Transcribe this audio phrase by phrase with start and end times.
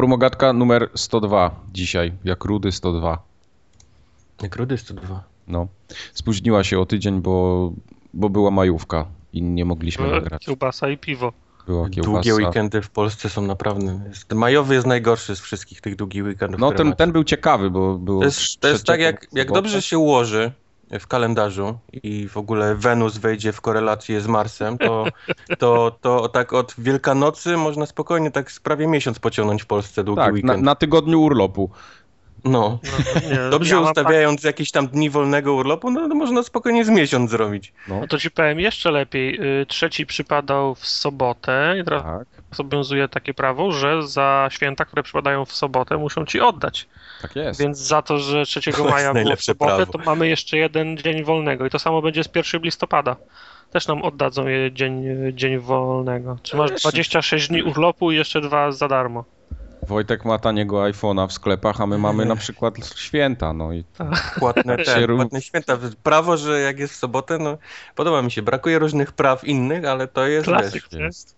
[0.00, 3.22] Formogatka numer 102 dzisiaj, jak rudy 102.
[4.42, 5.24] Jak rudy 102.
[5.48, 5.68] No.
[6.14, 7.72] Spóźniła się o tydzień, bo,
[8.14, 10.44] bo była majówka i nie mogliśmy nagrać.
[10.44, 11.32] Kiełbasa i piwo.
[11.66, 12.12] Była kiełbasa.
[12.12, 14.00] Długie weekendy w Polsce są naprawdę...
[14.08, 16.60] Jest, majowy jest najgorszy z wszystkich tych długich weekendów.
[16.60, 18.20] No ten, ten był ciekawy, bo było...
[18.20, 20.52] To jest, to jest tak, jak, jak dobrze się ułoży
[20.98, 25.06] w kalendarzu i w ogóle Wenus wejdzie w korelację z Marsem, to,
[25.58, 30.20] to, to tak od Wielkanocy można spokojnie tak z prawie miesiąc pociągnąć w Polsce długi
[30.20, 30.62] Tak, na, weekend.
[30.62, 31.70] na tygodniu urlopu.
[32.44, 32.78] No.
[32.84, 36.88] No, nie, Dobrze ja ustawiając jakieś tam dni wolnego urlopu, no to można spokojnie z
[36.88, 37.72] miesiąc zrobić.
[37.88, 39.60] No, No to ci powiem jeszcze lepiej.
[39.62, 45.44] Y, Trzeci przypadał w sobotę teraz tak, obowiązuje takie prawo, że za święta, które przypadają
[45.44, 46.88] w sobotę, muszą ci oddać.
[47.22, 47.60] tak jest.
[47.60, 49.92] Więc za to, że 3 jest maja było w sobotę, prawo.
[49.92, 51.66] to mamy jeszcze jeden dzień wolnego.
[51.66, 53.16] I to samo będzie z 1 listopada.
[53.70, 56.38] Też nam oddadzą je dzień, dzień wolnego.
[56.42, 56.88] Czy masz Jeszcze.
[56.88, 59.24] 26 dni urlopu i jeszcze dwa za darmo.
[59.82, 63.84] Wojtek ma taniego iPhone'a w sklepach, a my mamy na przykład święta, no i
[64.38, 65.78] Płatne, Się te, ró- płatne święta.
[66.02, 67.58] Prawo, że jak jest w sobotę, no
[67.94, 68.42] podoba mi się.
[68.42, 71.36] Brakuje różnych praw innych, ale to jest, Klasyk, wiesz, jest.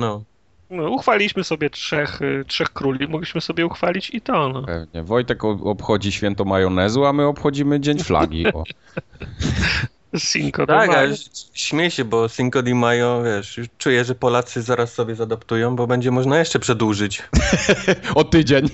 [0.00, 0.24] no.
[0.70, 4.48] No, uchwaliliśmy sobie trzech, y, trzech króli, mogliśmy sobie uchwalić i to.
[4.48, 4.62] No.
[4.62, 5.02] Pewnie.
[5.02, 8.46] Wojtek obchodzi święto majonezu, a my obchodzimy Dzień Flagi.
[8.52, 8.64] O.
[10.18, 10.98] Cinco de Tak, Mayo.
[10.98, 11.14] ale
[11.54, 16.10] śmieję się, bo Cinco de Mayo, wiesz, czuję, że Polacy zaraz sobie zadoptują, bo będzie
[16.10, 17.22] można jeszcze przedłużyć.
[18.14, 18.68] o tydzień.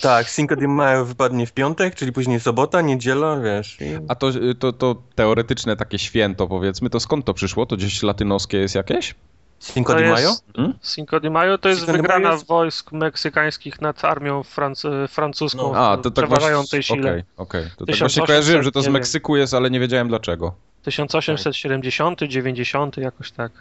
[0.00, 3.78] Tak, Cinco de Mayo wypadnie w piątek, czyli później sobota, niedziela, wiesz.
[4.08, 7.66] A to, to, to teoretyczne takie święto, powiedzmy, to skąd to przyszło?
[7.66, 9.14] To gdzieś latynoskie jest jakieś?
[9.62, 10.34] Cinco To de jest- Mayo?
[10.56, 10.74] Hmm?
[10.94, 15.90] Cinco de Mayo to jest Cinco wygrana jest- wojsk meksykańskich nad armią franc- francuską No.
[15.90, 17.10] A, to tak przeważającej właśnie, sile.
[17.10, 17.62] okej, okej.
[17.62, 18.88] To tak 1800, właśnie kojarzyłem, że to z.
[18.88, 20.54] Meksyku jest, ale nie wiedziałem dlaczego.
[20.82, 23.52] 1870, 90, jakoś tak.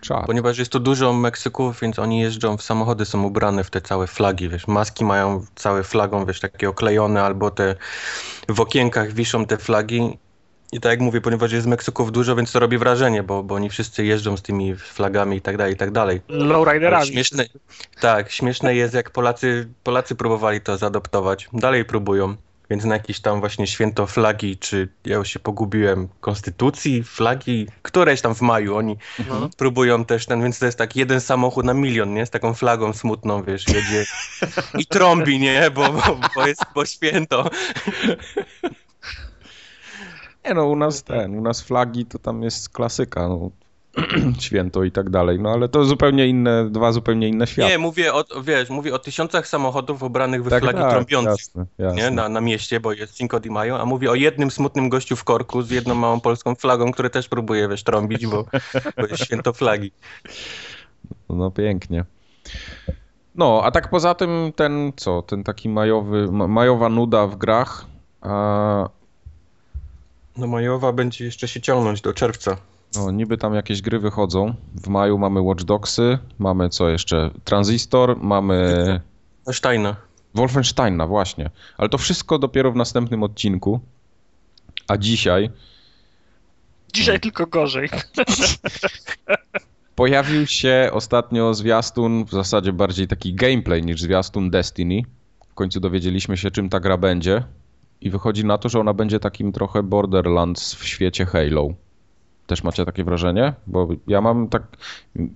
[0.00, 0.26] Czad.
[0.26, 4.06] Ponieważ jest tu dużo Meksyków, więc oni jeżdżą w samochody, są ubrane w te całe
[4.06, 7.74] flagi, wiesz, maski mają całe flagą, wiesz, takie oklejone, albo te
[8.48, 10.18] w okienkach wiszą te flagi.
[10.72, 13.70] I tak jak mówię, ponieważ jest Meksyków dużo, więc to robi wrażenie, bo, bo oni
[13.70, 16.20] wszyscy jeżdżą z tymi flagami i tak dalej, i tak dalej.
[16.28, 17.06] Ale Lowriderami.
[17.06, 17.44] Śmieszne,
[18.00, 21.48] tak, śmieszne jest, jak Polacy, Polacy próbowali to zaadoptować.
[21.52, 22.36] Dalej próbują.
[22.70, 28.20] Więc na jakieś tam właśnie święto flagi, czy ja już się pogubiłem, konstytucji, flagi, któreś
[28.20, 28.96] tam w maju oni
[29.28, 29.50] No.
[29.56, 32.26] próbują też ten, więc to jest tak jeden samochód na milion, nie?
[32.26, 34.04] Z taką flagą smutną, wiesz, jedzie
[34.78, 35.70] i trąbi, nie?
[35.70, 37.50] Bo, bo, bo jest po święto.
[40.44, 43.50] Nie no, u nas ten, u nas flagi to tam jest klasyka, no.
[44.40, 47.70] Święto i tak dalej, no ale to zupełnie inne, dwa zupełnie inne światy.
[47.72, 51.30] Nie, mówię o, wiesz, mówię o tysiącach samochodów ubranych w Tak, flagi tak, trąbiących.
[51.30, 52.02] jasne, jasne.
[52.02, 52.10] nie?
[52.10, 55.24] Na, na mieście, bo jest Cinco de Mayo, a mówię o jednym smutnym gościu w
[55.24, 58.44] korku z jedną małą polską flagą, który też próbuje, wiesz, trąbić, bo,
[58.96, 59.92] bo jest święto flagi.
[61.28, 62.04] No pięknie.
[63.34, 67.86] No, a tak poza tym ten, co, ten taki majowy, ma- majowa nuda w grach,
[68.20, 68.88] a
[70.40, 72.56] No majowa będzie jeszcze się ciągnąć do czerwca.
[72.96, 74.54] no, niby tam jakieś gry wychodzą.
[74.74, 77.30] W maju mamy Watch Dogsy, mamy co jeszcze?
[77.44, 79.00] Transistor, mamy
[79.52, 79.96] Steina.
[80.34, 81.50] Wolfensteina, właśnie.
[81.78, 83.80] Ale to wszystko dopiero w następnym odcinku.
[84.88, 85.50] A dzisiaj
[86.92, 87.88] Dzisiaj tylko gorzej.
[89.94, 95.02] pojawił się ostatnio zwiastun, w zasadzie bardziej taki gameplay niż zwiastun Destiny.
[95.50, 97.42] W końcu dowiedzieliśmy się, czym ta gra będzie.
[98.00, 101.68] I wychodzi na to, że ona będzie takim trochę Borderlands w świecie Halo.
[102.46, 103.54] Też macie takie wrażenie?
[103.66, 104.62] Bo ja mam tak.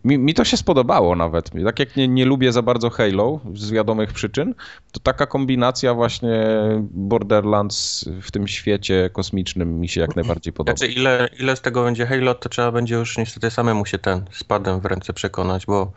[0.05, 1.51] Mi, mi to się spodobało nawet.
[1.65, 4.55] Tak jak nie, nie lubię za bardzo Halo z wiadomych przyczyn,
[4.93, 6.47] to taka kombinacja właśnie
[6.91, 10.77] Borderlands w tym świecie kosmicznym mi się jak najbardziej podoba.
[10.77, 14.25] Znaczy ile, ile z tego będzie Halo, to trzeba będzie już niestety samemu się ten
[14.33, 15.93] spadem w ręce przekonać, bo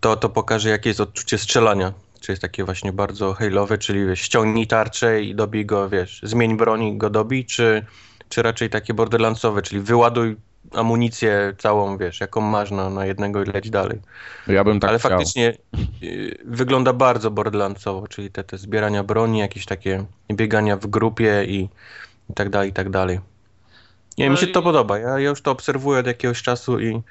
[0.00, 1.92] to, to pokaże jakie jest odczucie strzelania.
[2.20, 6.56] Czy jest takie właśnie bardzo hejlowe, czyli wiesz, ściągnij tarczę i dobij go, wiesz, zmień
[6.56, 7.84] broń i go dobij, czy,
[8.28, 10.36] czy raczej takie borderlandsowe, czyli wyładuj
[10.72, 13.98] amunicję całą, wiesz, jaką masz na, na jednego i leć dalej.
[14.46, 15.10] Ja bym tak Ale chciał.
[15.10, 15.54] faktycznie
[16.02, 21.68] y, wygląda bardzo borderlandsowo, czyli te, te zbierania broni, jakieś takie biegania w grupie i,
[22.30, 23.20] i tak dalej, i tak dalej.
[24.18, 24.98] Nie, No mi się i- to podoba.
[24.98, 27.02] Ja, ja już to obserwuję od jakiegoś czasu i,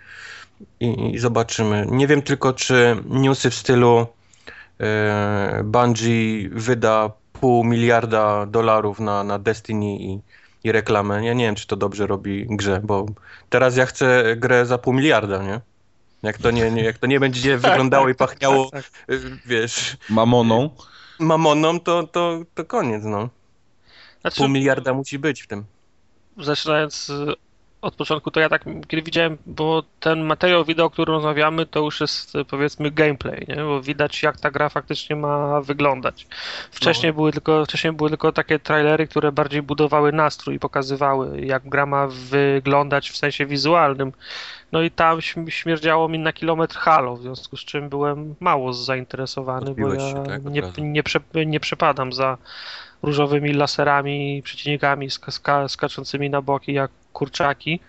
[0.80, 1.86] i, i zobaczymy.
[1.92, 4.08] Nie wiem tylko, czy newsy w stylu
[5.64, 10.20] Bungie wyda pół miliarda dolarów na, na Destiny i,
[10.64, 11.26] i reklamę.
[11.26, 13.06] Ja nie wiem, czy to dobrze robi grze, bo
[13.50, 15.62] teraz ja chcę grę za pół miliarda, nie?
[16.24, 20.70] Jak to nie, nie, jak to nie będzie wyglądało i pachniało, Tak, y, wiesz, Mamoną.
[21.20, 23.30] mamoną, to, to, to koniec, no.
[24.22, 25.66] Znaczy, Pół miliarda musi być w tym.
[26.38, 27.34] zaczynając y,
[27.88, 31.80] od początku, to ja tak, kiedy widziałem, bo ten materiał wideo, o którym rozmawiamy, to
[31.80, 33.56] już jest powiedzmy gameplay, nie?
[33.56, 36.28] bo widać jak ta gra faktycznie ma wyglądać.
[36.72, 37.16] Wcześniej, no.
[37.16, 41.86] były, tylko, wcześniej były tylko takie trailery, które bardziej budowały nastrój i pokazywały, jak gra
[41.86, 44.12] ma wyglądać w sensie wizualnym.
[44.72, 49.70] No i tam śmierdziało mi na kilometr halo, w związku z czym byłem mało zainteresowany,
[49.70, 52.38] Odbiłeś bo ja się, tak, nie, nie, prze, nie przepadam za
[53.04, 57.80] różowymi laserami, przeciwnikami ska skaczącymi na boki jak kurczaki,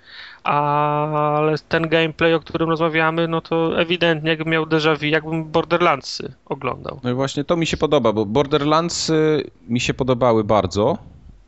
[0.45, 6.33] ale ten gameplay, o którym rozmawiamy, no to ewidentnie jakbym miał déjà vu, jakbym Borderlandsy
[6.47, 7.01] oglądał.
[7.05, 10.99] No i właśnie to mi się podoba, bo Borderlandsy mi się podobały bardzo,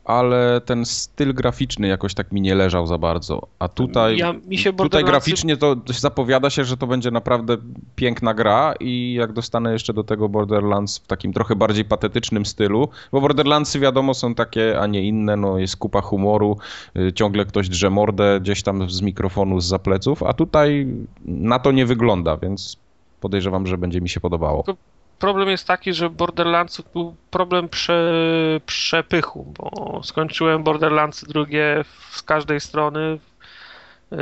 [0.05, 3.47] ale ten styl graficzny jakoś tak mi nie leżał za bardzo.
[3.59, 4.33] A tutaj, ja,
[4.77, 7.57] tutaj graficznie to zapowiada się, że to będzie naprawdę
[7.95, 12.89] piękna gra i jak dostanę jeszcze do tego Borderlands w takim trochę bardziej patetycznym stylu,
[13.11, 16.57] bo Borderlandsy wiadomo są takie, a nie inne, no jest kupa humoru,
[16.97, 20.87] y, ciągle ktoś drze mordę gdzieś tam z mikrofonu, z zapleców, a tutaj
[21.25, 22.77] na to nie wygląda, więc
[23.19, 24.63] podejrzewam, że będzie mi się podobało
[25.21, 28.13] problem jest taki, że Borderlands był problem prze,
[28.65, 33.19] przepychu, bo skończyłem Borderlands drugie z każdej strony.
[34.11, 34.17] Yy,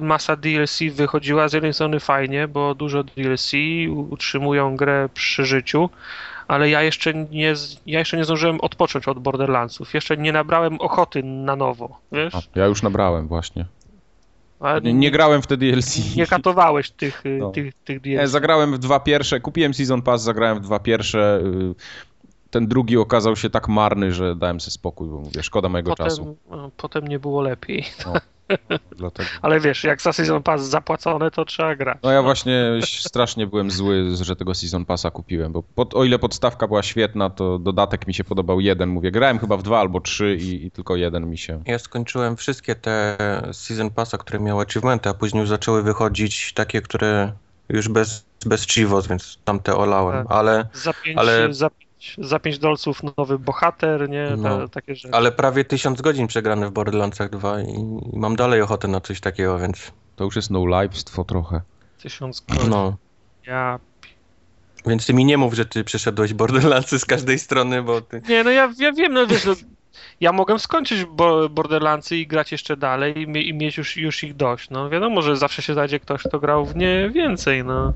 [0.00, 3.52] masa DLC wychodziła z jednej strony fajnie, bo dużo DLC
[4.10, 5.90] utrzymują grę przy życiu,
[6.48, 7.54] ale ja jeszcze nie,
[7.86, 9.94] ja jeszcze nie zdążyłem odpocząć od Borderlandsów.
[9.94, 12.34] Jeszcze nie nabrałem ochoty na nowo, wiesz?
[12.34, 13.64] A, ja już nabrałem właśnie.
[14.82, 16.16] Nie, nie, grałem w te DLC.
[16.16, 17.50] Nie katowałeś tych, no.
[17.50, 18.20] tych, tych DLC.
[18.20, 21.40] Nie, zagrałem w dwa pierwsze, kupiłem Season Pass, zagrałem w dwa pierwsze.
[21.44, 21.74] Y,
[22.50, 26.06] ten drugi okazał się tak marny, że dałem sobie spokój, bo mówię, szkoda mojego potem,
[26.06, 26.36] czasu.
[26.76, 27.84] Potem nie było lepiej.
[28.06, 28.12] No.
[28.96, 29.28] Dlatego.
[29.42, 31.98] Ale wiesz, jak za Season Pass zapłacone, to trzeba grać.
[32.02, 36.18] No ja właśnie strasznie byłem zły, że tego Season Passa kupiłem, bo pod, o ile
[36.18, 38.88] podstawka była świetna, to dodatek mi się podobał jeden.
[38.88, 41.62] Mówię, grałem chyba w dwa albo trzy i, i tylko jeden mi się...
[41.66, 43.16] Ja skończyłem wszystkie te
[43.52, 47.32] Season Passa, które miały achievementy, a później już zaczęły wychodzić takie, które
[47.68, 50.36] już bez, bez Chivos, więc tamte olałem, tak.
[50.36, 50.68] ale...
[50.72, 51.54] Za pięć, ale...
[51.54, 51.70] Za
[52.18, 54.32] za 5 dolców nowy bohater, nie?
[54.36, 55.14] No, takie rzeczy.
[55.14, 59.58] Ale prawie 1000 godzin przegrane w Borderlandsach 2 i, mam dalej ochotę na coś takiego,
[59.58, 59.92] więc...
[60.16, 61.60] To już jest no lifestwo trochę.
[61.98, 62.70] 1000 godzin.
[62.70, 62.96] No.
[63.46, 63.78] Ja...
[64.86, 68.22] Więc ty mi nie mów, że ty przeszedłeś Borderlandsy z każdej strony, bo ty...
[68.28, 69.54] Nie, no ja, ja wiem, no wiesz, no,
[70.20, 71.04] ja mogę skończyć
[71.50, 75.36] Borderlandsy i grać jeszcze dalej i, i mieć już, już ich dość, no wiadomo, że
[75.36, 77.92] zawsze się znajdzie ktoś, kto grał w nie więcej, no.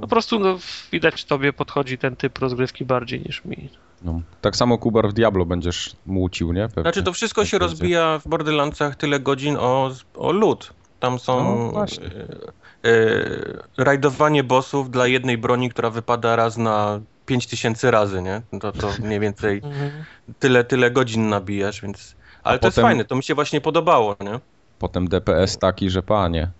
[0.00, 0.58] Po prostu no,
[0.92, 3.70] widać tobie podchodzi ten typ rozgrywki bardziej niż mi.
[4.02, 6.68] No, tak samo Kubar w Diablo będziesz mucił, nie?
[6.68, 6.82] Pewnie.
[6.82, 10.72] Znaczy to wszystko się rozbija w Borderlandsach tyle godzin o, o lód.
[11.00, 17.90] Tam są no, e, e, rajdowanie bossów dla jednej broni, która wypada raz na 5000
[17.90, 18.42] razy, nie?
[18.60, 19.90] To, to mniej więcej mhm.
[20.38, 22.16] tyle, tyle godzin nabijasz, więc...
[22.42, 24.40] Ale A to potem, jest fajne, to mi się właśnie podobało, nie?
[24.78, 26.50] Potem DPS taki, że panie.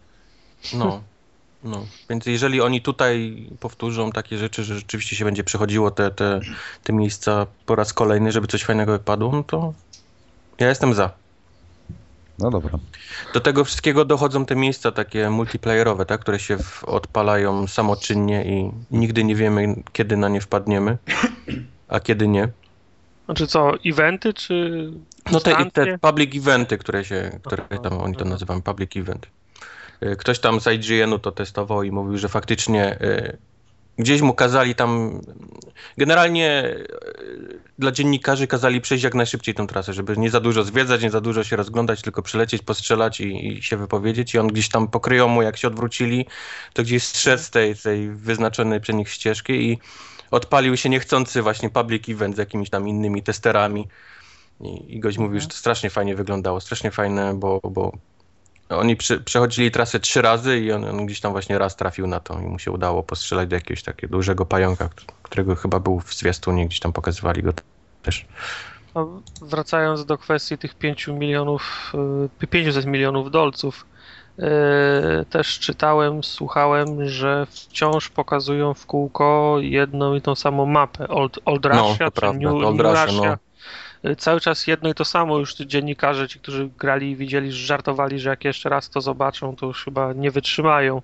[0.74, 1.02] No.
[1.64, 6.40] No, więc jeżeli oni tutaj powtórzą takie rzeczy, że rzeczywiście się będzie przechodziło te, te,
[6.84, 9.74] te miejsca po raz kolejny, żeby coś fajnego wypadło, no to
[10.58, 11.10] ja jestem za.
[12.38, 12.78] No dobra.
[13.34, 18.70] Do tego wszystkiego dochodzą te miejsca takie multiplayerowe, tak, które się w, odpalają samoczynnie i
[18.90, 20.98] nigdy nie wiemy, kiedy na nie wpadniemy,
[21.88, 22.48] a kiedy nie.
[23.24, 24.90] Znaczy co, eventy czy.
[25.32, 29.26] No te, te public eventy, które się, które tam oni to nazywają, public event.
[30.18, 33.38] Ktoś tam z IGN-u to testował i mówił, że faktycznie y,
[33.98, 35.20] gdzieś mu kazali tam,
[35.98, 41.02] generalnie y, dla dziennikarzy kazali przejść jak najszybciej tą trasę, żeby nie za dużo zwiedzać,
[41.02, 44.34] nie za dużo się rozglądać, tylko przylecieć, postrzelać i, i się wypowiedzieć.
[44.34, 46.26] I on gdzieś tam pokryją mu, jak się odwrócili,
[46.72, 49.78] to gdzieś strzec z tej, tej wyznaczonej przez nich ścieżki i
[50.30, 53.88] odpalił się niechcący właśnie public event z jakimiś tam innymi testerami.
[54.60, 57.92] I, i gość mówił, że to strasznie fajnie wyglądało, strasznie fajne, bo, bo
[58.70, 62.20] oni przy, przechodzili trasę trzy razy i on, on, gdzieś tam właśnie raz trafił na
[62.20, 64.88] to i mu się udało postrzelać do jakiegoś takiego dużego pająka,
[65.22, 67.52] którego chyba był w zwiastunie, gdzieś tam pokazywali go
[68.02, 68.26] też.
[68.94, 71.92] No, wracając do kwestii tych 5 milionów,
[72.50, 73.86] 500 y, milionów dolców,
[74.38, 74.46] yy,
[75.30, 81.66] też czytałem, słuchałem, że wciąż pokazują w kółko jedną i tą samą mapę Old, Old
[81.66, 82.38] Russia, no, to prawda.
[82.38, 83.49] New, Old New Russia, no
[84.18, 85.38] cały czas jedno i to samo.
[85.38, 89.66] Już dziennikarze, ci, którzy grali i widzieli, żartowali, że jak jeszcze raz to zobaczą, to
[89.66, 91.02] już chyba nie wytrzymają.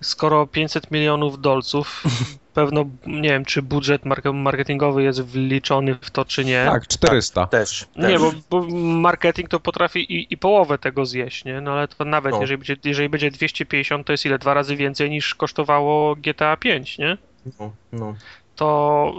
[0.00, 2.04] Skoro 500 milionów dolców,
[2.54, 4.02] pewno nie wiem, czy budżet
[4.34, 6.64] marketingowy jest wliczony w to, czy nie.
[6.64, 7.40] Tak, 400.
[7.40, 8.10] Tak, też, też.
[8.10, 11.60] Nie, bo, bo, marketing to potrafi i, i, połowę tego zjeść, nie?
[11.60, 12.40] No ale to nawet no.
[12.40, 14.38] jeżeli, będzie, jeżeli będzie 250, to jest ile?
[14.38, 17.18] Dwa razy więcej niż kosztowało GTA 5, nie?
[17.60, 18.14] No, no.
[18.56, 19.12] To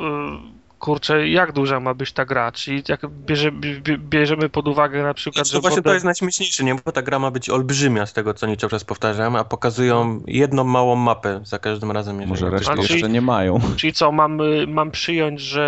[0.79, 2.51] kurczę, jak duża ma być ta gra?
[2.51, 3.51] Czyli jak bierze,
[3.97, 5.59] bierzemy pod uwagę na przykład, że...
[5.59, 6.75] Właśnie to jest najśmieszniejsze, nie?
[6.85, 10.21] Bo ta gra ma być olbrzymia z tego, co oni cały czas powtarzają, a pokazują
[10.27, 12.27] jedną małą mapę za każdym razem.
[12.27, 13.59] Może resztę jeszcze czyli, nie mają.
[13.77, 15.65] Czyli co, mam, mam przyjąć, że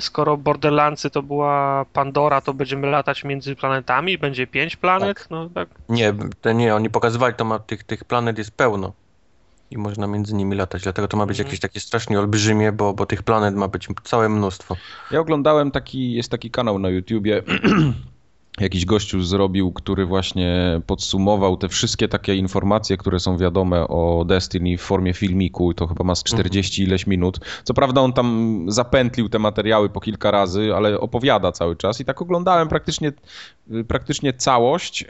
[0.00, 4.18] skoro Borderlandsy to była Pandora, to będziemy latać między planetami?
[4.18, 5.18] Będzie pięć planet?
[5.18, 5.30] Tak.
[5.30, 5.68] No, tak.
[5.88, 6.14] Nie,
[6.54, 8.92] nie, oni pokazywali, to ma, tych, tych planet jest pełno
[9.70, 10.82] i można między nimi latać.
[10.82, 11.46] Dlatego to ma być mhm.
[11.46, 14.76] jakieś takie strasznie olbrzymie, bo, bo tych planet ma być całe mnóstwo.
[15.10, 17.42] Ja oglądałem taki, jest taki kanał na YouTubie
[18.60, 24.78] jakiś gościu zrobił, który właśnie podsumował te wszystkie takie informacje, które są wiadome o Destiny
[24.78, 26.88] w formie filmiku, to chyba ma z 40 mhm.
[26.88, 27.38] ileś minut.
[27.64, 32.04] Co prawda on tam zapętlił te materiały po kilka razy, ale opowiada cały czas i
[32.04, 33.12] tak oglądałem praktycznie,
[33.88, 35.04] praktycznie całość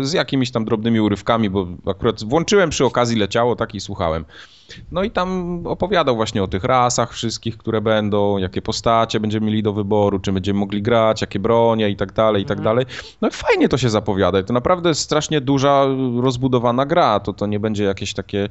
[0.00, 4.24] z jakimiś tam drobnymi urywkami, bo akurat włączyłem przy okazji, leciało tak i słuchałem.
[4.92, 9.62] No i tam opowiadał właśnie o tych rasach wszystkich, które będą, jakie postacie będziemy mieli
[9.62, 12.64] do wyboru, czy będziemy mogli grać, jakie bronie i tak dalej, i tak mhm.
[12.64, 12.86] dalej.
[13.20, 14.42] No i fajnie to się zapowiada.
[14.42, 15.86] To naprawdę strasznie duża,
[16.22, 17.20] rozbudowana gra.
[17.20, 18.48] To, to nie będzie jakieś takie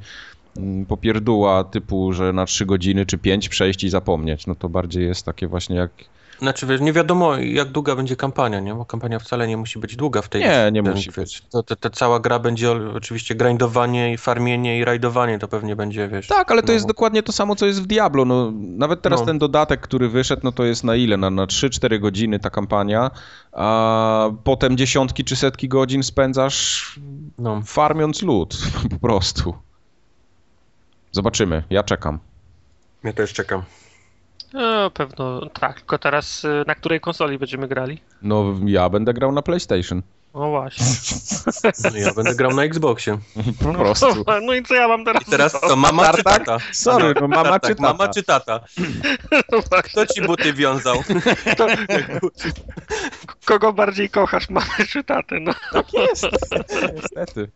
[0.57, 4.47] mm, popierdóła typu, że na 3 godziny czy 5 przejść i zapomnieć.
[4.47, 5.91] No to bardziej jest takie właśnie jak
[6.39, 8.75] znaczy, wiesz, nie wiadomo jak długa będzie kampania, nie?
[8.75, 11.75] Bo kampania wcale nie musi być długa w tej Nie, nie musi wiesz, to, to,
[11.75, 16.27] to, cała gra będzie oczywiście grindowanie i farmienie i rajdowanie, to pewnie będzie, wiesz...
[16.27, 18.51] Tak, ale to no, jest dokładnie to samo, co jest w Diablo, no.
[18.55, 19.25] Nawet teraz no.
[19.25, 21.17] ten dodatek, który wyszedł, no to jest na ile?
[21.17, 23.11] Na, na 3-4 godziny ta kampania,
[23.51, 26.99] a potem dziesiątki czy setki godzin spędzasz
[27.37, 27.61] no.
[27.65, 28.57] farmiąc lód,
[28.91, 29.53] po prostu.
[31.11, 32.19] Zobaczymy, ja czekam.
[33.03, 33.63] Ja też czekam.
[34.53, 38.01] No, pewno tak, tylko teraz y, na której konsoli będziemy grali?
[38.21, 40.01] No, ja będę grał na PlayStation.
[40.33, 40.85] No właśnie.
[41.83, 43.17] No, ja będę grał na Xboxie.
[43.63, 44.05] Po no, prostu.
[44.27, 45.27] No, no i co ja mam teraz?
[45.27, 46.57] I teraz to mama czy tata?
[46.71, 47.81] Sorry, no mama czy tata?
[47.81, 48.59] Mama czy tata?
[49.51, 51.03] No Kto ci buty wiązał?
[51.57, 51.67] To...
[53.45, 55.39] Kogo bardziej kochasz, mamę czy tatę?
[55.39, 55.53] No.
[55.71, 56.27] Tak jest,
[56.95, 57.51] niestety.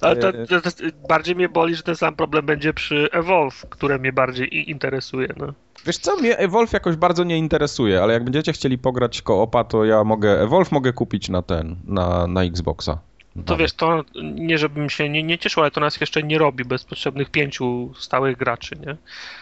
[0.00, 0.70] Ale to, to, to,
[1.08, 5.28] bardziej mnie boli, że ten sam problem będzie przy Evolve, które mnie bardziej interesuje.
[5.36, 5.52] No.
[5.86, 9.84] Wiesz co, mnie Evolve jakoś bardzo nie interesuje, ale jak będziecie chcieli pograć koopa, to
[9.84, 12.98] ja mogę, Evolve mogę kupić na ten, na, na Xboxa.
[13.46, 14.04] To wiesz, to
[14.34, 17.92] nie żebym się nie, nie cieszył, ale to nas jeszcze nie robi bez potrzebnych pięciu
[17.98, 18.96] stałych graczy, nie?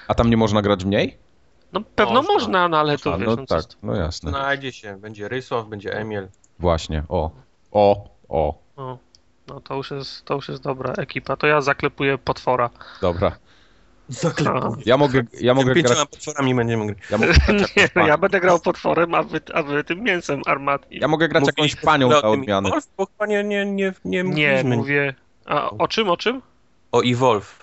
[0.09, 1.17] A tam nie można grać mniej?
[1.73, 3.27] No pewno można, można no ale to A, wiesz...
[3.29, 4.31] No, no tak, no jasne.
[4.31, 6.29] Znajdzie się, będzie Rysław, będzie Emil.
[6.59, 7.31] Właśnie, o,
[7.73, 8.55] o, o.
[8.77, 8.99] o.
[9.51, 11.37] No to już jest, to już jest dobra ekipa.
[11.37, 12.71] To ja zaklepuję potwora.
[13.01, 13.37] Dobra.
[14.09, 14.83] Zaklepuję.
[14.87, 15.99] Ja mogę, ja mogę grać...
[16.11, 16.99] potworami będziemy grać.
[17.11, 17.33] Ja, mogę
[17.77, 21.01] nie, no, ja będę grał potworem, a wy, a wy tym mięsem armatnim.
[21.01, 22.71] Ja mogę grać jakąś panią na odmianę.
[22.97, 25.15] Bo chyba nie, nie, nie, nie, nie mówię.
[25.47, 26.43] A o czym, o czym?
[26.93, 27.60] O Evolve.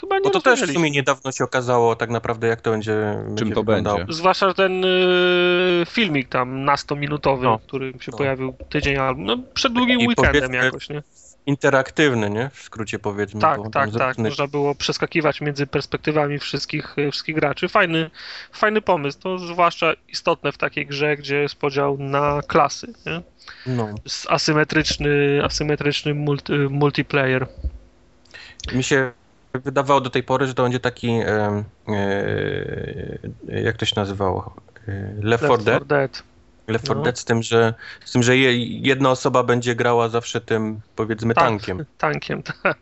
[0.00, 3.14] Chyba nie Bo to też w sumie niedawno się okazało tak naprawdę, jak to będzie.
[3.14, 3.98] Czym będzie to wyglądało.
[3.98, 4.12] będzie?
[4.12, 7.58] Zwłaszcza ten y, filmik tam na 100-minutowy, no.
[7.58, 8.18] który się no.
[8.18, 11.02] pojawił tydzień albo no, przed długim I weekendem jakoś, nie?
[11.46, 12.50] Interaktywny, nie?
[12.54, 13.40] W skrócie powiedzmy.
[13.40, 14.18] Tak, tak, tak.
[14.18, 17.68] Można było przeskakiwać między perspektywami wszystkich, wszystkich graczy.
[17.68, 18.10] Fajny,
[18.52, 19.18] fajny pomysł.
[19.20, 22.92] To zwłaszcza istotne w takiej grze, gdzie jest podział na klasy.
[23.06, 23.22] Nie?
[23.66, 23.88] No.
[24.28, 27.46] Asymetryczny, asymetryczny multi, multiplayer.
[28.72, 29.12] Mi się
[29.54, 34.54] wydawało do tej pory, że to będzie taki, e, e, jak to się nazywało?
[34.88, 35.84] E, Left 4 Dead.
[35.84, 36.22] Dead.
[36.68, 37.04] Left 4 no.
[37.04, 37.74] Dead z tym, że,
[38.04, 41.84] z tym, że jedna osoba będzie grała zawsze tym, powiedzmy, tak, tankiem.
[41.98, 42.78] Tankiem, tak.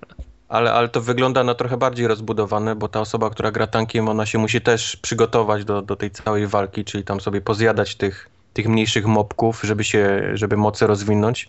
[0.48, 4.26] Ale, ale to wygląda na trochę bardziej rozbudowane, bo ta osoba, która gra tankiem, ona
[4.26, 8.68] się musi też przygotować do, do tej całej walki, czyli tam sobie pozjadać tych, tych
[8.68, 11.48] mniejszych mobków, żeby się, żeby moce rozwinąć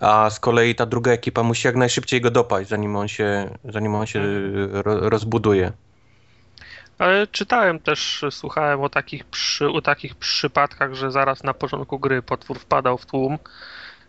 [0.00, 3.94] a z kolei ta druga ekipa musi jak najszybciej go dopaść, zanim on się, zanim
[3.94, 4.22] on się
[4.72, 5.72] ro, rozbuduje.
[6.98, 12.22] Ale czytałem też, słuchałem o takich, przy, o takich przypadkach, że zaraz na początku gry
[12.22, 13.38] potwór wpadał w tłum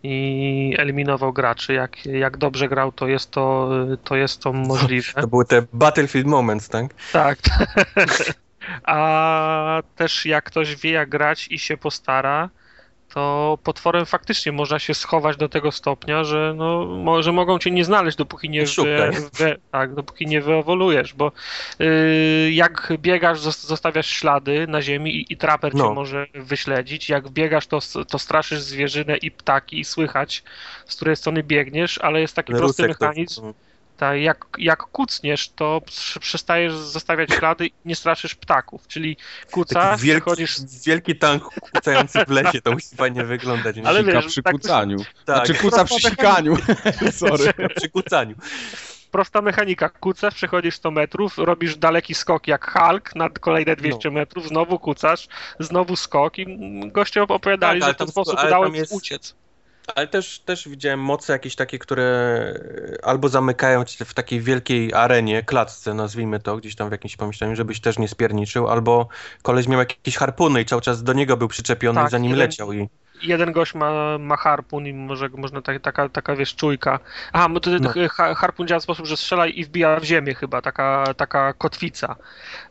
[0.03, 1.73] i eliminował graczy.
[1.73, 3.69] Jak, jak dobrze grał, to jest to,
[4.03, 5.21] to jest to możliwe.
[5.21, 6.93] To były te Battlefield Moments, tak?
[7.11, 7.37] Tak.
[8.83, 12.49] A też jak ktoś wie jak grać i się postara,
[13.13, 17.85] to potworem faktycznie można się schować do tego stopnia, że, no, że mogą cię nie
[17.85, 21.31] znaleźć, dopóki nie, wy, wy, tak, dopóki nie wyewoluujesz, bo
[21.79, 25.87] yy, jak biegasz, zostawiasz ślady na ziemi i, i traper no.
[25.87, 30.43] cię może wyśledzić, jak biegasz, to, to straszysz zwierzynę i ptaki i słychać,
[30.85, 33.41] z której strony biegniesz, ale jest taki prosty mechanizm.
[33.41, 33.70] To
[34.01, 35.81] tak, jak, jak kucniesz, to
[36.19, 39.17] przestajesz zostawiać ślady i nie straszysz ptaków, czyli
[39.51, 40.55] kucasz, wielki, chodzisz...
[40.85, 43.75] Wielki tank kucający w lesie, to musi fajnie wyglądać.
[43.85, 44.97] Ale wiesz, przy tak, kucaniu.
[45.25, 45.35] Tak.
[45.35, 46.57] Znaczy kuca przy sikaniu.
[47.19, 47.53] Sorry.
[47.75, 48.35] przy kucaniu.
[49.11, 49.89] prosta mechanika.
[49.89, 54.11] Kucasz, przechodzisz 100 metrów, robisz daleki skok jak Hulk na kolejne 200 no.
[54.11, 55.27] metrów, znowu kucasz,
[55.59, 56.45] znowu skok i
[56.91, 58.93] goście opowiadali, tak, że w ten sposób udało mi jest...
[58.93, 59.40] uciec.
[59.95, 62.59] Ale też, też widziałem moce jakieś takie, które
[63.03, 67.55] albo zamykają cię w takiej wielkiej arenie, klatce, nazwijmy to, gdzieś tam w jakimś pomieszczeniu,
[67.55, 69.07] żebyś też nie spierniczył, albo
[69.41, 72.35] koleś miał jakieś harpuny i cały czas do niego był przyczepiony tak, i za nim
[72.35, 72.73] leciał.
[72.73, 72.89] I
[73.23, 76.99] jeden gość ma, ma harpun i może można tak, taka, taka wiesz, czujka.
[77.33, 77.93] Aha, to, no.
[78.35, 82.15] harpun działa w sposób, że strzela i wbija w ziemię chyba, taka, taka kotwica.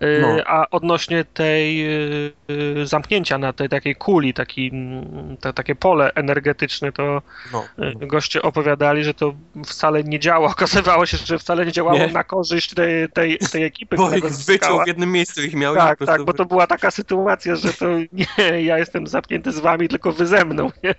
[0.02, 0.45] Y, no.
[0.47, 6.92] A odnośnie tej y, y, zamknięcia na tej takiej kuli, taki, mm, takie pole energetyczne,
[6.92, 7.64] to no.
[8.00, 9.35] goście opowiadali, że to
[9.66, 10.50] wcale nie działa.
[10.61, 12.07] Okazywało się, że wcale nie działało nie?
[12.07, 13.97] na korzyść tej, tej, tej ekipy.
[13.97, 15.75] Bo ich wyciął w jednym miejscu ich miał.
[15.75, 19.88] Tak, tak, bo to była taka sytuacja, że to nie, ja jestem zamknięty z wami,
[19.88, 20.94] tylko wy ze mną, nie?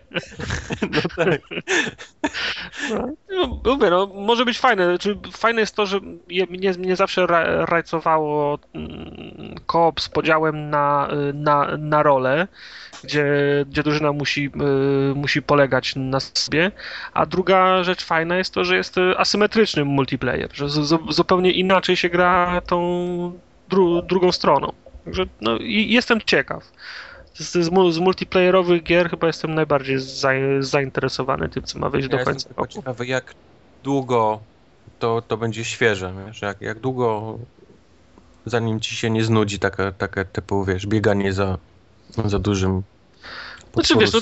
[0.92, 1.42] No tak.
[3.30, 4.86] No, mówię, no, może być fajne.
[4.86, 6.00] Znaczy, fajne jest to, że
[6.50, 7.28] mnie, mnie zawsze
[7.66, 12.48] rajcowało mm, koop z podziałem na, na, na rolę,
[13.04, 13.26] gdzie,
[13.70, 14.52] gdzie drużyna musi,
[15.12, 16.72] y, musi polegać na sobie.
[17.14, 20.70] A druga rzecz fajna jest to, że jest asymetryczny multiplayer, że
[21.10, 22.82] zupełnie inaczej się gra tą
[23.70, 24.74] dru, drugą stroną.
[25.06, 26.72] Także no, jestem ciekaw
[27.42, 30.30] z, z, z, multiplayerowych gier chyba jestem najbardziej za,
[30.60, 32.68] zainteresowany tym, co ma wyjść ja do końca roku.
[32.68, 33.34] ciekawy, jak
[33.84, 34.40] długo
[35.00, 37.38] to, to będzie świeże, wiesz, jak, jak długo
[38.46, 41.58] zanim ci się nie znudzi takie, takie typu, wiesz, bieganie za,
[42.26, 42.84] za dużym
[43.74, 44.20] Znaczy, wiesz, no,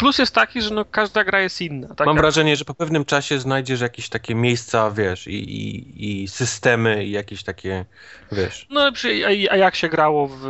[0.00, 1.88] plus jest taki, że no, każda gra jest inna.
[1.88, 2.22] Tak Mam jak...
[2.22, 7.10] wrażenie, że po pewnym czasie znajdziesz jakieś takie miejsca, wiesz, i, i, i systemy, i
[7.10, 7.84] jakieś takie,
[8.32, 8.66] wiesz.
[8.70, 8.92] No,
[9.50, 10.40] a jak się grało w,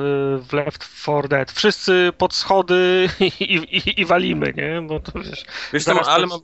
[0.48, 1.52] w Left 4 Dead?
[1.52, 3.08] Wszyscy pod schody
[3.40, 4.82] i, i, walimy, nie?
[4.88, 5.44] Bo to wiesz.
[5.72, 6.40] Wiesz ale mam...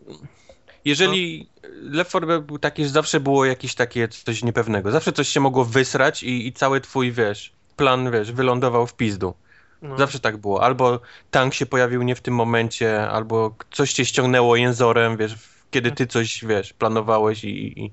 [0.85, 1.69] jeżeli no.
[1.97, 5.41] Left 4 Dead był taki, że zawsze było jakieś takie coś niepewnego, zawsze coś się
[5.41, 9.35] mogło wysrać i, i cały twój, wiesz, plan, wiesz, wylądował w pizdu.
[9.83, 9.99] No.
[9.99, 10.63] Zawsze tak było.
[10.63, 15.35] Albo tank się pojawił nie w tym momencie, albo coś cię ściągnęło jęzorem, wiesz,
[15.71, 17.91] kiedy ty coś, wiesz, planowałeś i, i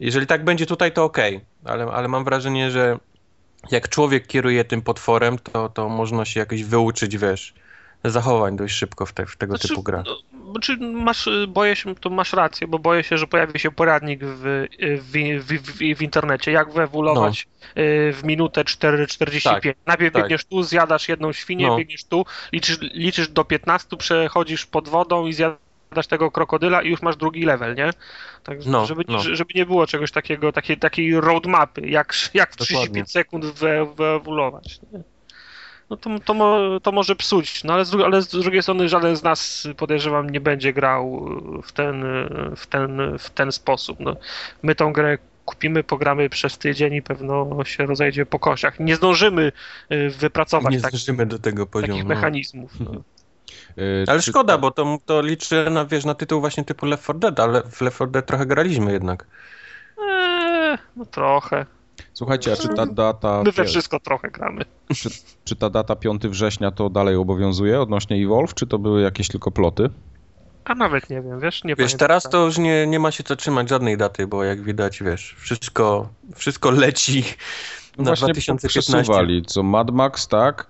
[0.00, 1.72] jeżeli tak będzie tutaj, to okej, okay.
[1.72, 2.98] ale, ale mam wrażenie, że
[3.70, 7.54] jak człowiek kieruje tym potworem, to, to można się jakoś wyuczyć, wiesz,
[8.04, 10.04] zachowań dość szybko w, te, w tego znaczy, typu grach.
[10.62, 14.66] Czy masz, boję się, to masz rację, bo boję się, że pojawi się poradnik w,
[14.80, 17.82] w, w, w internecie, jak wyewoluować no.
[17.82, 19.42] Y, w minutę 4,45.
[19.42, 20.22] Tak, Najpierw tak.
[20.22, 21.76] biegniesz tu, zjadasz jedną świnię, no.
[21.76, 27.02] biegniesz tu, liczysz, liczysz do 15, przechodzisz pod wodą i zjadasz tego krokodyla i już
[27.02, 27.90] masz drugi level, nie?
[28.42, 29.18] Tak, no, żeby, no.
[29.18, 34.80] żeby nie było czegoś takiego, takiej, takiej roadmapy, jak, jak w 35 sekund wyewoluować.
[34.92, 35.17] Nie?
[35.90, 37.64] No to, to, to może psuć.
[37.64, 41.30] No ale z, ale z drugiej strony żaden z nas, podejrzewam, nie będzie grał
[41.62, 42.04] w ten,
[42.56, 44.00] w ten, w ten sposób.
[44.00, 44.16] No,
[44.62, 48.80] my tą grę kupimy, pogramy przez tydzień i pewno się rozejdzie po kościach.
[48.80, 49.52] Nie zdążymy
[49.92, 52.80] y, wypracować nie zdążymy tak, do tego poziomu, takich mechanizmów.
[52.80, 52.92] No.
[53.78, 57.18] Y, ale szkoda, bo to, to liczy na, wiesz, na tytuł właśnie typu Left 4
[57.18, 59.26] Dead, ale w Left 4 Dead trochę graliśmy jednak.
[60.08, 61.66] Eee, no trochę.
[62.18, 63.42] Słuchajcie, a czy ta data...
[63.44, 64.64] My we wszystko trochę gramy.
[64.94, 65.10] Czy,
[65.44, 69.50] czy ta data 5 września to dalej obowiązuje odnośnie Evolve, czy to były jakieś tylko
[69.50, 69.90] ploty?
[70.64, 73.36] A nawet nie wiem, wiesz, nie Wiesz, teraz to już nie, nie ma się co
[73.36, 77.24] trzymać żadnej daty, bo jak widać, wiesz, wszystko, wszystko leci
[77.98, 78.68] no na Właśnie 2015.
[78.68, 80.66] przesuwali, co Mad Max, tak?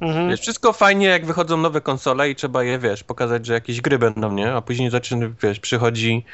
[0.00, 0.30] Mhm.
[0.30, 3.98] Wiesz, wszystko fajnie, jak wychodzą nowe konsole i trzeba je, wiesz, pokazać, że jakieś gry
[3.98, 4.52] będą, nie?
[4.52, 6.24] A później zaczyna, wiesz, przychodzi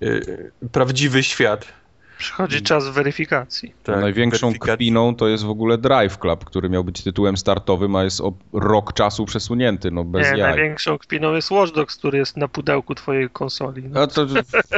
[0.00, 1.81] yy, prawdziwy świat
[2.22, 3.74] Przychodzi czas weryfikacji.
[3.82, 4.76] Tak, Największą weryfikacji.
[4.76, 8.32] kpiną to jest w ogóle Drive Club, który miał być tytułem startowym, a jest o
[8.52, 10.50] rok czasu przesunięty, no bez Nie, jaj.
[10.50, 13.82] największą kpiną jest Watch Dogs, który jest na pudełku twojej konsoli.
[13.88, 14.00] No.
[14.00, 14.26] A to,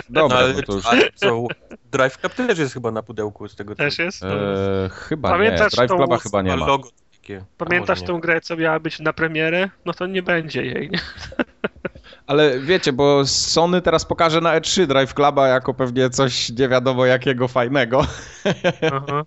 [0.08, 0.84] dobra, ale, no to już...
[1.14, 1.46] co,
[1.92, 4.22] Drive Club też jest chyba na pudełku z tego Też jest?
[4.22, 6.66] E, chyba Pamiętasz nie, Drive Cluba chyba nie ma.
[6.66, 6.88] Logo
[7.24, 7.44] takie.
[7.58, 9.70] Pamiętasz tą grę, co miała być na premierę?
[9.84, 10.90] No to nie będzie jej.
[10.90, 10.98] Nie?
[12.26, 17.06] Ale wiecie, bo Sony teraz pokaże na E3 Drive Cluba jako pewnie coś nie wiadomo
[17.06, 18.06] jakiego fajnego.
[18.84, 19.22] Aha,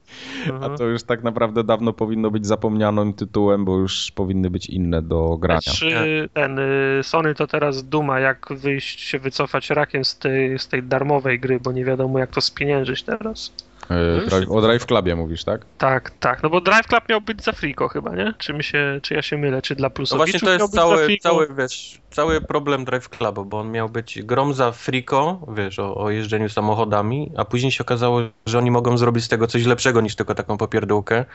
[0.50, 0.62] aha.
[0.62, 5.02] A to już tak naprawdę dawno powinno być zapomnianym tytułem, bo już powinny być inne
[5.02, 5.60] do grania.
[5.60, 10.68] E3, ten y, Sony to teraz duma, jak wyjść się wycofać rakiem z tej, z
[10.68, 13.54] tej darmowej gry, bo nie wiadomo jak to spieniężyć teraz.
[14.30, 15.66] Drive, o Drive Clubie mówisz, tak?
[15.78, 16.44] Tak, tak.
[16.44, 18.34] No bo Drive Club miał być za friko chyba, nie?
[18.38, 21.18] Czy, mi się, czy ja się mylę, czy dla plusowiczów No właśnie to jest cały,
[21.18, 25.96] cały, wiesz, cały problem Drive Clubu, bo on miał być grom za friko, wiesz, o,
[25.96, 30.02] o jeżdżeniu samochodami, a później się okazało, że oni mogą zrobić z tego coś lepszego
[30.02, 31.26] niż tylko taką popierdółkę.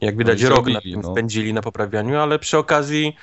[0.00, 1.12] Jak widać, no rok na tym no.
[1.12, 3.16] spędzili na poprawianiu, ale przy okazji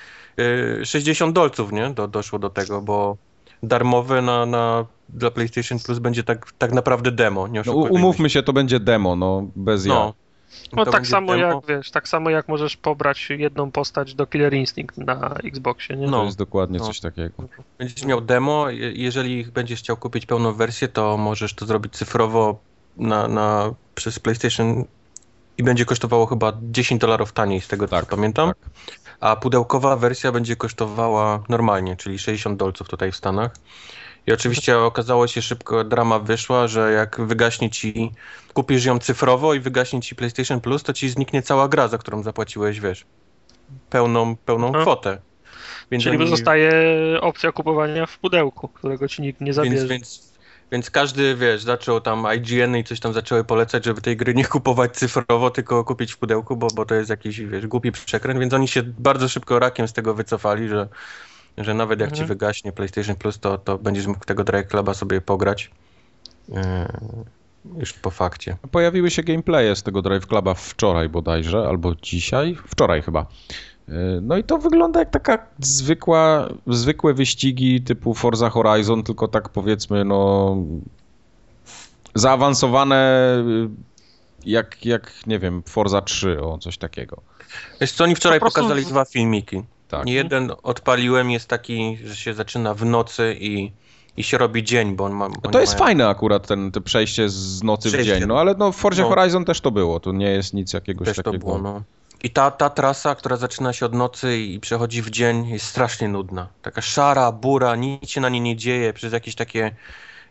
[0.82, 1.90] y, 60 dolców, nie?
[1.90, 3.18] Do, doszło do tego, bo
[3.64, 7.48] darmowe na, na, dla PlayStation Plus będzie tak, tak naprawdę demo.
[7.48, 9.94] Nie no, umówmy się, to będzie demo, no bez no.
[9.96, 10.22] ja.
[10.74, 11.48] No tak samo demo.
[11.48, 16.08] jak, wiesz, tak samo jak możesz pobrać jedną postać do Killer Instinct na Xboxie, nie?
[16.08, 16.86] No, to jest dokładnie no.
[16.86, 17.44] coś takiego.
[17.78, 22.60] Będziesz miał demo, jeżeli będziesz chciał kupić pełną wersję, to możesz to zrobić cyfrowo
[22.98, 24.86] na, na, przez PlayStation
[25.58, 28.50] i będzie kosztowało chyba 10 dolarów taniej, z tego tak, co pamiętam.
[28.50, 28.58] Tak.
[29.20, 33.52] A pudełkowa wersja będzie kosztowała normalnie, czyli 60 dolców tutaj w Stanach.
[34.28, 38.12] I oczywiście okazało się szybko, drama wyszła, że jak wygaśnie ci,
[38.54, 42.24] kupisz ją cyfrowo i wygaśnie ci PlayStation Plus, to ci zniknie cała gra, za którą
[42.24, 43.06] zapłaciłeś, wiesz,
[43.90, 44.84] pełną, pełną mhm.
[44.84, 45.18] kwotę.
[45.92, 46.30] Więc Czyli oni...
[46.30, 46.72] zostaje
[47.22, 49.88] opcja kupowania w pudełku, którego ci nikt nie zabierze.
[49.88, 50.31] Więc, więc,
[50.72, 54.46] więc każdy, wiesz, zaczął tam IGN i coś tam zaczęły polecać, żeby tej gry nie
[54.46, 58.54] kupować cyfrowo, tylko kupić w pudełku, bo, bo to jest jakiś, wiesz, głupi przekręt, więc
[58.54, 60.88] oni się bardzo szybko rakiem z tego wycofali, że
[61.58, 62.24] że nawet jak mhm.
[62.24, 65.72] ci wygaśnie PlayStation Plus, to, to będziesz mógł tego Drive Cluba sobie pograć.
[66.50, 66.58] Yy,
[67.78, 68.58] już po fakcie.
[68.72, 72.58] Pojawiły się gameplaye z tego Drive Cluba wczoraj bodajże, albo dzisiaj?
[72.68, 73.26] Wczoraj chyba.
[73.92, 79.50] Yy, no i to wygląda jak taka zwykła, zwykłe wyścigi typu Forza Horizon, tylko tak
[79.50, 80.58] powiedzmy, no
[82.16, 83.22] zaawansowane
[84.46, 87.22] jak, jak nie wiem, Forza 3, o coś takiego.
[87.82, 89.64] Wiesz co, oni wczoraj pokazali dwa filmiki.
[89.88, 90.10] Tak.
[90.10, 93.72] Jeden odpaliłem, jest taki, że się zaczyna w nocy i,
[94.18, 95.30] i się robi dzień, bo on ma...
[95.30, 95.86] to jest mają...
[95.86, 98.16] fajne akurat, ten, to przejście z nocy przejście.
[98.16, 99.10] w dzień, no ale no w Forzie no.
[99.10, 101.32] Horizon też to było, to nie jest nic jakiegoś też takiego...
[101.32, 101.84] To było, no.
[102.24, 106.08] I ta, ta trasa, która zaczyna się od nocy i przechodzi w dzień, jest strasznie
[106.08, 106.48] nudna.
[106.62, 109.76] Taka szara, bura, nic się na niej nie dzieje, przez jakieś takie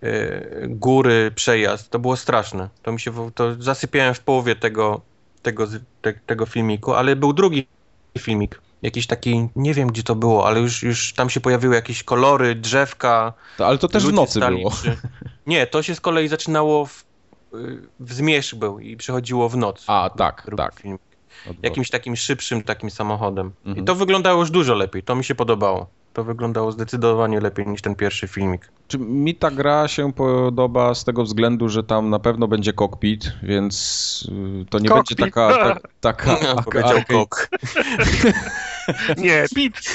[0.03, 1.91] y, góry, przejazd.
[1.91, 2.69] To było straszne.
[2.83, 5.01] To mi się, to zasypiałem w połowie tego,
[5.43, 5.67] tego,
[6.03, 7.67] te, tego filmiku, ale był drugi
[8.19, 12.03] filmik jakiś taki, nie wiem gdzie to było, ale już, już tam się pojawiły jakieś
[12.03, 13.33] kolory, drzewka.
[13.57, 14.73] To, ale to też w nocy było.
[15.47, 17.05] Nie, to się z kolei zaczynało w,
[18.01, 19.85] w zmierzch był i przechodziło w noc.
[19.87, 20.81] A, tak, tak.
[20.81, 20.99] Film.
[21.63, 23.53] Jakimś takim szybszym takim samochodem.
[23.67, 23.85] Mhm.
[23.85, 25.87] I to wyglądało już dużo lepiej, to mi się podobało.
[26.13, 28.73] To wyglądało zdecydowanie lepiej niż ten pierwszy filmik.
[28.89, 33.33] Czy mi ta gra się podoba z tego względu, że tam na pewno będzie cockpit,
[33.43, 34.27] więc
[34.63, 35.19] y, to nie cockpit.
[35.19, 35.75] będzie taka...
[35.75, 37.49] Ta, taka ja, powiedział kok.
[39.19, 39.75] Nie, pit.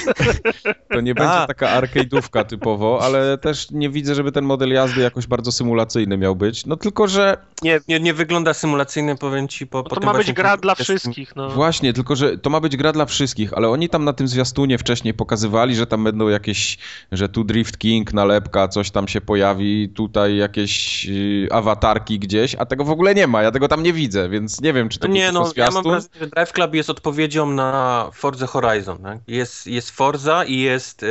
[0.88, 1.46] To nie będzie A.
[1.46, 6.36] taka arcade'ówka typowo, ale też nie widzę, żeby ten model jazdy jakoś bardzo symulacyjny miał
[6.36, 6.66] być.
[6.66, 7.36] No tylko, że...
[7.62, 11.36] Nie, nie, nie wygląda symulacyjny, powiem ci, po, po To ma być gra dla wszystkich,
[11.36, 11.50] no.
[11.50, 14.78] Właśnie, tylko, że to ma być gra dla wszystkich, ale oni tam na tym zwiastunie
[14.78, 16.78] wcześniej pokazywali, że tam będą jakieś,
[17.12, 22.66] że tu Drift King, nalepka, coś tam się pojawi, tutaj jakieś y, awatarki gdzieś, a
[22.66, 25.08] tego w ogóle nie ma, ja tego tam nie widzę, więc nie wiem, czy to
[25.08, 28.98] Nie, no, ja mam wrażenie, że Drive Club jest odpowiedzią na Forza Horizon.
[28.98, 29.18] Tak?
[29.28, 31.06] Jest, jest Forza i jest e,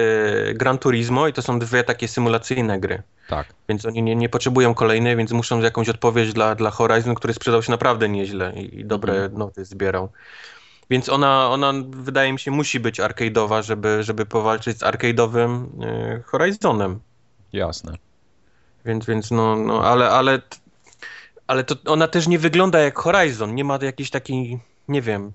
[0.53, 3.03] Gran Turismo i to są dwie takie symulacyjne gry.
[3.27, 3.47] Tak.
[3.69, 7.63] Więc oni nie, nie potrzebują kolejnej, więc muszą jakąś odpowiedź dla, dla Horizon, który sprzedał
[7.63, 9.37] się naprawdę nieźle i, i dobre mhm.
[9.37, 10.09] noty zbierał.
[10.89, 16.21] Więc ona, ona wydaje mi się musi być arcade'owa, żeby, żeby powalczyć z arcade'owym e,
[16.25, 16.99] Horizonem.
[17.53, 17.93] Jasne.
[18.85, 20.41] Więc, więc no, no ale, ale,
[21.47, 23.55] ale to ona też nie wygląda jak Horizon.
[23.55, 25.31] Nie ma jakiejś takiej, nie wiem,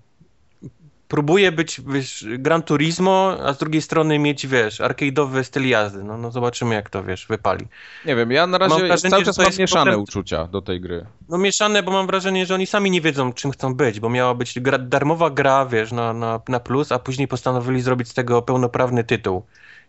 [1.10, 6.04] próbuje być wiesz, Gran Turismo, a z drugiej strony mieć, wiesz, arcade'owy styl jazdy.
[6.04, 7.66] No, no zobaczymy, jak to, wiesz, wypali.
[8.06, 10.00] Nie wiem, ja na razie mam wrażenie, cały czas mam mieszane problem...
[10.00, 11.06] uczucia do tej gry.
[11.28, 14.34] No mieszane, bo mam wrażenie, że oni sami nie wiedzą, czym chcą być, bo miała
[14.34, 18.42] być gra, darmowa gra, wiesz, na, na, na plus, a później postanowili zrobić z tego
[18.42, 19.42] pełnoprawny tytuł.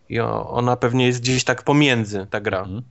[0.08, 2.60] I ona pewnie jest gdzieś tak pomiędzy, ta gra.
[2.60, 2.82] Mhm.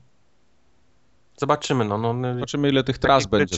[1.38, 1.98] Zobaczymy, no.
[1.98, 3.56] no Zobaczymy, ile tych tras będzie.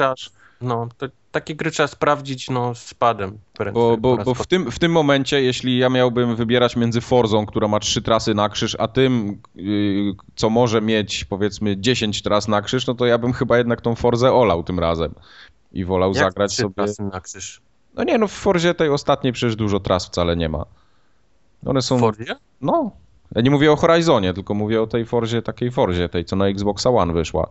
[0.62, 3.38] no, to, takie gry trzeba sprawdzić no, z padem.
[3.74, 7.68] Bo, bo, bo w, tym, w tym momencie, jeśli ja miałbym wybierać między Forzą, która
[7.68, 12.62] ma trzy trasy na krzyż, a tym, yy, co może mieć powiedzmy 10 tras na
[12.62, 15.14] krzyż, no to ja bym chyba jednak tą Forzę olał tym razem.
[15.72, 16.74] I wolał Jak zagrać trzy sobie.
[16.74, 17.62] Trasy na krzyż?
[17.96, 20.66] No nie, no w Forzie tej ostatniej przecież dużo tras wcale nie ma.
[21.66, 21.98] One są.
[21.98, 22.36] W Forzie?
[22.62, 22.92] No.
[23.36, 26.48] Ja nie mówię o Horizonie, tylko mówię o tej Forzie, takiej Forzie, tej co na
[26.48, 27.48] Xboxa One wyszła.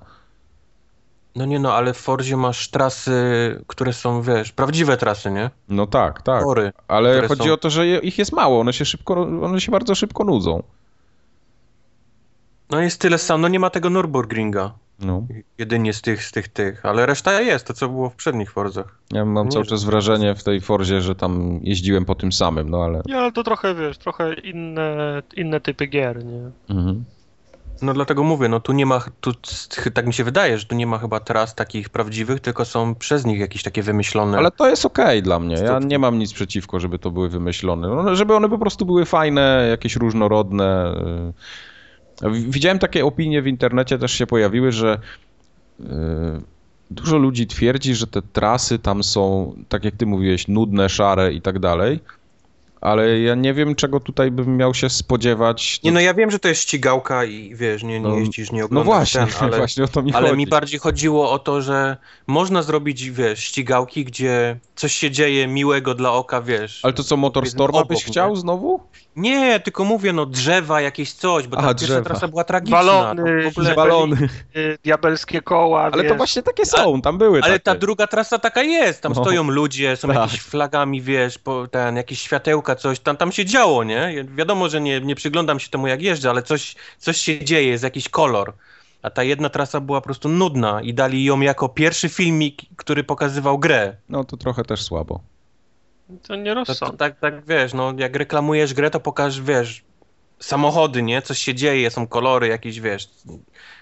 [1.37, 3.13] No nie no, ale w Forzie masz trasy,
[3.67, 5.51] które są, wiesz, prawdziwe trasy, nie?
[5.69, 6.43] No tak, tak.
[6.43, 7.53] Tory, ale chodzi są...
[7.53, 10.63] o to, że ich jest mało, one się szybko, one się bardzo szybko nudzą.
[12.71, 14.71] No jest tyle sam, no nie ma tego Nürburgringa.
[14.99, 15.27] No.
[15.59, 18.99] Jedynie z tych, z tych, tych, ale reszta jest, to co było w przednich Forzach.
[19.13, 22.71] Ja mam nie cały czas wrażenie w tej Forzie, że tam jeździłem po tym samym,
[22.71, 23.03] no ale...
[23.07, 26.51] Nie, ale to trochę, wiesz, trochę inne, inne typy gier, nie?
[26.71, 27.05] Mhm.
[27.83, 29.33] No dlatego mówię, no tu nie ma, tu,
[29.95, 33.25] tak mi się wydaje, że tu nie ma chyba tras takich prawdziwych, tylko są przez
[33.25, 34.39] nich jakieś takie wymyślone.
[34.39, 35.57] Ale to jest okej okay dla mnie.
[35.57, 37.89] Ja nie mam nic przeciwko, żeby to były wymyślone.
[37.89, 40.95] No, żeby one po prostu były fajne, jakieś różnorodne.
[42.33, 44.99] Widziałem takie opinie w internecie, też się pojawiły, że
[45.81, 45.87] yy,
[46.91, 51.41] dużo ludzi twierdzi, że te trasy tam są, tak jak ty mówiłeś, nudne, szare i
[51.41, 52.01] tak dalej
[52.83, 55.81] ale ja nie wiem, czego tutaj bym miał się spodziewać.
[55.85, 58.61] Nie, no ja wiem, że to jest ścigałka i wiesz, nie, nie no, jeździsz, nie
[58.61, 60.39] no oglądasz No właśnie, ten, ale, właśnie o to mi ale chodzi.
[60.39, 65.95] mi bardziej chodziło o to, że można zrobić, wiesz, ścigałki, gdzie coś się dzieje miłego
[65.95, 66.81] dla oka, wiesz.
[66.83, 68.81] Ale to co, Motorstorma byś chciał znowu?
[69.17, 72.05] Nie, tylko mówię, no drzewa, jakieś coś, bo ta Aha, pierwsza drzewa.
[72.05, 72.77] trasa była tragiczna.
[72.79, 73.75] Balony, w ogóle...
[73.75, 74.29] balony.
[74.57, 76.13] y, diabelskie koła, Ale wiesz.
[76.13, 77.61] to właśnie takie są, tam były Ale takie.
[77.61, 79.21] ta druga trasa taka jest, tam No.
[79.23, 80.17] stoją ludzie, są Tak.
[80.17, 84.25] jakieś flagami, wiesz, po, ten, jakieś światełka, coś, tam, tam się działo, nie?
[84.35, 87.85] Wiadomo, że nie, nie przyglądam się temu jak jeżdżę, ale coś, coś się dzieje, jest
[87.85, 88.53] jakiś kolor.
[89.03, 93.05] A ta jedna trasa była po prostu nudna i dali ją jako pierwszy filmik, który
[93.05, 93.97] pokazywał grę.
[94.09, 95.21] No to trochę też słabo.
[96.23, 96.97] To nie To, to, rozsąd.
[96.99, 99.85] tak, tak, wiesz, no jak reklamujesz grę, to pokaż, wiesz,
[100.39, 101.23] samochody, nie?
[101.23, 103.09] Coś się dzieje, są kolory jakieś, wiesz,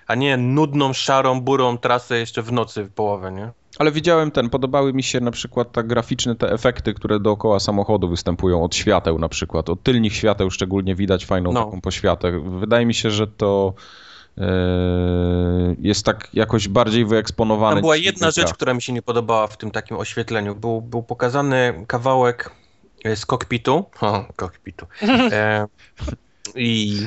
[0.06, 3.50] a nie nudną, szarą, burą trasę jeszcze w nocy w połowę, nie?
[3.78, 8.08] Ale widziałem ten, podobały mi się na przykład tak graficzne te efekty, które dookoła samochodu
[8.08, 9.70] występują od świateł na przykład.
[9.70, 11.64] Od tylnych świateł szczególnie widać fajną No.
[11.64, 12.40] taką poświatę.
[12.60, 13.74] Wydaje mi się, że to
[15.78, 17.76] jest tak jakoś bardziej wyeksponowane.
[17.76, 20.54] Tam była jedna rzecz, która mi się nie podobała w tym takim oświetleniu.
[20.54, 22.50] Był, był pokazany kawałek
[23.04, 23.84] e, z kokpitu.
[24.00, 24.86] O, kokpitu.
[25.32, 25.66] E,
[26.54, 27.06] i,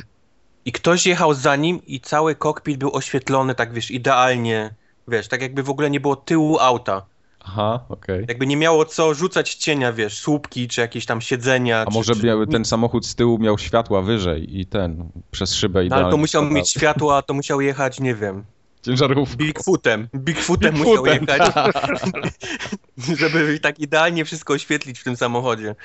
[0.66, 4.74] I ktoś jechał za nim i cały kokpit był oświetlony tak, wiesz, idealnie.
[5.08, 7.06] Wiesz, tak jakby w ogóle nie było tyłu auta.
[7.46, 8.26] Aha, okej.
[8.28, 11.82] Jakby nie miało co rzucać cienia, wiesz, słupki czy jakieś tam siedzenia.
[11.82, 12.26] A czy, może czy...
[12.26, 16.06] miały, ten samochód z tyłu miał światła wyżej i ten przez szybę No, idealnie.
[16.06, 18.44] ale to musiał mieć światła, to musiał jechać, nie wiem,
[18.82, 19.38] ciężarówką.
[19.38, 20.08] Bigfootem.
[20.16, 21.74] Bigfootem musiał Bigfootem, jechać,
[23.20, 25.76] żeby tak idealnie wszystko oświetlić w tym samochodzie.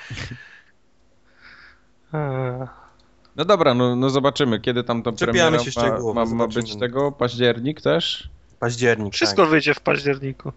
[3.35, 6.47] No dobra, no, no zobaczymy, kiedy tam ta Czepiamy premiera się ma, szczegółowo, ma, ma
[6.47, 8.29] być tego, październik też?
[8.59, 9.13] Październik.
[9.13, 9.51] Wszystko Tak.
[9.51, 10.51] wyjdzie w październiku.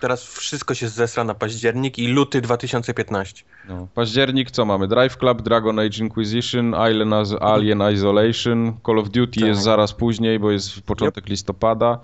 [0.00, 3.44] Teraz wszystko się zesra na październik i luty 2015.
[3.68, 3.88] No.
[3.94, 4.88] Październik co mamy?
[4.88, 9.48] Drive Club, Dragon Age Inquisition, Alien, Alien Isolation, Call of Duty Tak.
[9.48, 11.98] jest zaraz później, bo jest początek listopada.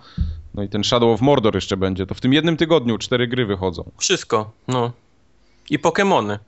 [0.55, 2.07] No i ten Shadow of Mordor jeszcze będzie.
[2.07, 3.91] To w tym jednym tygodniu cztery gry wychodzą.
[3.99, 4.93] Wszystko, no.
[5.71, 6.39] I Pokemony.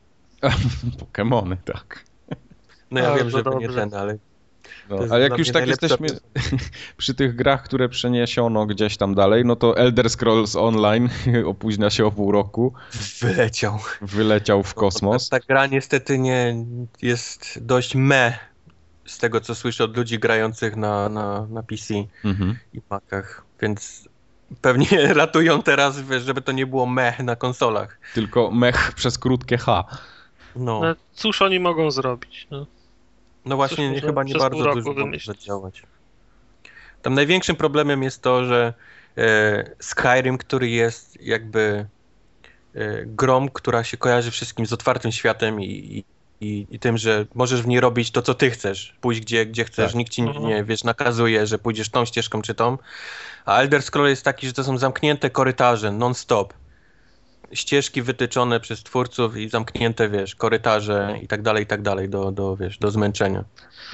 [1.00, 2.04] Pokemony, tak.
[2.90, 3.80] No ja Bardzo wiem, że to nie dobrze.
[3.80, 4.18] ten, ale
[4.90, 6.08] No, ale jak już tak jesteśmy
[6.96, 11.08] przy tych grach, które przeniesiono gdzieś tam dalej, no to Elder Scrolls Online
[11.46, 12.72] opóźnia się o pół roku,
[13.20, 13.78] wyleciał.
[14.02, 15.28] wyleciał w kosmos.
[15.28, 16.56] Ta, ta gra niestety nie
[17.02, 18.38] jest dość me
[19.06, 22.58] z tego, co słyszę od ludzi grających na, na, na PC Mhm.
[22.74, 24.08] i Macach, więc
[24.60, 27.98] pewnie ratują teraz, wiesz, żeby to nie było me na konsolach.
[28.14, 29.84] Tylko mech przez krótkie H.
[30.56, 32.46] No, No, cóż oni mogą zrobić?
[32.50, 32.66] No.
[33.48, 35.82] No właśnie, można chyba nie bardzo dużo zadziałać.
[37.02, 38.74] Tam największym problemem jest to, że
[39.18, 41.86] e, Skyrim, który jest jakby
[42.74, 46.04] e, grą, która się kojarzy wszystkim z otwartym światem i,
[46.40, 48.96] i, i tym, że możesz w niej robić to, co ty chcesz.
[49.00, 49.94] Pójść gdzie, gdzie chcesz, Tak.
[49.94, 50.46] nikt ci nie, Mhm.
[50.46, 52.78] nie, wiesz, nakazuje, że pójdziesz tą ścieżką czy tą.
[53.44, 56.54] A Elder Scroll jest taki, że to są zamknięte korytarze, non-stop.
[57.52, 62.32] Ścieżki wytyczone przez twórców i zamknięte, wiesz, korytarze i tak dalej, i tak dalej, do,
[62.32, 63.44] do, wiesz, do zmęczenia.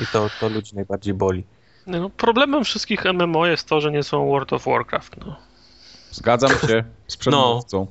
[0.00, 1.44] I to, to ludzi najbardziej boli.
[1.86, 5.16] No, problemem wszystkich MMO jest to, że nie są World of Warcraft.
[5.16, 5.36] No.
[6.10, 7.86] Zgadzam się z przedmówcą.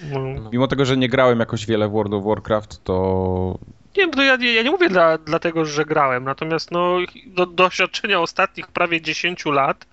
[0.00, 0.50] No.
[0.52, 3.58] Mimo tego, że nie grałem jakoś wiele w World of Warcraft, to
[3.96, 8.68] Nie, bo ja, ja nie mówię dla, dlatego, że grałem, natomiast no, do, doświadczenia ostatnich
[8.68, 9.86] prawie 10 lat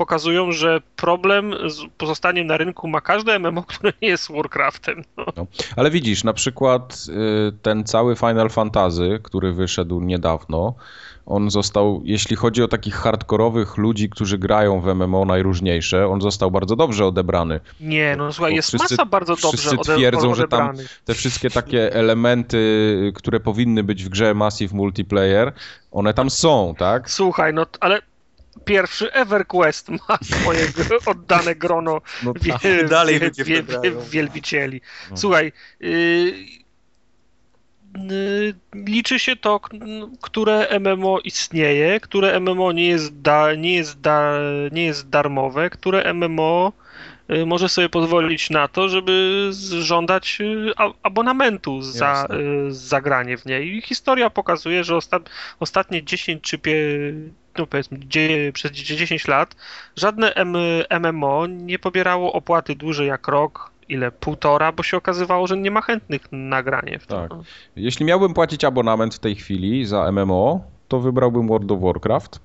[0.00, 5.04] pokazują, że problem z pozostaniem na rynku ma każde MMO, które nie jest Warcraftem.
[5.16, 5.46] No.
[5.76, 7.06] Ale widzisz, na przykład
[7.48, 10.74] y, ten cały Final Fantasy, który wyszedł niedawno,
[11.26, 16.50] on został, jeśli chodzi o takich hardkorowych ludzi, którzy grają w MMO najróżniejsze, on został
[16.50, 17.60] bardzo dobrze odebrany.
[17.80, 20.76] Nie, no słuchaj, jest wszyscy- masa bardzo dobrze wszyscy twierdzą, że tam.
[21.04, 25.52] Te wszystkie takie elementy, które powinny być w grze Massive Multiplayer,
[25.90, 27.10] one tam są, tak?
[27.10, 28.09] Słuchaj, no ale
[28.64, 30.66] pierwszy EverQuest ma swoje
[31.06, 34.80] oddane grono No wie, I dalej wie, wie, wielbicieli.
[35.10, 35.16] No.
[35.16, 36.34] Słuchaj, y,
[38.10, 39.60] y, liczy się to,
[40.20, 44.32] które MMO istnieje, które MMO nie jest, da, nie jest, da,
[44.72, 46.72] nie jest darmowe, które MMO
[47.30, 50.38] y, może sobie pozwolić na to, żeby żądać
[51.02, 52.36] abonamentu za, Jasne.
[52.68, 53.76] za granie w niej.
[53.76, 55.20] I historia pokazuje, że osta-
[55.60, 56.74] ostatnie 10 czy pie,
[57.58, 57.98] no powiedzmy
[58.52, 59.56] przez 10 lat
[59.96, 60.56] żadne M-
[61.00, 65.80] MMO nie pobierało opłaty dłużej jak rok, ile półtora, bo się okazywało, że nie ma
[65.80, 67.06] chętnych na granie w.
[67.06, 67.30] Tak.
[67.30, 67.42] no.
[67.76, 72.40] Jeśli miałbym płacić abonament w tej chwili za MMO, to wybrałbym World of Warcraft.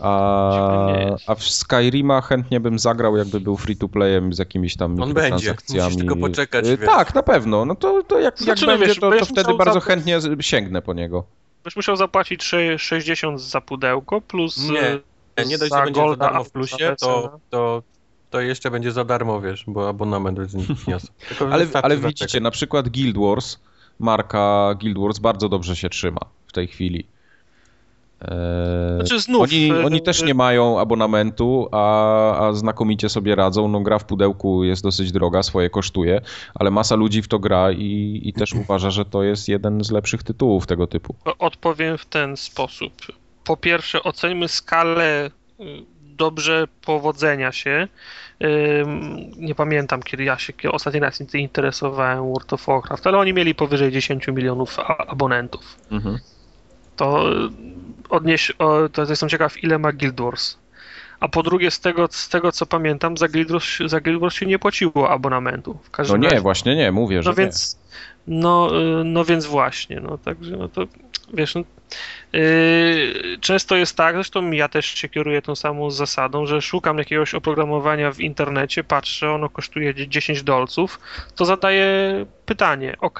[0.00, 5.02] A, a w Skyrima chętnie bym zagrał, jakby był free to playem z jakimiś tam
[5.02, 6.66] On będzie, musisz tylko poczekać.
[6.66, 6.88] Y, wiesz.
[6.88, 7.64] Tak, na pewno.
[7.64, 10.18] No to, to jak, Znaczy, jak no będzie, wiesz, to, to wtedy bardzo za- chętnie
[10.40, 11.24] sięgnę po niego.
[11.68, 14.92] Byś musiał zapłacić sze- 60 za pudełko plus Nie,
[15.40, 17.82] y, Nie dość, za że będzie za golda, darmo w za plusie, to, to,
[18.30, 21.06] to jeszcze będzie za darmo, wiesz, bo abonament wniosł.
[21.28, 23.58] Tylko Ale, ale widzicie, na przykład Guild Wars,
[23.98, 27.06] marka Guild Wars bardzo dobrze się trzyma w tej chwili.
[28.20, 33.68] Eee, Znaczy znów, oni, y, oni też nie mają abonamentu, a, a znakomicie sobie radzą.
[33.68, 36.20] No, gra w pudełku jest dosyć droga, swoje kosztuje,
[36.54, 39.90] ale masa ludzi w to gra i, i też uważa, że to jest jeden z
[39.90, 41.14] lepszych tytułów tego typu.
[41.38, 42.92] Odpowiem w ten sposób.
[43.44, 45.64] Po pierwsze, oceńmy skalę y,
[46.18, 47.88] dobrze powodzenia się.
[49.36, 53.54] Nie pamiętam, kiedy ja się kiedy ostatni raz interesowałem World of Warcraft, ale oni mieli
[53.54, 54.78] powyżej 10 milionów
[55.08, 55.76] abonentów.
[55.90, 56.18] Mhm.
[56.96, 57.30] To
[58.08, 60.58] odnieś, o, to jestem ciekaw, ile ma Guild Wars.
[61.20, 64.34] A po drugie, z tego, z tego co pamiętam, za Guild, Wars, za Guild Wars
[64.34, 65.74] się nie płaciło abonamentu.
[65.74, 67.78] W No każdym nie, razie- właśnie nie, mówię, że no więc,
[68.26, 70.82] no, y, no więc właśnie, no także, no to
[71.34, 71.62] wiesz, no,
[72.32, 77.34] yy, często jest tak, zresztą ja też się kieruję tą samą zasadą, że szukam jakiegoś
[77.34, 81.00] oprogramowania w internecie, patrzę, ono kosztuje dzie- 10 dolców,
[81.36, 83.18] to zadaję pytanie, ok,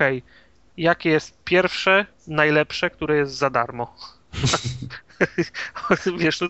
[0.76, 3.94] jakie jest pierwsze, najlepsze, które jest za darmo?
[6.18, 6.48] wiesz, no,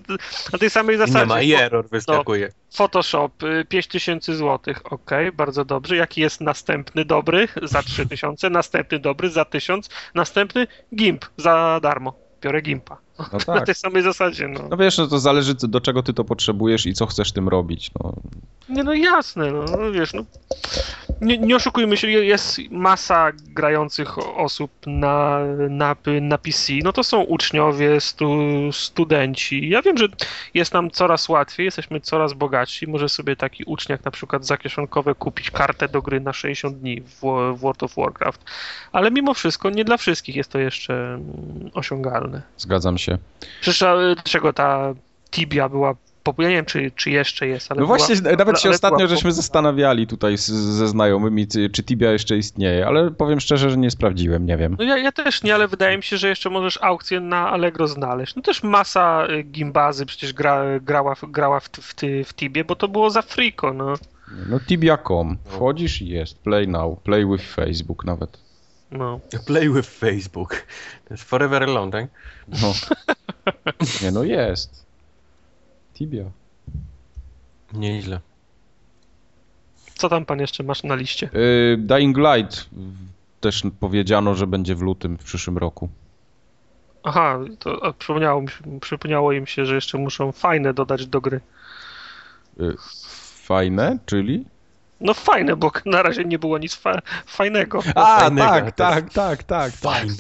[0.52, 1.18] na tej samej zasadzie.
[1.18, 2.52] nie ma i error wyskakuje.
[2.74, 5.96] Photoshop y, 5000 zł, ok, bardzo dobrze.
[5.96, 12.14] Jaki jest następny dobry za 3000, następny dobry za 1000, następny GIMP za darmo.
[12.42, 13.07] Biorę GIMPa.
[13.18, 13.66] No Na tak.
[13.66, 14.61] tej samej zasadzie, no.
[14.70, 17.90] No wiesz, no to zależy do czego ty to potrzebujesz i co chcesz tym robić.
[18.00, 18.12] No.
[18.68, 20.24] Nie, no jasne, no, no wiesz, no.
[21.20, 26.72] Nie, nie oszukujmy się, jest masa grających osób na, na, na PC.
[26.85, 28.38] No to są uczniowie, stu,
[28.72, 29.68] studenci.
[29.68, 30.07] Ja wiem, że
[30.54, 32.87] jest nam coraz łatwiej, jesteśmy coraz bogatsi.
[32.87, 37.00] Może sobie taki uczniak na przykład za kieszonkowe kupić kartę do gry na 60 dni
[37.00, 37.20] w,
[37.54, 38.44] w World of Warcraft.
[38.92, 42.42] Ale mimo wszystko nie dla wszystkich jest to jeszcze mm, osiągalne.
[42.57, 43.07] Zgadzam się.
[43.60, 44.94] Przecież a, dlaczego ta
[45.30, 45.94] Tibia była?
[46.38, 49.08] Ja nie wiem, czy, czy jeszcze jest, ale No była, właśnie, nawet się ostatnio była
[49.08, 53.76] żeśmy zastanawiali tutaj z, ze znajomymi, czy czy Tibia jeszcze istnieje, ale powiem szczerze, że
[53.76, 54.76] nie sprawdziłem, nie wiem.
[54.78, 57.88] No ja, ja też nie, ale wydaje mi się, że jeszcze możesz aukcję na Allegro
[57.88, 58.36] znaleźć.
[58.36, 61.94] No też masa y, gimbazy przecież gra, grała, w- grała w, w,
[62.26, 63.94] w Tibie, bo to było za friko, no.
[64.48, 68.38] No tibia.com, wchodzisz i jest, play now, play with Facebook nawet.
[68.90, 69.20] No.
[69.46, 70.66] Play with Facebook.
[71.09, 72.07] To jest forever alone, tak?
[72.48, 72.72] No.
[74.03, 74.87] Nie no jest.
[75.94, 76.24] Tibia.
[77.72, 78.20] Nieźle.
[79.94, 81.31] Co tam pan jeszcze masz na liście?
[81.35, 82.68] Y, Dying Light
[83.40, 85.88] też powiedziano, że będzie w lutym w przyszłym roku.
[87.03, 91.40] Aha, to przypomniało, mi, się- przypomniało im się, że jeszcze muszą fajne dodać do gry.
[92.61, 92.74] Y,
[93.44, 94.44] Fajne, czyli?
[95.00, 99.12] No fajne, bo na razie nie było nic fa fajnego A, fajnego, tak, to tak,
[99.12, 99.72] tak, tak.
[99.72, 100.14] Fajne.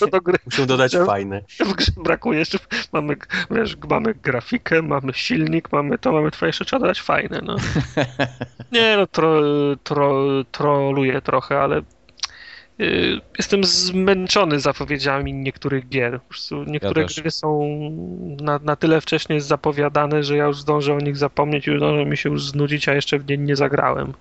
[0.00, 0.38] do, do gry.
[0.44, 1.40] Muszę dodać fajne.
[1.60, 2.58] W grze brakuje jeszcze,
[2.92, 3.16] mamy,
[3.50, 7.56] wiesz, mamy grafikę, mamy silnik, mamy to, mamy to, jeszcze trzeba dodać fajne, no.
[8.72, 9.40] Nie no, tro,
[9.82, 11.82] tro, troluję trochę, ale y,
[13.38, 16.20] jestem zmęczony zapowiedziami niektórych gier.
[16.66, 17.20] Niektóre też.
[17.20, 17.68] gry są
[18.40, 22.16] na, na tyle wcześnie zapowiadane, że ja już zdążę o nich zapomnieć i zdążę mi
[22.16, 24.12] się już znudzić, a jeszcze w nie nie zagrałem.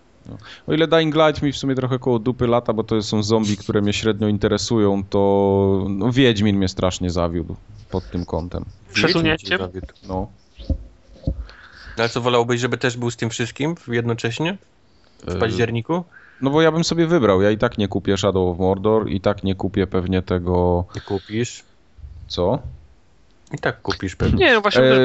[0.67, 3.57] O ile Dying Light mi w sumie trochę koło dupy lata, bo to są zombie,
[3.57, 7.55] które mnie średnio interesują, to no, Wiedźmin mnie strasznie zawiódł
[7.89, 8.65] pod tym kątem.
[8.93, 9.57] Przesunięcie?
[9.57, 9.87] Zawiódł.
[10.07, 10.27] No.
[11.97, 14.57] Ale co, wolałbyś, żeby też był z tym wszystkim jednocześnie?
[15.27, 16.03] W Y, październiku?
[16.41, 17.41] No bo ja bym sobie wybrał.
[17.41, 20.85] Ja i tak nie kupię Shadow of Mordor, i tak nie kupię pewnie tego.
[20.95, 21.63] Nie kupisz.
[22.27, 22.59] Co?
[23.53, 24.45] I tak kupisz pewnie.
[24.45, 24.99] Nie, no właśnie, E,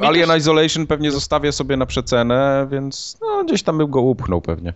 [0.00, 4.00] mi Alien też- Isolation pewnie zostawię sobie na przecenę, więc no, gdzieś tam bym go
[4.00, 4.72] upchnął pewnie.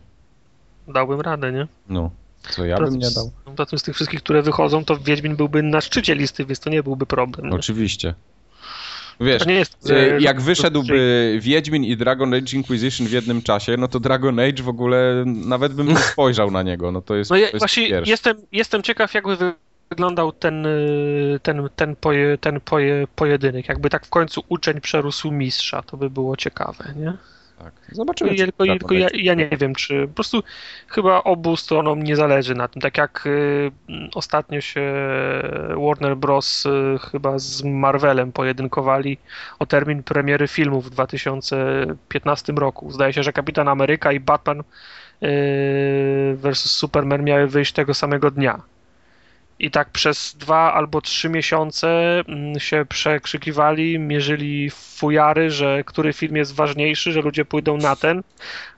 [0.89, 1.67] dałbym radę, nie?
[1.89, 2.11] No.
[2.51, 3.31] Co ja bym nie dał?
[3.45, 6.71] Poza tym z tych wszystkich, które wychodzą, to Wiedźmin byłby na szczycie listy, więc to
[6.71, 7.51] nie byłby problem.
[7.51, 7.57] nie?
[7.57, 8.15] Oczywiście.
[9.21, 13.77] Wiesz, To jest, e, że- jak wyszedłby Wiedźmin i Dragon Age Inquisition w jednym czasie,
[13.79, 16.93] no to Dragon Age w ogóle nawet bym nie spojrzał na niego.
[16.93, 18.11] No to jest, No to ja, jest właśnie pierwszy.
[18.11, 19.53] jestem, jestem ciekaw, jakby wy-
[19.91, 23.69] wyglądał ten, y, ten, ten, poje, ten poje, pojedynek.
[23.69, 27.13] Jakby tak w końcu uczeń przerósł mistrza, to by było ciekawe, nie?
[27.65, 27.73] Tak.
[27.93, 28.35] Zobaczymy.
[28.35, 30.43] Ja, tylko, tylko ja, ja nie wiem, czy po prostu
[30.89, 32.83] chyba obu stronom nie zależy na tym.
[32.83, 33.71] Tak jak y,
[34.15, 34.93] ostatnio się
[35.77, 36.67] Warner Bros.
[36.67, 39.19] Y, chyba z Marvelem pojedynkowali
[39.59, 42.91] o termin premiery filmu w 2015 roku.
[42.91, 44.65] Zdaje się, że Kapitan Ameryka i Batman y,
[46.37, 48.63] versus Superman miały wyjść tego samego dnia.
[49.61, 56.37] I tak przez dwa albo trzy miesiące mm, się przekrzykiwali, mierzyli fujary, że który film
[56.37, 58.23] jest ważniejszy, że ludzie pójdą na ten,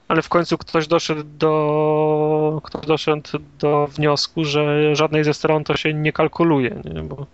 [0.09, 5.76] ale w końcu ktoś doszedł do, ktoś doszedł do wniosku, że żadnej ze stron to
[5.76, 7.03] się nie kalkuluje, nie?
[7.03, 7.26] bo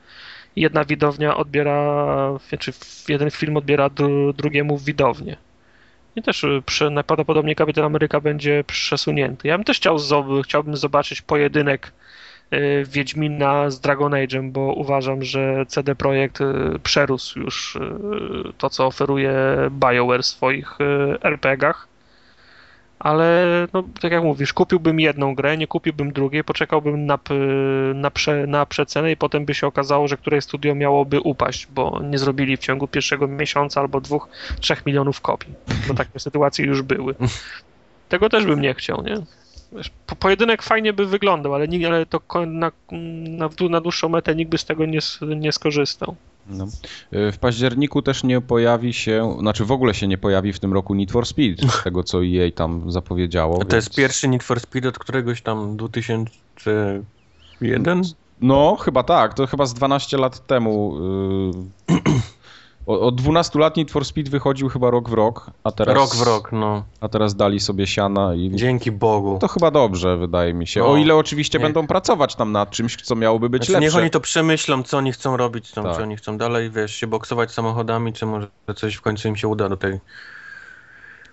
[0.57, 2.73] jedna widownia odbiera, czy
[3.09, 5.37] jeden film odbiera dru, drugiemu widownię.
[6.17, 9.49] I też y, przy, najprawdopodobniej Kapitan Ameryka będzie przesunięty.
[9.49, 9.97] Ja bym też chciał,
[10.45, 11.93] chciałbym zobaczyć pojedynek
[12.85, 16.45] Wiedźmina z Dragon Age'em, bo uważam, że CD Projekt y,
[16.83, 17.79] przerósł już
[18.59, 19.35] to, co oferuje
[19.71, 20.79] BioWare w swoich
[21.23, 21.89] RPGach
[22.99, 27.19] ale no, tak jak mówisz, kupiłbym jedną grę, nie kupiłbym drugiej, poczekałbym na,
[27.95, 32.01] na, prze, na przecenę i potem by się okazało, że któreś studio miałoby upaść, bo
[32.03, 34.29] nie zrobili w ciągu pierwszego miesiąca albo dwóch,
[34.61, 35.55] trzech milionów kopii,
[35.89, 37.15] bo takie sytuacje już były.
[38.09, 39.17] Tego też bym nie chciał, nie?
[39.73, 42.73] Wiesz, po, pojedynek fajnie by wyglądał, ale, ale to na,
[43.29, 44.99] na, na dłuższą metę nikt by z tego nie,
[45.37, 46.17] nie skorzystał.
[46.47, 46.67] No.
[47.13, 50.73] Y, w październiku też nie pojawi się, znaczy w ogóle się nie pojawi w tym
[50.73, 53.55] roku Need for Speed, z tego co jej tam zapowiedziało.
[53.55, 53.73] To więc...
[53.73, 58.03] jest pierwszy Need for Speed od któregoś tam 2001?
[58.41, 60.99] No, chyba tak, to chyba z 12 lat temu.
[61.89, 61.95] Yy
[62.89, 65.95] od 12 lat Need for Speed wychodził chyba rok w rok, a teraz...
[65.95, 66.85] Rok w rok, no.
[67.01, 68.51] A teraz dali sobie siana i...
[68.55, 69.39] Dzięki Bogu.
[69.41, 70.81] To chyba dobrze, wydaje mi się.
[70.81, 71.67] No, o ile oczywiście niech.
[71.67, 73.87] będą pracować tam nad czymś, co miałoby być znaczy, lepsze.
[73.87, 75.97] Niech oni to przemyślą, co oni chcą robić, tam, tak.
[75.97, 79.49] czy oni chcą dalej, wiesz, się boksować samochodami, czy może coś w końcu im się
[79.49, 80.01] uda do tej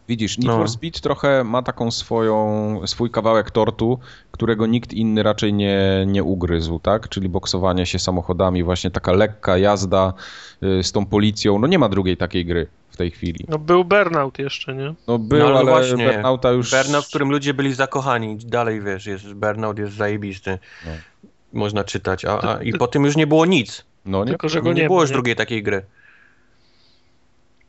[0.07, 0.57] Widzisz, Need no.
[0.57, 3.99] for Speed trochę ma taką swoją, swój kawałek tortu,
[4.31, 7.09] którego nikt inny raczej nie, nie ugryzł, tak?
[7.09, 10.13] Czyli boksowanie się samochodami, właśnie taka lekka jazda
[10.63, 11.59] y, z tą policją.
[11.59, 13.45] No nie ma drugiej takiej gry w tej chwili.
[13.47, 14.93] No był Burnout jeszcze, nie?
[15.07, 16.71] No był, no, ale, ale właśnie, Burnouta już...
[16.71, 18.37] Burnout, w którym ludzie byli zakochani.
[18.37, 20.59] Dalej, wiesz, jest, Burnout jest zajebisty.
[20.85, 20.91] No.
[21.53, 23.85] Można czytać, a, a, i po tym już nie było nic.
[24.05, 25.85] No nie, Tylko, że go nie, nie było już drugiej takiej gry.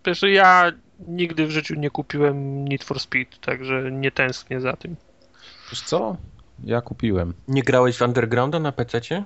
[0.05, 4.97] Wiesz, ja nigdy w życiu nie kupiłem Need for Speed, także nie tęsknię za tym.
[5.71, 6.17] Wiesz co?
[6.65, 7.35] Ja kupiłem.
[7.49, 9.25] Nie grałeś w Undergrounda na PC-cie?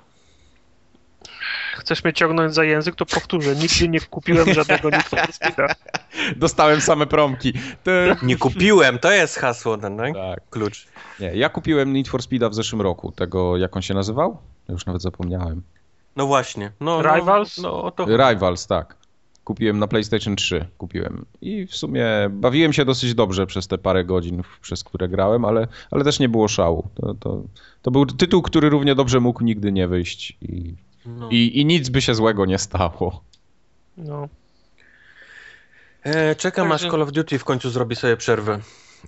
[1.77, 3.55] Chcesz mnie ciągnąć za język, to powtórzę.
[3.55, 5.67] Nigdy nie kupiłem żadnego Need for Speeda.
[6.35, 7.53] Dostałem same promki.
[7.83, 8.15] Ty...
[8.23, 10.13] Nie kupiłem, to jest hasło, ten, tak?
[10.13, 10.49] tak?
[10.49, 10.87] Klucz.
[11.19, 13.11] Nie, ja kupiłem Need for Speeda w zeszłym roku.
[13.11, 14.37] Tego, jak on się nazywał?
[14.67, 15.61] Ja już nawet zapomniałem.
[16.15, 16.71] No właśnie.
[16.79, 17.57] No, no Rivals?
[17.57, 18.05] No, no, to...
[18.05, 19.00] Rivals, tak.
[19.51, 21.25] Kupiłem na PlayStation 3, kupiłem.
[21.41, 25.67] I w sumie bawiłem się dosyć dobrze przez te parę godzin, przez które grałem, ale,
[25.91, 26.89] ale też nie było szału.
[26.95, 27.43] To, to,
[27.81, 30.73] to był tytuł, który równie dobrze mógł nigdy nie wyjść i,
[31.05, 31.29] no.
[31.31, 33.23] i, i nic by się złego nie stało.
[33.97, 34.27] No.
[36.03, 36.85] E, czekam Także...
[36.85, 38.59] aż Call of Duty w końcu zrobi sobie przerwę.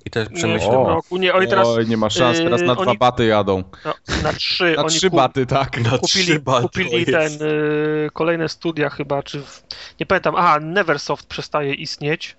[0.05, 0.69] I też przemyślę.
[0.69, 1.17] Nie, roku.
[1.17, 3.63] Nie, oni teraz, Oj, nie ma szans, teraz na dwa baty jadą.
[3.85, 4.73] No, na trzy.
[4.77, 5.77] na trzy baty, tak.
[5.77, 9.63] Na kupili, trzy baty, kupili ten, y, kolejne studia chyba, czy w,
[9.99, 12.35] nie pamiętam, aha, Neversoft przestaje istnieć.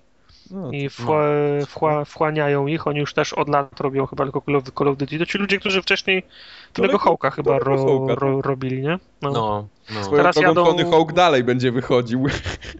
[0.51, 1.25] No, I wchła,
[1.59, 1.65] no.
[1.65, 2.87] wchła, wchłaniają ich.
[2.87, 4.41] Oni już też od lat robią chyba tylko
[4.77, 5.19] Call of Duty.
[5.19, 6.23] To ci ludzie, którzy wcześniej
[6.81, 8.99] tego Hołka chyba ro, ro, robili, nie?
[9.21, 9.31] No.
[9.31, 10.17] no, no.
[10.17, 10.65] Teraz jadą...
[10.65, 12.25] Tony Hawk dalej będzie wychodził.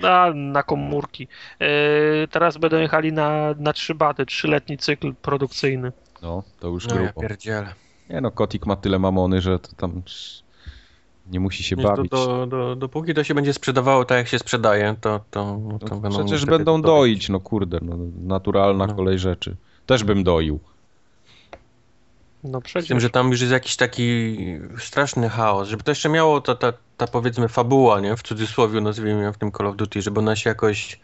[0.02, 1.28] Na, na komórki.
[1.60, 1.68] Yy,
[2.32, 5.92] teraz będą jechali na, na trzy baty, trzyletni cykl produkcyjny.
[6.22, 7.12] No, to już no, grubo.
[7.16, 7.74] Ja pierdzielę.
[8.10, 10.02] Nie no, Kotik ma tyle mamony, że to tam
[11.32, 12.12] nie musi się bawić.
[12.12, 15.96] Do, do, do, dopóki to się będzie sprzedawało tak, jak się sprzedaje, to, to, to
[15.96, 18.96] no, będą Przecież będą doić, no kurde, no, naturalna no.
[18.96, 19.56] kolej rzeczy.
[19.86, 20.60] Też bym doił.
[22.46, 22.86] No przecież.
[22.86, 24.38] Z tym, że tam już jest jakiś taki
[24.80, 29.24] straszny chaos, żeby to jeszcze miało ta, ta, ta powiedzmy fabuła, nie, w cudzysłowie nazwijmy
[29.24, 31.00] ją w tym Call of Duty, żeby ona się jakoś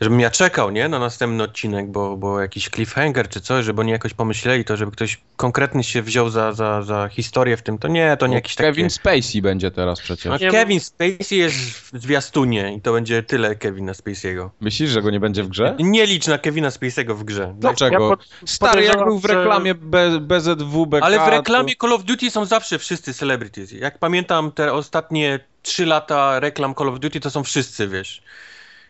[0.00, 3.90] żebym ja czekał, nie, na następny odcinek, bo, bo jakiś cliffhanger czy coś, żeby oni
[3.92, 7.88] jakoś pomyśleli to, żeby ktoś konkretny się wziął za, za, za historię w tym, to
[7.88, 8.94] nie, to nie no, jakiś Kevin takie...
[8.94, 10.32] Spacey będzie teraz przecież.
[10.32, 14.48] A Kevin Spacey jest w zwiastunie i to będzie tyle Kevina Spacey'ego.
[14.60, 15.76] Myślisz, że go nie będzie w grze?
[15.78, 17.54] Nie licz na Kevina Spacey'ego w grze.
[17.58, 18.02] Dlaczego?
[18.02, 19.74] Ja pod, Stary, jak był w reklamie
[20.20, 21.86] BZW, BK, Ale w reklamie to...
[21.86, 23.72] Call of Duty są zawsze wszyscy celebrities.
[23.72, 28.22] Jak pamiętam te ostatnie trzy lata reklam Call of Duty, to są wszyscy, wiesz.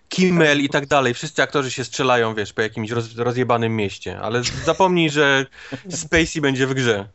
[0.09, 1.15] Kimmel i tak dalej.
[1.15, 5.47] Wszyscy aktorzy się strzelają, wiesz, po jakimś roz, rozjebanym mieście, ale zapomnij, że
[5.89, 7.09] Spacey będzie w grze.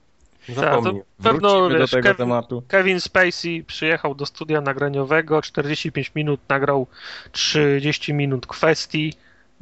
[0.50, 1.02] Zapomnij.
[1.02, 2.64] Tak, pewno, wiesz, do tego Kevin, tematu.
[2.68, 6.88] Kevin Spacey przyjechał do studia nagraniowego, 45 minut nagrał
[7.32, 9.14] 30 minut kwestii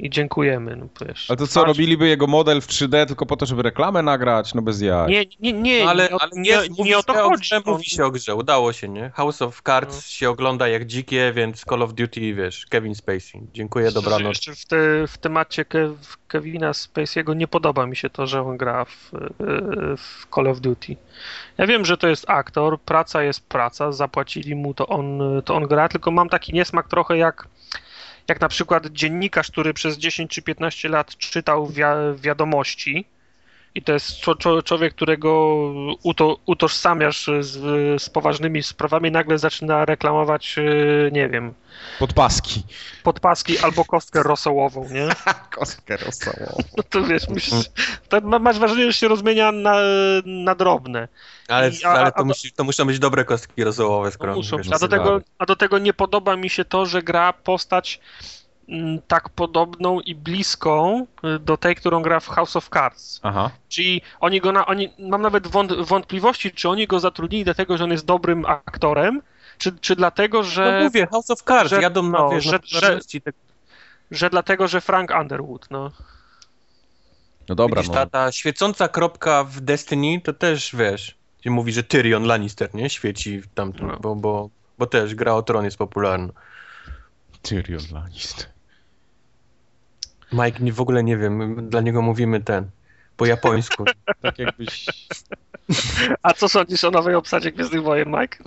[0.04, 0.76] i dziękujemy.
[0.76, 4.02] No, wiesz, Ale to co, robiliby jego model w 3D tylko po to, żeby reklamę
[4.02, 4.54] nagrać?
[4.54, 5.10] No bez jaj.
[5.10, 7.40] Nie, nie, nie, No, ale, nie, o- ale nie, nie, nie, o to chodzi.
[7.40, 9.10] grze, No, mówi się o grze, udało się, nie?
[9.14, 10.02] House of Cards No.
[10.02, 13.40] się ogląda jak dzikie, więc Call of Duty, wiesz, Kevin Spacey.
[13.52, 14.28] Dziękuję, dobranoc.
[14.28, 14.76] Jeszcze w, te,
[15.06, 15.94] w temacie Kev,
[16.28, 19.16] Kevina Spacey'ego nie podoba mi się to, że on gra w, e,
[19.96, 20.96] w Call of Duty.
[21.58, 25.66] Ja wiem, że to jest aktor, praca jest praca, zapłacili mu, to on, to on
[25.66, 27.48] gra, tylko mam taki niesmak trochę jak,
[28.30, 31.82] jak na przykład dziennikarz, który przez 10 czy 15 lat czytał wi-
[32.16, 33.04] wiadomości
[33.74, 34.20] i to jest
[34.64, 35.56] człowiek, którego
[36.02, 37.52] uto, utożsamiasz z,
[38.02, 41.54] z poważnymi sprawami, nagle zaczyna reklamować, e, nie wiem,
[41.98, 42.62] Podpaski.
[43.02, 45.08] podpaski albo kostkę rosołową, nie?
[45.58, 46.62] Kostkę rozsałową.
[46.76, 47.64] No to wiesz, myślisz,
[48.08, 49.76] to ma- masz wrażenie, że się rozmienia na,
[50.24, 51.08] na drobne.
[51.48, 54.34] Ale, I- a- ale a- to, musi, to muszą być dobre kostki rosołowe, skoro...
[54.34, 57.32] Muszą, wiesz, a, do tego, a do tego nie podoba mi się to, że gra
[57.32, 58.00] postać
[59.08, 63.20] tak podobną i bliską y, do tej, którą gra w House of Cards.
[63.22, 63.50] Aha.
[63.68, 67.84] Czyli oni go na, oni, mam nawet wąt, wątpliwości, czy oni go zatrudnili dlatego, że
[67.84, 69.22] on jest dobrym aktorem,
[69.58, 72.52] czy, czy dlatego, że, No mówię, House of Cards, że- jadą na, no, wiesz, że-
[72.52, 73.00] na że-
[74.10, 75.90] że dlatego, że Frank Underwood, no.
[77.48, 77.94] No dobra, Widzisz, no.
[77.94, 82.90] ta, ta świecąca kropka w Destiny, to też, wiesz, gdzie mówi, że Tyrion Lannister, nie?
[82.90, 83.96] Świeci tamtym, No.
[84.00, 84.48] bo, bo,
[84.78, 86.32] bo też gra o tron jest popularna.
[87.42, 88.46] Tyrion Lannister.
[90.32, 92.70] Mike nie, w ogóle nie wiem, dla niego mówimy ten,
[93.16, 93.84] po japońsku.
[94.22, 94.86] Tak jakbyś...
[96.22, 98.38] A co sądzisz o nowej obsadzie Gwiezdnych Wojen, Mike?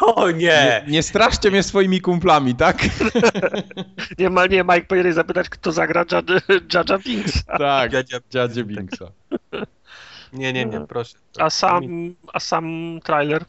[0.14, 2.78] o Nie, nie straszcie mnie swoimi kumplami, tak?
[4.18, 7.44] Nie, ma, nie Mike powinieneś zapytać, kto zagra Jad- Jaja Binks.
[7.58, 9.06] tak, Dziadzia- dziadzie Binksa.
[10.32, 11.16] Nie, nie, nie, proszę.
[11.38, 11.82] A sam,
[12.32, 13.44] a sam trailer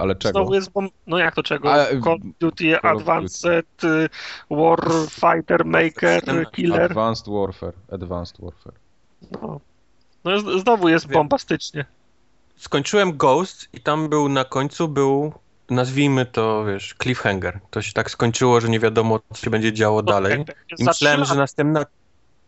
[0.00, 0.38] ale czego?
[0.38, 0.88] znowu jest bom...
[1.06, 1.72] No jak to czego?
[1.72, 4.08] A, y, Call of Duty Call Advanced y,
[4.50, 6.82] Warfighter Maker Killer.
[6.82, 7.74] Advanced Warfare.
[7.92, 8.74] Advanced Warfare.
[9.30, 9.60] No,
[10.24, 11.12] no z- znowu jest Wiem.
[11.14, 11.84] bombastycznie.
[12.56, 15.32] Skończyłem Ghost i tam był na końcu, był,
[15.70, 17.60] nazwijmy to, wiesz, cliffhanger.
[17.70, 20.44] To się tak skończyło, że nie wiadomo, co się będzie działo dalej.
[20.78, 21.86] I myślałem, że następna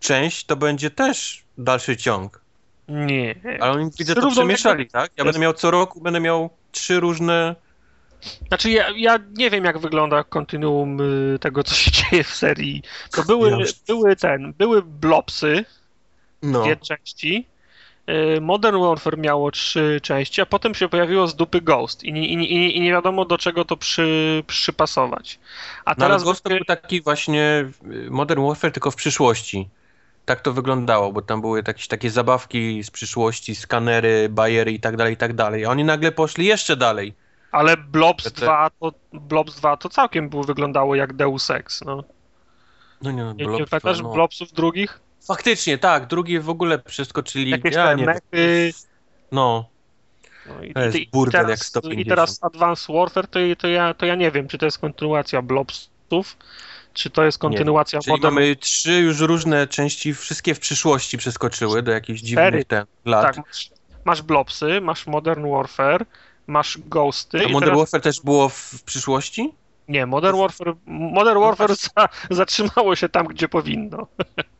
[0.00, 2.40] część to będzie też dalszy ciąg.
[2.88, 3.34] Nie.
[3.60, 5.10] Ale oni widzę to przemieszali, tak?
[5.16, 7.54] Ja będę miał co roku, będę miał trzy różne...
[8.48, 11.00] Znaczy ja, ja nie wiem jak wygląda kontinuum
[11.34, 12.82] y, tego, co się dzieje w serii.
[13.12, 13.56] To były, Ja
[13.86, 15.64] były ten, były blopsy,
[16.42, 16.62] No.
[16.62, 17.46] dwie części.
[18.36, 22.28] Y, Modern Warfare miało trzy części, a potem się pojawiło z dupy Ghost i nie,
[22.28, 25.38] i nie, i nie- i nie wiadomo do czego to przy, przypasować.
[25.84, 27.64] A No ale teraz Ghost to był taki właśnie
[28.06, 29.68] y, Modern Warfare, tylko w przyszłości.
[30.26, 34.96] Tak to wyglądało, bo tam były jakieś takie zabawki z przyszłości, skanery, bajery i tak
[34.96, 35.64] dalej, i tak dalej.
[35.64, 37.14] A oni nagle poszli jeszcze dalej.
[37.52, 41.80] ale Blobs Te- 2 to, Blobs 2 to całkiem było, wyglądało jak Deus Ex.
[41.84, 42.04] No.
[43.02, 44.12] No nie, no, Nie, Blob nie pamiętasz no.
[44.12, 45.00] Blobsów drugich?
[45.26, 47.50] Faktycznie, tak, drugi w ogóle przeskoczyli.
[47.50, 48.72] Jakieś ja te nie mechy.
[49.32, 49.68] No,
[50.48, 52.06] No i, To jest i, i, burdel teraz, jak 150.
[52.06, 55.42] I teraz Advanced Warfare to, to, ja, to ja nie wiem, czy to jest kontynuacja
[55.42, 56.36] Blobsów,
[56.96, 61.82] czy to jest kontynuacja czyli Modern mamy trzy już różne części, wszystkie w przyszłości przeskoczyły
[61.82, 63.36] do jakichś dziwnych ten, lat.
[63.36, 63.70] Tak, masz,
[64.04, 66.06] masz Blobsy, masz Modern Warfare,
[66.46, 67.38] masz Ghosty.
[67.38, 69.52] A Modern teraz, Warfare też było w, w przyszłości?
[69.88, 74.06] Nie, Modern Warfare, Modern Warfare za, zatrzymało się tam, gdzie powinno.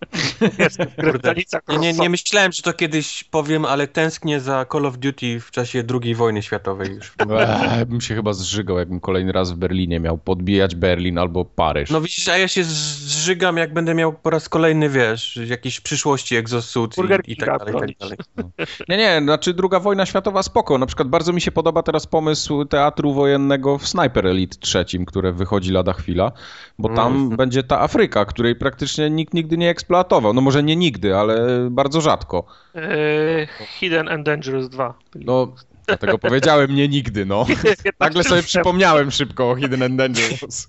[0.59, 4.99] Jest w granicach Nie, nie, myślałem, że to kiedyś powiem, ale tęsknię za Call of
[4.99, 7.13] Duty w czasie II wojny światowej już.
[7.31, 11.91] Eee, bym się chyba zżygał, jakbym kolejny raz w Berlinie miał podbijać Berlin albo Paryż.
[11.91, 16.37] No widzisz, a ja się zżygam, jak będę miał po raz kolejny, wiesz, jakiejś przyszłości
[16.97, 18.17] Burger i, i tak dalej, i tak dalej.
[18.89, 20.79] Nie, nie, znaczy druga wojna światowa spoko.
[20.79, 25.33] Na przykład bardzo mi się podoba teraz pomysł teatru wojennego w Sniper Elite trzecim, które
[25.33, 26.33] wychodzi lada chwila,
[26.79, 27.37] bo tam Mhm.
[27.37, 30.33] będzie ta Afryka, której praktycznie nikt nigdy nie eksploatował.
[30.35, 31.37] No może nie nigdy, ale
[31.71, 32.45] bardzo rzadko.
[32.75, 33.47] E,
[33.79, 34.95] Hidden and Dangerous 2.
[35.15, 35.53] No,
[35.87, 37.47] dlatego powiedziałem nie nigdy, no.
[38.01, 40.69] Nagle sobie przypomniałem szybko o Hidden and Dangerous.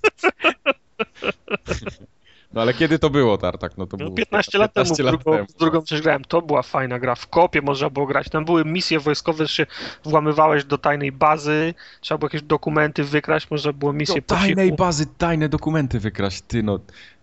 [2.52, 3.78] No ale kiedy to było, Tartak?
[3.78, 5.46] No to No, było 15 lat temu, 15 w drugą, temu.
[5.58, 6.24] drugą grałem.
[6.24, 7.14] To była fajna gra.
[7.14, 8.28] W kopie można było grać.
[8.28, 9.66] Tam były misje wojskowe, że się
[10.04, 15.06] włamywałeś do tajnej bazy, trzeba było jakieś dokumenty wykraść, można było misję Do tajnej bazy
[15.18, 16.78] tajne dokumenty wykraść, ty no.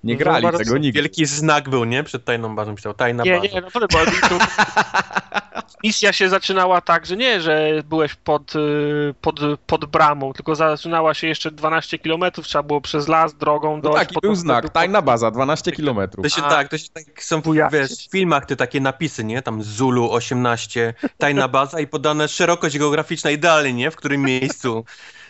[0.05, 1.01] Nie No, grali tego nigdy.
[1.01, 2.03] Wielki znak był, nie?
[2.03, 3.53] Przed tajną bazą pisał, tajna Nie, baza.
[3.53, 4.37] nie, no to, to,
[5.83, 11.13] misja się zaczynała tak, że nie, że byłeś pod, y, pod, pod bramą, tylko zaczynała
[11.13, 13.97] się jeszcze 12 km, trzeba było przez las, drogą No dojść.
[13.99, 16.23] tak, i potem był znak, tajna baza, 12 kilometrów.
[16.23, 16.49] To się A.
[16.49, 17.41] tak, to się tak są
[17.71, 19.41] wiesz, w filmach te takie napisy, nie?
[19.41, 23.91] Tam Zulu 18, tajna baza i podane szerokość geograficzna idealnie, nie?
[23.91, 24.85] W którym miejscu.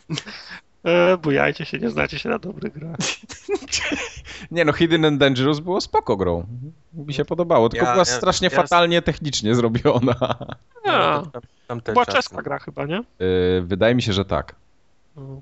[0.86, 2.97] E, bujajcie się, nie znacie się na dobrych grach.
[4.51, 6.45] Nie no, Hidden and Dangerous było spoko grą.
[6.93, 10.15] Mi się podobało, tylko Ja- była ja- strasznie ja- fatalnie technicznie zrobiona.
[10.86, 13.03] A, tam, tam te była czeska gra chyba, nie?
[13.19, 14.55] Yy, wydaje mi się, że tak.
[15.15, 15.41] No.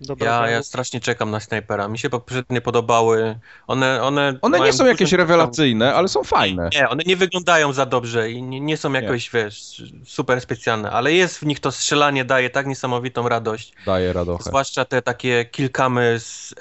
[0.00, 1.88] Dobra, Ja, ja strasznie czekam na snajpera.
[1.88, 3.38] Mi się poprzednie podobały.
[3.66, 6.70] One, one, One nie są jakieś rewelacyjne, ale są fajne.
[6.74, 11.12] Nie, one nie wyglądają za dobrze i nie, nie są jakoś, wiesz, super specjalne, ale
[11.12, 13.72] jest w nich to strzelanie, daje tak niesamowitą radość.
[13.86, 14.44] Daje radochę.
[14.44, 16.54] Zwłaszcza te takie kilkamy z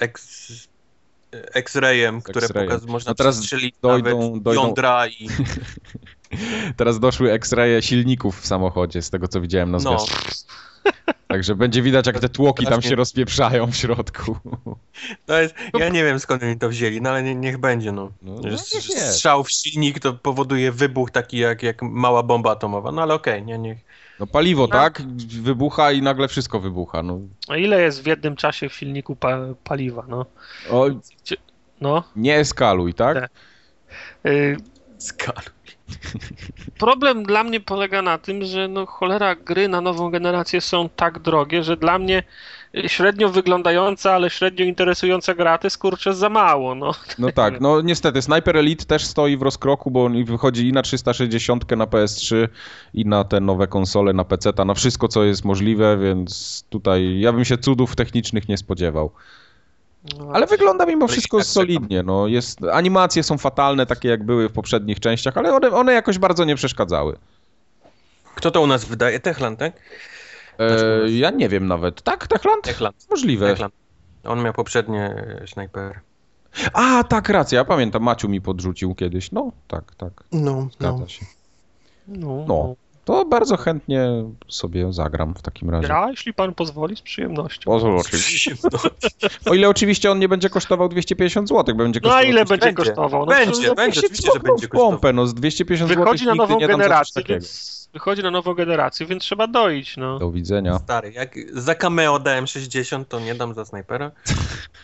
[1.54, 5.28] X-rayem, które pokaz, można No teraz przestrzelić dojdą- nawet dojdą- jądra i
[6.78, 10.06] Teraz doszły X-raye silników w samochodzie, z tego co widziałem na no.
[11.28, 14.38] Także będzie widać, jak te tłoki tam się rozpieprzają w środku.
[15.26, 18.12] To jest, ja nie wiem skąd oni to wzięli, no ale nie, niech będzie, no.
[18.22, 18.58] No, no.
[18.58, 23.44] Strzał w silnik to powoduje wybuch taki jak, jak mała bomba atomowa, no ale okej,
[23.44, 23.78] nie, niech.
[24.20, 24.68] No paliwo, No.
[24.68, 25.02] tak?
[25.42, 27.04] Wybucha i nagle wszystko wybucha.
[27.04, 30.26] No, A ile jest w jednym czasie w silniku pa paliwa, no?
[30.72, 30.86] o,
[31.82, 32.04] No.
[32.16, 33.20] nie eskaluj, tak?
[33.20, 33.32] Tak.
[34.26, 34.58] Y,
[35.06, 35.50] Skalu.
[36.80, 41.20] Problem dla mnie polega na tym, że no cholera gry na nową generację są tak
[41.20, 42.24] drogie, że dla mnie
[42.88, 46.92] średnio wyglądająca, ale średnio interesująca gra to jest kurczę za mało, no.
[47.20, 50.82] No tak, no niestety Sniper Elite też stoi w rozkroku, bo on wychodzi i na
[50.82, 52.48] 360 na PS3
[52.94, 57.34] i na te nowe konsole, na PC, na wszystko co jest możliwe, więc tutaj ja
[57.34, 59.12] bym się cudów technicznych nie spodziewał.
[60.18, 64.52] No Ale wygląda mimo wszystko solidnie, no jest, animacje są fatalne, takie jak były w
[64.52, 67.18] poprzednich częściach, ale one, one jakoś bardzo nie przeszkadzały.
[68.36, 69.20] Kto to u nas wydaje?
[69.20, 69.74] Techland, tak?
[70.60, 72.02] E, ja nie wiem nawet.
[72.02, 72.64] Tak, Techland?
[72.64, 73.08] Techland.
[73.10, 73.50] Możliwe.
[73.50, 73.74] Techland.
[74.24, 76.00] On miał poprzednie snajpery.
[76.74, 79.32] A, tak, racja, ja pamiętam, Maciu mi podrzucił kiedyś.
[79.32, 81.26] No, tak, tak, No, zgadza się.
[82.08, 82.76] No, No.
[83.06, 85.88] To bardzo chętnie sobie zagram w takim razie.
[85.88, 87.72] Gra, jeśli pan pozwoli, z przyjemnością.
[87.72, 88.56] Pozwól oczywiście.
[89.46, 92.30] O ile oczywiście on nie będzie kosztował 250 zł, będzie No kosztował...
[92.32, 93.26] ile będzie kosztował?
[93.26, 96.32] No, Będzie, to będzie, oczywiście, że będzie w pompę, no z 250 zł Wychodzi na
[96.32, 100.20] nigdy nową nie generację, więc wychodzi na nową generację, więc trzeba doić, no.
[100.20, 100.80] Do widzenia.
[100.80, 104.12] Stary, jak za cameo dałem 60, to nie dam za snajpera.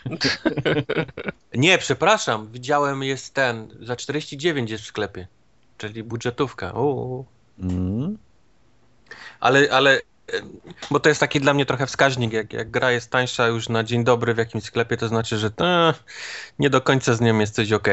[1.53, 5.27] nie, przepraszam, widziałem jest ten, za 49 jest w sklepie.
[5.77, 6.71] Czyli budżetówka.
[6.71, 7.25] Uuu.
[7.61, 8.17] Mm.
[9.39, 9.99] Ale, ale,
[10.91, 13.83] bo to jest taki dla mnie trochę wskaźnik, jak, jak gra jest tańsza już na
[13.83, 15.93] dzień dobry w jakimś sklepie, to znaczy, że e,
[16.59, 17.87] nie do końca z nią jest coś ok.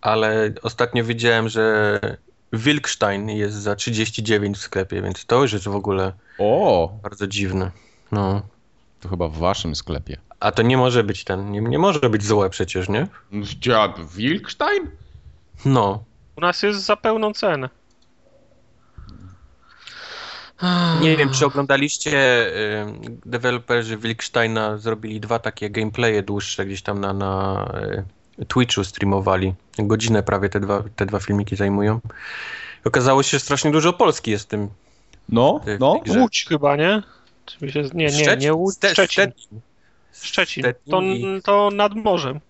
[0.00, 2.00] Ale ostatnio widziałem, że
[2.52, 7.70] Wilkstein jest za 39 w sklepie, więc to już jest w ogóle O, bardzo dziwne.
[8.12, 8.42] No.
[9.00, 10.16] to chyba w waszym sklepie.
[10.40, 13.06] A to nie może być ten, nie, nie może być złe przecież, nie?
[13.42, 14.90] Dziad Wilkstein?
[15.64, 16.04] No.
[16.36, 17.68] U nas jest za pełną cenę.
[21.00, 22.86] Nie wiem, czy oglądaliście, y,
[23.26, 27.64] deweloperzy Wilksteina zrobili dwa takie gameplaye dłuższe gdzieś tam na, na
[28.38, 29.54] y, Twitchu streamowali.
[29.78, 32.00] Godzinę prawie te dwa, te dwa filmiki zajmują.
[32.84, 34.68] Okazało się, że strasznie dużo Polski jest w tym.
[35.28, 36.00] No, Ty- no.
[36.16, 37.02] Łódź chyba, nie?
[37.46, 37.82] Czy się...
[37.94, 39.32] Nie, nie, nie Łódź, Szczecin.
[40.12, 40.62] Szczecin.
[40.62, 42.40] Stettin To, to nad morzem.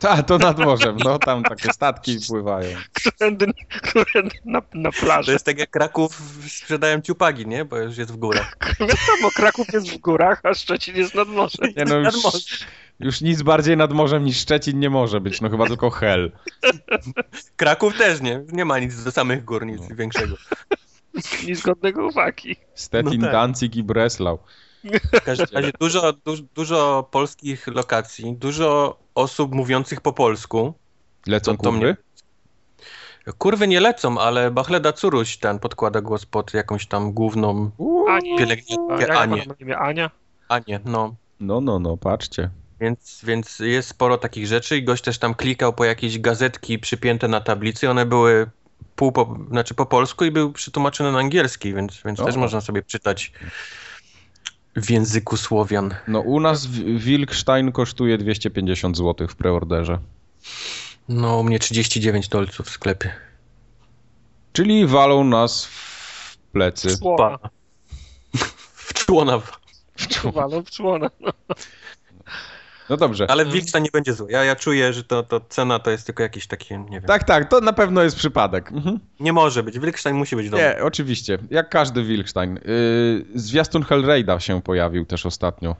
[0.00, 2.78] Ta, to nad morzem, no tam takie statki pływają.
[2.92, 3.46] Którędy,
[3.82, 5.32] którędy na, na To plaży.
[5.32, 7.64] jest tak jak Kraków sprzedają ciupagi, nie?
[7.64, 8.56] Bo już jest w górach.
[8.80, 11.70] Wiadomo, Kraków jest w górach, a Szczecin jest nad morzem.
[11.76, 12.40] Nie no, Nad już, morzem.
[13.00, 16.32] już nic bardziej nad morzem niż Szczecin nie może być, no chyba tylko hell.
[17.56, 18.42] Kraków też nie.
[18.52, 19.96] Nie ma nic do samych gór, nic No.
[19.96, 20.36] większego.
[21.46, 22.56] Nic godnego uwagi.
[22.74, 23.32] Stettin, No tak.
[23.32, 24.38] Danzig i Breslau.
[25.12, 30.74] W każdym razie dużo, dużo, dużo polskich lokacji, dużo osób mówiących po polsku.
[31.26, 31.86] Lecą To- to kurwy?
[31.86, 31.96] mnie-
[33.38, 37.70] Kurwy nie lecą, ale Bachleda Curuś ten podkłada głos pod jakąś tam główną
[38.38, 39.44] pielęgniarkę Anię.
[39.78, 40.10] Ania?
[40.48, 41.14] Anię, no.
[41.40, 42.50] No, no, no, patrzcie.
[42.80, 47.28] Więc, więc jest sporo takich rzeczy i gość też tam klikał po jakieś gazetki przypięte
[47.28, 47.90] na tablicy.
[47.90, 48.50] One były
[48.96, 52.24] pół po, znaczy po polsku i były przetłumaczone na angielski, więc, więc O.
[52.24, 53.32] też można sobie czytać
[54.76, 55.94] w języku Słowian.
[56.08, 59.98] No u nas w- Wilkstein kosztuje 250 zł w preorderze.
[61.08, 63.12] No, u mnie 39 dolców w sklepie.
[64.52, 66.98] Czyli walą nas w plecy.
[66.98, 67.38] Człona.
[68.74, 69.40] W człona.
[70.34, 71.10] Walą w człona.
[71.20, 71.32] No.
[72.90, 73.30] No dobrze.
[73.30, 74.30] Ale Wilkstein nie będzie zły.
[74.32, 77.02] Ja, ja czuję, że to, to cena to jest tylko jakieś takie, nie wiem.
[77.08, 78.72] Tak, tak, to na pewno jest przypadek.
[78.72, 79.00] Mhm.
[79.20, 79.78] Nie może być.
[79.78, 80.66] Wilkstein musi być dobry.
[80.76, 81.38] Nie, oczywiście.
[81.50, 82.54] Jak każdy Wilkstein.
[82.54, 85.76] Yy, zwiastun Hellraida się pojawił też ostatnio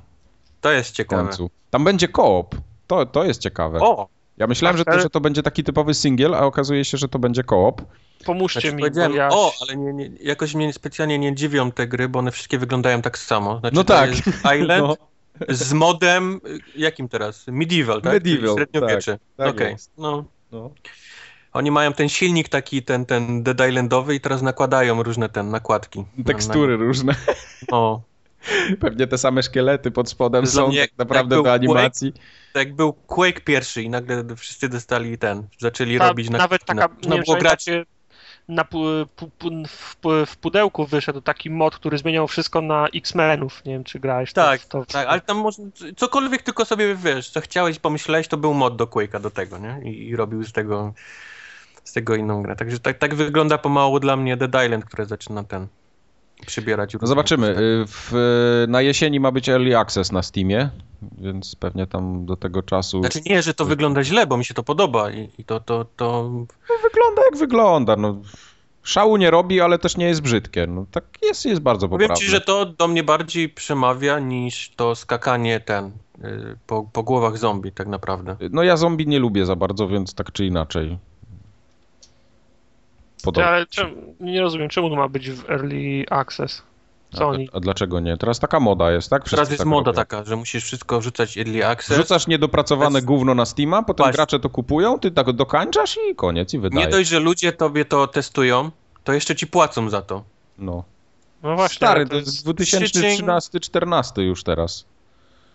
[0.60, 1.22] To jest w ciekawe.
[1.22, 1.50] końcu.
[1.70, 2.54] Tam będzie koop.
[2.86, 3.78] To, to jest ciekawe.
[3.80, 4.08] O!
[4.36, 7.08] Ja myślałem, że, to, Ale- że to będzie taki typowy singiel, a okazuje się, że
[7.08, 7.82] to będzie koop.
[8.24, 9.28] Pomóżcie Znaczy, mi, bo ja...
[9.32, 13.02] o, ale nie, nie, jakoś mnie specjalnie nie dziwią te gry, bo one wszystkie wyglądają
[13.02, 13.58] tak samo.
[13.60, 14.10] Znaczy, No to tak.
[14.10, 14.22] jest
[14.56, 14.96] Island No,
[15.48, 16.40] z modem,
[16.76, 17.46] jakim teraz?
[17.46, 18.12] Medieval, tak?
[18.12, 19.18] Medieval, Średniowiecze.
[19.36, 19.92] tak Okej, jest.
[19.98, 20.24] no.
[20.52, 20.70] no.
[21.52, 26.04] Oni mają ten silnik taki, ten, ten Dead Islandowy i teraz nakładają różne ten nakładki.
[26.16, 27.12] Na- Tekstury różne.
[27.12, 27.34] Na,
[27.72, 28.02] no.
[28.80, 32.12] Pewnie te same szkielety pod spodem Dla są mnie tak naprawdę do animacji.
[32.52, 36.64] Tak jak był Quake pierwszy i nagle wszyscy dostali ten, zaczęli Ta, robić na nawet
[36.64, 37.84] taka, nie Można wiem, było grać takie
[38.48, 38.78] na pu,
[39.16, 43.64] pu, pu, w, pu- w pudełku wyszedł taki mod, który zmieniał wszystko na X-Menów.
[43.64, 44.84] Nie wiem, czy grałeś to- Tak, w to.
[44.84, 45.64] tak, ale tam można,
[45.96, 49.80] cokolwiek tylko sobie wiesz, co chciałeś, pomyślałeś, to był mod do Quake'a do tego, nie?
[49.90, 50.92] I, i robił z tego
[51.84, 52.56] z tego inną grę.
[52.56, 55.66] Także tak, tak wygląda pomału dla mnie Dead Island, które zaczyna ten
[56.46, 56.94] przybierać.
[57.00, 57.48] No zobaczymy.
[57.48, 58.12] Y, W,
[58.68, 60.70] na jesieni ma być Early Access na Steamie,
[61.18, 63.00] więc pewnie tam do tego czasu...
[63.00, 65.84] Znaczy nie, że to wygląda źle, bo mi się to podoba i, i to, to,
[65.96, 67.96] to No, wygląda jak wygląda.
[67.96, 68.16] No.
[68.82, 70.66] Szału nie robi, ale też nie jest brzydkie.
[70.66, 72.24] No, tak jest, jest bardzo powiem poprawne.
[72.24, 77.38] ci, że to do mnie bardziej przemawia niż to skakanie ten y, po, po głowach
[77.38, 78.36] zombie tak naprawdę.
[78.50, 80.98] No ja zombie nie lubię za bardzo, więc tak czy inaczej.
[83.18, 83.46] Ty, Podoba.
[83.46, 86.62] ale czem, nie rozumiem, czemu to ma być w Early Access?
[87.14, 87.48] Co A, oni?
[87.52, 88.16] a dlaczego nie?
[88.16, 89.22] Teraz taka moda jest, tak?
[89.22, 89.96] Wszyscy Teraz jest tak moda robią.
[89.96, 91.96] taka, że musisz wszystko wrzucać early access.
[91.98, 94.16] Wrzucasz niedopracowane Bez- gówno na Steama, potem Właśnie.
[94.16, 96.90] gracze to kupują, ty tak dokańczasz i koniec, i Nie wydajesz.
[96.90, 98.70] dość, że ludzie tobie to testują,
[99.04, 100.22] to jeszcze ci płacą za to.
[100.58, 100.84] No.
[101.42, 104.84] No właśnie, Stary, to jest 2013-14 już teraz.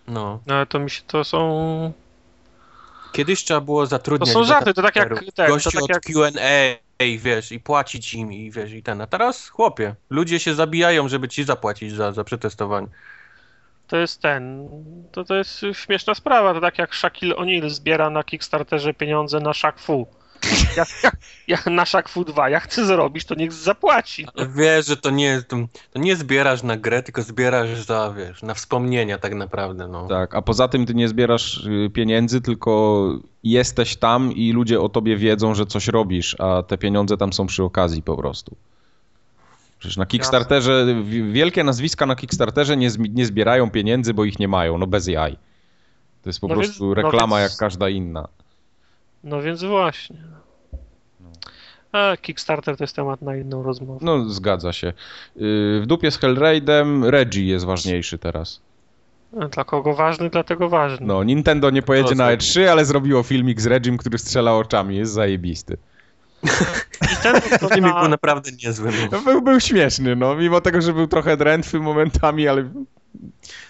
[0.07, 0.39] No.
[0.47, 1.91] No, ale to mi się, to są...
[3.13, 5.89] Kiedyś trzeba było zatrudniać To są żarty, to tak jak- tak, to gości tak od
[5.89, 9.01] jak- Q&A, wiesz, i płacić im, i wiesz, i ten.
[9.01, 12.87] A teraz, chłopie, ludzie się zabijają, żeby ci zapłacić za, za przetestowanie.
[13.87, 14.69] To jest ten.
[15.11, 16.53] To, to jest śmieszna sprawa.
[16.53, 20.07] To tak jak Shaquille O'Neal zbiera na Kickstarterze pieniądze na Shaq Fu.
[20.77, 21.11] Ja, ja,
[21.47, 22.49] ja na Shaq Fu 2.
[22.49, 24.27] Jak chce zrobić, to niech zapłaci.
[24.35, 25.57] Ale wiesz, że to nie, to,
[25.93, 30.07] to nie zbierasz na grę, tylko zbierasz za, wiesz, na wspomnienia tak naprawdę, no.
[30.07, 33.03] Tak, a poza tym ty nie zbierasz y, pieniędzy, tylko
[33.43, 37.47] jesteś tam i ludzie o tobie wiedzą, że coś robisz, a te pieniądze tam są
[37.47, 38.55] przy okazji po prostu.
[39.79, 44.47] Przecież na Kickstarterze, wi- wielkie nazwiska na Kickstarterze nie, nie zbierają pieniędzy, bo ich nie
[44.47, 45.37] mają, no bez jaj.
[46.23, 48.27] To jest po No więc- prostu no reklama więc- jak każda inna.
[49.23, 50.17] No więc właśnie.
[51.91, 53.99] A Kickstarter to jest temat na inną rozmowę.
[54.05, 54.87] No, zgadza się.
[54.87, 54.93] Y,
[55.81, 58.61] W dupie z Hellraidem Reggie jest ważniejszy teraz.
[59.51, 61.05] Dla kogo ważny, dlatego ważny.
[61.07, 62.33] No, Nintendo nie pojedzie To na co?
[62.33, 65.77] E3, ale zrobiło filmik z Reggiem, który strzela oczami, jest zajebisty.
[67.09, 68.91] Nintendo to Filmik był na, naprawdę niezły.
[68.91, 69.07] No.
[69.11, 72.69] No, był, był śmieszny, no, mimo tego, że był trochę drętwy momentami, ale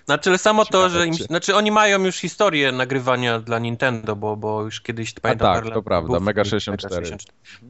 [0.05, 4.61] Znaczy, samo to, że im, znaczy oni mają już historię nagrywania dla Nintendo, bo, bo
[4.63, 5.53] już kiedyś pamiętam.
[5.53, 7.17] tak, parę to prawda, Mega film 64.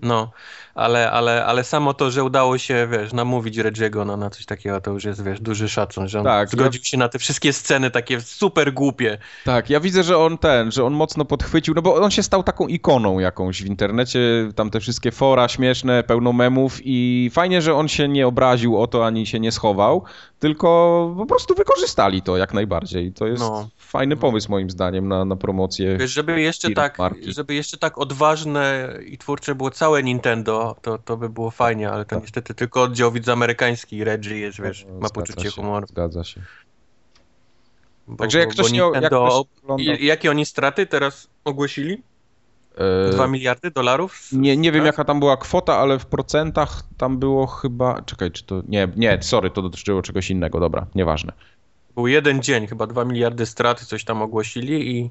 [0.01, 0.31] No,
[0.75, 4.81] ale, ale, ale samo to, że udało się, wiesz, namówić Reggie'ego na, na coś takiego,
[4.81, 7.91] to już jest, wiesz, duży szacun, że on Tak, zgodził się na te wszystkie sceny
[7.91, 9.17] takie super głupie.
[9.45, 12.43] Tak, ja widzę, że on ten, że on mocno podchwycił, no bo on się stał
[12.43, 14.19] taką ikoną jakąś w internecie,
[14.55, 18.87] tam te wszystkie fora śmieszne, pełno memów i fajnie, że on się nie obraził o
[18.87, 20.03] to, ani się nie schował,
[20.39, 20.67] tylko
[21.17, 23.13] po prostu wykorzystali to jak najbardziej.
[23.13, 23.69] To jest No.
[23.77, 25.97] fajny pomysł moim zdaniem na, na promocję.
[25.97, 27.33] Wiesz, żeby jeszcze tak, marki.
[27.33, 32.05] żeby jeszcze tak odważne i twórcze było całe Nintendo, to, to by było fajnie, ale
[32.05, 35.87] to niestety tylko oddział widz amerykański, Reggie jest, wiesz, ma Zgadza poczucie się, humoru.
[35.87, 36.41] Zgadza się.
[38.07, 38.77] Bo, Także jak bo, ktoś bo nie...
[38.77, 42.03] Jak Nintendo, ktoś ogląda, I, jakie oni straty teraz ogłosili?
[42.77, 44.29] e, 2 miliardy dolarów?
[44.31, 44.85] Nie, nie wiem Tak?
[44.85, 48.01] jaka tam była kwota, ale w procentach tam było chyba.
[48.01, 48.61] Czekaj, czy to.
[48.67, 51.33] Nie, nie, sorry, to dotyczyło czegoś innego, dobra, nieważne.
[51.95, 55.09] Był jeden dzień, chyba 2 miliardy straty, coś tam ogłosili i,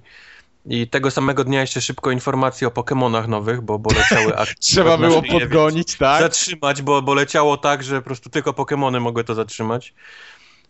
[0.66, 4.54] i tego samego dnia jeszcze szybko informacje o Pokémonach nowych, bo, bo leciały akcje.
[4.60, 6.22] Trzeba było szyję, podgonić, tak?
[6.22, 9.94] Zatrzymać, bo, bo leciało tak, że po prostu tylko Pokémony mogły to zatrzymać.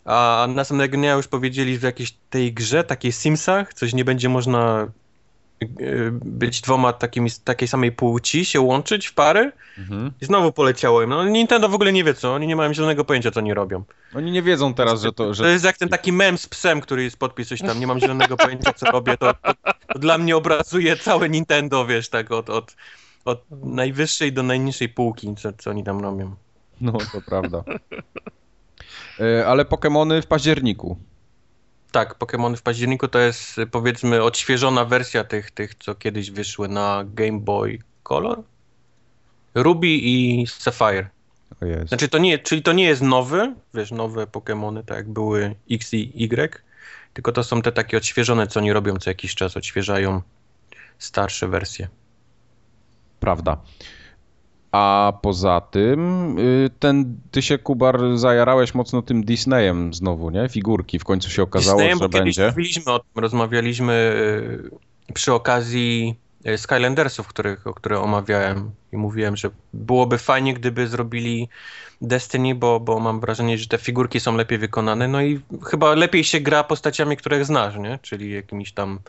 [0.05, 4.29] A następnego dnia już powiedzieli, że w jakiejś tej grze, takiej Simsach, coś nie będzie
[4.29, 4.87] można
[6.11, 10.11] być dwoma takimi, takiej samej płci, się łączyć w pary Mhm.
[10.21, 11.09] i znowu poleciało im.
[11.09, 13.83] No Nintendo w ogóle nie wie co, oni nie mają zielonego pojęcia co oni robią.
[14.15, 15.23] Oni nie wiedzą teraz, że to.
[15.23, 15.51] To Że...
[15.51, 18.37] jest jak ten taki mem z psem, który jest podpis coś tam, nie mam zielonego
[18.37, 19.53] pojęcia co robię, to, to,
[19.93, 22.75] to dla mnie obrazuje całe Nintendo, wiesz, tak od, od,
[23.25, 26.35] od najwyższej do najniższej półki, co, co oni tam robią.
[26.81, 27.63] No, to prawda.
[29.19, 30.97] E, Ale Pokémony w październiku.
[31.93, 36.67] Tak, Pokémony w październiku to jest y, powiedzmy odświeżona wersja tych, tych co kiedyś wyszły
[36.67, 38.43] na Game Boy Color,
[39.55, 41.09] Ruby i Sapphire.
[41.61, 41.87] O jest.
[41.87, 45.93] Znaczy to nie, czyli to nie jest nowy, wiesz, nowe Pokémony, tak jak były X
[45.93, 46.61] i Y,
[47.13, 50.21] tylko to są te takie odświeżone, co oni robią co jakiś czas, odświeżają
[50.99, 51.87] starsze wersje.
[53.19, 53.57] Prawda.
[54.73, 60.49] A poza tym, y, ten, ty się, Kubar, zajarałeś mocno tym Disneyem znowu, nie?
[60.49, 60.99] Figurki.
[60.99, 62.47] W końcu się okazało, Disneyem, że bo kiedyś będzie.
[62.47, 63.93] Mówiliśmy o tym, rozmawialiśmy
[65.09, 66.15] y, przy okazji
[66.47, 71.49] y, Skylandersów, których, o które omawiałem i mówiłem, że byłoby fajnie, gdyby zrobili
[72.01, 76.23] Destiny, bo, bo mam wrażenie, że te figurki są lepiej wykonane, no i chyba lepiej
[76.23, 77.99] się gra postaciami, których znasz, nie?
[78.01, 78.99] Czyli jakimiś tam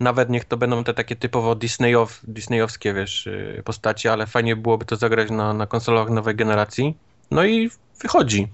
[0.00, 4.84] nawet niech to będą te takie typowo Disneyow, Disneyowskie, wiesz, y, postacie, ale fajnie byłoby
[4.84, 6.96] to zagrać na, na konsolach nowej generacji.
[7.30, 7.70] No i
[8.02, 8.48] wychodzi.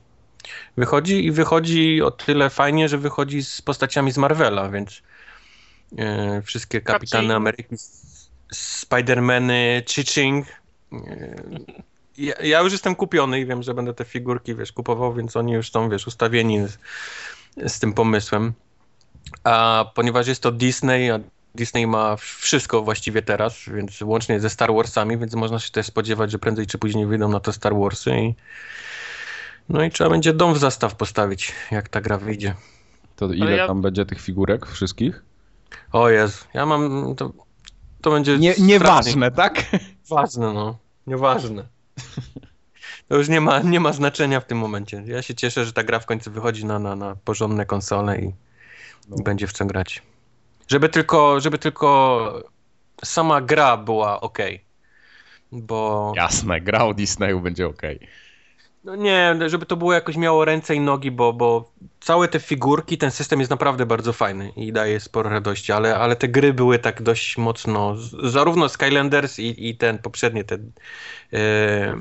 [0.77, 5.03] Wychodzi i wychodzi o tyle fajnie, że wychodzi z postaciami z Marvela, więc
[5.99, 7.35] e, wszystkie Kapitany.
[7.35, 7.77] Ameryki,
[8.53, 10.47] Spidermany, Chiching.
[10.93, 10.97] E,
[12.19, 15.53] ja, ja już jestem kupiony i wiem, że będę te figurki, wiesz, kupował, więc oni
[15.53, 16.79] już są, wiesz, ustawieni z,
[17.73, 18.53] z tym pomysłem.
[19.45, 21.21] A ponieważ jest to Disney, a
[21.55, 26.31] Disney ma wszystko właściwie teraz, więc łącznie ze Star Warsami, więc można się też spodziewać,
[26.31, 28.35] że prędzej czy później wyjdą na to Star Warsy i
[29.69, 32.55] no i trzeba będzie dom w zastaw postawić, jak ta gra wyjdzie.
[33.17, 35.23] To ile ja- tam będzie tych figurek wszystkich?
[35.93, 37.33] O Jezu, ja mam, to,
[38.01, 39.67] to będzie Nie, nieważne, tak?
[40.11, 40.79] Ważne, no.
[41.07, 41.65] Nieważne.
[43.09, 45.03] To już nie ma, nie ma znaczenia w tym momencie.
[45.07, 48.33] Ja się cieszę, że ta gra w końcu wychodzi na, na, na porządne konsole i,
[49.17, 49.23] No.
[49.25, 50.03] będzie w co grać.
[50.69, 52.43] Żeby tylko, żeby tylko
[53.05, 54.39] sama gra była ok.
[55.53, 57.83] Bo Jasne, gra o Disneyu będzie ok.
[58.85, 62.99] no nie, żeby to było jakoś miało ręce i nogi, bo, bo całe te figurki,
[62.99, 66.79] ten system jest naprawdę bardzo fajny i daje sporo radości, ale, ale te gry były
[66.79, 70.73] tak dość mocno, zarówno Skylanders i, i ten poprzedni, ten
[71.33, 71.97] e,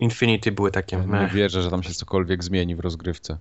[0.00, 1.32] Infinity były takie Nie meh.
[1.32, 3.38] wierzę, że tam się cokolwiek zmieni w rozgrywce.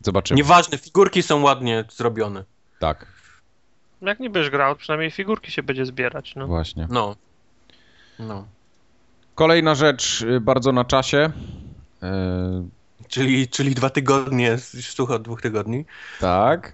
[0.00, 0.36] Zobaczymy.
[0.36, 2.44] Nieważne, figurki są ładnie zrobione.
[2.78, 3.06] Tak,
[4.02, 6.34] Jak nie będziesz grał, przynajmniej figurki się będzie zbierać.
[6.36, 6.46] No.
[6.46, 6.86] właśnie.
[6.90, 7.16] No.
[8.18, 8.46] No.
[9.34, 11.30] Kolejna rzecz y, bardzo na czasie.
[12.02, 12.68] E,
[13.08, 15.84] Czyli, czyli dwa tygodnie, słucha od dwóch tygodni.
[16.20, 16.72] tak.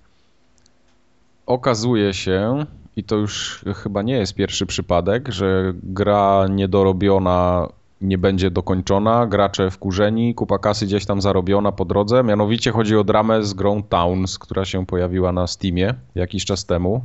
[1.47, 2.67] Okazuje się,
[2.97, 7.69] i to już chyba nie jest pierwszy przypadek, że gra niedorobiona
[8.05, 12.25] nie będzie dokończona, gracze wkurzeni, kupa kasy gdzieś tam zarobiona po drodze.
[12.25, 17.03] Mianowicie chodzi o dramę z grą Towns, która się pojawiła na Steamie jakiś czas temu.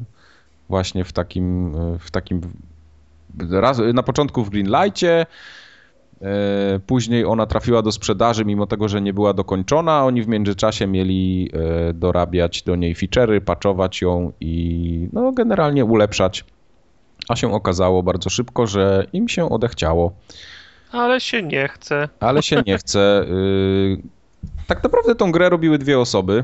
[0.70, 2.41] Właśnie w takim, w takim
[3.52, 5.26] raz, na początku w Greenlightie,
[6.22, 10.06] e, później ona trafiła do sprzedaży, mimo tego, że nie była dokończona.
[10.06, 16.45] Oni w międzyczasie mieli e, dorabiać do niej feature'y, patchować ją i no, generalnie ulepszać.
[17.30, 20.14] A się okazało bardzo szybko, że im się odechciało,
[20.92, 22.10] Ale się nie chce.
[22.20, 23.26] ale się nie chce.
[23.30, 23.98] Y,
[24.68, 26.44] Tak naprawdę tą grę robiły dwie osoby.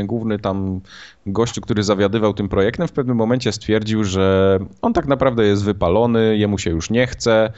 [0.00, 0.80] Y, Główny tam
[1.26, 6.36] gościu, który zawiadywał tym projektem, w pewnym momencie stwierdził, że on tak naprawdę jest wypalony,
[6.36, 7.52] jemu się już nie chce.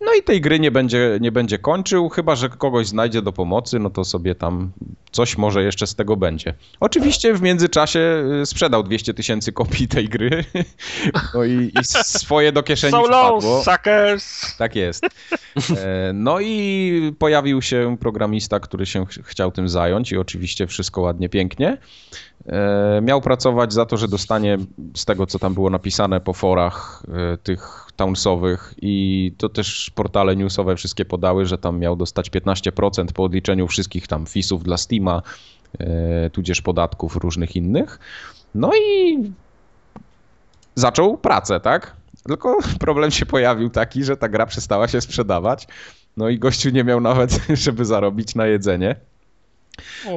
[0.00, 3.78] No i tej gry nie będzie, nie będzie kończył, chyba że kogoś znajdzie do pomocy,
[3.78, 4.70] no to sobie tam
[5.12, 6.54] coś może jeszcze z tego będzie.
[6.80, 10.44] Oczywiście w międzyczasie y, sprzedał 200 tysięcy kopii tej gry,
[11.34, 13.62] no i, i swoje do kieszeni So wpadło.
[13.64, 14.56] suckers!
[14.56, 15.04] Tak jest.
[15.76, 21.00] E, No i pojawił się programista, który się ch- chciał tym zająć i oczywiście wszystko
[21.00, 21.78] ładnie, pięknie.
[22.46, 24.58] E, Miał pracować za to, że dostanie
[24.96, 30.36] z tego, co tam było napisane po forach e, tych townsowych i to też portale
[30.36, 35.22] newsowe wszystkie podały, że tam miał dostać 15% po odliczeniu wszystkich tam fisów dla Steama,
[35.78, 37.98] e, tudzież podatków różnych innych.
[38.54, 39.18] No i
[40.74, 41.96] zaczął pracę, tak?
[42.26, 45.66] Tylko problem się pojawił taki, że ta gra przestała się sprzedawać.
[46.16, 48.96] No i gościu nie miał nawet, żeby zarobić na jedzenie.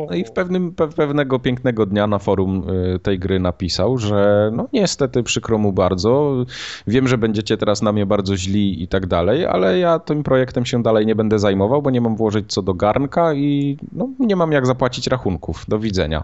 [0.09, 4.51] No i w pewnym, pe, pewnego pięknego dnia na forum y, tej gry napisał, że
[4.53, 6.45] no niestety przykro mu bardzo,
[6.87, 10.65] wiem, że będziecie teraz na mnie bardzo źli i tak dalej, ale ja tym projektem
[10.65, 14.35] się dalej nie będę zajmował, bo nie mam włożyć co do garnka i no, nie
[14.35, 15.65] mam jak zapłacić rachunków.
[15.67, 16.23] Do widzenia.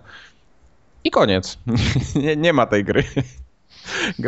[1.03, 1.59] I koniec.
[2.23, 3.03] nie, nie ma tej gry.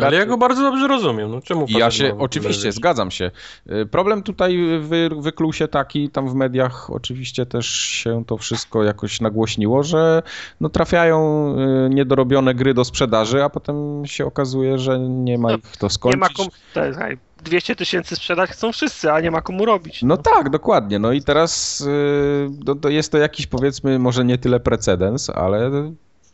[0.02, 1.30] Ale ja go bardzo dobrze rozumiem.
[1.30, 3.30] No czemu I ja się, ma oczywiście, zgadzam się.
[3.70, 8.84] Y, Problem tutaj wy, wykluł się taki, tam w mediach oczywiście też się to wszystko
[8.84, 10.22] jakoś nagłośniło, że
[10.60, 11.48] no trafiają
[11.86, 15.86] y, niedorobione gry do sprzedaży, a potem się okazuje, że nie ma No, ich to
[15.86, 16.20] Nie skończyć.
[16.20, 16.50] ma komu.
[16.74, 20.02] To jest, hej, 200 tysięcy sprzedać chcą wszyscy, a nie ma komu robić.
[20.02, 20.98] No tak, dokładnie.
[20.98, 25.70] No i teraz y, no, to jest to jakiś powiedzmy może nie tyle precedens, ale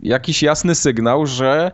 [0.01, 1.73] jakiś jasny sygnał, że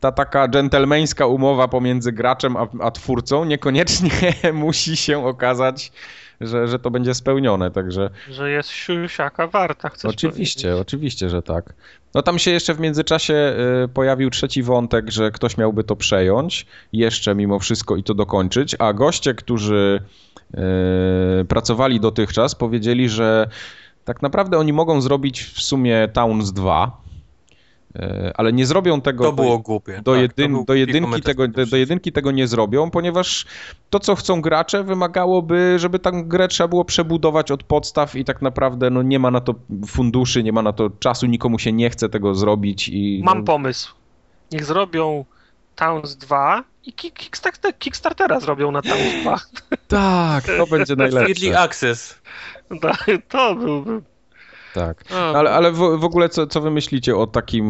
[0.00, 4.10] ta taka dżentelmeńska umowa pomiędzy graczem a, a twórcą niekoniecznie
[4.52, 5.92] musi się okazać
[6.40, 8.10] że, że to będzie spełnione, także...
[8.30, 10.82] Że jest siusiaka warta, chcesz Oczywiście, powiedzieć.
[10.82, 11.74] oczywiście, że tak.
[12.14, 16.66] No tam się jeszcze w międzyczasie y, pojawił trzeci wątek, że ktoś miałby to przejąć
[16.92, 20.00] jeszcze mimo wszystko i to dokończyć, a goście, którzy
[21.40, 23.48] y, pracowali dotychczas powiedzieli, że
[24.04, 27.05] tak naprawdę oni mogą zrobić w sumie Towns 2, E,
[28.34, 29.24] ale nie zrobią tego.
[29.24, 30.00] To było głupie.
[30.04, 33.46] Do, tak, jedyn, do, jedynki tego, do, do, jedynki tego nie zrobią, ponieważ
[33.90, 38.42] to, co chcą gracze, wymagałoby, żeby tę grę trzeba było przebudować od podstaw i tak
[38.42, 39.54] naprawdę no, nie ma na to
[39.86, 42.88] funduszy, nie ma na to czasu, nikomu się nie chce tego zrobić.
[42.88, 43.44] I, Mam no...
[43.44, 43.94] pomysł.
[44.52, 45.24] Niech zrobią
[45.76, 46.92] Towns 2 i
[47.78, 49.40] Kickstartera zrobią na Towns 2.
[49.88, 51.32] Tak, to będzie najlepsze.
[51.32, 52.18] Early Access.
[53.28, 54.02] To byłby
[54.76, 55.04] tak.
[55.34, 57.66] Ale, ale w, w ogóle co, co wy myślicie o takim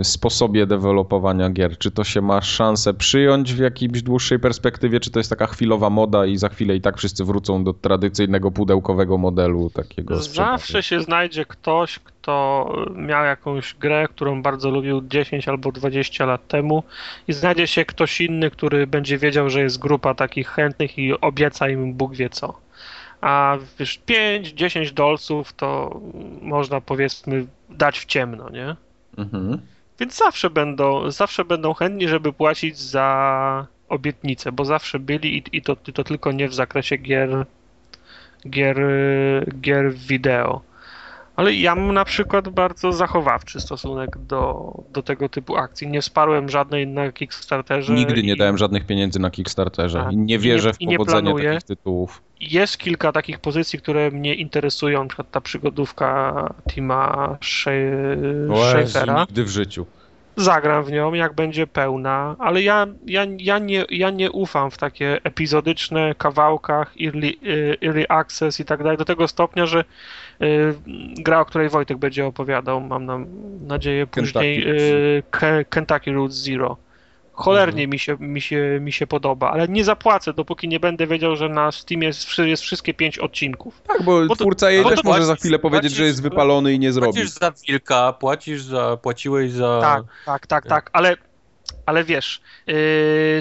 [0.00, 1.78] y, sposobie dewelopowania gier?
[1.78, 5.90] Czy to się ma szansę przyjąć w jakiejś dłuższej perspektywie, czy to jest taka chwilowa
[5.90, 11.00] moda i za chwilę i tak wszyscy wrócą do tradycyjnego pudełkowego modelu takiego Zawsze się
[11.00, 16.82] znajdzie ktoś, kto miał jakąś grę, którą bardzo lubił 10 albo 20 lat temu
[17.28, 21.68] i znajdzie się ktoś inny, który będzie wiedział, że jest grupa takich chętnych i obieca
[21.68, 22.63] im Bóg wie co
[23.24, 26.00] a wiesz, 5-10 dolców to
[26.42, 28.76] można powiedzmy dać w ciemno, nie?
[29.18, 29.60] Mhm.
[30.00, 35.62] Więc zawsze będą, zawsze będą chętni, żeby płacić za obietnice, bo zawsze byli i, i,
[35.62, 37.46] to, i to tylko nie w zakresie gier,
[38.50, 38.76] gier,
[39.60, 40.60] gier wideo.
[41.36, 45.88] Ale ja mam na przykład bardzo zachowawczy stosunek do, do tego typu akcji.
[45.88, 47.92] Nie wsparłem żadnej na Kickstarterze.
[47.94, 48.36] Nigdy nie i...
[48.36, 49.98] dałem żadnych pieniędzy na Kickstarterze.
[50.04, 50.12] Tak.
[50.12, 52.22] I nie wierzę I nie, w powodzenie takich tytułów.
[52.40, 59.20] Jest kilka takich pozycji, które mnie interesują, na przykład ta przygodówka Tima Schafera.
[59.20, 59.86] Nigdy w życiu
[60.36, 64.78] zagram w nią, jak będzie pełna, ale ja, ja, ja, nie, ja nie ufam w
[64.78, 69.84] takie epizodyczne kawałkach, early, y, early access i tak dalej, do tego stopnia, że
[71.16, 73.18] gra, o której Wojtek będzie opowiadał, mam na,
[73.60, 76.76] nadzieję później, Kentucky, y, Kentucky Route Zero.
[77.32, 77.90] Cholernie mhm.
[77.90, 81.48] mi, się, mi, się, mi się podoba, ale nie zapłacę, dopóki nie będę wiedział, że
[81.48, 83.82] na Steamie jest, jest wszystkie pięć odcinków.
[83.82, 86.78] Tak, bo, bo twórca jej też może za chwilę powiedzieć, płacisz, że jest wypalony i
[86.78, 87.12] nie zrobi.
[87.12, 89.80] Płacisz za wilka, płacisz za, płaciłeś za...
[89.80, 91.16] Tak, tak, tak, tak, ale,
[91.86, 92.74] ale wiesz, yy,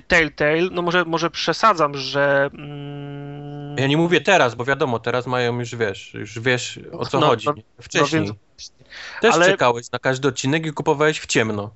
[0.08, 2.50] Telltale, no może, może przesadzam, że...
[2.54, 3.13] Mm...
[3.78, 7.28] Ja nie mówię teraz, bo wiadomo, teraz mają już, wiesz, już wiesz o co no,
[7.28, 7.48] chodzi.
[7.48, 8.26] No, Wcześniej.
[8.28, 8.34] No.
[9.22, 9.46] Też ale...
[9.46, 11.72] czekałeś na każdy odcinek i kupowałeś w ciemno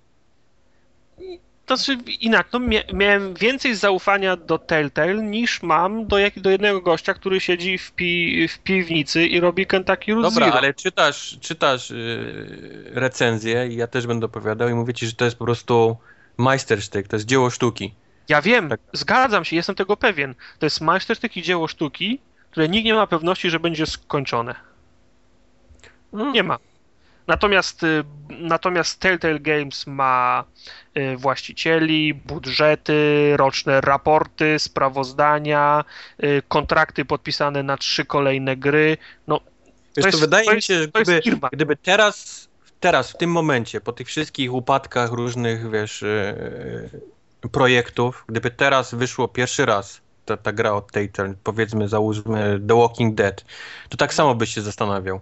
[1.67, 2.59] to znaczy inaczej, no,
[2.93, 7.91] miałem więcej zaufania do Telltale niż mam do, jak, do jednego gościa, który siedzi w,
[7.91, 10.57] pi, w piwnicy i robi Kentucky Route Dobra, Zero.
[10.57, 15.25] ale czytasz, czytasz yy, recenzję i ja też będę opowiadał i mówię ci, że to
[15.25, 15.97] jest po prostu
[16.37, 17.93] majstersztyk, to jest dzieło sztuki.
[18.29, 18.79] Ja wiem, tak.
[18.93, 20.35] zgadzam się, jestem tego pewien.
[20.59, 22.19] To jest majstersztyk i dzieło sztuki,
[22.51, 24.55] które nikt nie ma pewności, że będzie skończone.
[26.11, 26.33] Hmm.
[26.33, 26.57] Nie ma.
[27.27, 30.43] Natomiast, y, natomiast Telltale Games ma
[30.97, 35.83] y, właścicieli, budżety, roczne raporty, sprawozdania,
[36.23, 38.97] y, kontrakty podpisane na trzy kolejne gry.
[39.27, 39.39] No,
[39.97, 41.21] Wiesz, to, jest, to wydaje to jest, mi się, że gdyby,
[41.51, 42.47] gdyby teraz,
[42.79, 46.03] teraz, w tym momencie, po tych wszystkich upadkach różnych, wiesz,
[47.51, 53.15] projektów, gdyby teraz wyszło pierwszy raz ta, ta gra od Telltale, powiedzmy, załóżmy The Walking
[53.15, 53.45] Dead,
[53.89, 55.19] to tak samo byś się zastanawiał.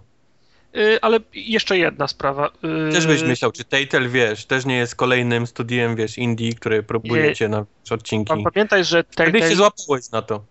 [0.76, 2.50] Y, ale jeszcze jedna sprawa.
[2.88, 6.82] Y, też byś myślał, czy Telltale, wiesz, też nie jest kolejnym studiem, wiesz, indie, który
[6.82, 8.44] próbuje cię na odcinki.
[8.54, 9.32] Pamiętaj, że Telltale...
[9.32, 10.44] Kiedy się złapałeś na to?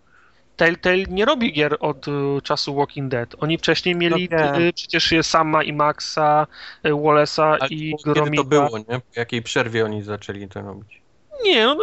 [0.56, 2.12] Telltale nie robi gier od y,
[2.42, 3.34] czasu Walking Dead.
[3.38, 6.46] Oni wcześniej mieli no przecież Sama i Maxa,
[6.84, 8.42] Wallace'a i Gromita.
[8.42, 9.00] To było, nie?
[9.12, 11.05] W jakiej przerwie oni zaczęli to robić?
[11.44, 11.76] Nie, no,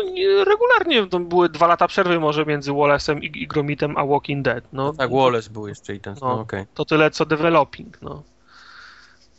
[0.44, 4.64] regularnie to były dwa lata przerwy może między Wallace'em i, i Gromitem a Walking Dead.
[4.74, 6.66] No, no tak, Wallace był jeszcze i ten, no, no okay.
[6.74, 8.24] To tyle co developing, no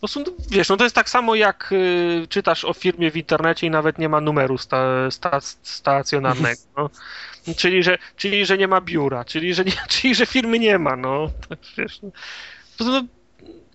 [0.08, 3.70] prostu, wiesz, no to jest tak samo jak y, czytasz o firmie w internecie i
[3.70, 6.60] nawet nie ma numeru sta, sta, stacjonarnego.
[6.76, 6.90] No.
[7.56, 10.96] Czyli, że, czyli, że nie ma biura, czyli, że, nie, czyli, że firmy nie ma,
[10.96, 11.30] no.
[11.48, 12.10] Tak, wiesz, no.
[12.80, 13.02] no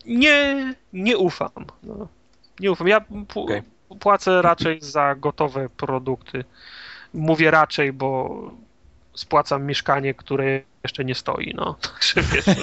[0.06, 1.66] nie, nie ufam.
[1.84, 2.08] No.
[2.60, 2.88] Nie ufam.
[2.88, 3.64] Ja okay.
[4.00, 6.44] Płacę raczej za gotowe produkty.
[7.14, 8.42] Mówię raczej, bo
[9.14, 11.74] spłacam mieszkanie, które jeszcze nie stoi, no.
[11.82, 12.54] Także wiesz, no.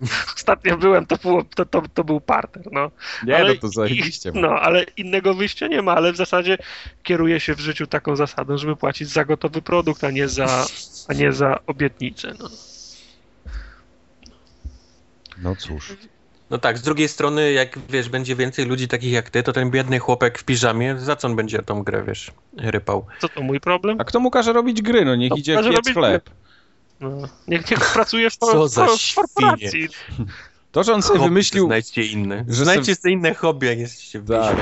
[0.36, 2.90] Ostatnio byłem, to, było, to, to, to, był parter, no.
[3.26, 4.32] Nie, ale, no to zajebiście.
[4.34, 6.58] No, ale innego wyjścia nie ma, ale w zasadzie
[7.02, 10.66] kieruję się w życiu taką zasadą, żeby płacić za gotowy produkt, a nie za,
[11.08, 12.48] a nie za obietnicę, no.
[15.42, 15.96] No cóż.
[16.50, 19.70] No tak, z drugiej strony, jak wiesz, będzie więcej ludzi takich jak ty, to ten
[19.70, 23.06] biedny chłopek w piżamie, za co on będzie tą grę, wiesz, rypał?
[23.20, 23.96] Co to mój problem?
[24.00, 25.04] A kto mu każe robić gry?
[25.04, 26.30] No niech To idzie piec robić chleb.
[27.00, 27.10] No,
[27.48, 29.88] niech, niech pracuje w, Co w, za w korporacji.
[30.72, 31.66] To, że on sobie Hobby wymyślił...
[31.66, 32.44] Znajdźcie inne.
[32.48, 34.56] że Znajdźcie sobie inne hobby, jak jesteście w Tak.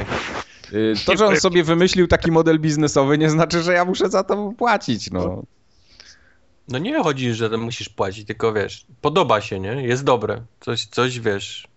[0.73, 4.25] y, To, że on sobie wymyślił taki model biznesowy, nie znaczy, że ja muszę za
[4.25, 5.43] to płacić, no.
[6.69, 9.83] No nie chodzi, że to musisz płacić, tylko wiesz, podoba się, nie?
[9.83, 10.43] Jest dobre.
[10.61, 11.69] Coś, coś wiesz.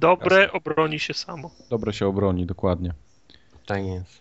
[0.00, 1.50] Dobre obroni się samo.
[1.70, 2.92] Dobre się obroni, dokładnie.
[3.66, 4.20] Tak jest.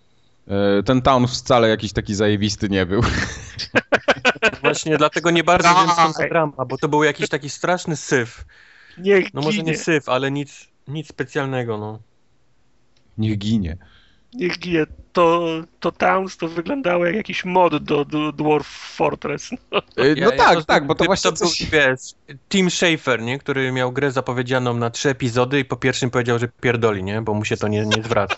[0.79, 3.01] Y, Ten town wcale jakiś taki zajebisty nie był.
[4.61, 6.29] Właśnie dlatego nie bardzo wiem, co to Daj.
[6.29, 8.45] drama, bo to był jakiś taki straszny syf.
[8.97, 9.71] Niech No może ginie.
[9.71, 11.99] nie syf, ale nic, nic specjalnego, no.
[13.17, 13.77] Niech ginie.
[14.33, 14.85] Niech ginie.
[15.13, 15.47] To,
[15.79, 19.49] to Towns to wyglądało jak jakiś mod do, do Dwarf Fortress.
[19.71, 19.81] No.
[19.97, 21.63] Ja- No ja tak, to- tak, bo to właśnie był, coś...
[21.69, 21.99] wiesz,
[22.49, 23.39] Tim Schafer, nie?
[23.39, 27.21] Który miał grę zapowiedzianą na trzy epizody i po pierwszym powiedział, że pierdoli, nie?
[27.21, 28.35] Bo mu się to nie, nie zwraca.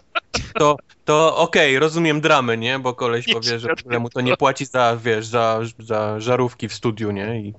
[0.54, 2.80] To, to okej, rozumiem dramy, nie?
[2.80, 6.68] Bo koleś Nie powie, że świadczy mu to nie płaci za, wiesz, za, za żarówki
[6.70, 7.42] w studiu, nie?
[7.42, 7.54] I,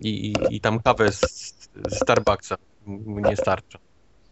[0.00, 2.56] i, i, i tam kawę z, z Starbucksa
[2.86, 3.78] mu nie starcza.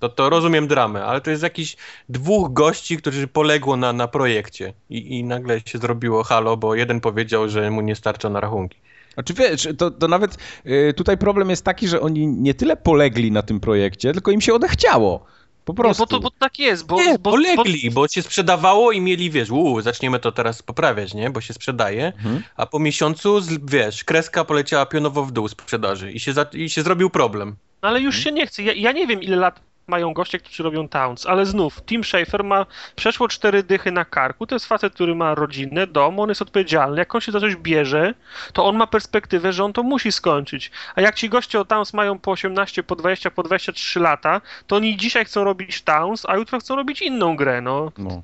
[0.00, 1.76] To, to rozumiem dramę, ale to jest jakiś
[2.08, 7.00] dwóch gości, którzy poległo na, na projekcie i, i nagle się zrobiło halo, bo jeden
[7.00, 8.78] powiedział, że mu nie starcza na rachunki.
[9.14, 13.32] Znaczy wiesz, to, to nawet y, tutaj problem jest taki, że oni nie tyle polegli
[13.32, 15.24] na tym projekcie, tylko im się odechciało.
[15.64, 16.02] Po Nie, prostu.
[16.02, 19.50] bo, to, bo tak jest, bo, Nie, bo, polegli, bo się sprzedawało i mieli, wiesz,
[19.50, 21.30] uuu, zaczniemy to teraz poprawiać, nie?
[21.30, 22.42] Bo się sprzedaje, Mhm.
[22.56, 26.82] a po miesiącu, wiesz, kreska poleciała pionowo w dół sprzedaży i się, za, i się
[26.82, 27.56] zrobił problem.
[27.82, 28.62] No ale już się nie chce.
[28.62, 32.44] Ja, ja nie wiem, ile lat mają goście, którzy robią Towns, ale znów, Tim Schafer
[32.44, 32.66] ma
[32.96, 34.46] przeszło cztery dychy na karku.
[34.46, 36.98] To jest facet, który ma rodzinę, dom, on jest odpowiedzialny.
[36.98, 38.14] Jak on się za coś bierze,
[38.52, 40.70] to on ma perspektywę, że on to musi skończyć.
[40.94, 44.76] A jak ci goście o Towns mają po 18, po 20, po 23 lata, to
[44.76, 47.92] oni dzisiaj chcą robić Towns, a jutro chcą robić inną grę, no.
[47.98, 48.22] No.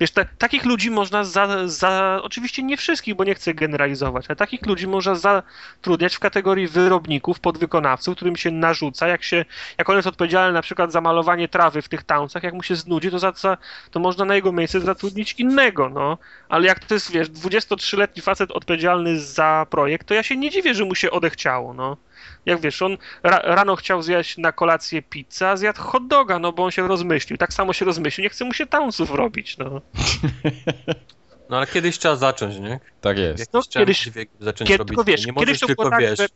[0.00, 2.20] Wiesz, ta, takich ludzi można za, za.
[2.22, 7.40] Oczywiście nie wszystkich, bo nie chcę generalizować, ale takich ludzi można zatrudniać w kategorii wyrobników,
[7.40, 9.44] podwykonawców, którym się narzuca, jak się.
[9.78, 12.76] Jak on jest odpowiedzialny na przykład za malowanie trawy w tych townsach, jak mu się
[12.76, 13.56] znudzi, to, za, za,
[13.90, 16.18] to można na jego miejsce zatrudnić innego, no.
[16.48, 20.74] Ale jak to jest, wiesz, 23-letni facet odpowiedzialny za projekt, to ja się nie dziwię,
[20.74, 21.96] że mu się odechciało, no.
[22.46, 26.52] Jak wiesz, on ra, rano chciał zjeść na kolację pizzę, a zjadł hot doga, no
[26.52, 27.36] bo on się rozmyślił.
[27.38, 29.80] Tak samo się rozmyślił, nie chce mu się townsów robić, no.
[31.50, 32.80] No ale kiedyś trzeba zacząć, nie?
[33.00, 33.52] Tak jest.
[33.52, 34.88] No, trzeba kiedyś- zacząć Kiedy, robić.
[34.88, 36.26] tylko wiesz, nie kiedyś możesz to tylko, tak, wiesz, że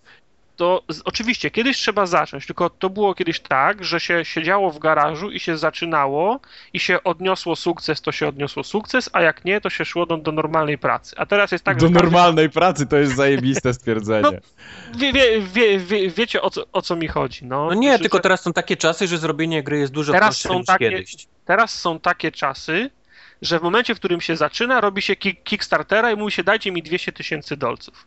[0.61, 5.31] to oczywiście kiedyś trzeba zacząć, tylko to było kiedyś tak, że się siedziało w garażu
[5.31, 6.41] i się zaczynało
[6.73, 10.17] i się odniosło sukces, to się odniosło sukces, a jak nie, to się szło do,
[10.17, 11.15] do normalnej pracy.
[11.19, 14.41] A teraz jest tak, Do że każdy- normalnej pracy to jest zajebiste stwierdzenie.
[14.97, 17.45] wie, wie, wie, wie, wiecie o co, o co mi chodzi.
[17.47, 20.29] No, No nie, Że- tylko teraz są takie czasy, że zrobienie gry jest dużo Teraz
[20.29, 21.27] prostsze niż takie- kiedyś.
[21.45, 22.91] teraz są takie czasy,
[23.43, 26.73] że w momencie, w którym się zaczyna, robi się kick, Kickstartera i mówi się dajcie
[26.73, 28.07] mi 200 tysięcy dolców.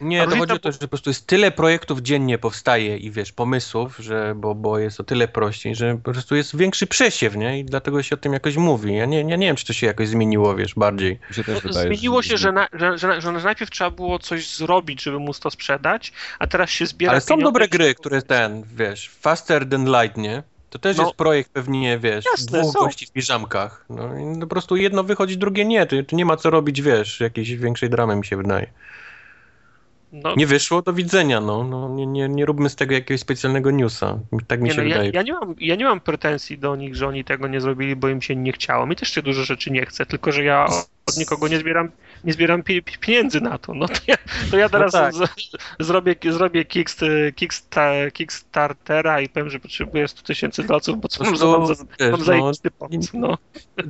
[0.00, 3.32] Nie, to chodzi o to, że po prostu jest tyle projektów dziennie powstaje i wiesz,
[3.32, 7.58] pomysłów, że, bo, bo jest o tyle prościej, że po prostu jest większy przesiew, nie?
[7.58, 8.94] I dlatego się o tym jakoś mówi.
[8.96, 11.18] Ja nie, ja nie wiem, czy to się jakoś zmieniło, wiesz, bardziej.
[11.30, 14.54] Się też No, wydaje, Zmieniło się, że, na, że, że, że najpierw trzeba było coś
[14.54, 18.22] zrobić, żeby móc to sprzedać, a teraz się zbiera Ale są pieniądze dobre gry, które
[18.22, 20.42] ten, wiesz, Faster Than Light, nie?
[20.70, 21.02] To też No.
[21.02, 22.80] jest projekt pewnie, wiesz, Jasne, dwóch są.
[22.80, 23.84] gości w piżamkach.
[23.90, 25.86] No i po prostu jedno wychodzi, drugie nie.
[25.86, 28.66] Tu, tu nie ma co robić, wiesz, jakiejś większej dramy mi się wydaje.
[30.12, 31.64] No, Nie wyszło, do widzenia, no.
[31.64, 34.18] no nie, nie, nie róbmy z tego jakiegoś specjalnego newsa.
[34.46, 35.10] Tak mi nie, się no, ja, wydaje.
[35.14, 38.08] ja, nie mam, ja nie mam pretensji do nich, że oni tego nie zrobili, bo
[38.08, 38.86] im się nie chciało.
[38.86, 40.66] Mi też się dużo rzeczy nie chce, tylko że ja
[41.06, 41.90] od nikogo nie zbieram,
[42.24, 43.74] nie zbieram pi, pi, pieniędzy na to.
[43.74, 44.16] No to ja,
[44.50, 45.14] to ja teraz tak.
[45.14, 45.20] z,
[45.80, 47.00] zrobię, zrobię kickst,
[47.34, 51.84] kicksta, Kickstartera i powiem, że potrzebuję 100 tysięcy dolców, bo co mam, prostu, mam, za-
[52.00, 53.18] wiesz, mam no, zajebisty pomysł.
[53.18, 53.38] No.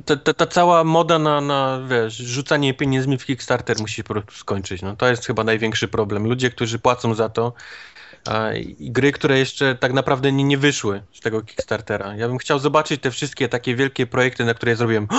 [0.05, 4.13] ta, ta, ta cała moda na, na, wiesz, rzucanie pieniędzmi w Kickstarter musi się po
[4.13, 4.81] prostu skończyć.
[4.81, 6.27] No, to jest chyba największy problem.
[6.27, 7.53] Ludzie, którzy płacą za to
[8.79, 12.15] gry, które jeszcze tak naprawdę nie, nie wyszły z tego Kickstartera.
[12.15, 15.07] Ja bym chciał zobaczyć te wszystkie takie wielkie projekty, na które ja zrobiłem.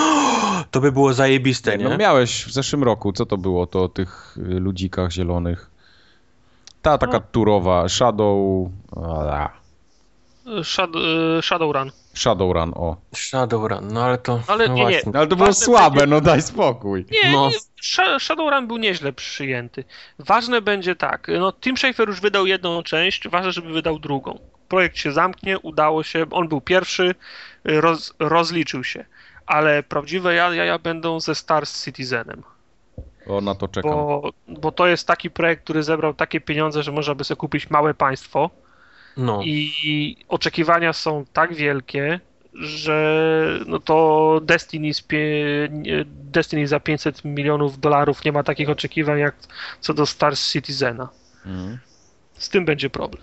[0.71, 1.85] To by było zajebiste, nie?
[1.89, 3.67] No miałeś w zeszłym roku, co to było?
[3.67, 5.71] To o tych y, ludzikach zielonych.
[6.83, 7.25] Ta taka No.
[7.33, 8.69] turowa, Shadow...
[8.97, 9.51] A,
[10.63, 11.03] Shadow,
[11.43, 11.91] Shadowrun.
[12.15, 12.97] Shadowrun, o.
[13.15, 14.41] Shadowrun, no ale to.
[14.47, 15.01] Ale no nie, nie.
[15.07, 17.07] No, ale to było Ważne słabe, będzie- no daj spokój.
[17.11, 17.49] Nie, No.
[17.49, 19.85] nie, Sha- Shadowrun był nieźle przyjęty.
[20.19, 24.39] Ważne będzie tak, no Tim Schafer już wydał jedną część, ważne, żeby wydał drugą.
[24.69, 27.15] Projekt się zamknie, udało się, on był pierwszy,
[27.65, 29.05] roz, rozliczył się.
[29.47, 32.43] Ale prawdziwe jaja ja będą ze Star Citizenem,
[33.27, 33.91] O, na to czekam.
[33.91, 37.71] bo, bo to jest taki projekt, który zebrał takie pieniądze, że można by sobie kupić
[37.71, 38.51] małe państwo
[39.17, 39.43] No.
[39.45, 42.21] I oczekiwania są tak wielkie,
[42.55, 44.91] że no to Destiny,
[46.07, 49.35] Destiny za 500 milionów dolarów nie ma takich oczekiwań jak
[49.81, 51.09] co do Star Citizena.
[51.47, 51.79] Mhm.
[52.35, 53.23] Z tym będzie problem.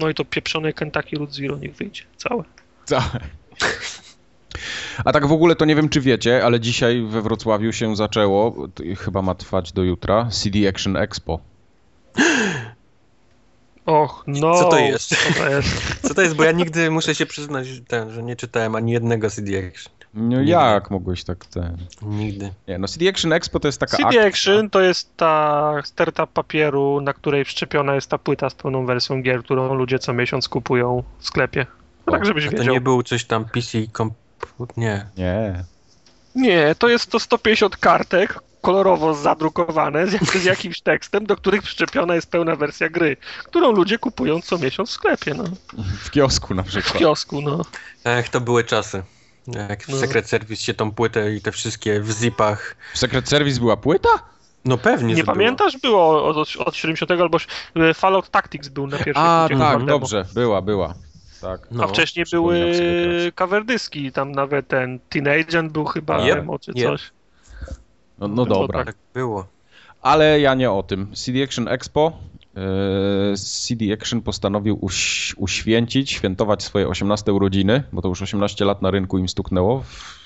[0.00, 2.02] No i to pieprzone Kentucky Root Zero niech wyjdzie.
[2.16, 2.44] Całe.
[2.84, 3.20] Całe.
[5.04, 8.68] A tak w ogóle to nie wiem, czy wiecie, ale dzisiaj we Wrocławiu się zaczęło,
[8.98, 11.40] chyba ma trwać do jutra, CD Action Expo.
[13.88, 14.54] Och, no.
[14.54, 15.08] Co to jest?
[15.08, 15.68] Co to jest?
[16.08, 16.34] Co to jest?
[16.34, 19.92] Bo ja nigdy muszę się przyznać, ten, że nie czytałem ani jednego CD Action.
[20.14, 20.50] No nigdy.
[20.52, 21.76] jak mogłeś tak ten?
[22.02, 22.52] Nigdy.
[22.68, 27.00] Nie, no CD Action Expo to jest taka CD Action to jest ta sterta papieru,
[27.00, 31.02] na której wszczepiona jest ta płyta z pełną wersją gier, którą ludzie co miesiąc kupują
[31.18, 31.66] w sklepie.
[32.06, 32.66] Tak, żebyś A wiedział.
[32.66, 34.76] To nie był coś tam PC Comput?
[34.76, 35.06] Nie.
[35.16, 35.64] Nie.
[36.34, 42.14] Nie, to jest to 150 kartek, kolorowo zadrukowane z, z, jakimś tekstem, do których przyczepiona
[42.14, 45.34] jest pełna wersja gry, którą ludzie kupują co miesiąc w sklepie.
[45.34, 45.44] No.
[46.00, 46.94] W kiosku na przykład.
[46.94, 47.62] W kiosku, no.
[48.04, 49.02] Ech, to były czasy.
[49.46, 49.96] Jak w no.
[49.96, 52.76] Secret Service się tą płytę i te wszystkie w zipach.
[52.94, 54.08] W Secret Service była płyta?
[54.64, 55.14] No pewnie.
[55.14, 55.76] Nie pamiętasz?
[55.76, 57.38] Było, było od, od 70 albo
[57.76, 60.94] e, Fallout Tactics był na pierwszej A, tak, dobrze, była, była.
[61.40, 61.60] Tak.
[61.70, 62.74] No, A wcześniej były
[63.34, 66.88] coverdyski, tam nawet ten Teenage był chyba yep, czy yep.
[66.88, 67.10] coś.
[68.18, 68.84] No, no dobra.
[68.84, 69.46] Tak było.
[70.02, 71.12] Ale ja nie o tym.
[71.14, 72.12] CD Action Expo.
[72.56, 78.82] E, CD Action postanowił uś uświęcić, świętować swoje 18 urodziny, bo to już 18 lat
[78.82, 79.84] na rynku im stuknęło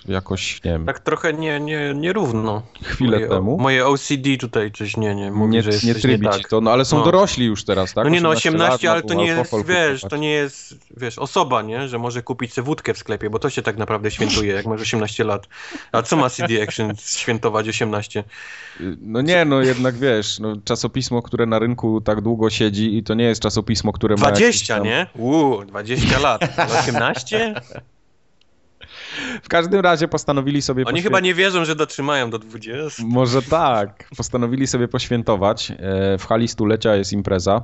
[0.09, 0.87] jakoś, nie wiem.
[0.87, 2.63] Tak trochę nie, nie, nierówno.
[2.83, 3.59] Chwilę moje, temu.
[3.59, 6.49] Moje OCD tutaj coś nie, nie mówi, nie, że jest nie trybi nie tak.
[6.49, 7.05] to, no ale są no.
[7.05, 8.05] dorośli już teraz, tak?
[8.05, 11.63] No nie no, 18, lat, ale to nie jest, wiesz, to nie jest, wiesz, osoba,
[11.63, 14.67] nie, że może kupić sobie wódkę w sklepie, bo to się tak naprawdę świętuje, jak
[14.67, 15.49] masz 18 lat.
[15.93, 18.25] A co ma CD Action świętować 18?
[19.01, 23.15] No nie, no jednak wiesz, no, czasopismo, które na rynku tak długo siedzi i to
[23.15, 24.85] nie jest czasopismo, które 20, ma 20, tam...
[24.85, 25.07] nie?
[25.17, 26.43] Uuu, 20 lat.
[26.81, 27.55] 18?
[29.43, 30.85] W każdym razie postanowili sobie...
[30.85, 31.03] Oni poświę...
[31.03, 33.03] chyba nie wierzą, że dotrzymają do 20.
[33.07, 34.09] Może tak.
[34.17, 35.71] Postanowili sobie poświętować.
[35.71, 37.63] E, w hali stulecia jest impreza.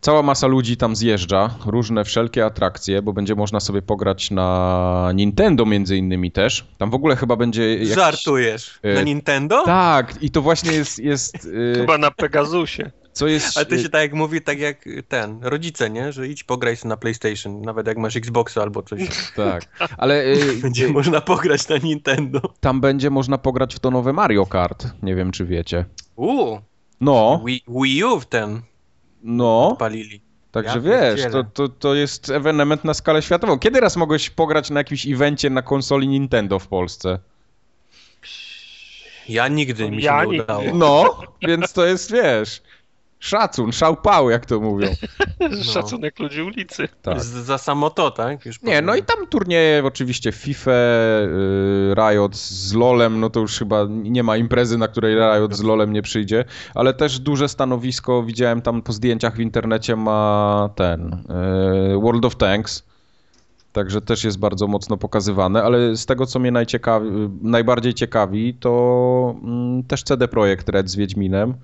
[0.00, 5.66] Cała masa ludzi tam zjeżdża, różne wszelkie atrakcje, bo będzie można sobie pograć na Nintendo
[5.66, 6.66] między innymi też.
[6.78, 7.94] Tam w ogóle chyba będzie jakiś...
[7.94, 8.80] Żartujesz?
[8.84, 9.62] Na e, Nintendo?
[9.64, 10.98] Tak, i to właśnie jest...
[10.98, 12.90] jest chyba na Pegasusie.
[13.18, 13.56] Co jest...
[13.56, 16.12] Ale to się tak jak mówi, tak jak ten, rodzice, nie?
[16.12, 19.00] Że idź pograj sobie na PlayStation, nawet jak masz Xboxa albo coś.
[19.36, 19.62] Tak,
[19.96, 20.24] ale...
[20.62, 22.40] będzie y, można pograć na Nintendo.
[22.60, 25.84] Tam będzie można pograć w to nowe Mario Kart, nie wiem czy wiecie.
[26.16, 26.60] Uuu.
[27.00, 27.42] No.
[27.46, 28.60] Wii, Wii U w ten
[29.22, 29.68] no.
[29.68, 30.20] odpalili.
[30.50, 33.58] Także ja wiesz, to, to, to jest ewenement na skalę światową.
[33.58, 37.18] Kiedy raz mogłeś pograć na jakimś evencie na konsoli Nintendo w Polsce?
[39.28, 40.62] Ja nigdy mi się ja nie udało.
[40.74, 42.62] No, więc to jest, wiesz,
[43.20, 44.88] Szacun, szałpał, jak to mówią.
[45.40, 45.64] No.
[45.64, 46.88] Szacunek ludzi ulicy.
[47.02, 47.20] Tak.
[47.20, 48.46] Za samo to, tak?
[48.46, 53.58] Już nie, no i tam turnieje oczywiście FIFA, yy, Riot z LoLem, no to już
[53.58, 58.22] chyba nie ma imprezy, na której Riot z LoLem nie przyjdzie, ale też duże stanowisko,
[58.22, 61.24] widziałem tam po zdjęciach w internecie ma ten
[61.92, 62.82] yy, World of Tanks,
[63.72, 67.10] także też jest bardzo mocno pokazywane, ale z tego, co mnie najciekawi,
[67.42, 71.54] najbardziej ciekawi, to mm, też CD Projekt Red z Wiedźminem,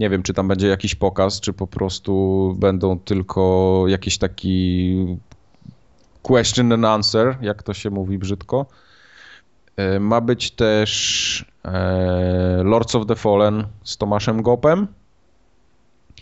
[0.00, 5.16] nie wiem, czy tam będzie jakiś pokaz, czy po prostu będą tylko jakiś taki
[6.22, 8.66] question and answer, jak to się mówi brzydko.
[9.76, 14.86] E, ma być też e, Lords of the Fallen z Tomaszem Gopem.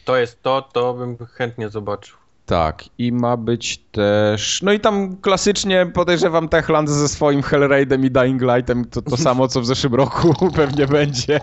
[0.05, 2.17] To jest to, to bym chętnie zobaczył.
[2.49, 4.63] Tak, i ma być też.
[4.63, 8.85] No i tam klasycznie podejrzewam Techland ze swoim Hellraidem i Dying Lightem.
[8.85, 11.41] To to samo, co w zeszłym roku pewnie będzie.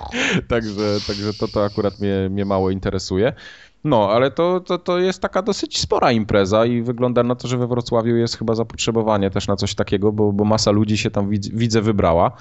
[0.47, 3.33] Także, także to, to akurat mnie, mnie mało interesuje.
[3.83, 7.57] No, ale to, to, to jest taka dosyć spora impreza i wygląda na to, że
[7.57, 11.29] we Wrocławiu jest chyba zapotrzebowanie też na coś takiego, bo, bo masa ludzi się tam
[11.29, 12.31] widzę wybrała.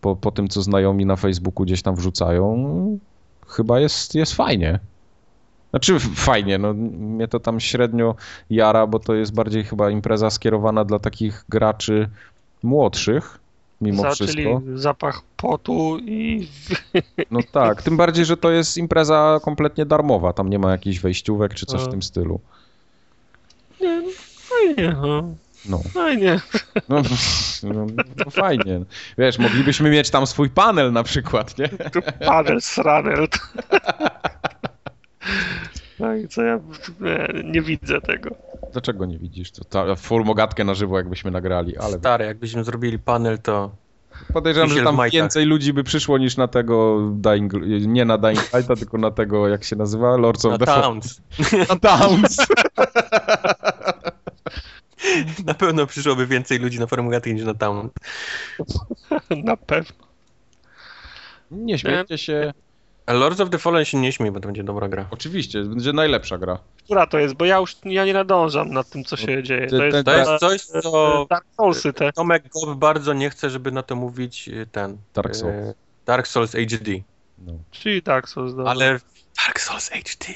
[0.00, 2.98] Po, po tym, co znajomi na Facebooku gdzieś tam wrzucają,
[3.48, 4.80] chyba jest, jest fajnie.
[5.76, 8.14] Znaczy fajnie, no mnie to tam średnio
[8.50, 12.08] jara, bo to jest bardziej chyba impreza skierowana dla takich graczy
[12.62, 13.38] młodszych,
[13.80, 14.36] mimo Za, wszystko.
[14.36, 16.48] Czyli zapach potu i...
[17.30, 21.54] No tak, tym bardziej, że to jest impreza kompletnie darmowa, tam nie ma jakichś wejściówek
[21.54, 21.84] czy coś A.
[21.84, 22.40] w tym stylu.
[23.80, 25.34] Nie, no fajnie, no.
[25.68, 25.78] No.
[25.94, 26.40] Fajnie.
[26.88, 27.02] No,
[27.62, 27.86] no,
[28.16, 28.80] no, fajnie.
[29.18, 31.68] Wiesz, moglibyśmy mieć tam swój panel na przykład, nie?
[32.26, 33.28] Panel sranel.
[35.98, 36.60] No i co ja
[37.00, 38.30] nie, nie, widzę tego.
[38.72, 39.50] Dlaczego nie widzisz?
[39.50, 41.98] To ta full mogatkę na żywo jakbyśmy nagrali, ale...
[41.98, 43.70] Stary, jakbyśmy zrobili panel, to
[44.32, 47.52] Podejrzewam, że tam więcej ludzi by przyszło niż na tego Dying,
[47.86, 50.66] nie na Dying Lighta, tylko na tego, jak się nazywa, Lords of Na the.
[50.66, 51.20] Towns.
[51.68, 52.36] Na Towns.
[55.46, 57.92] Na pewno przyszłoby więcej ludzi na Formułaty niż na Towns.
[59.44, 60.06] Na pewno.
[61.50, 62.52] Nie śmiejcie się.
[63.06, 65.06] A Lords of the Fallen się nie śmiej, bo to będzie dobra gra.
[65.10, 66.58] Oczywiście, będzie najlepsza gra.
[66.84, 67.34] Która to jest?
[67.34, 69.66] Bo ja już ja nie nadążam nad tym, co się dzieje.
[69.66, 72.12] To jest, To jest coś, co Dark Soulsy te.
[72.12, 74.98] Tomek Goff bardzo nie chce, żeby na to mówić y, ten...
[75.14, 75.74] Dark y, Souls.
[76.06, 76.92] Dark Souls HD.
[77.38, 77.52] No.
[77.70, 78.70] Czyli Dark Souls, dobra.
[78.70, 79.00] Ale
[79.46, 80.26] Dark Souls HD.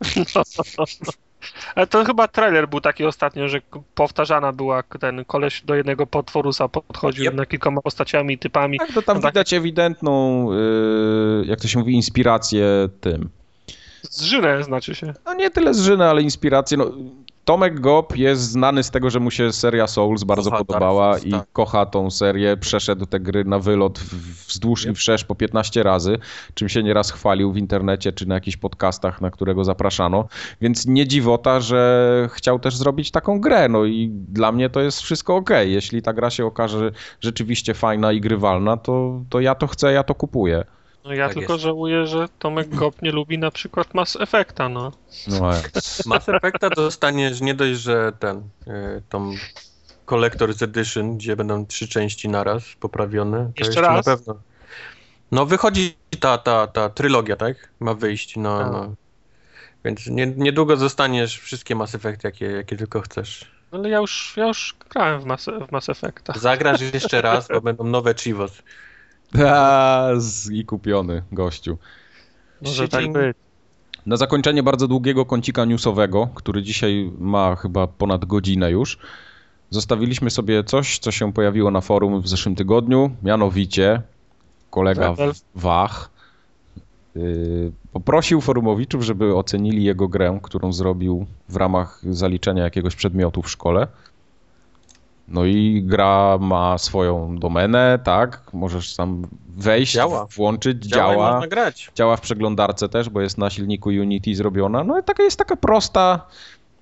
[1.74, 3.60] Ale to chyba trailer był taki ostatnio, że
[3.94, 7.34] powtarzana była ten koleś do jednego potworusa podchodził Yep.
[7.34, 8.78] na kilkoma postaciami, typami.
[8.78, 9.32] Tak, to tam tak.
[9.32, 13.28] widać ewidentną, yy, jak to się mówi, inspirację tym.
[14.02, 15.14] Zżynę znaczy się.
[15.26, 16.76] No nie tyle zżyny, ale inspirację.
[16.78, 16.92] No,
[17.44, 21.22] Tomek Gop jest znany z tego, że mu się seria Souls bardzo Kocha podobała Dark
[21.22, 21.46] Souls, i tak.
[21.52, 22.56] kocha tą serię.
[22.56, 23.98] Przeszedł te gry na wylot
[24.48, 26.18] wzdłuż i wszerz po 15 razy,
[26.54, 30.28] czym się nieraz chwalił w internecie czy na jakichś podcastach, na którego zapraszano.
[30.60, 33.68] Więc nie dziwota, że chciał też zrobić taką grę.
[33.68, 35.50] No i dla mnie to jest wszystko ok.
[35.64, 40.02] Jeśli ta gra się okaże rzeczywiście fajna i grywalna, to, to ja to chcę, ja
[40.02, 40.64] to kupuję.
[41.04, 41.64] No ja Tak tylko jest.
[41.64, 44.92] żałuję, że Tomek Gop nie lubi na przykład Mass Effecta, no.
[45.28, 45.40] No,
[46.06, 49.32] Mass Effecta dostaniesz nie dość, że ten, y, tą
[50.06, 53.52] Collector's Edition, gdzie będą trzy części naraz poprawione.
[53.58, 54.04] To Jeszcze na raz?
[54.04, 54.34] pewno.
[55.32, 57.68] No wychodzi ta, ta, ta trylogia, tak?
[57.80, 58.72] Ma wyjść, no, Tak.
[58.72, 58.94] no.
[59.84, 63.50] Więc nie, niedługo dostaniesz wszystkie Mass Effecty, jakie, jakie tylko chcesz.
[63.70, 66.32] Ale ja już, ja już grałem w Mass, w Mass Effecta.
[66.36, 68.62] Zagrasz jeszcze raz, bo będą nowe Chivos.
[69.48, 71.78] A, z- I kupiony gościu.
[72.62, 73.36] Może tak być.
[74.06, 78.98] Na zakończenie bardzo długiego kącika newsowego, który dzisiaj ma chyba ponad godzinę już,
[79.70, 84.02] zostawiliśmy sobie coś, co się pojawiło na forum w zeszłym tygodniu, mianowicie
[84.70, 85.14] kolega.
[85.54, 86.10] Wach
[87.16, 93.50] yy, poprosił forumowiczów, żeby ocenili jego grę, którą zrobił w ramach zaliczenia jakiegoś przedmiotu w
[93.50, 93.86] szkole.
[95.32, 98.42] No i gra ma swoją domenę, tak?
[98.52, 99.22] Możesz tam
[99.56, 100.26] wejść, Działa.
[100.36, 101.32] włączyć, Działa, działa.
[101.32, 101.90] można grać.
[101.94, 104.84] Działa w przeglądarce też, bo jest na silniku Unity zrobiona.
[104.84, 106.26] No i taka jest taka prosta.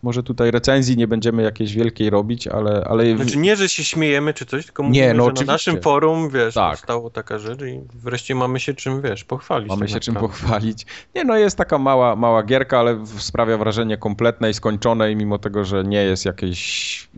[0.02, 2.84] Może tutaj recenzji nie będziemy jakiejś wielkiej robić, ale.
[2.90, 5.46] ale Znaczy nie, że się śmiejemy czy coś, tylko Nie, mówimy, no że oczywiście.
[5.46, 6.70] na naszym forum, wiesz, Tak.
[6.70, 9.68] powstała taka rzecz i wreszcie mamy się czym, wiesz, pochwalić.
[9.68, 10.86] mamy się czym pochwalić.
[11.14, 15.84] Nie, no jest taka mała, mała gierka, ale sprawia wrażenie kompletnej, skończonej, mimo tego, że
[15.84, 17.08] nie jest jakieś.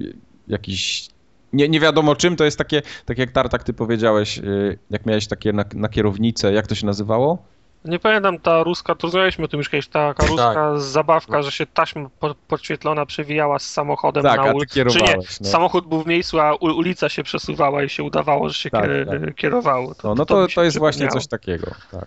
[0.49, 1.12] jakiś.
[1.53, 5.27] Nie, nie wiadomo czym, to jest takie, tak jak Tartak, ty powiedziałeś, yy, jak miałeś
[5.27, 7.39] takie na, na kierownicę, jak to się nazywało?
[7.85, 11.67] Nie pamiętam, ta ruska, to rozmawialiśmy o tym już kiedyś, taka ruska zabawka, że się
[11.67, 14.75] taśma po, podświetlona przewijała z samochodem Tak, na ulicy.
[14.75, 15.49] kierowałeś, no.
[15.49, 19.07] Samochód był w miejscu, a ulica się przesuwała i się udawało, że się Tak, kier,
[19.07, 19.35] tak.
[19.35, 19.95] kierowało.
[20.05, 21.67] No, no to, się to jest właśnie coś takiego.
[21.91, 22.07] Tak.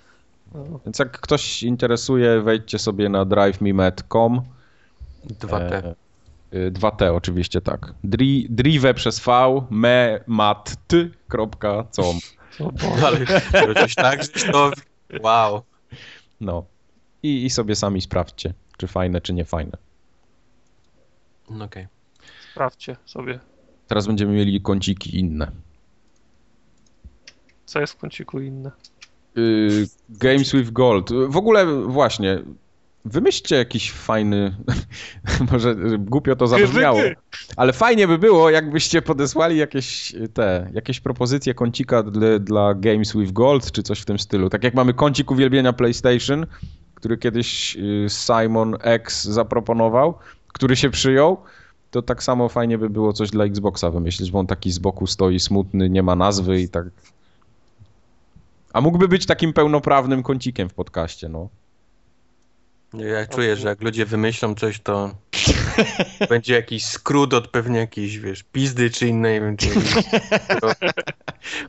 [0.54, 0.80] No.
[0.86, 4.42] Więc jak ktoś interesuje, wejdźcie sobie na drivememe.com.
[5.28, 5.74] 2T.
[5.74, 5.96] E, y,
[6.52, 7.94] 2T oczywiście, tak.
[8.04, 9.32] Dri, drive przez V,
[9.70, 12.20] me, mat, t, kropka, com.
[12.60, 13.26] O Boże.
[13.64, 14.72] Ale coś tak, że to...
[15.24, 15.62] Wow.
[16.42, 16.66] No.
[17.24, 19.78] I, I sobie sami sprawdźcie, czy fajne, czy nie fajne.
[21.50, 21.88] No Okej.
[22.52, 23.40] Sprawdźcie sobie,
[23.88, 25.52] Teraz będziemy mieli kąciki inne.
[27.66, 28.72] co jest w kąciku inne.
[29.38, 31.10] Y, Games with Gold.
[31.28, 32.42] W ogóle właśnie,
[33.06, 34.56] wymyślcie jakiś fajny,
[35.52, 37.00] może głupio to zabrzmiało,
[37.56, 43.34] ale fajnie by było, jakbyście podesłali jakieś te, jakieś propozycje kącika dla, dla Games with
[43.34, 44.50] Gold, czy coś w tym stylu.
[44.50, 46.46] Tak jak mamy kącik uwielbienia PlayStation,
[46.96, 50.18] który kiedyś y, Simon X zaproponował,
[50.48, 51.38] który się przyjął,
[51.92, 55.08] to tak samo fajnie by było coś dla Xboxa wymyślić, bo on taki z boku
[55.08, 56.86] stoi smutny, nie ma nazwy i tak
[58.74, 61.50] a mógłby być takim pełnoprawnym kącikiem w podcaście, no.
[62.98, 65.16] Ja czuję, że jak ludzie wymyślą coś, to
[66.30, 69.68] będzie jakiś skrót od pewnie jakiejś, wiesz, pizdy czy innej, wiem, czy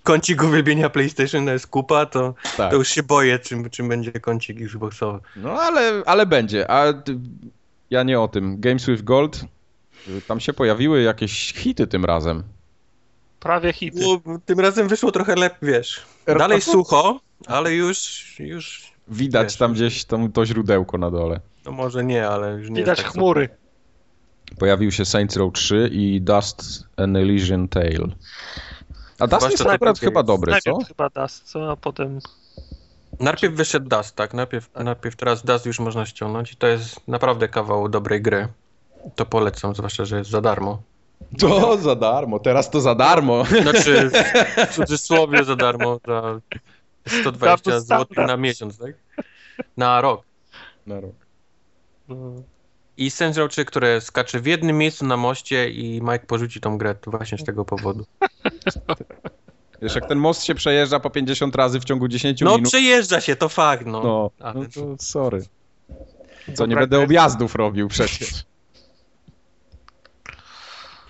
[0.03, 2.71] kącik uwielbienia PlayStation to jest kupa, to, Tak.
[2.71, 5.19] to już się boję, czym, czym będzie kącik Xboxowy.
[5.37, 6.71] No ale, ale będzie.
[6.71, 6.85] A
[7.91, 8.61] ja nie o tym.
[8.61, 9.45] Games with Gold,
[10.09, 12.43] y, tam się pojawiły jakieś hity tym razem.
[13.41, 14.01] Prawie hity.
[14.27, 19.73] No, tym razem wyszło trochę lepiej, wiesz, dalej sucho, ale już, już, Widać Wiesz, tam
[19.73, 21.41] gdzieś tam to źródełko na dole.
[21.65, 23.49] no może nie, ale już nie Widać tak chmury.
[24.59, 28.09] Pojawił się Saints Row 3 i Dust an Elysian Tale.
[29.19, 30.27] A Dust jest akurat chyba jest.
[30.27, 30.71] dobry, co?
[30.71, 31.71] Najpierw chyba Dust, co?
[31.71, 32.19] A potem...
[33.21, 34.35] Najpierw wyszedł Dust, tak?
[34.35, 38.49] Najpierw, najpierw teraz Dust już można ściągnąć i to jest naprawdę kawał dobrej gry.
[39.15, 40.83] To polecam, zwłaszcza, że jest za darmo.
[41.41, 43.45] To za darmo, teraz to za darmo.
[43.63, 44.11] Znaczy,
[44.71, 46.41] w cudzysłowie za darmo, za
[47.09, 48.93] 120 zł na miesiąc, tak?
[49.77, 50.23] Na rok.
[50.87, 51.15] Na rok.
[52.09, 52.17] No.
[52.97, 53.11] I
[53.49, 57.45] 3, które skacze w jednym miejscu na moście i Mike porzuci tą grę właśnie z
[57.45, 58.07] tego powodu.
[59.83, 63.21] Wiesz, jak ten most się przejeżdża po 50 razy w ciągu 10 No minut, przejeżdża
[63.21, 64.03] się, to fakt, no.
[64.03, 65.43] no, Ale- no to sorry.
[66.55, 68.45] Co, nie będę jest- objazdów robił przecież.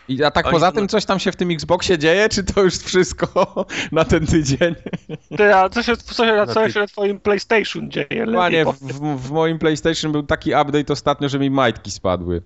[0.08, 2.62] I, a tak Oni- poza tym coś tam się w tym Xboxie dzieje, czy to
[2.62, 4.74] już wszystko na ten tydzień?
[5.36, 8.26] Ty, a co się, co się, co się na twoim PlayStation dzieje?
[8.34, 12.42] Panie, w, w, moim PlayStation był taki update ostatnio, że mi majtki spadły.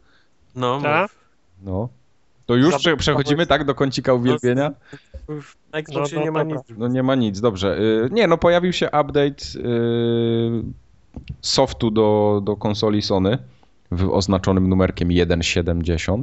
[0.57, 1.11] No, Tak?
[1.62, 1.89] No.
[2.47, 4.70] To już prze, przechodzimy tak do kącika uwielbienia?
[5.28, 6.61] w- na Xboxie No, no, nie ma nic.
[6.78, 7.78] No nie ma nic, dobrze.
[7.78, 10.62] Y, Nie, no pojawił się update y,
[11.41, 13.39] softu do, do konsoli Sony
[13.91, 16.23] w oznaczonym numerkiem 1.70.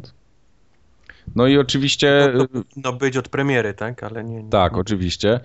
[1.35, 4.03] No i oczywiście, No, y, powinno być od premiery, tak?
[4.03, 4.43] Ale nie.
[4.43, 5.39] nie tak, oczywiście,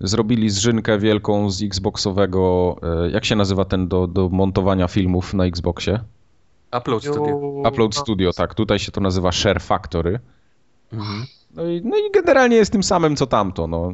[0.00, 5.44] zrobili zrzynkę wielką z Xboxowego, y, jak się nazywa ten do, do montowania filmów na
[5.44, 6.00] Xboxie?
[6.78, 7.36] Upload Studio.
[7.68, 10.20] Upload Studio, tak, tutaj się to nazywa Share Factory.
[10.92, 11.26] Mhm.
[11.54, 13.66] No i, no i generalnie jest tym samym co tamto.
[13.66, 13.92] No.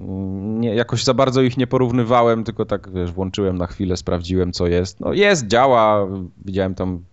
[0.61, 4.67] Nie, jakoś za bardzo ich nie porównywałem, tylko tak wiesz, włączyłem na chwilę, sprawdziłem co
[4.67, 5.01] jest.
[5.01, 6.09] No jest, działa.
[6.45, 7.05] Widziałem tam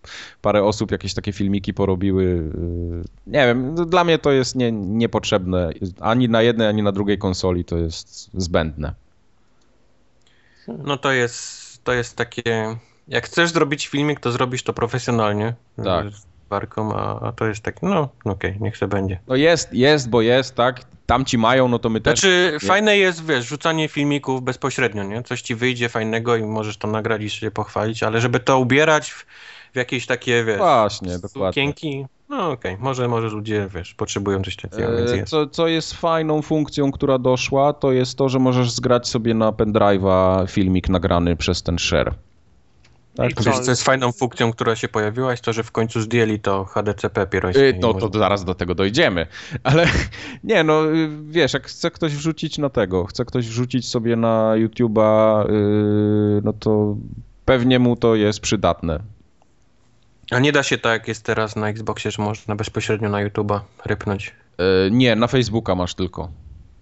[0.41, 2.23] parę osób jakieś takie filmiki porobiły.
[2.23, 5.69] Yy, Nie wiem, no dla mnie to jest nie, niepotrzebne.
[5.99, 8.93] Ani na jednej, ani na drugiej konsoli to jest zbędne.
[10.68, 12.77] No to jest, to jest takie.
[13.07, 15.53] Jak chcesz zrobić filmik, to zrobisz to profesjonalnie.
[15.84, 16.05] Tak.
[16.52, 19.19] Z warką, a, a to jest tak, no okej, niech se będzie.
[19.28, 20.82] No jest, jest, bo jest, tak?
[21.06, 22.19] Tamci mają, no to my też.
[22.19, 25.23] Znaczy, fajne jest, wiesz, rzucanie filmików bezpośrednio, nie?
[25.23, 29.11] Coś ci wyjdzie fajnego i możesz to nagrać i się pochwalić, ale żeby to ubierać
[29.11, 29.26] w,
[29.73, 31.52] w jakieś takie, wiesz, Właśnie, dokładnie.
[31.52, 35.32] sukienki, no okej, może, może ludzie, wiesz, potrzebują coś takiego, więc E, jest.
[35.32, 39.52] Co, co jest fajną funkcją, która doszła, to jest to, że możesz zgrać sobie na
[39.52, 42.14] pendrive'a filmik nagrany przez ten share.
[43.15, 43.27] Tak?
[43.27, 43.63] Wiesz, co?
[43.63, 47.27] co jest fajną funkcją, która się pojawiła, jest to, że w końcu zdjęli to HDCP
[47.27, 47.63] pierońskie.
[47.65, 49.27] Y, i No to zaraz do tego dojdziemy,
[49.63, 49.85] ale
[50.43, 54.53] nie no, y, wiesz, jak chce ktoś wrzucić na tego, chce ktoś wrzucić sobie na
[54.55, 56.95] YouTube'a, y, no to
[57.45, 58.99] pewnie mu to jest przydatne.
[60.31, 63.59] A nie da się tak, jak jest teraz na Xboxie, że można bezpośrednio na YouTube'a
[63.85, 64.35] rypnąć.
[64.88, 66.31] Y, Nie, na Facebooka masz tylko.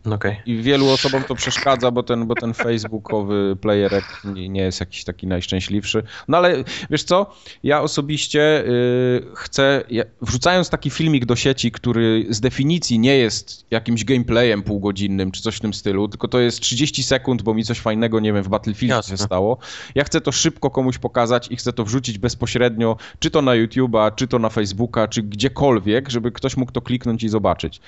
[0.05, 0.41] Okej.
[0.45, 5.27] I wielu osobom to przeszkadza, bo ten, bo ten facebookowy playerek nie, jest jakiś taki
[5.27, 6.03] najszczęśliwszy.
[6.27, 12.25] No ale wiesz co, ja osobiście y, chcę, ja, wrzucając taki filmik do sieci, który
[12.29, 16.59] z definicji nie jest jakimś gameplayem półgodzinnym czy coś w tym stylu, tylko to jest
[16.59, 19.17] 30 sekund, bo mi coś fajnego, nie wiem, w Battlefield Jasne.
[19.17, 19.57] się stało.
[19.95, 24.15] Ja chcę to szybko komuś pokazać i chcę to wrzucić bezpośrednio, czy to na YouTube'a,
[24.15, 27.81] czy to na Facebooka, czy gdziekolwiek, żeby ktoś mógł to kliknąć i zobaczyć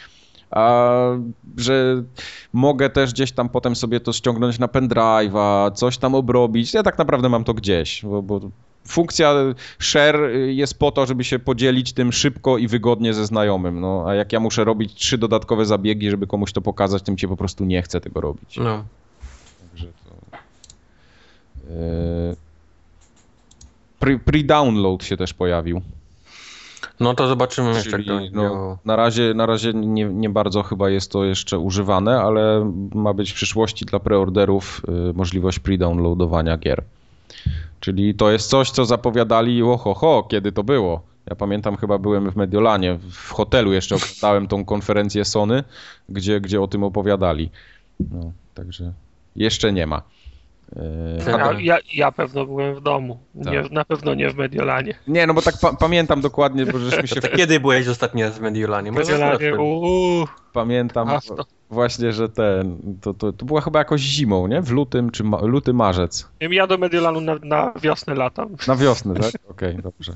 [0.52, 0.94] a
[1.58, 2.04] że
[2.54, 6.74] mogę też gdzieś tam potem sobie to ściągnąć na pendrive'a, coś tam obrobić.
[6.74, 8.40] Ja tak naprawdę mam to gdzieś, bo, bo
[8.88, 9.34] funkcja
[9.80, 13.80] share jest po to, żeby się podzielić tym szybko i wygodnie ze znajomym.
[13.80, 17.28] No, a jak ja muszę robić trzy dodatkowe zabiegi, żeby komuś to pokazać, tym się
[17.28, 18.58] po prostu nie chce tego robić.
[18.58, 18.84] No.
[19.70, 20.12] Także to...
[24.00, 25.82] Pre- Pre-download się też pojawił.
[27.02, 30.30] No to zobaczymy jeszcze, jak Czyli to będzie no, na razie, na razie nie, nie
[30.30, 35.60] bardzo chyba jest to jeszcze używane, ale ma być w przyszłości dla preorderów y, możliwość
[35.60, 36.84] pre-downloadowania gier.
[37.80, 41.02] Czyli to jest coś, co zapowiadali, oho, ho, kiedy to było.
[41.30, 45.64] Ja pamiętam, chyba byłem w Mediolanie, w hotelu jeszcze oglądałem tą konferencję Sony,
[46.10, 47.50] gdzie, gdzie o tym opowiadali.
[48.00, 48.94] No, także
[49.36, 50.02] jeszcze nie ma.
[51.22, 51.42] Y, Tak.
[51.42, 53.20] a- Ja, ja, ja pewno byłem w domu.
[53.36, 53.72] Nie, Tak.
[53.72, 54.94] na pewno nie w Mediolanie.
[55.08, 58.42] Nie, no bo tak pa- pamiętam dokładnie, bo żeśmy się kiedy byłeś ostatni raz w
[58.42, 58.92] Mediolanie?
[58.92, 61.08] Mediolanie, uuu, pamiętam
[61.70, 64.62] właśnie, że ten, to, to, to była chyba jakoś zimą, nie?
[64.62, 66.30] W lutym, czy ma, luty, marzec.
[66.40, 68.56] Ja do Mediolanu na, na wiosnę latam.
[68.68, 69.32] Na wiosnę, tak?
[69.50, 70.14] Okej, dobrze.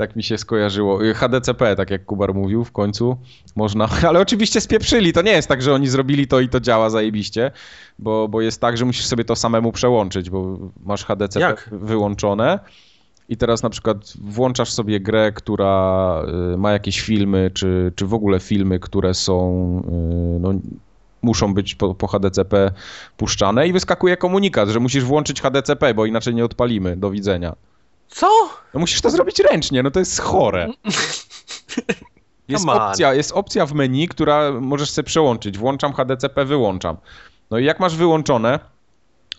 [0.00, 1.04] Tak mi się skojarzyło.
[1.04, 3.16] Y, HDCP, tak jak Kubar mówił, w końcu
[3.56, 5.12] można, ale oczywiście spieprzyli.
[5.12, 7.50] To nie jest tak, że oni zrobili to i to działa zajebiście,
[7.98, 11.70] bo, bo jest tak, że musisz sobie to samemu przełączyć, bo masz HDCP Jak?
[11.72, 12.58] wyłączone
[13.28, 16.22] i teraz na przykład włączasz sobie grę, która
[16.54, 19.36] y, ma jakieś filmy, czy, czy w ogóle filmy, które są,
[20.36, 20.54] y, no,
[21.22, 22.72] muszą być po, po HDCP
[23.16, 26.96] puszczane i wyskakuje komunikat, że musisz włączyć HDCP, bo inaczej nie odpalimy.
[26.96, 27.56] Do widzenia.
[28.10, 28.26] Co?
[28.74, 30.68] No musisz to zrobić ręcznie, no to jest chore.
[32.48, 35.58] Jest opcja, jest opcja w menu, która możesz sobie przełączyć.
[35.58, 36.96] Włączam HDCP, wyłączam.
[37.50, 38.58] No i jak masz wyłączone,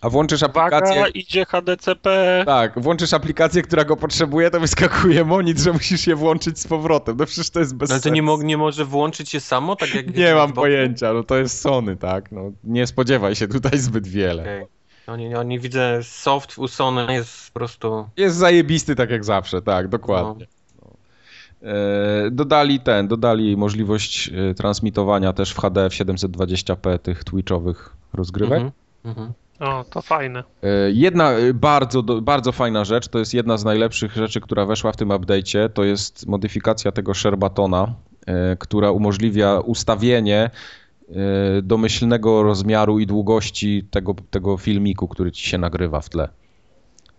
[0.02, 1.08] A włączysz Uwaga, aplikację.
[1.14, 2.44] idzie HDCP.
[2.46, 7.18] Tak, włączysz aplikację, która go potrzebuje, to wyskakuje monit, że musisz je włączyć z powrotem.
[7.18, 9.76] No przecież to jest bez No, ale to nie, mo- nie może włączyć się samo,
[9.76, 12.32] tak jak Nie mam pojęcia, no to jest Sony, tak?
[12.32, 14.44] No, nie spodziewaj się tutaj zbyt wiele.
[14.44, 14.66] Okej.
[15.12, 18.08] Oni, oni widzę, soft u Sony jest po prostu...
[18.18, 20.46] Jest zajebisty tak jak zawsze, tak, dokładnie.
[20.46, 20.52] No.
[21.64, 28.62] E, dodali ten, dodali możliwość e, transmitowania też w HD w 720p tych twitchowych rozgrywek.
[28.62, 28.72] Mhm.
[29.06, 29.34] Mhm.
[29.60, 30.44] O, to fajne.
[30.64, 34.98] E, Jedna bardzo, bardzo fajna rzecz, to jest jedna z najlepszych rzeczy, która weszła w
[34.98, 37.94] tym update'cie, to jest modyfikacja tego Sherbatona,
[38.60, 40.50] która umożliwia ustawienie
[41.64, 46.30] domyślnego rozmiaru i długości tego, tego filmiku, który ci się nagrywa w tle.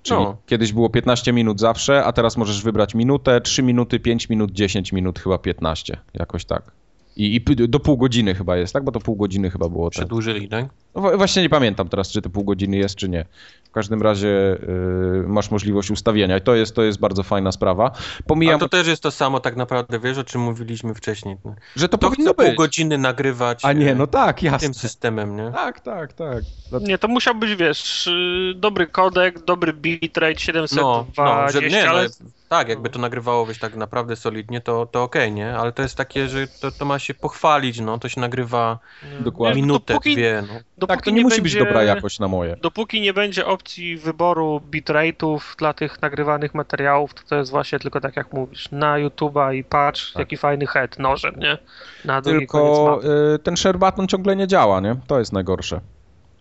[0.02, 0.36] Czyli No.
[0.47, 4.93] kiedyś było 15 minut zawsze, a teraz możesz wybrać minutę, 3 minuty, 5 minut, 10
[4.93, 6.73] minut, chyba 15, jakoś tak.
[7.16, 8.85] I, i do pół godziny chyba jest, tak?
[8.85, 9.90] Bo to pół godziny chyba było.
[9.90, 10.66] Przedłużyli, tak?
[10.94, 13.24] No właśnie nie pamiętam teraz, czy te pół godziny jest, czy nie.
[13.72, 17.90] W każdym razie y, masz możliwość ustawienia i to jest, to jest bardzo fajna sprawa.
[18.26, 21.36] Pomijam, Ale to też jest to samo tak naprawdę, wiesz o czym mówiliśmy wcześniej.
[21.76, 22.56] że to To powinno chce pół być.
[22.56, 24.58] godziny nagrywać A nie, e, no tak, jasne.
[24.58, 25.50] tym systemem, nie?
[25.54, 26.38] Tak, tak, tak.
[26.72, 30.82] No, Nie, to musiał być, wiesz, y, dobry kodek, dobry bitrate 720,
[31.24, 32.08] No, no, że nie, no, ale
[32.48, 35.54] tak, jakby to nagrywało być tak naprawdę solidnie, to, to okej, nie?
[35.56, 38.78] Ale to jest takie, że to, to ma się pochwalić, no, to się nagrywa
[39.20, 39.56] Dokładnie.
[39.56, 40.54] Nie, minutę, dopóki, dwie, no.
[40.78, 42.56] dopóki tak, to nie, musi być będzie, dobra jakość na moje.
[42.62, 48.01] Dopóki nie będzie opcji wyboru bitrate'ów dla tych nagrywanych materiałów, to to jest właśnie tylko
[48.01, 50.20] tak jak mówisz, na YouTube'a i patrz, Tak.
[50.20, 51.59] jaki fajny head, nożem, nie?
[52.05, 53.01] Na Tylko
[53.34, 54.97] y, ten Sherbaton ciągle nie działa, nie?
[55.06, 55.80] To jest najgorsze.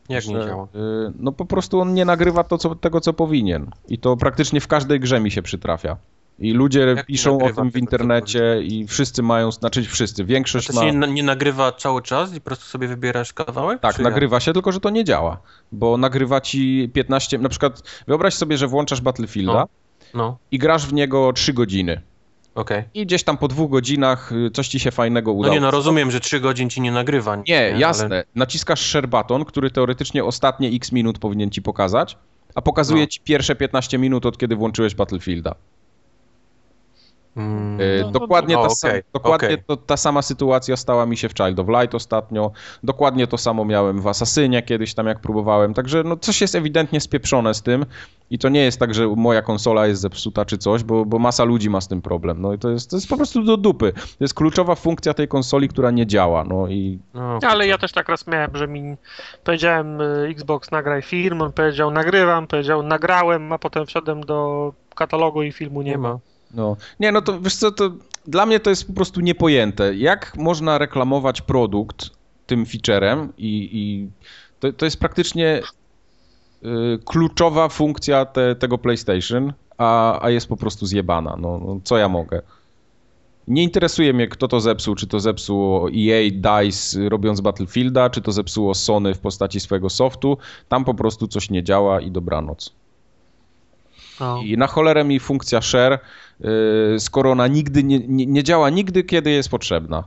[0.10, 0.64] Jak nie że, działa?
[0.66, 0.68] y,
[1.20, 3.72] No po prostu on nie nagrywa to, co, tego, co powinien.
[3.88, 5.98] I to praktycznie w każdej grze mi się przytrafia.
[6.42, 10.68] I ludzie Jak nie piszą o tym w internecie i wszyscy mają, znaczy wszyscy, większość
[10.68, 10.82] To ma...
[10.82, 13.80] się nie, nie nagrywa cały czas i po prostu sobie wybierasz kawałek?
[13.82, 14.04] Tak, jak?
[14.04, 15.38] nagrywa się, tylko że to nie działa.
[15.72, 17.38] Bo nagrywa ci 15.
[17.38, 19.68] Na przykład wyobraź sobie, że włączasz Battlefielda No.
[20.14, 22.02] No, i grasz w niego 3 godziny.
[22.56, 22.84] okej.
[22.94, 25.54] I gdzieś tam po dwóch godzinach y, coś ci się fajnego No udało.
[25.56, 27.36] nie, no rozumiem, że 3 godzin ci nie nagrywa.
[27.36, 28.06] nic, Nie, jasne.
[28.06, 28.24] Ale...
[28.36, 32.18] Naciskasz share button, który teoretycznie ostatnie x minut powinien ci pokazać,
[32.56, 33.08] a pokazuje No.
[33.08, 35.56] ci pierwsze 15 minut od kiedy włączyłeś Battlefielda.
[37.36, 39.64] No, dokładnie no, ta, o, sam, okej, dokładnie okej.
[39.68, 42.52] to, ta sama sytuacja stała mi się w Child of Light ostatnio.
[42.84, 45.74] Dokładnie to samo miałem w Asasynie kiedyś tam jak próbowałem.
[45.74, 47.86] Także no coś jest ewidentnie spieprzone z tym
[48.30, 51.44] i to nie jest tak, że moja konsola jest zepsuta czy coś, bo, bo masa
[51.44, 52.42] ludzi ma z tym problem.
[52.42, 53.94] No i to jest, to jest po prostu do dupy.
[53.94, 56.44] To jest kluczowa funkcja tej konsoli, która nie działa.
[56.44, 58.96] No i No, Ale ja też tak raz miałem, że mi
[59.44, 65.44] powiedziałem y, Xbox nagraj film, on powiedział nagrywam, powiedział nagrałem, a potem wszedłem do katalogu
[65.44, 66.14] i filmu nie, nie ma.
[66.14, 66.20] ma.
[66.54, 67.92] No, nie, no to wiesz co, to
[68.28, 69.96] dla mnie to jest po prostu niepojęte.
[69.96, 72.10] Jak można reklamować produkt
[72.48, 74.10] tym featurem i, i
[74.60, 75.62] to, to jest praktycznie
[76.64, 81.38] y, kluczowa funkcja te, tego PlayStation, a, a jest po prostu zjebana.
[81.40, 82.42] No, no, co ja mogę?
[83.48, 88.32] Nie interesuje mnie, kto to zepsuł, czy to zepsuło EA, DICE robiąc Battlefielda, czy to
[88.32, 90.38] zepsuło Sony w postaci swojego softu.
[90.70, 92.74] Tam po prostu coś nie działa i dobranoc.
[94.20, 94.42] No.
[94.42, 96.00] I na cholerę mi funkcja share,
[97.00, 100.04] skoro ona nigdy nie, nie, nie działa nigdy, kiedy jest potrzebna.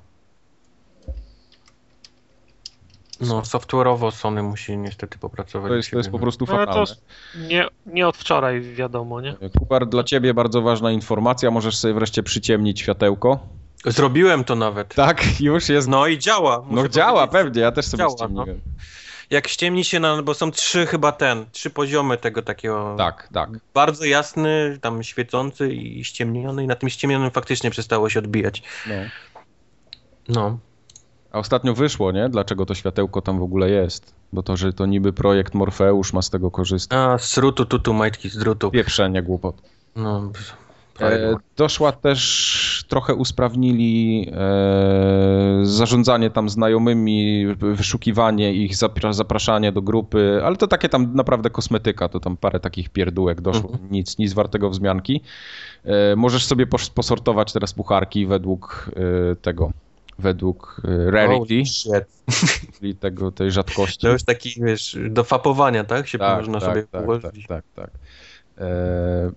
[3.21, 5.69] No, software'owo Sony musi niestety popracować.
[5.71, 6.95] To jest, to jest po prostu No, to fatalne.
[7.49, 9.35] nie, nie od wczoraj wiadomo, nie?
[9.59, 13.39] Kupar, dla ciebie bardzo ważna informacja, możesz sobie wreszcie przyciemnić światełko.
[13.87, 14.95] Zrobiłem to nawet.
[14.95, 15.89] Tak, już jest.
[15.89, 16.65] No, No i działa.
[16.69, 17.33] muszę działa, powiedzieć.
[17.33, 18.61] pewnie, ja też sobie Działa, ściemniłem.
[19.31, 23.51] Jak ściemni się na, bo są trzy chyba ten, trzy poziomy tego takiego Tak, tak.
[23.75, 28.63] bardzo jasny, tam świecący i ściemniony i na tym ściemnionym faktycznie przestało się odbijać.
[28.87, 28.95] No.
[30.29, 30.59] No.
[31.33, 32.29] A ostatnio wyszło, nie?
[32.29, 34.15] Dlaczego to światełko tam w ogóle jest?
[34.33, 36.99] Bo to, że to niby projekt Morfeusz ma z tego korzystać.
[36.99, 38.71] A, z rutu, tutu, majtki z drutu.
[38.71, 39.57] Pieprzenie głupot.
[39.97, 40.33] No,
[41.01, 50.41] E, doszła też, trochę usprawnili e, zarządzanie tam znajomymi, wyszukiwanie ich, zapra- zapraszanie do grupy,
[50.45, 53.91] ale to takie tam naprawdę kosmetyka, to tam parę takich pierdółek doszło, Mhm.
[53.93, 55.21] nic, nic wartego wzmianki.
[55.85, 58.91] E, możesz sobie pos- posortować teraz pucharki według
[59.33, 59.73] e, tego,
[60.19, 61.63] według e, rarity,
[62.79, 63.99] czyli tego, tej rzadkości.
[64.07, 66.09] To już taki, wiesz, do fapowania, tak?
[66.09, 67.91] Się Tak, można tak, sobie tak, tak, tak, tak.
[68.59, 69.31] E,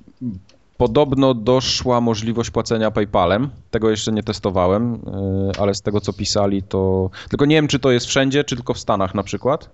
[0.77, 3.49] Podobno doszła możliwość płacenia PayPalem.
[3.71, 7.09] Tego jeszcze nie testowałem, e, ale z tego co pisali to.
[7.29, 9.69] Tylko nie wiem, czy to jest wszędzie, czy tylko w Stanach na przykład.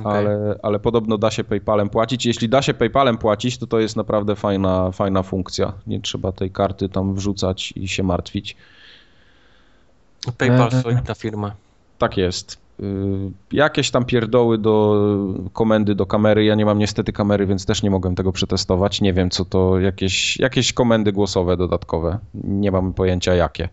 [0.00, 0.12] Okej.
[0.12, 2.26] Ale, ale podobno da się PayPalem płacić.
[2.26, 5.72] Jeśli da się PayPalem płacić, to to jest naprawdę fajna, fajna funkcja.
[5.86, 8.56] Nie trzeba tej karty tam wrzucać i się martwić.
[10.38, 11.52] PayPal, E, solidna firma.
[11.98, 12.67] Tak jest.
[12.80, 12.84] Y,
[13.52, 14.94] jakieś tam pierdoły do
[15.52, 16.44] komendy do kamery.
[16.44, 19.00] Ja nie mam niestety kamery, więc też nie mogłem tego przetestować.
[19.00, 22.18] Nie wiem, co to jakieś, jakieś komendy głosowe dodatkowe.
[22.34, 23.68] Nie mam pojęcia jakie.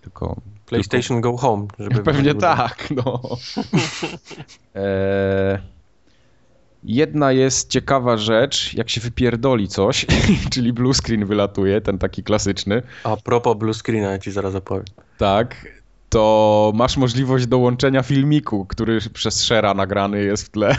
[0.00, 0.36] Tylko
[0.66, 3.20] PlayStation Go Home, żeby Pewnie tak, no.
[4.74, 5.58] e,
[6.84, 10.06] jedna jest ciekawa rzecz, jak się wypierdoli coś,
[10.52, 14.84] czyli blue screen wylatuje, ten taki klasyczny, A propos blue screena, ja ci zaraz opowiem.
[15.18, 15.79] tak,
[16.10, 20.76] to masz możliwość dołączenia filmiku, który przez shara nagrany jest w tle.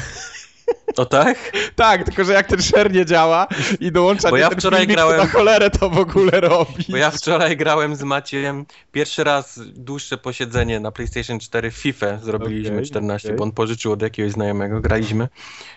[0.98, 1.52] O tak?
[1.76, 3.48] tak, tylko że jak ten share nie działa
[3.80, 6.86] i dołączanie Bo ja ten wczoraj filmik, grałem- to na cholerę to w ogóle robi.
[6.90, 12.76] Bo ja wczoraj grałem z Maciejem pierwszy raz dłuższe posiedzenie na PlayStation 4 FIFA zrobiliśmy
[12.76, 13.38] Okej, 14, okej.
[13.38, 15.28] bo on pożyczył od jakiegoś znajomego, graliśmy.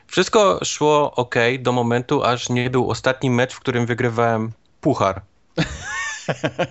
[0.07, 5.21] Wszystko szło ok do momentu, aż nie był ostatni mecz, w którym wygrywałem puchar.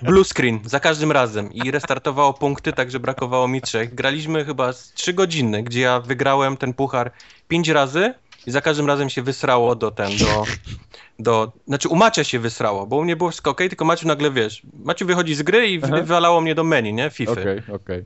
[0.01, 3.95] Blue screen za każdym razem i restartowało punkty, także brakowało mi trzech.
[3.95, 7.11] Graliśmy chyba z trzy godziny, gdzie ja wygrałem ten puchar
[7.47, 8.13] pięć razy
[8.45, 10.45] i za każdym razem się wysrało do ten, do,
[11.19, 11.51] do...
[11.67, 14.61] Znaczy u Macia się wysrało, bo u mnie było wszystko okej, tylko Maciu nagle, wiesz,
[14.83, 15.95] Maciu wychodzi z gry i Aha.
[15.95, 17.31] wywalało mnie do menu, nie, FIFA.
[17.31, 18.05] Okej, okej.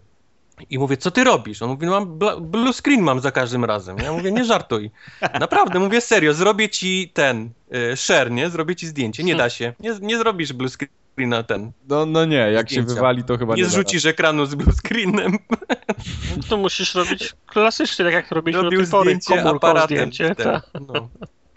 [0.70, 1.62] I mówię, co ty robisz?
[1.62, 3.98] On mówi, no mam blue screen mam za każdym razem.
[3.98, 4.92] Ja mówię, nie żartuj.
[5.40, 7.50] Naprawdę, mówię serio, zrobię ci ten
[7.94, 8.50] y, share, nie?
[8.50, 9.24] Zrobię ci zdjęcie.
[9.24, 9.74] Nie da się.
[9.80, 10.70] Nie, nie zrobisz blue
[11.18, 11.72] screena ten.
[11.90, 12.94] No, no nie, jak się Zdjęcia.
[12.94, 15.32] wywali, to chyba nie Nie da zrzucisz ekranu z blue screenem.
[16.38, 19.10] No to musisz robić klasycznie, tak jak robiliśmy do Robił tej pory.
[19.22, 19.86] zdjęcie aparatem.
[19.88, 20.46] zdjęcie, ten.
[20.46, 20.64] tak.
[20.88, 21.10] No.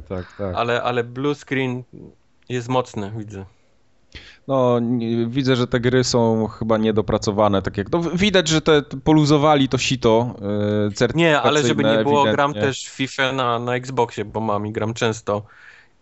[0.09, 0.55] Tak, tak.
[0.57, 1.83] Ale, ale blue screen
[2.49, 3.45] jest mocny, widzę.
[4.49, 4.81] No,
[5.27, 9.79] widzę, że te gry są chyba niedopracowane, tak jak, no widać, że te poluzowali to
[9.79, 10.35] sito
[11.01, 12.33] yy, Nie, ale żeby nie było, ewidentnie.
[12.33, 15.43] gram też FIFA na, na Xboxie, bo mam i gram często.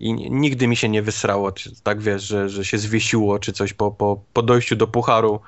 [0.00, 3.72] I nigdy mi się nie wysrało, czy tak wiesz, że, że się zwiesiło, czy coś
[3.72, 5.40] po, po, po dojściu do pucharu.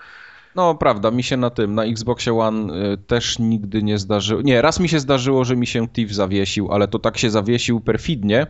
[0.54, 4.62] No, prawda, mi się na tym, na Xboxie One y, też nigdy nie zdarzyło, nie,
[4.62, 8.46] raz mi się zdarzyło, że mi się Thief zawiesił, ale to tak się zawiesił perfidnie,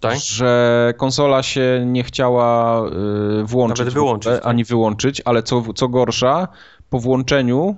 [0.00, 0.18] Tak?
[0.18, 4.46] że konsola się nie chciała y, włączyć, Nawet ogóle, wyłączyć, tak?
[4.46, 6.48] ani wyłączyć, ale co, co gorsza,
[6.90, 7.76] po włączeniu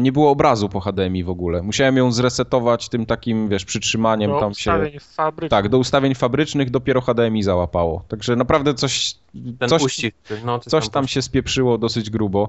[0.00, 1.62] nie było obrazu po HDMI w ogóle.
[1.62, 4.70] Musiałem ją zresetować tym takim, wiesz, przytrzymaniem Do tam się...
[5.00, 5.50] fabryce.
[5.50, 8.04] Tak, do ustawień fabrycznych dopiero HDMI załapało.
[8.08, 9.14] Także naprawdę coś,
[9.58, 10.16] Ten coś, uścisk.
[10.44, 12.48] No, coś tam się spieprzyło dosyć grubo.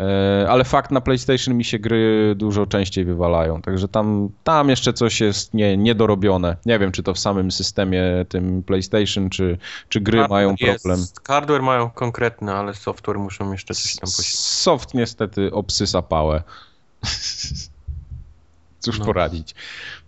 [0.00, 4.92] E, Ale fakt na PlayStation mi się gry dużo częściej wywalają, także tam, tam jeszcze
[4.92, 6.56] coś jest nie, niedorobione.
[6.66, 9.58] Nie wiem, czy to w samym systemie tym PlayStation, czy,
[9.88, 10.84] czy gry Hardware mają jest.
[10.84, 11.06] problem.
[11.26, 14.26] Hardware mają konkretny, ale software muszą jeszcze coś tam posiadać.
[14.38, 16.42] Soft niestety obsysa pałę.
[18.80, 19.04] Cóż No.
[19.04, 19.54] poradzić.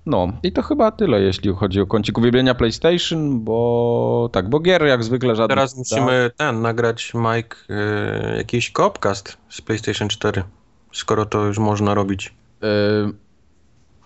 [0.06, 4.86] No i to chyba tyle, jeśli chodzi o kącik uwielbienia PlayStation, bo tak, bo gier
[4.86, 7.56] jak zwykle żadnych Teraz musimy ten, nagrać, Mike,
[8.34, 10.42] y, jakiś Copcast z PlayStation 4,
[10.92, 12.34] skoro to już można robić.
[12.64, 12.66] Y,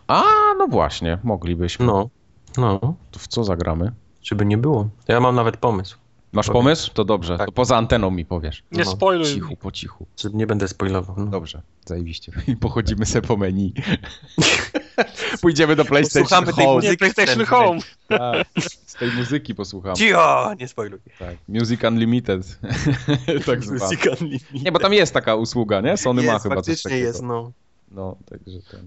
[0.07, 0.23] A,
[0.59, 1.87] no właśnie, moglibyśmy.
[1.87, 2.09] No,
[2.57, 2.79] no,
[3.11, 3.93] To w co zagramy?
[4.23, 4.89] żeby nie było.
[5.09, 5.99] Ja mam nawet pomysł,
[6.33, 6.63] Masz Powiem.
[6.63, 6.91] pomysł?
[6.95, 7.47] To dobrze, Tak.
[7.47, 8.63] to poza anteną mi powiesz.
[8.73, 9.27] Nie No, spoiluj.
[9.35, 10.07] Cichu, po cichu.
[10.33, 11.17] nie będę spoilował.
[11.19, 11.27] No.
[11.27, 12.33] Dobrze, zajebiście.
[12.47, 13.73] I pochodzimy se po menu.
[15.43, 16.75] Pójdziemy do PlayStation Posłuchamy tej Home.
[16.77, 16.91] muzyki.
[16.93, 17.45] Nie, PlayStation.
[17.47, 17.81] Home.
[18.09, 18.47] Tak,
[18.87, 19.97] z tej muzyki posłuchamy.
[19.97, 21.01] Cicho, nie spoiluj.
[21.19, 21.37] Tak.
[21.49, 22.59] Music Unlimited.
[23.47, 23.81] tak zwane.
[23.85, 24.63] Music Unlimited.
[24.65, 25.97] Nie, bo tam jest taka usługa, nie?
[25.97, 27.07] Sony ma jest, chyba coś faktycznie takiego.
[27.07, 27.53] jest, no.
[27.91, 28.87] No, także ten.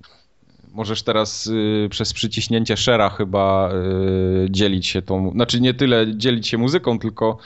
[0.72, 5.31] Możesz teraz y, przez przyciśnięcie shara chyba y, dzielić się tą.
[5.31, 7.38] Znaczy nie tyle dzielić się muzyką, tylko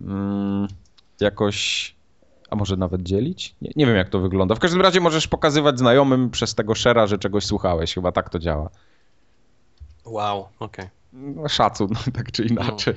[0.00, 0.68] mm,
[1.20, 1.94] jakoś.
[2.50, 3.54] A może nawet dzielić?
[3.62, 4.54] Nie, nie wiem jak to wygląda.
[4.54, 7.94] W każdym razie możesz pokazywać znajomym przez tego shara, że czegoś słuchałeś.
[7.94, 8.70] Chyba tak to działa.
[10.04, 10.88] Wow, okej.
[11.12, 12.94] No, szacun, tak czy inaczej.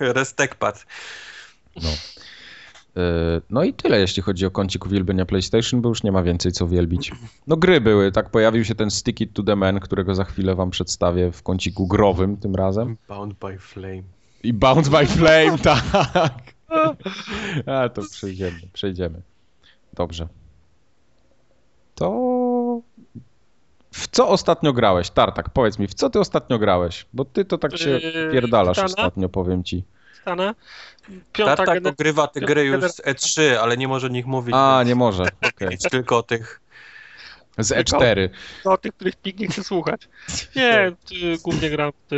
[0.00, 0.86] Restekpad.
[1.76, 1.88] No.
[2.96, 3.00] Y,
[3.50, 6.68] No i tyle, jeśli chodzi o kącik uwielbienia PlayStation, bo już nie ma więcej co
[6.68, 7.12] wielbić.
[7.46, 10.54] No gry były, tak pojawił się ten Stick It to the Man, którego za chwilę
[10.54, 12.96] wam przedstawię w kąciku growym tym razem.
[13.08, 14.02] Bound by Flame.
[14.42, 16.54] I Bound by Flame, tak.
[17.66, 19.22] A to przejdziemy, przejdziemy.
[19.94, 20.28] Dobrze.
[21.94, 22.80] To...
[23.90, 25.10] W co ostatnio grałeś?
[25.10, 27.06] Tartak, powiedz mi, w co ty ostatnio grałeś?
[27.12, 29.84] Bo ty to tak się Yy, pierdalasz ostatnio, powiem ci.
[30.22, 30.54] Stanę.
[31.32, 33.12] Piąta Tartak gener- ogrywa te gry już z generacja.
[33.12, 34.54] E3, ale nie może o nich mówić.
[34.58, 35.68] A, więc nie może, okej.
[35.68, 36.60] mówić Tylko o tych.
[37.58, 38.28] Z E4.
[38.64, 40.08] o tych, których nikt nie chce słuchać.
[40.56, 40.92] Nie,
[41.42, 42.16] głównie gram ty,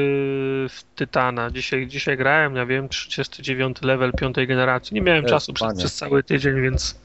[0.70, 1.50] w Tytana.
[1.50, 4.94] Dzisiaj, dzisiaj grałem, ja wiem, 39 level piątej generacji.
[4.94, 6.98] Nie miałem E, czasu przez, przez cały tydzień, więc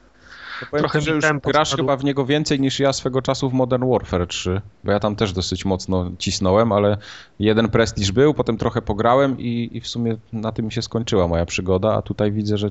[0.65, 3.89] powiem Trochę że już grasz chyba w niego więcej niż ja swego czasu w Modern
[3.91, 6.97] Warfare 3, bo ja tam też dosyć mocno cisnąłem, ale
[7.39, 11.45] jeden prestiż był, potem trochę pograłem i, i w sumie na tym się skończyła moja
[11.45, 12.69] przygoda, a tutaj widzę, że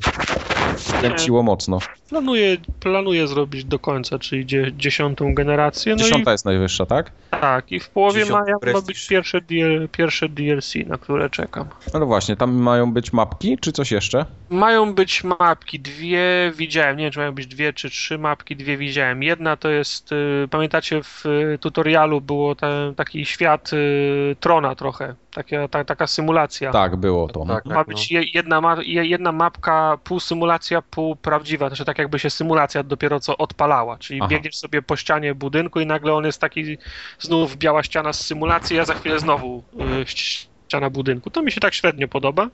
[1.01, 1.79] kręciło mocno.
[2.09, 5.93] Planuję, planuję zrobić do końca, czyli dzie, dziesiątą generację.
[5.93, 7.13] No Dziesiąta i, jest najwyższa, tak?
[7.31, 11.69] tak, i w połowie maja ma być pierwsze, DL, pierwsze DLC, na które czekam.
[11.95, 14.27] No właśnie, tam mają być mapki, czy coś jeszcze?
[14.51, 18.77] Mają być mapki, dwie widziałem, nie wiem czy mają być dwie czy trzy mapki, dwie
[18.77, 19.23] widziałem.
[19.23, 25.15] Jedna to jest, y, pamiętacie w y, tutorialu było ten, taki świat y, Trona trochę,
[25.39, 26.73] taka, ta, taka symulacja.
[26.73, 27.45] Tak, było to.
[27.47, 27.65] Tak.
[27.65, 32.19] Ma być je, jedna, ma, je, jedna mapka, pół symulacja, pół prawdziwa, znaczy tak jakby
[32.19, 34.29] się symulacja dopiero co odpalała, czyli Aha.
[34.29, 36.79] biegniesz sobie po ścianie budynku i nagle on jest taki
[37.19, 41.31] znów biała ściana z symulacji, a za chwilę znowu y, ści- ściana budynku.
[41.31, 42.49] To mi się tak średnio podoba.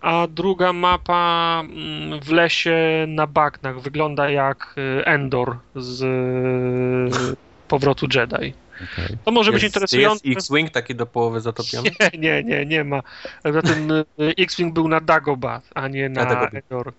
[0.00, 7.36] A druga mapa mm, w lesie na bagnach wygląda jak y, Endor z y,
[7.68, 8.54] powrotu Jedi.
[8.76, 9.16] Okej.
[9.24, 10.28] To może być Jest, interesujące.
[10.28, 11.90] jest X-Wing taki do połowy zatopiony?
[12.12, 13.02] Nie, nie, nie, nie ma.
[13.42, 14.04] Poza tym y,
[14.38, 16.54] X-Wing był na Dagobah, a nie na Dagobah.
[16.54, 16.92] Endor.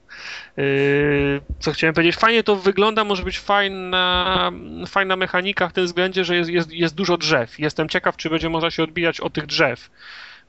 [0.58, 4.52] Y, Co chciałem powiedzieć, fajnie to wygląda, może być fajna,
[4.88, 7.60] fajna mechanika w tym względzie, że jest, jest, jest dużo drzew.
[7.60, 9.90] Jestem ciekaw, czy będzie można się odbijać od tych drzew.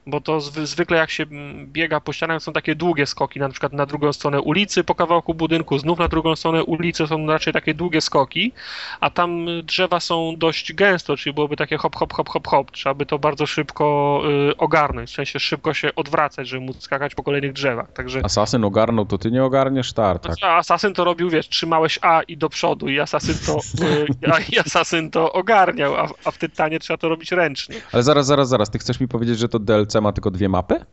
[0.07, 3.49] Bo to zwy, zwykle jak się mm, biega po ścianach są takie długie skoki, na
[3.49, 7.53] przykład na drugą stronę ulicy po kawałku budynku, znów na drugą stronę ulicy są raczej
[7.53, 8.51] takie długie skoki,
[8.99, 12.71] a tam drzewa są dość gęsto, czyli byłoby takie hop, hop, hop, hop, hop.
[12.71, 14.21] Trzeba by to bardzo szybko
[14.51, 17.93] y, ogarnąć, w sensie szybko się odwracać, żeby móc skakać po kolejnych drzewach.
[17.93, 19.93] Także Asasyn ogarnął, to ty nie ogarniesz?
[19.93, 20.35] Tar, tak.
[20.41, 24.59] a Asasyn to robił, wiesz, trzymałeś A i do przodu i Asasyn to, y, i
[24.59, 27.75] Asasyn to ogarniał, a, a w Tytanie trzeba to robić ręcznie.
[27.91, 28.69] Ale zaraz, zaraz, zaraz.
[28.69, 30.85] Ty chcesz mi powiedzieć, że to DLC ma tylko dwie mapy?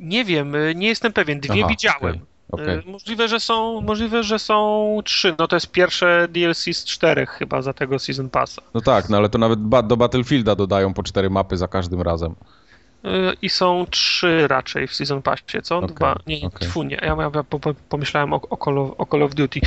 [0.00, 1.98] Nie wiem, y, nie jestem pewien, dwie Aha, widziałem.
[2.00, 2.20] okej,
[2.50, 2.78] okej.
[2.78, 5.34] Y, Możliwe, że są, możliwe, że są trzy.
[5.38, 8.62] No to jest pierwsze DLC z czterech chyba za tego Season Passa.
[8.74, 12.34] No tak, no ale to nawet do Battlefielda dodają po cztery mapy za każdym razem.
[13.04, 13.08] Y,
[13.42, 15.78] I są trzy raczej w Season Passie, co?
[15.78, 19.06] Okej, Dwa, nie, tfu, nie, ja, ja po, po, pomyślałem o, o, Call of, o
[19.06, 19.60] Call of Duty.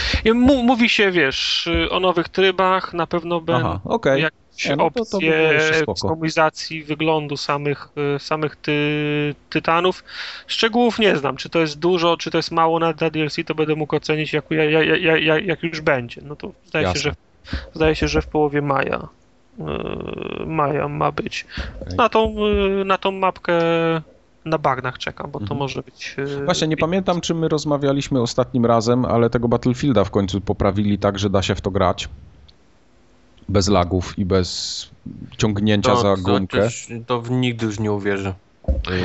[0.63, 4.21] Mówi się, wiesz, y, o nowych trybach, na pewno będą Aha, okej.
[4.21, 5.91] jakieś Nie, no to- to opcje jeszcze spoko.
[5.91, 10.03] kustomizacji wyglądu samych, y, samych ty, tytanów.
[10.47, 13.55] Szczegółów nie znam, czy to jest dużo, czy to jest mało na, na DLC, to
[13.55, 14.71] będę mógł ocenić jak, jak,
[15.01, 16.21] jak, jak, jak już będzie.
[16.25, 17.13] No to zdaje się, że,
[17.73, 19.07] zdaje się, że w połowie maja.
[19.59, 21.45] y, Maja ma być.
[21.97, 22.35] Na tą,
[22.81, 23.53] y, na tą mapkę
[24.45, 25.59] na bagnach czekam, bo to Mhm.
[25.59, 26.15] może być.
[26.45, 31.19] Właśnie nie pamiętam, czy my rozmawialiśmy ostatnim razem, ale tego Battlefielda w końcu poprawili tak,
[31.19, 32.09] że da się w to grać.
[33.49, 34.89] Bez lagów i bez
[35.37, 36.61] ciągnięcia za gumkę.
[36.61, 38.33] też- to w nigdy już nie uwierzę.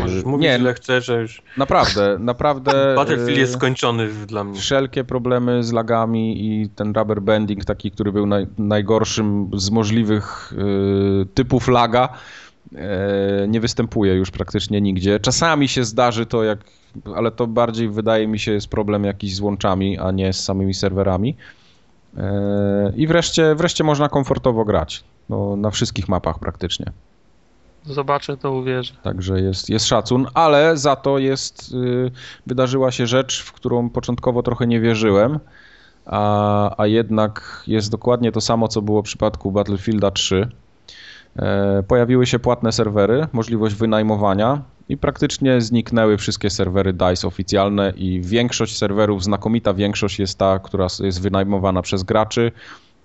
[0.00, 2.94] Możesz mówić nie, ile chcesz, że już naprawdę, naprawdę.
[2.96, 4.60] Battlefield jest yy, skończony dla mnie.
[4.60, 10.52] Wszelkie problemy z lagami i ten rubber banding, taki, który był naj, najgorszym z możliwych
[11.22, 12.08] y, typów laga,
[12.72, 12.78] y,
[13.48, 15.20] nie występuje już praktycznie nigdzie.
[15.20, 16.58] Czasami się zdarzy to, jak,
[17.14, 20.74] ale to bardziej wydaje mi się jest problem jakiś z łączami, a nie z samymi
[20.74, 21.36] serwerami.
[22.14, 22.20] Y,
[22.96, 25.04] I wreszcie, wreszcie można komfortowo grać.
[25.28, 26.86] No, na wszystkich mapach praktycznie.
[27.84, 28.94] Zobaczę, to uwierzę.
[29.02, 32.10] Także jest, jest szacun, ale za to jest, y,
[32.46, 35.38] wydarzyła się rzecz, w którą początkowo trochę nie wierzyłem,
[36.06, 40.48] a, a jednak jest dokładnie to samo, co było w przypadku Battlefielda 3.
[41.36, 48.20] E, pojawiły się płatne serwery, możliwość wynajmowania i praktycznie zniknęły wszystkie serwery DICE oficjalne i
[48.20, 52.52] większość serwerów, znakomita większość jest ta, która jest wynajmowana przez graczy.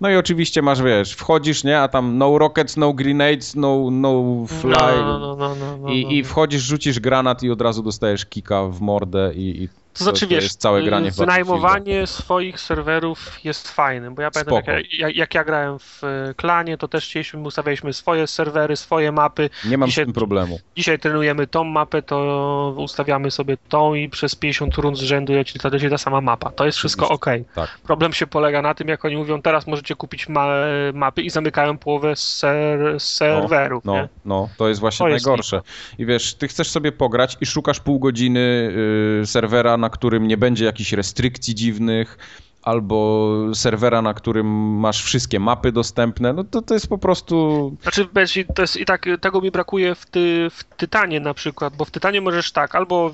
[0.00, 4.44] No i oczywiście masz, wiesz, wchodzisz, nie, a tam no rockets, no grenades, no, no
[4.46, 6.10] fly, No, no, no, no, no, i, no.
[6.10, 10.20] I wchodzisz, rzucisz granat i od razu dostajesz kika w mordę i, i To znaczy,
[10.20, 14.92] to wiesz, jest całe granie w wynajmowanie swoich serwerów jest fajne, bo ja pamiętam, jak
[14.92, 19.50] ja, jak, ja grałem w e, klanie, to też chcieliśmy, ustawialiśmy swoje serwery, swoje mapy.
[19.64, 20.60] Nie mam Dzisiaj- z tym problemu.
[20.76, 25.58] Dzisiaj trenujemy tą mapę, to ustawiamy sobie tą i przez 50 rund z rzędu leci
[25.58, 26.50] ta, leci ta sama mapa.
[26.50, 27.26] To jest wszystko ok.
[27.54, 27.78] Tak.
[27.82, 30.46] Problem się polega na tym, jak oni mówią, teraz możecie kupić ma
[30.94, 33.84] mapy i zamykają połowę ser serwerów.
[33.84, 34.08] No, nie?
[34.24, 35.60] no, to jest właśnie To jest najgorsze.
[35.98, 38.72] I wiesz, ty chcesz sobie pograć i szukasz pół godziny
[39.22, 42.18] y, serwera, na którym nie będzie jakichś restrykcji dziwnych,
[42.66, 44.46] albo serwera, na którym
[44.78, 47.76] masz wszystkie mapy dostępne, no to to jest po prostu...
[47.82, 48.08] Znaczy,
[48.54, 51.90] to jest, i tak tego mi brakuje w, ty, w Tytanie na przykład, bo w
[51.90, 53.10] Tytanie możesz tak, albo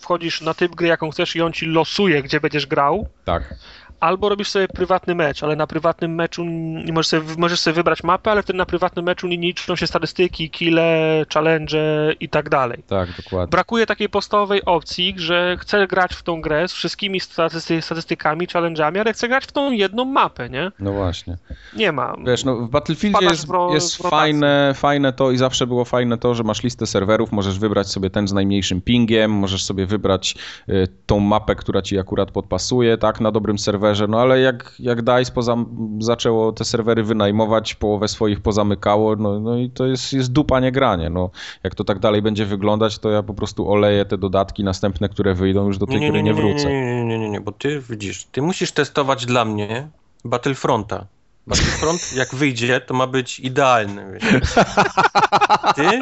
[0.00, 3.54] wchodzisz na typ gry, jaką chcesz i on ci losuje, gdzie będziesz grał, Tak.
[4.00, 6.44] Albo robisz sobie prywatny mecz, ale na prywatnym meczu
[6.84, 9.86] nie możesz sobie, możesz sobie wybrać mapę, ale wtedy na prywatnym meczu nie liczą się
[9.86, 12.82] statystyki, kile, challenge i tak dalej.
[12.86, 13.50] Tak, dokładnie.
[13.50, 18.98] Brakuje takiej podstawowej opcji, że chcę grać w tą grę z wszystkimi statystyk statystykami, challenge'ami,
[18.98, 20.72] ale chcę grać w tą jedną mapę, nie?
[20.80, 21.36] No właśnie.
[21.76, 22.14] Nie ma.
[22.26, 26.18] Wiesz, no w Battlefieldzie Wpadasz jest, ro- jest fajne, fajne to i zawsze było fajne
[26.18, 30.34] to, że masz listę serwerów, możesz wybrać sobie ten z najmniejszym pingiem, możesz sobie wybrać
[30.68, 35.02] y, tą mapę, która ci akurat podpasuje, tak, na dobrym serwerze, no ale jak, jak
[35.02, 35.56] DICE poza,
[35.98, 40.72] zaczęło te serwery wynajmować, połowę swoich pozamykało, no, no i to jest, jest dupa, nie
[40.72, 41.30] granie, no.
[41.64, 45.34] Jak to tak dalej będzie wyglądać, to ja po prostu oleję te dodatki następne, które
[45.34, 46.68] wyjdą, już do tej gry nie wrócę.
[46.68, 49.88] Nie, nie, nie, nie, nie, bo ty widzisz, ty musisz testować dla mnie
[50.24, 51.06] Battlefronta.
[51.48, 54.12] Battlefront jak wyjdzie, to ma być idealny.
[54.12, 54.54] Wiesz.
[55.76, 56.00] Ty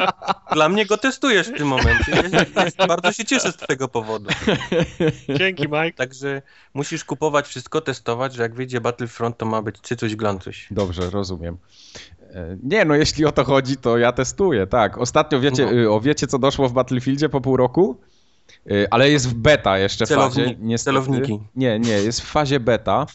[0.53, 2.11] dla mnie go testujesz w tym momencie.
[2.55, 4.29] Ja, ja bardzo się cieszę z tego powodu.
[5.37, 5.93] Dzięki, Mike.
[5.95, 6.41] Także
[6.73, 10.67] musisz kupować wszystko, testować, że jak wyjdzie Battlefront, to ma być cycuś glancuś.
[10.71, 11.57] Dobrze, rozumiem.
[12.33, 14.97] E, Nie, no jeśli o to chodzi, to ja testuję, tak.
[14.97, 15.71] Ostatnio wiecie, No.
[15.71, 18.01] y, o wiecie co doszło w Battlefieldzie po pół roku?
[18.71, 20.55] Y, Ale jest w beta jeszcze w Celowni- fazie.
[20.59, 20.93] Niestety.
[21.01, 21.39] celowniki.
[21.55, 23.05] Nie, nie, jest w fazie beta.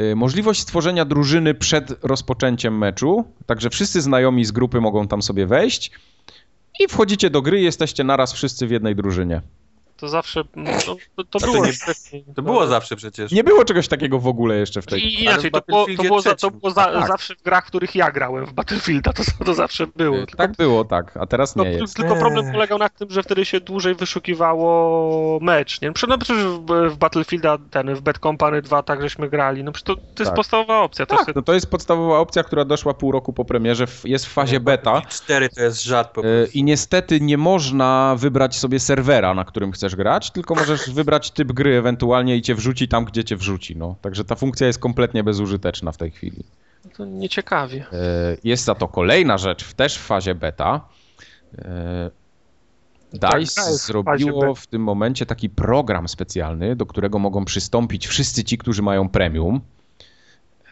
[0.00, 5.46] Y, Możliwość stworzenia drużyny przed rozpoczęciem meczu, także wszyscy znajomi z grupy mogą tam sobie
[5.46, 5.90] wejść
[6.80, 9.40] i wchodzicie do gry i jesteście naraz wszyscy w jednej drużynie.
[9.96, 10.42] To zawsze.
[10.56, 11.72] No, to, to to było nie-.
[12.34, 13.32] To było zawsze przecież.
[13.32, 15.00] Nie było czegoś takiego w ogóle jeszcze w tej...
[15.04, 17.06] I inaczej, to było, to było, za, to było za, Tak.
[17.08, 20.16] zawsze w grach, w których ja grałem w Battlefielda, to, to zawsze było.
[20.16, 21.96] Y, Tylko, Tak było, tak, a teraz no, nie jest.
[21.96, 25.80] tylko problem polegał na tym, że wtedy się dłużej wyszukiwało mecz.
[25.80, 25.92] Nie?
[26.08, 29.64] No przecież w, w Battlefielda, ten, w Bad Company 2 tak żeśmy grali.
[29.64, 30.34] No przecież to, to jest Tak.
[30.34, 31.06] podstawowa opcja.
[31.06, 34.26] To Tak, jest, no to jest podstawowa opcja, która doszła pół roku po premierze, jest
[34.26, 35.02] w fazie beta.
[35.08, 36.58] 4 to jest żart po E, prostu.
[36.58, 41.52] I niestety nie można wybrać sobie serwera, na którym chcesz grać, tylko możesz wybrać typ
[41.52, 43.76] gry ewentualnie i cię wrzuci tam, gdzie cię wrzuci.
[43.76, 43.94] No.
[44.02, 46.44] Także ta funkcja jest kompletnie bezużyteczna w tej chwili.
[46.96, 47.86] to nieciekawie.
[47.92, 50.80] E, Jest za to kolejna rzecz, też w fazie beta.
[51.58, 52.10] E,
[53.20, 58.44] Tak, DICE fazie zrobiło w tym momencie taki program specjalny, do którego mogą przystąpić wszyscy
[58.44, 59.60] ci, którzy mają premium.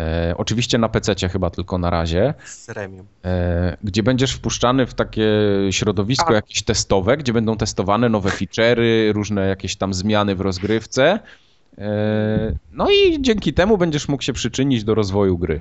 [0.02, 2.34] E, oczywiście na PC chyba tylko na razie.
[2.44, 3.06] Z Remium.
[3.24, 5.26] e, gdzie będziesz wpuszczany w takie
[5.70, 6.34] środowisko Tak.
[6.34, 11.18] jakieś testowe, gdzie będą testowane nowe feature'y, różne jakieś tam zmiany w rozgrywce.
[11.78, 15.60] E, No i dzięki temu będziesz mógł się przyczynić do rozwoju gry.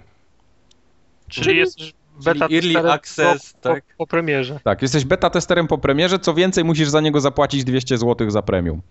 [1.27, 1.80] Czyli jest
[2.23, 3.84] beta Czyli early testerem access, po, tak.
[3.84, 4.59] po, po premierze.
[4.63, 8.41] Tak, jesteś beta testerem po premierze, co więcej musisz za niego zapłacić 200 zł za
[8.41, 8.81] premium.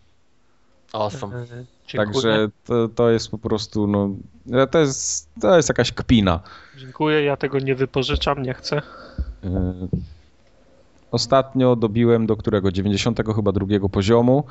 [0.92, 1.36] Awesome.
[1.36, 1.46] E,
[1.86, 2.06] Dziękuję.
[2.06, 4.10] Także to, to jest po prostu, no,
[4.70, 6.40] to jest, to jest jakaś kpina.
[6.76, 8.82] Dziękuję, ja tego nie wypożyczam, nie chcę.
[9.44, 9.74] E,
[11.10, 14.44] Ostatnio dobiłem do którego 90 chyba drugiego poziomu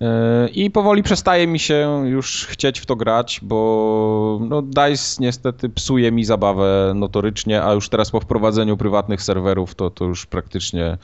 [0.00, 5.68] e, i powoli przestaje mi się już chcieć w to grać, bo no DICE niestety
[5.68, 10.98] psuje mi zabawę notorycznie, a już teraz po wprowadzeniu prywatnych serwerów to, to już praktycznie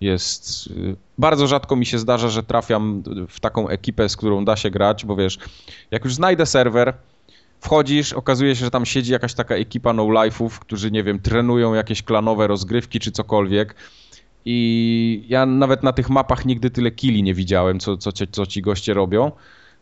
[0.00, 0.66] jest...
[0.66, 4.70] y, Bardzo rzadko mi się zdarza, że trafiam w taką ekipę, z którą da się
[4.70, 5.38] grać, bo wiesz,
[5.90, 6.94] jak już znajdę serwer,
[7.60, 12.02] wchodzisz, okazuje się, że tam siedzi jakaś taka ekipa no-life'ów, którzy, nie wiem, trenują jakieś
[12.02, 13.74] klanowe rozgrywki czy cokolwiek.
[14.44, 18.62] I ja nawet na tych mapach nigdy tyle killi nie widziałem, co, co, co ci
[18.62, 19.32] goście robią.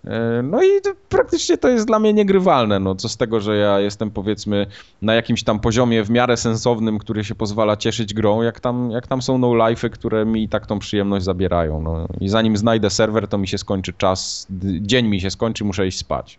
[0.05, 0.69] E, No i
[1.09, 2.79] praktycznie to jest dla mnie niegrywalne.
[2.79, 4.67] No, co z tego, że ja jestem powiedzmy
[5.03, 9.07] na jakimś tam poziomie w miarę sensownym, który się pozwala cieszyć grą, jak tam, jak
[9.07, 11.83] tam są no-life'y, które mi i tak tą przyjemność zabierają.
[11.83, 12.07] No.
[12.21, 14.47] I zanim znajdę serwer, to mi się skończy czas,
[14.81, 16.39] dzień mi się skończy, muszę iść spać.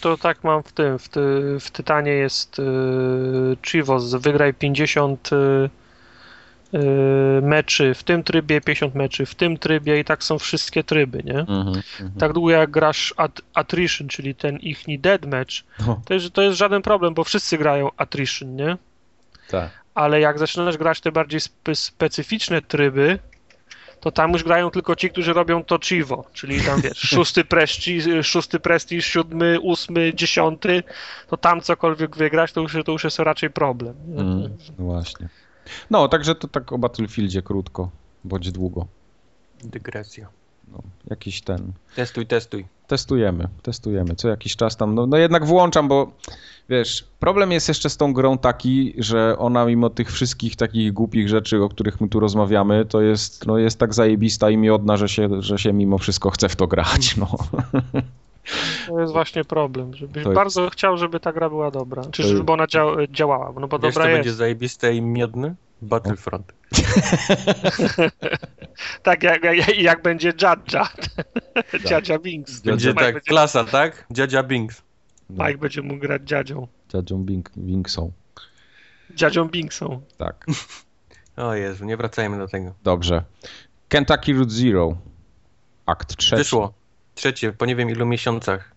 [0.00, 1.20] To tak mam w tym, w, ty,
[1.60, 5.70] w Tytanie jest yy, Chivos, wygraj 50 yy, yy,
[7.42, 11.38] meczy w tym trybie, 50 meczy w tym trybie i tak są wszystkie tryby, nie?
[11.38, 12.10] Mhm, mhm.
[12.18, 15.54] Tak długo jak grasz at, attrition, czyli ten ichni deathmatch,
[15.86, 18.76] No, to jest, to jest żaden problem, bo wszyscy grają attrition, nie?
[19.50, 19.70] tak.
[19.94, 23.18] Ale jak zaczynasz grać te bardziej spe, specyficzne tryby,
[24.00, 28.04] to tam już grają tylko ci, którzy robią to Chivo, czyli tam wiesz, szósty prestiż,
[28.22, 30.82] szósty prestiż, siódmy, ósmy, dziesiąty,
[31.28, 33.94] to tam cokolwiek wygrać, to już, to już jest raczej problem.
[34.16, 35.28] Mm, no właśnie.
[35.90, 37.90] No, także to tak o Battlefieldzie krótko,
[38.24, 38.86] bądź długo.
[39.64, 40.28] Dygresja.
[40.72, 40.78] No,
[41.10, 41.72] jakiś ten.
[41.96, 42.66] Testuj, testuj.
[42.86, 44.14] Testujemy, testujemy.
[44.14, 46.12] Co jakiś czas tam, no, no jednak włączam, bo
[46.68, 51.28] wiesz, problem jest jeszcze z tą grą taki, że ona mimo tych wszystkich takich głupich
[51.28, 55.08] rzeczy, o których my tu rozmawiamy, to jest, no, jest tak zajebista i miodna, że
[55.08, 57.28] się, że się mimo wszystko chce w to grać, no.
[58.86, 62.10] To jest właśnie problem, żebyś To jest- bardzo chciał, żeby ta gra była dobra, czy
[62.10, 64.38] To jest- żeby ona dział, działała, no bo Wiesz, dobra będzie jest.
[64.38, 65.54] zajebiste i miodne?
[65.82, 66.52] Battlefront.
[69.02, 70.88] tak jak, jak, jak będzie Jadja.
[71.84, 72.60] Dziadzia Binks.
[72.60, 74.06] Będzie tak, będzie, klasa, tak?
[74.10, 74.82] Dziadzia Binks.
[75.30, 76.66] No, Mike będzie mógł grać dziadzią.
[76.88, 78.12] Dziadzią Bing, Bingsą.
[79.14, 80.00] Dziadzią Binksą.
[80.18, 80.46] Tak,
[81.36, 82.74] O Jezu, nie wracajmy do tego.
[82.82, 83.24] dobrze.
[83.88, 84.96] Kentucky Route Zero.
[85.86, 86.36] Akt trzeci.
[86.36, 86.72] Wyszło.
[87.16, 88.72] Trzecie, po nie wiem ilu miesiącach.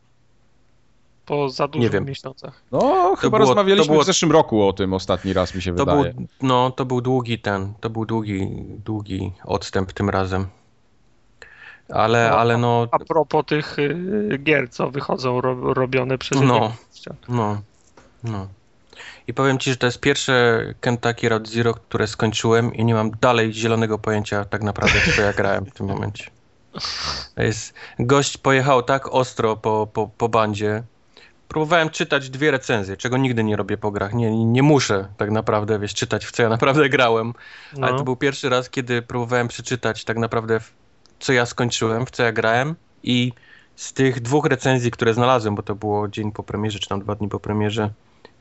[1.25, 2.05] Po za dużych wiem.
[2.05, 2.61] miesiącach.
[2.71, 5.75] No, chyba było- rozmawialiśmy to było- w zeszłym roku o tym ostatni raz, mi się
[5.75, 6.13] To wydaje.
[6.13, 8.47] był, no, to był długi ten, to był długi,
[8.85, 10.47] długi odstęp tym razem.
[11.93, 16.73] Ale, No, ale no, A propos tych y, gier, co wychodzą ro, robione przez No.
[17.29, 17.61] no,
[18.23, 18.47] no.
[19.27, 23.11] I powiem ci, że to jest pierwsze Kentucky Road Zero, które skończyłem i nie mam
[23.21, 26.25] dalej zielonego pojęcia tak naprawdę, co ja grałem w tym momencie.
[27.37, 30.83] Jest, gość pojechał tak ostro po, po, po bandzie.
[31.47, 34.13] Próbowałem czytać dwie recenzje, czego nigdy nie robię po grach.
[34.13, 37.33] Nie, nie muszę tak naprawdę, wiesz, czytać w co ja naprawdę grałem.
[37.81, 37.97] Ale No.
[37.97, 40.73] to był pierwszy raz, kiedy próbowałem przeczytać tak naprawdę, w
[41.19, 42.75] co ja skończyłem, w co ja grałem.
[43.03, 43.33] I
[43.75, 47.15] z tych dwóch recenzji, które znalazłem, bo to było dzień po premierze, czy tam dwa
[47.15, 47.89] dni po premierze,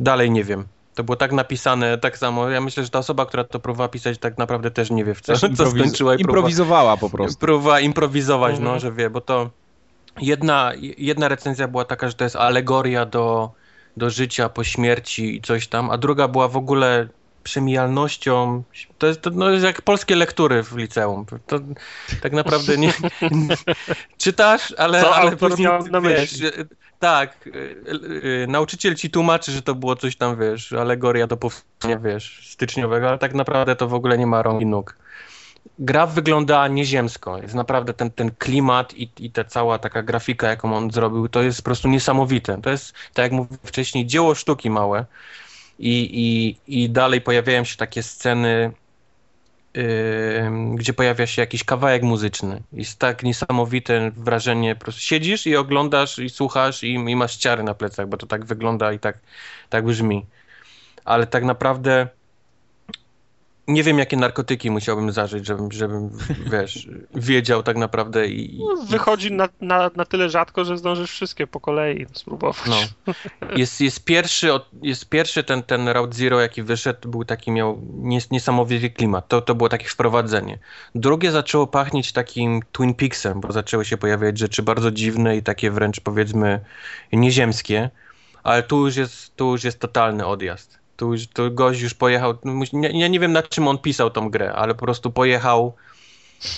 [0.00, 0.66] dalej nie wiem.
[0.98, 2.48] To było tak napisane, tak samo.
[2.50, 5.20] Ja myślę, że ta osoba, która to próbowała pisać, tak naprawdę też nie wie, w
[5.20, 7.38] co, co improwiz- skończyła i improwizowała po prostu.
[7.38, 8.72] próbowała improwizować, Mhm.
[8.72, 9.50] no, że wie, bo to
[10.20, 13.50] jedna, jedna recenzja była taka, że to jest alegoria do,
[13.96, 17.08] do życia po śmierci i coś tam, a druga była w ogóle
[17.48, 18.62] przemijalnością.
[18.98, 21.26] To jest, to, no, jest jak polskie lektury w liceum.
[21.46, 21.60] To
[22.22, 22.92] tak naprawdę nie.
[24.24, 25.00] czytasz, ale.
[25.02, 26.46] Co ale później, na wiesz, myśli?
[26.46, 26.66] y,
[26.98, 27.46] Tak.
[27.46, 31.98] y, y, y, Nauczyciel ci tłumaczy, że to było coś tam, wiesz, alegoria do powstania,
[31.98, 34.96] wiesz, styczniowego, ale tak naprawdę to w ogóle nie ma rąk i nóg.
[35.78, 37.38] Gra wygląda nieziemsko.
[37.38, 41.42] Jest naprawdę ten, ten klimat i, i ta cała taka grafika, jaką on zrobił, to
[41.42, 42.58] jest po prostu niesamowite.
[42.62, 45.06] To jest, tak jak mówiłem wcześniej, dzieło sztuki małe.
[45.78, 48.72] I, i, i dalej pojawiają się takie sceny,
[49.74, 49.84] yy,
[50.74, 52.62] gdzie pojawia się jakiś kawałek muzyczny.
[52.72, 57.62] Jest tak niesamowite wrażenie, po prostu siedzisz i oglądasz i słuchasz i, i masz ciary
[57.62, 59.18] na plecach, bo to tak wygląda i tak,
[59.68, 60.26] tak brzmi.
[61.05, 62.09] Ale tak naprawdę
[63.68, 66.10] nie wiem, jakie narkotyki musiałbym zażyć, żebym, żebym
[66.50, 71.46] wiesz, wiedział tak naprawdę i, No, wychodzi na, na, na tyle rzadko, że zdążysz wszystkie
[71.46, 72.56] po kolei spróbować.
[72.66, 72.76] No.
[73.56, 74.50] Jest, jest pierwszy,
[74.82, 79.28] jest pierwszy ten, ten Route Zero, jaki wyszedł, był taki, miał nies, niesamowity klimat.
[79.28, 80.58] To, to było takie wprowadzenie.
[80.94, 85.70] Drugie zaczęło pachnieć takim Twin Peaksem, bo zaczęły się pojawiać rzeczy bardzo dziwne i takie
[85.70, 86.60] wręcz powiedzmy
[87.12, 87.90] nieziemskie,
[88.42, 90.77] ale tu już jest, tu już jest totalny odjazd.
[90.98, 94.52] Tu, tu gość już pojechał, no, ja nie wiem na czym on pisał tą grę,
[94.52, 95.74] ale po prostu pojechał,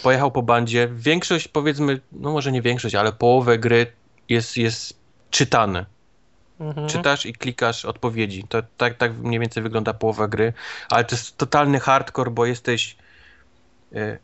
[0.02, 0.88] pojechał po bandzie.
[0.92, 3.86] Większość powiedzmy, no może nie większość, ale połowę gry
[4.28, 4.96] jest, jest
[5.30, 5.86] czytane.
[6.60, 6.88] Mhm.
[6.88, 8.44] Czytasz i klikasz odpowiedzi.
[8.48, 10.52] To, tak, tak mniej więcej wygląda połowa gry,
[10.90, 12.96] ale to jest totalny hardcore, bo jesteś.
[13.94, 14.18] e,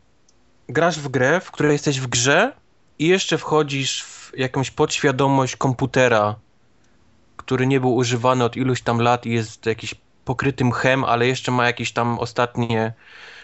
[0.69, 2.53] grasz w grę, w której jesteś w grze
[2.99, 6.35] i jeszcze wchodzisz w jakąś podświadomość komputera,
[7.37, 9.95] który nie był używany od iluś tam lat i jest jakiś
[10.27, 12.93] pokryty mchem, ale jeszcze ma jakieś tam ostatnie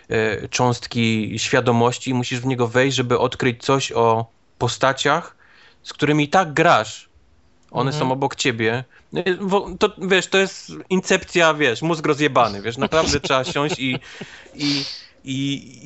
[0.10, 4.26] e, cząstki świadomości i musisz w niego wejść, żeby odkryć coś o
[4.57, 5.35] postaciach,
[5.84, 7.10] z którymi tak grasz.
[7.72, 7.99] One Mhm.
[7.99, 8.84] są obok ciebie.
[9.14, 9.22] No
[9.80, 13.99] To, wiesz, to jest incepcja, wiesz, mózg rozjebany, wiesz, naprawdę trzeba siąść i,
[14.53, 14.84] i,
[15.23, 15.35] i,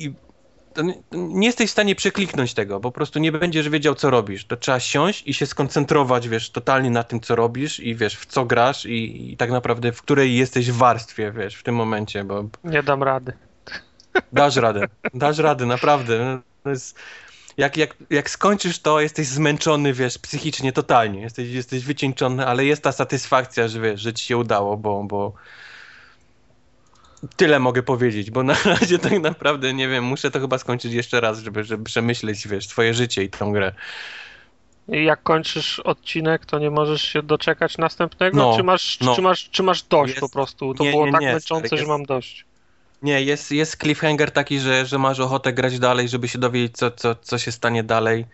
[0.04, 0.12] i
[0.82, 4.44] nie- jesteś w stanie przekliknąć tego, po prostu nie będziesz wiedział, co robisz.
[4.44, 8.26] To trzeba siąść i się skoncentrować, wiesz, totalnie na tym, co robisz i wiesz, w
[8.26, 12.44] co grasz i, i tak naprawdę w której jesteś warstwie, wiesz, w tym momencie, bo
[12.64, 13.32] Nie dam rady.
[14.32, 16.40] dasz radę, dasz radę, naprawdę.
[16.66, 16.98] Jest,
[17.56, 22.82] jak, jak, jak skończysz to, jesteś zmęczony, wiesz, psychicznie totalnie, jesteś, jesteś wycieńczony, ale jest
[22.82, 25.32] ta satysfakcja, że wiesz, że ci się udało, bo, bo
[27.36, 31.20] tyle mogę powiedzieć, bo na razie tak naprawdę, nie wiem, muszę to chyba skończyć jeszcze
[31.20, 33.72] raz, żeby, żeby przemyśleć, wiesz, swoje życie i tą grę.
[34.88, 38.36] I jak kończysz odcinek, to nie możesz się doczekać następnego?
[38.36, 39.16] No, czy, masz, no.
[39.16, 40.74] czy, masz, czy masz dość Jest- po prostu?
[40.74, 42.44] To nie, było nie, tak nie, męczące, stary, że mam dość.
[43.02, 46.90] Nie, jest, jest cliffhanger taki, że, że masz ochotę grać dalej, żeby się dowiedzieć, co,
[46.90, 48.26] co, co się stanie dalej.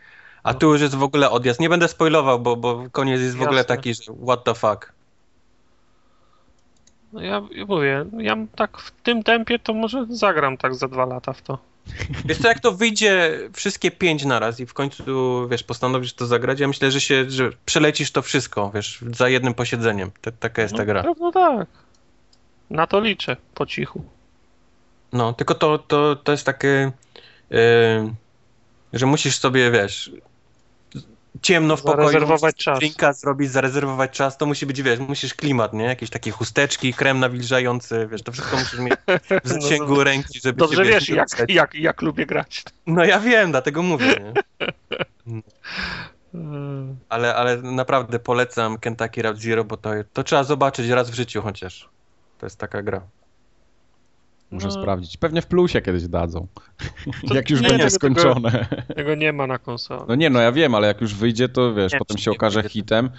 [0.43, 1.61] A tu już jest w ogóle odjazd.
[1.61, 3.77] Nie będę spoilował, bo, bo koniec jest w ogóle Jasne.
[3.77, 4.94] taki, że what the fuck.
[7.15, 11.07] No ja, ja mówię, ja tak w tym tempie to może zagram tak za dwa
[11.07, 11.59] lata w to.
[12.25, 16.61] Wiesz co, jak to wyjdzie wszystkie pięć naraz i w końcu, wiesz, postanowisz to zagrać,
[16.61, 20.11] ja myślę, że się, że przelecisz to wszystko, wiesz, za jednym posiedzeniem.
[20.21, 21.03] Ta, taka jest ta No, gra.
[21.03, 21.69] Pewno tak.
[22.71, 24.05] Na to liczę, po cichu.
[25.13, 26.93] No, tylko to, to, to jest takie,
[27.51, 27.59] yy,
[28.93, 30.11] że musisz sobie, wiesz,
[31.43, 32.79] ciemno w pokoju, Zarezerwować czas.
[32.79, 35.85] drinka zrobić, zarezerwować czas, to musi być, wiesz, musisz klimat, nie?
[35.85, 38.95] Jakieś takie chusteczki, krem nawilżający, wiesz, to wszystko musisz mieć
[39.45, 41.51] w zasięgu ręki, żeby Dobrze się, wiesz, jak, ruszać.
[41.51, 42.65] jak, jak lubię grać.
[42.87, 44.33] No ja wiem, dlatego mówię,
[45.27, 45.43] nie?
[47.09, 51.43] Ale, ale naprawdę polecam Kentucky Route Zero, bo to, to trzeba zobaczyć raz w życiu
[51.43, 51.89] chociaż.
[52.39, 53.01] To jest taka gra.
[54.51, 54.73] Muszę No.
[54.73, 55.17] sprawdzić.
[55.17, 56.47] Pewnie w plusie kiedyś dadzą.
[57.29, 58.67] To jak już nie, będzie tego- tego- skończone.
[58.97, 60.03] Tego nie ma na konsoli.
[60.09, 62.63] No nie, no ja wiem, ale jak już wyjdzie, to wiesz, Nie, potem się okaże
[62.69, 63.11] hitem.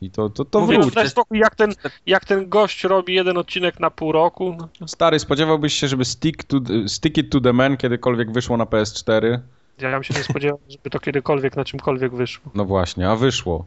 [0.00, 1.08] I to, to, to Mówię, wróć.
[1.08, 1.72] spokój, jak ten,
[2.06, 4.56] jak ten gość robi jeden odcinek na pół roku.
[4.80, 6.56] no, Stary, spodziewałbyś się, żeby stick, to,
[6.86, 9.38] stick It to the Man kiedykolwiek wyszło na PS4?
[9.80, 12.50] Ja bym się nie spodziewał, żeby to kiedykolwiek na czymkolwiek wyszło.
[12.54, 13.66] No właśnie, a wyszło.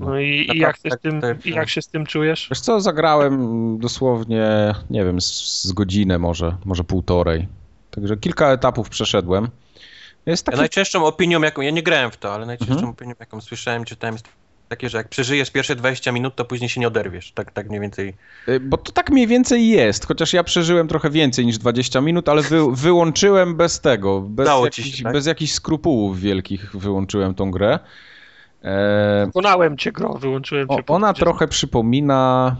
[0.00, 2.46] No i, i, Naprawdę jak, się tak z tym, i jak się z tym czujesz?
[2.50, 7.48] Wiesz co, zagrałem dosłownie, nie wiem, z, z godzinę może, może półtorej.
[7.90, 9.48] Także kilka etapów przeszedłem.
[10.26, 10.58] Jest Ja taki...
[10.60, 12.92] najczęstszą opinią, jaką, ja nie grałem w to, ale najczęstszą Mhm.
[12.92, 14.28] opinią, jaką słyszałem, czytałem, jest
[14.68, 17.32] takie, że jak przeżyjesz pierwsze 20 minut, to później się nie oderwiesz.
[17.32, 18.14] Tak, tak mniej więcej.
[18.48, 22.28] Y, Bo to tak mniej więcej jest, chociaż ja przeżyłem trochę więcej niż 20 minut,
[22.28, 25.12] ale wy, wyłączyłem bez tego, bez, Dało się, jakichś, tak?
[25.12, 27.78] bez jakichś skrupułów wielkich wyłączyłem tą grę.
[28.64, 30.74] E, Pokonałem cię, gro, wyłączyłem cię.
[30.74, 31.14] o, ona 20.
[31.24, 32.56] trochę przypomina,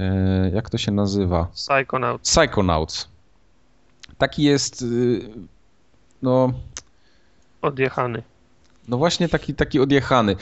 [0.00, 1.48] e, jak to się nazywa?
[1.54, 2.22] Psychonaut.
[2.22, 3.08] Psychonauts.
[4.18, 5.20] Taki jest, y,
[6.22, 6.52] no,
[7.62, 8.22] Odjechany.
[8.88, 10.36] no właśnie taki, taki odjechany.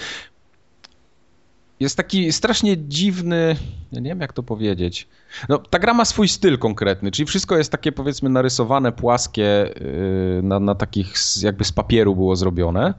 [1.81, 3.57] Jest taki strasznie dziwny,
[3.93, 5.09] ja nie wiem jak to powiedzieć.
[5.49, 10.41] No, ta gra ma swój styl konkretny, czyli wszystko jest takie powiedzmy narysowane, płaskie, yy,
[10.43, 12.95] na, na takich jakby z papieru było zrobione.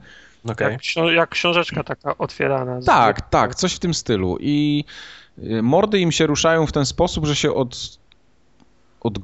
[0.48, 0.72] Okej.
[0.72, 2.80] Jak, jak książeczka taka otwierana.
[2.80, 4.36] z- Tak, tak, coś w tym stylu.
[4.40, 4.84] I
[5.38, 7.98] y, mordy im się ruszają w ten sposób, że się od,
[9.00, 9.14] od,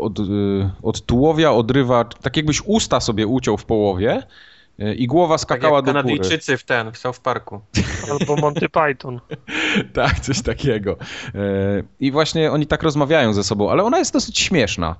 [0.00, 0.24] od, y,
[0.82, 4.22] od tułowia odrywa, tak jakbyś usta sobie uciął w połowie
[4.80, 6.04] y, i głowa Tak skakała jak do góry.
[6.04, 7.60] Kanadyjczycy w ten, w South Parku.
[8.10, 9.20] Albo Monty Python.
[9.92, 10.96] Tak, coś takiego.
[11.34, 11.38] E,
[12.00, 14.96] I właśnie oni tak rozmawiają ze sobą, ale ona jest dosyć śmieszna.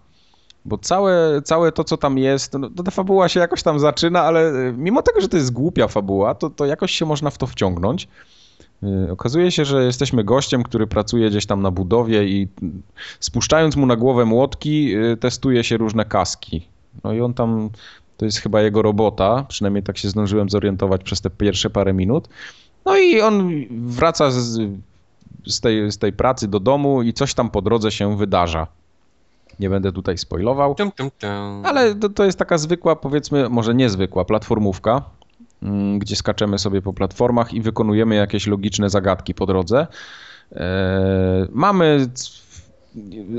[0.64, 4.22] Bo całe, całe to, co tam jest, no, to ta fabuła się jakoś tam zaczyna,
[4.22, 7.38] ale e, mimo tego, że to jest głupia fabuła, to, to jakoś się można w
[7.38, 8.08] to wciągnąć.
[8.82, 12.82] E, Okazuje się, że jesteśmy gościem, który pracuje gdzieś tam na budowie i mm,
[13.20, 16.68] spuszczając mu na głowę młotki, testuje się różne kaski.
[17.04, 17.70] No i on tam,
[18.16, 22.28] to jest chyba jego robota, przynajmniej tak się zdążyłem zorientować przez te pierwsze parę minut.
[22.84, 24.60] No i on wraca z,
[25.46, 28.66] z, tej, z tej pracy do domu i coś tam po drodze się wydarza.
[29.60, 31.30] Nie będę tutaj spoilował, Tum, tum, tum.
[31.66, 35.02] ale to, to jest taka zwykła, powiedzmy, może niezwykła platformówka,
[35.62, 39.86] mm, gdzie skaczemy sobie po platformach i wykonujemy jakieś logiczne zagadki po drodze.
[40.52, 42.08] E, mamy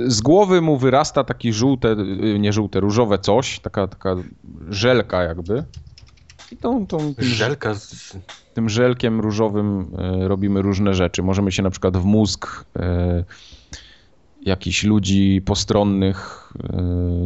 [0.07, 1.91] z głowy mu wyrasta taki żółte,
[2.23, 4.15] y, nie żółte, różowe coś, taka, taka
[4.69, 5.63] żelka jakby.
[6.51, 8.17] I tą, tą, tym, Żelka z...
[8.53, 11.23] tym żelkiem różowym e, robimy różne rzeczy.
[11.23, 13.23] Możemy się na przykład w mózg e,
[14.45, 16.77] jakichś ludzi postronnych e,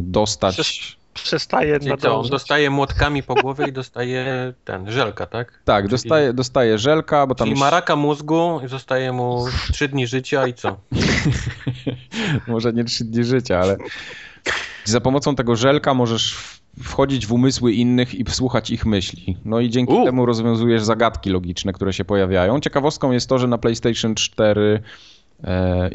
[0.02, 0.54] dostać.
[0.54, 5.62] Przecież- Przestaje Czyli co, on dostaje młotkami po głowie i dostaje ten, żelka, tak?
[5.64, 9.88] Tak, Czyli- dostaje, dostaje żelka, bo tam Czyli ma raka mózgu i zostaje mu 3
[9.88, 10.76] dni życia i co?
[12.46, 13.76] może nie trzy dni życia, ale
[14.84, 16.36] za pomocą tego żelka możesz
[16.82, 19.36] wchodzić w umysły innych i słuchać ich myśli.
[19.44, 20.04] No i dzięki U.
[20.04, 22.60] temu rozwiązujesz zagadki logiczne, które się pojawiają.
[22.60, 25.19] Ciekawostką jest to, że na PlayStation 4 e,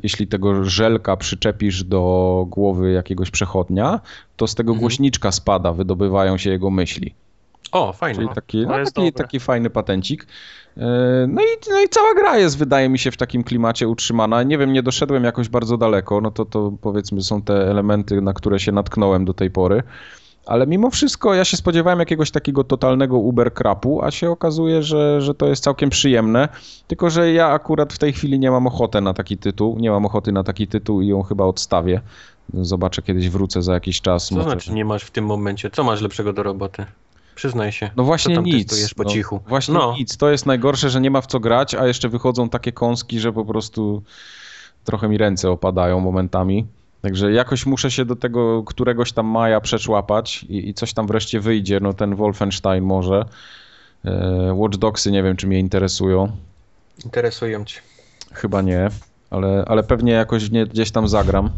[0.03, 3.99] jeśli tego żelka przyczepisz do głowy jakiegoś przechodnia,
[4.35, 4.79] to z tego Mhm.
[4.79, 7.13] głośniczka spada, wydobywają się jego myśli.
[7.71, 8.15] O, fajnie.
[8.15, 9.11] Czyli taki, no, taki, dobre.
[9.11, 10.27] taki fajny patencik.
[10.77, 14.43] E, No i, no i cała gra jest, wydaje mi się, w takim klimacie utrzymana.
[14.43, 18.33] Nie wiem, nie doszedłem jakoś bardzo daleko, no to, to powiedzmy są te elementy, na
[18.33, 19.83] które się natknąłem do tej pory.
[20.45, 25.21] Ale mimo wszystko ja się spodziewałem jakiegoś takiego totalnego uber krapu, a się okazuje, że,
[25.21, 26.49] że to jest całkiem przyjemne.
[26.87, 29.79] Tylko, że ja akurat w tej chwili nie mam ochoty na taki tytuł.
[29.79, 32.01] Nie mam ochoty na taki tytuł i ją chyba odstawię.
[32.53, 34.27] Zobaczę, kiedyś wrócę za jakiś czas.
[34.27, 35.69] Co może- znaczy nie masz w tym momencie?
[35.69, 36.85] Co masz lepszego do roboty?
[37.35, 37.89] Przyznaj się.
[37.95, 38.93] No właśnie nic.
[38.93, 39.39] po no, cichu?
[39.47, 39.93] Właśnie No.
[39.97, 40.17] nic.
[40.17, 43.33] To jest najgorsze, że nie ma w co grać, a jeszcze wychodzą takie kąski, że
[43.33, 44.03] po prostu
[44.83, 46.65] trochę mi ręce opadają momentami.
[47.05, 51.39] Także jakoś muszę się do tego któregoś tam maja przeczłapać i, i coś tam wreszcie
[51.39, 51.79] wyjdzie.
[51.79, 53.25] No ten Wolfenstein może.
[54.05, 56.31] E, Watch Dogsy nie wiem, czy mnie interesują.
[57.05, 57.79] Interesują cię.
[58.33, 58.89] Chyba nie,
[59.29, 61.49] ale, ale pewnie jakoś nie, gdzieś tam zagram.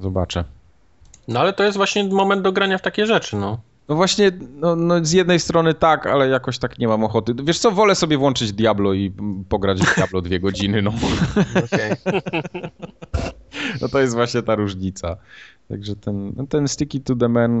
[0.00, 0.44] Zobaczę.
[1.28, 3.58] No ale to jest właśnie moment do grania w takie rzeczy, no.
[3.90, 7.34] No właśnie, no, no z jednej strony tak, ale jakoś tak nie mam ochoty.
[7.44, 9.12] Wiesz co, wolę sobie włączyć Diablo i
[9.48, 10.92] pograć w Diablo dwie godziny, no.
[13.80, 15.16] No to jest właśnie ta różnica.
[15.68, 17.60] Także ten, no ten Sticky to the Man,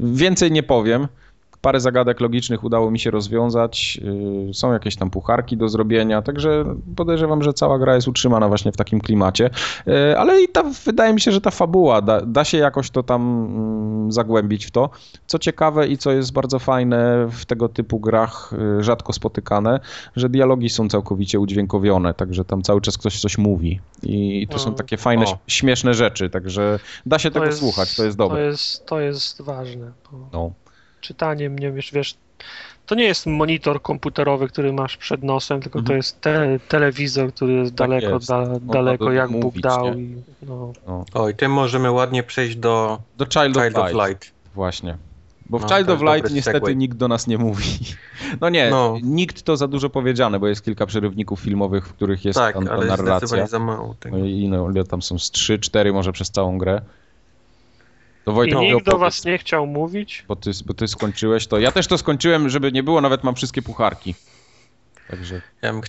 [0.00, 1.08] yy, więcej nie powiem.
[1.62, 4.00] Parę zagadek logicznych udało mi się rozwiązać.
[4.46, 6.64] Yy, Są jakieś tam pucharki do zrobienia, także
[6.96, 9.50] podejrzewam, że cała gra jest utrzymana właśnie w takim klimacie.
[9.86, 13.02] Yy, Ale i ta, wydaje mi się, że ta fabuła da, da się jakoś to
[13.02, 14.90] tam mm, zagłębić w to.
[15.26, 19.80] Co ciekawe i co jest bardzo fajne w tego typu grach, yy, rzadko spotykane,
[20.16, 23.80] że dialogi są całkowicie udźwiękowione, także tam cały czas ktoś coś mówi.
[24.02, 24.78] I to są Mm.
[24.78, 25.38] takie fajne, O.
[25.46, 28.44] śmieszne rzeczy, także da się tego słuchać, to jest To dobre.
[28.44, 29.92] jest, to jest ważne.
[30.32, 30.50] No.
[31.00, 32.14] Czytanie mnie, wiesz, wiesz,
[32.86, 35.96] to nie jest monitor komputerowy, który masz przed nosem, tylko to Mhm.
[35.96, 38.28] jest te, telewizor, który jest Tak daleko, jest.
[38.28, 39.94] Da, daleko jak Bóg mówić, dał.
[39.94, 40.02] nie?
[40.02, 40.72] I, no.
[40.86, 41.04] No.
[41.14, 44.08] Oj, tym możemy ładnie przejść do Do Child, Child of, of Light.
[44.08, 44.30] Light.
[44.54, 44.96] Właśnie.
[45.50, 46.76] Bo w No, Child to of Light niestety segway.
[46.76, 47.64] nikt do nas nie mówi.
[48.40, 48.96] No nie, No.
[49.02, 52.64] nikt to za dużo powiedziane, bo jest kilka przerywników filmowych, w których jest Tak, tam
[52.66, 53.16] ta ale narracja.
[53.18, 54.18] zdecydowanie za mało tego.
[54.18, 56.80] No i no, tam są z 3, 4 może przez całą grę.
[58.28, 60.24] To Wojtek, I nikt do was nie chciał mówić.
[60.28, 61.58] bo ty, bo ty skończyłeś to.
[61.58, 64.14] Ja też to skończyłem, żeby nie było, nawet mam wszystkie pucharki.
[65.10, 65.88] Także Ja bym ch-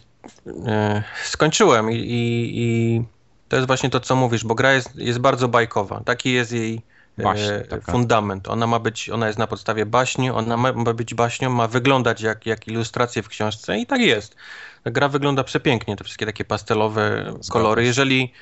[0.68, 3.02] e, skończyłem i, i, i
[3.50, 6.02] to jest właśnie to, co mówisz, bo gra jest, jest bardzo bajkowa.
[6.06, 6.82] Taki jest jej
[7.18, 7.42] Baśń
[7.72, 8.48] e, fundament.
[8.48, 12.22] Ona ma być, ona jest na podstawie baśni, ona ma, ma być baśnią, ma wyglądać
[12.22, 14.36] jak, jak ilustracje w książce i tak jest.
[14.86, 17.86] Gra wygląda przepięknie, te wszystkie takie pastelowe Zgadza kolory.
[17.86, 18.34] Jeżeli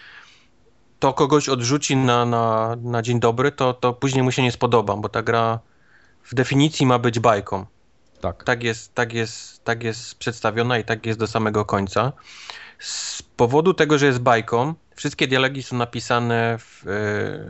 [1.00, 4.96] to kogoś odrzuci na, na, na dzień dobry, to, to później mu się nie spodoba,
[4.96, 5.60] bo ta gra
[6.24, 7.66] w definicji ma być bajką
[8.22, 8.44] tak.
[8.44, 12.14] tak jest, tak jest, tak jest przedstawiona i tak jest do samego końca.
[12.80, 16.86] Z powodu tego, że jest bajką, wszystkie dialogi są napisane w, e,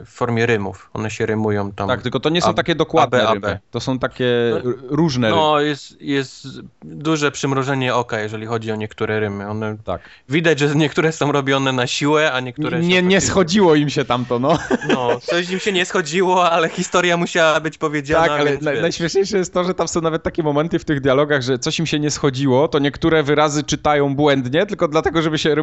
[0.05, 0.89] w formie rymów.
[0.93, 1.87] One się rymują tam.
[1.87, 3.33] Tak, tylko to nie są A- takie dokładne AB.
[3.33, 3.59] rymy.
[3.71, 5.39] To są takie r- różne rymy.
[5.41, 6.47] No, jest, jest
[6.83, 9.47] duże przymrożenie oka, jeżeli chodzi o niektóre rymy.
[9.49, 10.01] One, Tak.
[10.29, 14.39] widać, że niektóre są robione na siłę, a niektóre Nie, nie schodziło im się tamto,
[14.39, 14.57] no.
[14.93, 18.27] No, coś im się nie schodziło, ale historia musiała być powiedziana.
[18.27, 21.41] Tak, ale na, najśmieszniejsze jest to, że tam są nawet takie momenty w tych dialogach,
[21.41, 25.55] że coś im się nie schodziło, to niektóre wyrazy czytają błędnie, tylko dlatego, żeby się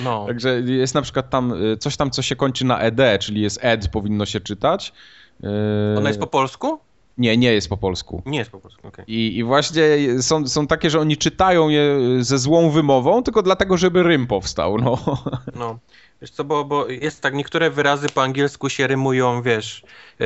[0.00, 3.40] No, Także jest na przykład tam y, coś tam, co się kończy na ed, czyli
[3.40, 4.92] jest ed, powinno się czytać.
[5.40, 5.50] Yy,
[5.98, 6.78] ona jest po polsku?
[7.18, 8.22] Nie, nie jest po polsku.
[8.26, 9.04] Nie jest po polsku, okej.
[9.08, 9.82] I, I właśnie
[10.22, 14.78] są, są takie, że oni czytają je ze złą wymową, tylko dlatego, żeby rym powstał,
[14.78, 14.98] no.
[15.54, 15.78] No,
[16.20, 19.82] wiesz co, bo, bo jest tak, niektóre wyrazy po angielsku się rymują, wiesz,
[20.20, 20.24] e,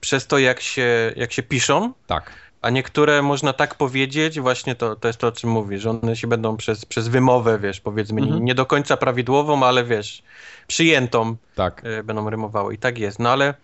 [0.00, 2.32] przez to jak się, jak się piszą, Tak.
[2.64, 6.16] A niektóre można tak powiedzieć, właśnie to, to jest to, o czym mówisz, że one
[6.16, 8.44] się będą przez, przez wymowę, wiesz, powiedzmy, nie, Mhm.
[8.44, 10.22] nie do końca prawidłową, ale wiesz,
[10.66, 11.82] przyjętą Tak.
[11.84, 13.54] e, będą rymowały i tak jest, no ale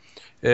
[0.45, 0.49] e,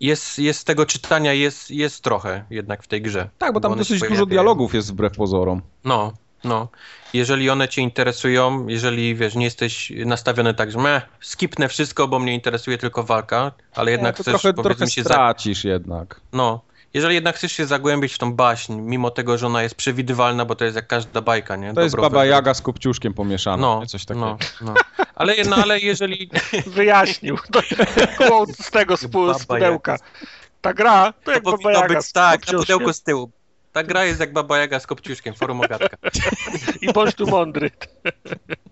[0.00, 3.28] jest, jest z tego czytania, jest, jest trochę jednak w tej grze.
[3.38, 5.62] Tak, bo tam się dosyć dużo dialogów jest wbrew pozorom.
[5.84, 6.12] No,
[6.44, 6.68] no.
[7.12, 12.18] Jeżeli one cię interesują, jeżeli wiesz, nie jesteś nastawiony tak, że meh, skipnę wszystko, bo
[12.18, 15.08] mnie interesuje tylko walka, ale jednak nie, to chcesz trochę, powiedzmy trochę się za...
[15.08, 16.20] stracisz jednak.
[16.32, 16.60] No.
[16.94, 20.54] Jeżeli jednak chcesz się zagłębić w tą baśń, mimo tego, że ona jest przewidywalna, bo
[20.54, 21.74] to jest jak każda bajka, nie?
[21.74, 23.86] To jest Baba Jaga z Kopciuszkiem pomieszana, No, nie?
[23.86, 24.26] coś takiego.
[24.26, 24.74] no, no.
[25.14, 26.30] Ale, no, ale jeżeli...
[26.66, 27.38] Wyjaśnił.
[28.18, 29.00] To z tego z,
[29.40, 29.98] z pudełka.
[30.60, 33.30] Ta gra to To jak Baba Jaga być z tak, na pudełku z tyłu.
[33.72, 35.96] Ta gra jest jak Baba Jaga z Kopciuszkiem, forum ogatka.
[36.80, 37.70] I bądź tu mądry.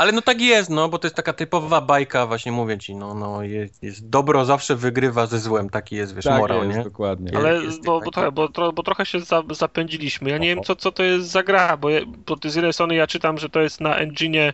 [0.00, 3.14] Ale no tak jest, no, bo to jest taka typowa bajka, właśnie mówię ci, no,
[3.14, 6.84] no, jest, jest dobro zawsze wygrywa ze złem, taki jest, wiesz, tak morał, jest, nie?
[6.84, 7.36] dokładnie.
[7.36, 8.14] Ale- jest bo, tak, bo, tak.
[8.14, 10.30] trochę, bo, tro, bo trochę się za, zapędziliśmy.
[10.30, 10.54] Ja nie Oho.
[10.56, 13.38] wiem, co, co to jest za gra, bo, je, bo z jednej strony ja czytam,
[13.38, 14.52] że to jest na engine e,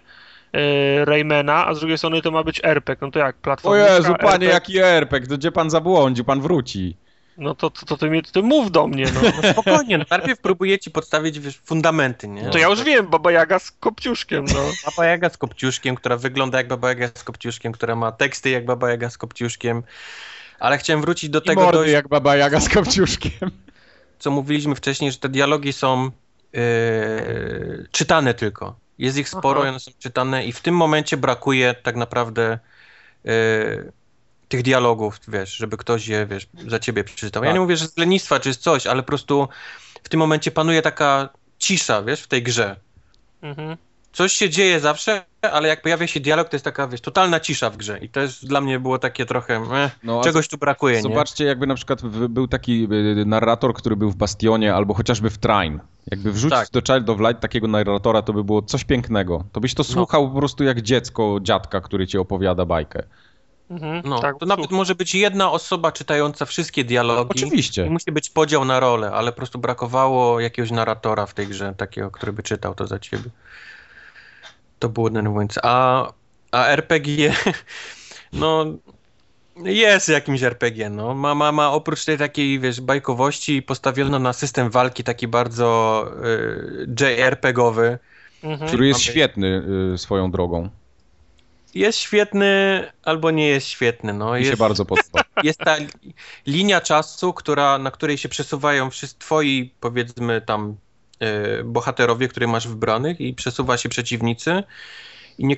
[1.05, 3.07] Raymana, a z drugiej strony to ma być RPG.
[3.07, 3.89] No to jak, O platforma?
[3.89, 6.97] Jezu, panie, jaki RPG, to gdzie pan zabłądził, pan wróci.
[7.39, 9.21] No to, to, to, ty, mnie- ty mów do mnie, no.
[9.43, 12.51] No spokojnie, no, najpierw próbuję ci podstawić wiesz, fundamenty, nie?
[12.51, 14.61] To ja już wiem, Baba Jaga z Kopciuszkiem, no.
[14.87, 18.65] Baba Jaga z Kopciuszkiem, która wygląda jak Baba Jaga z Kopciuszkiem, która ma teksty jak
[18.65, 19.83] Baba Jaga z Kopciuszkiem,
[20.59, 23.51] ale chciałem wrócić do I tego, mordy dość, jak Baba Jaga z Kopciuszkiem.
[24.19, 26.11] co mówiliśmy wcześniej, że te dialogi są
[26.53, 26.61] yy,
[27.91, 28.77] czytane tylko.
[28.99, 29.71] Jest ich sporo, Aha.
[29.71, 32.59] one są czytane i w tym momencie brakuje tak naprawdę
[33.25, 33.93] yy,
[34.49, 37.43] tych dialogów, wiesz, żeby ktoś je, wiesz, za ciebie przeczytał.
[37.45, 37.55] Ja Tak.
[37.55, 39.49] nie mówię, że z lenistwa czy z coś, ale po prostu
[40.03, 41.29] w tym momencie panuje taka
[41.59, 42.77] cisza, wiesz, w tej grze.
[43.43, 43.77] Mhm.
[44.13, 47.71] Coś się dzieje zawsze, ale jak pojawia się dialog, to jest taka, wiesz, totalna cisza
[47.71, 50.97] w grze i to jest dla mnie było takie trochę, eh, No, czegoś tu brakuje,
[50.97, 51.03] nie?
[51.03, 55.39] Zobaczcie, jakby na przykład był taki y, narrator, który był w Bastionie, albo chociażby w
[55.39, 55.81] Train.
[56.11, 56.71] Jakby wrzucić Tak.
[56.71, 59.45] do Child of Light takiego narratora, to by było coś pięknego.
[59.53, 59.85] To byś to No.
[59.85, 63.03] słuchał po prostu jak dziecko dziadka, który ci opowiada bajkę.
[63.71, 64.03] Mhm.
[64.05, 67.41] No, tak, to nawet może być jedna osoba czytająca wszystkie dialogi.
[67.41, 67.91] I Oczywiście.
[67.91, 72.11] musi być podział na rolę, ale po prostu brakowało jakiegoś narratora w tej grze, takiego,
[72.11, 73.31] który by czytał to za ciebie.
[74.79, 75.61] To było denerwujące.
[75.65, 76.09] A,
[76.53, 77.35] a RPG,
[78.33, 78.65] no
[79.65, 81.15] Jest jakimś RPG, no.
[81.15, 86.87] Ma, ma, ma oprócz tej takiej, wiesz, bajkowości postawiono na system walki taki bardzo y,
[87.01, 87.99] JRPG-owy.
[88.43, 88.69] Mhm.
[88.69, 89.63] Który jest świetny
[89.95, 90.69] y, swoją drogą.
[91.77, 94.13] Jest świetny albo nie jest świetny.
[94.13, 94.33] No.
[94.33, 95.21] Mi jest, się bardzo podoba.
[95.43, 95.77] Jest ta
[96.47, 100.77] linia czasu, która, na której się przesuwają wszyscy twoi, powiedzmy tam,
[101.61, 104.63] y, bohaterowie, które masz wybranych i przesuwa się przeciwnicy
[105.39, 105.57] i nie,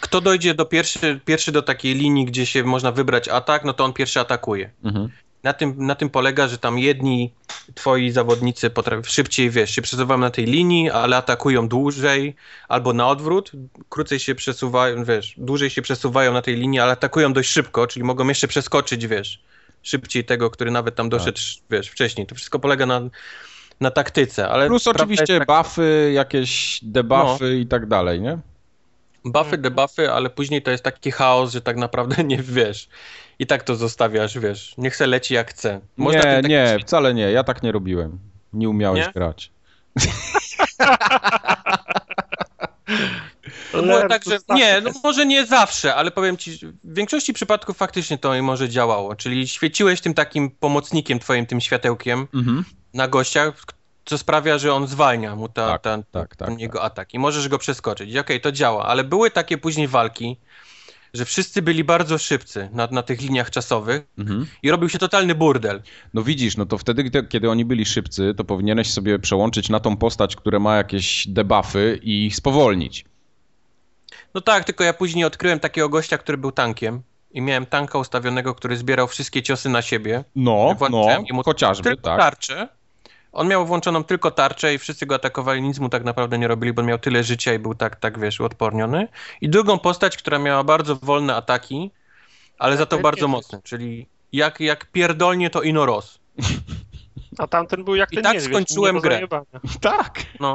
[0.00, 3.84] kto dojdzie do pierwszy, pierwszy do takiej linii, gdzie się można wybrać atak, no to
[3.84, 4.70] on pierwszy atakuje.
[4.84, 5.08] Mhm.
[5.42, 7.32] Na, tym, na tym polega, że tam jedni
[7.74, 12.36] twoi zawodnicy potrafią szybciej, wiesz, się przesuwają na tej linii, ale atakują dłużej,
[12.68, 13.52] albo na odwrót,
[13.88, 18.04] krócej się przesuwają, wiesz, dłużej się przesuwają na tej linii, ale atakują dość szybko, czyli
[18.04, 19.42] mogą jeszcze przeskoczyć, wiesz,
[19.82, 21.64] szybciej tego, który nawet tam doszedł, tak.
[21.70, 22.26] wiesz, wcześniej.
[22.26, 23.00] To wszystko polega na,
[23.80, 24.66] na taktyce, ale...
[24.66, 25.48] Plus oczywiście tak...
[25.48, 27.50] buffy, jakieś debuffy no.
[27.50, 28.38] i tak dalej, nie?
[29.24, 29.62] Buffy, mhm.
[29.62, 32.88] debuffy, ale później to jest taki chaos, że tak naprawdę nie wiesz.
[33.38, 34.74] I tak to zostawiasz, wiesz.
[34.78, 35.80] Niech se leci jak chce.
[35.96, 37.32] Można nie, nie, wcale nie.
[37.32, 38.18] Ja tak nie robiłem.
[38.52, 39.12] Nie umiałeś nie?
[39.12, 39.50] grać.
[43.86, 48.42] No, także, nie, no może nie zawsze, ale powiem ci, w większości przypadków faktycznie to
[48.42, 49.16] może działało.
[49.16, 52.64] Czyli świeciłeś tym takim pomocnikiem twoim, tym światełkiem mhm.
[52.94, 53.54] na gościach,
[54.04, 56.86] co sprawia, że on zwalnia mu ta, tak, ta, tak, tak, ten jego tak.
[56.86, 58.10] atak i możesz go przeskoczyć.
[58.10, 60.36] Okej, okay, to działa, ale były takie później walki,
[61.14, 64.46] że wszyscy byli bardzo szybcy na, na tych liniach czasowych mhm.
[64.62, 65.82] i robił się totalny burdel.
[66.14, 69.96] No widzisz, no to wtedy, kiedy oni byli szybcy, to powinieneś sobie przełączyć na tą
[69.96, 73.04] postać, która ma jakieś debuffy i ich spowolnić.
[74.34, 78.54] No tak, tylko ja później odkryłem takiego gościa, który był tankiem i miałem tanka ustawionego,
[78.54, 80.24] który zbierał wszystkie ciosy na siebie.
[80.36, 82.20] No, no, chociażby, tylko tak.
[82.20, 82.68] tarczę
[83.32, 86.72] on miał włączoną tylko tarczę i wszyscy go atakowali, nic mu tak naprawdę nie robili,
[86.72, 89.08] bo miał tyle życia i był tak, tak wiesz, uodporniony.
[89.40, 91.90] I drugą postać, która miała bardzo wolne ataki,
[92.58, 96.18] ale za to bardzo mocne, czyli jak, jak pierdolnie to Inoros.
[97.38, 99.20] A tamten był jak ten I tak skończyłem grę.
[99.80, 100.24] Tak.
[100.40, 100.54] No,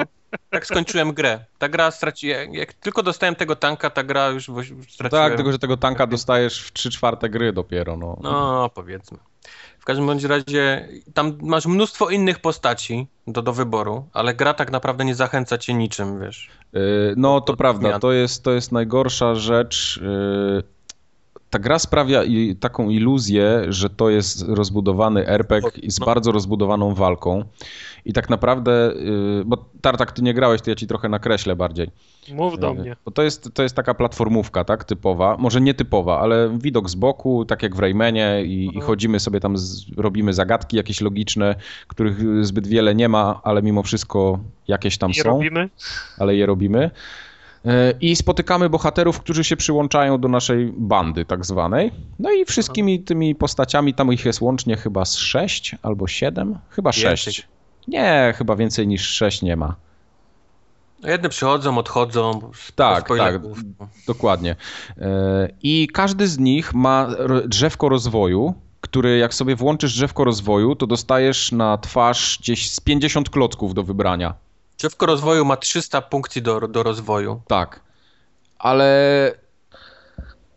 [0.49, 1.45] tak skończyłem grę.
[1.57, 4.43] Ta gra straciłem, jak tylko dostałem tego tanka, ta gra już
[4.89, 5.29] straciłem.
[5.29, 8.17] Tak, tylko że tego tanka dostajesz w 3 czwarte gry dopiero, no.
[8.21, 9.17] No, powiedzmy
[9.87, 15.05] każdym bądź razie tam masz mnóstwo innych postaci do, do wyboru, ale gra tak naprawdę
[15.05, 16.49] nie zachęca cię niczym, wiesz.
[16.73, 19.99] Yy, no to prawda, to jest, to jest najgorsza rzecz.
[20.01, 20.63] Yy,
[21.49, 26.05] ta gra sprawia i, taką iluzję, że to jest rozbudowany RPG z no.
[26.05, 27.43] bardzo rozbudowaną walką.
[28.05, 31.89] I tak naprawdę, yy, bo Tartak, ty nie grałeś, to ja ci trochę nakreślę bardziej.
[32.33, 32.95] Mów do mnie.
[33.05, 35.37] Bo to jest, to jest taka platformówka, tak, typowa.
[35.39, 38.85] Może nie typowa, ale widok z boku, tak jak w Raymanie i, i mhm.
[38.85, 41.55] chodzimy sobie tam, z, robimy zagadki jakieś logiczne,
[41.87, 45.29] których zbyt wiele nie ma, ale mimo wszystko jakieś tam je są.
[45.29, 45.69] robimy.
[46.17, 46.91] Ale je robimy.
[47.65, 51.91] E, I spotykamy bohaterów, którzy się przyłączają do naszej bandy, tak zwanej.
[52.19, 56.91] No i wszystkimi tymi postaciami, tam ich jest łącznie chyba z sześć albo siedem, chyba
[56.91, 57.47] sześć.
[57.87, 59.75] Nie, chyba więcej niż sześć nie ma.
[61.03, 62.51] No jedne przychodzą, odchodzą.
[62.75, 63.41] Tak, tak,
[64.07, 64.55] dokładnie.
[64.97, 67.07] E, I każdy z nich ma
[67.45, 73.29] drzewko rozwoju, który jak sobie włączysz drzewko rozwoju, to dostajesz na twarz gdzieś z 50
[73.29, 74.33] klocków do wybrania.
[74.77, 77.41] Drzewko rozwoju ma 300 punkcji do, do rozwoju.
[77.47, 77.79] Tak,
[78.59, 79.31] ale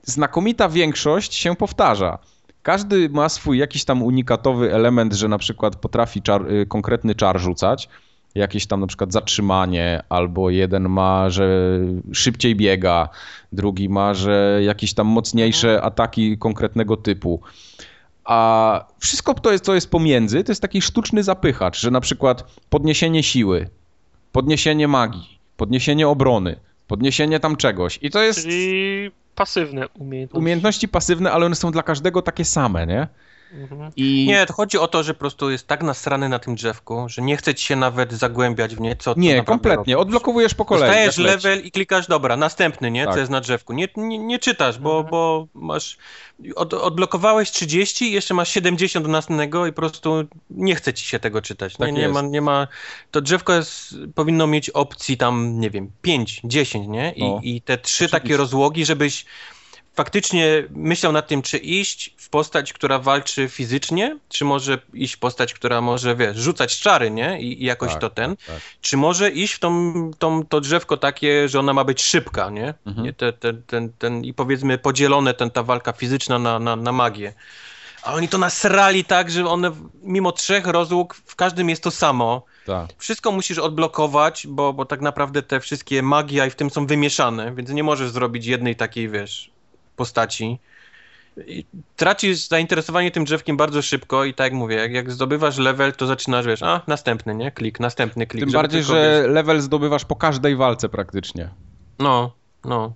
[0.02, 2.18] znakomita większość się powtarza.
[2.62, 7.40] Każdy ma swój jakiś tam unikatowy element, że na przykład potrafi czar, y, konkretny czar
[7.40, 7.88] rzucać,
[8.34, 11.78] jakieś tam na przykład zatrzymanie, albo jeden ma, że
[12.12, 13.08] szybciej biega,
[13.52, 15.86] drugi ma, że jakieś tam mocniejsze mhm.
[15.86, 17.40] ataki konkretnego typu.
[18.24, 22.44] A wszystko to jest, co jest pomiędzy, to jest taki sztuczny zapychacz, że na przykład
[22.70, 23.68] podniesienie siły,
[24.32, 27.98] podniesienie magii, podniesienie obrony, podniesienie tam czegoś.
[28.02, 28.42] I to jest.
[28.42, 30.38] Czyli pasywne umiejętności.
[30.38, 33.08] Umiejętności pasywne, ale one są dla każdego takie same, nie?
[33.52, 33.92] Mhm.
[33.96, 34.26] I...
[34.28, 37.22] Nie, to chodzi o to, że po prostu jest tak nasrany na tym drzewku, że
[37.22, 40.02] nie chce ci się nawet zagłębiać w nie, co Nie, kompletnie, robisz.
[40.02, 40.88] odblokowujesz po kolei.
[40.88, 43.14] Dostajesz level i klikasz, dobra, następny, nie, tak.
[43.14, 43.72] co jest na drzewku.
[43.72, 45.10] Nie, nie, nie czytasz, bo, mhm.
[45.10, 45.96] bo masz,
[46.56, 51.04] od, odblokowałeś 30 i jeszcze masz 70 do następnego i po prostu nie chce ci
[51.04, 51.76] się tego czytać.
[51.76, 52.68] Tak nie, nie, ma, nie ma,
[53.10, 57.12] to drzewko jest, powinno mieć opcji tam, nie wiem, 5, 10, nie?
[57.12, 57.40] I, no.
[57.42, 59.24] i te trzy takie rozłogi, żebyś
[59.94, 65.18] faktycznie myślał nad tym, czy iść w postać, która walczy fizycznie, czy może iść w
[65.18, 67.40] postać, która może, wiesz, rzucać czary, nie?
[67.40, 68.36] I, i jakoś tak, to ten.
[68.36, 68.60] Tak, tak.
[68.80, 72.74] Czy może iść w tą, tą, to drzewko takie, że ona ma być szybka, nie?
[72.86, 73.06] Mhm.
[73.06, 76.92] nie te, te, ten, ten, I powiedzmy podzielone ten, ta walka fizyczna na, na, na
[76.92, 77.32] magię.
[78.02, 79.72] A oni to nasrali tak, że one
[80.02, 82.44] mimo trzech rozłóg w każdym jest to samo.
[82.66, 82.90] Tak.
[82.98, 87.54] Wszystko musisz odblokować, bo, bo tak naprawdę te wszystkie magia i w tym są wymieszane,
[87.54, 89.50] więc nie możesz zrobić jednej takiej, wiesz,
[90.00, 90.58] postaci.
[91.96, 96.06] tracisz zainteresowanie tym drzewkiem bardzo szybko i tak jak mówię, jak, jak zdobywasz level, to
[96.06, 97.50] zaczynasz, wiesz, a następny, nie?
[97.50, 98.44] Klik, następny klik.
[98.44, 99.34] Tym bardziej, tylko, że wiesz...
[99.34, 101.50] level zdobywasz po każdej walce praktycznie.
[101.98, 102.32] No,
[102.64, 102.92] no.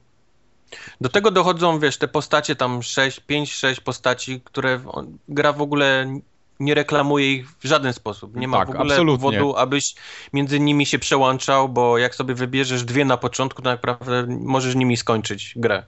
[1.01, 4.81] Do tego dochodzą, wiesz, te postacie tam 6, 5, 6 postaci, które
[5.29, 6.19] gra w ogóle
[6.61, 8.37] nie reklamuje ich w żaden sposób.
[8.37, 9.19] Nie ma tak, w ogóle absolutnie.
[9.19, 9.95] powodu, abyś
[10.33, 14.97] między nimi się przełączał, bo jak sobie wybierzesz dwie na początku, to naprawdę możesz nimi
[14.97, 15.83] skończyć grę.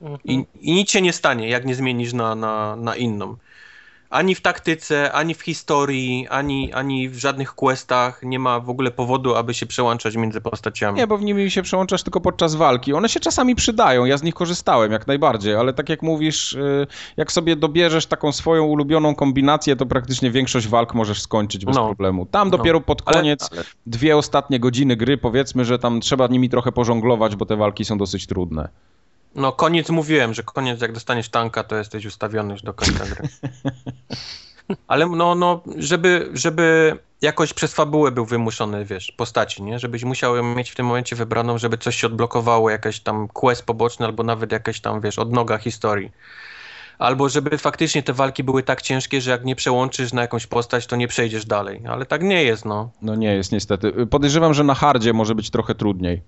[0.00, 0.20] Mhm.
[0.24, 3.36] I, I nic się nie stanie, jak nie zmienisz na, na, na inną
[4.10, 8.90] ani w taktyce, ani w historii, ani, ani w żadnych questach nie ma w ogóle
[8.90, 10.98] powodu, aby się przełączać między postaciami.
[10.98, 12.92] Nie, bo w nimi się przełączasz tylko podczas walki.
[12.94, 16.86] One się czasami przydają, ja z nich korzystałem jak najbardziej, ale tak jak mówisz, y,
[17.16, 21.86] jak sobie dobierzesz taką swoją ulubioną kombinację, to praktycznie większość walk możesz skończyć bez no.
[21.86, 22.26] problemu.
[22.26, 22.56] Tam no.
[22.56, 23.70] dopiero pod koniec, ale, ale...
[23.86, 27.98] dwie ostatnie godziny gry, powiedzmy, że tam trzeba nimi trochę pożonglować, bo te walki są
[27.98, 28.68] dosyć trudne.
[29.34, 33.28] No koniec mówiłem, że koniec jak dostaniesz tanka, to jesteś ustawiony już do końca gry.
[34.88, 39.78] Ale no, no żeby, żeby jakoś przez fabułę był wymuszony, wiesz, postaci, nie?
[39.78, 44.06] Żebyś musiał mieć w tym momencie wybraną, żeby coś się odblokowało, jakiś tam quest poboczny,
[44.06, 46.12] albo nawet jakaś tam, wiesz, odnoga historii.
[46.98, 50.86] Albo żeby faktycznie te walki były tak ciężkie, że jak nie przełączysz na jakąś postać,
[50.86, 51.82] to nie przejdziesz dalej.
[51.88, 52.90] Ale tak nie jest, no.
[53.02, 54.06] No nie jest niestety.
[54.06, 56.22] Podejrzewam, że na hardzie może być trochę trudniej.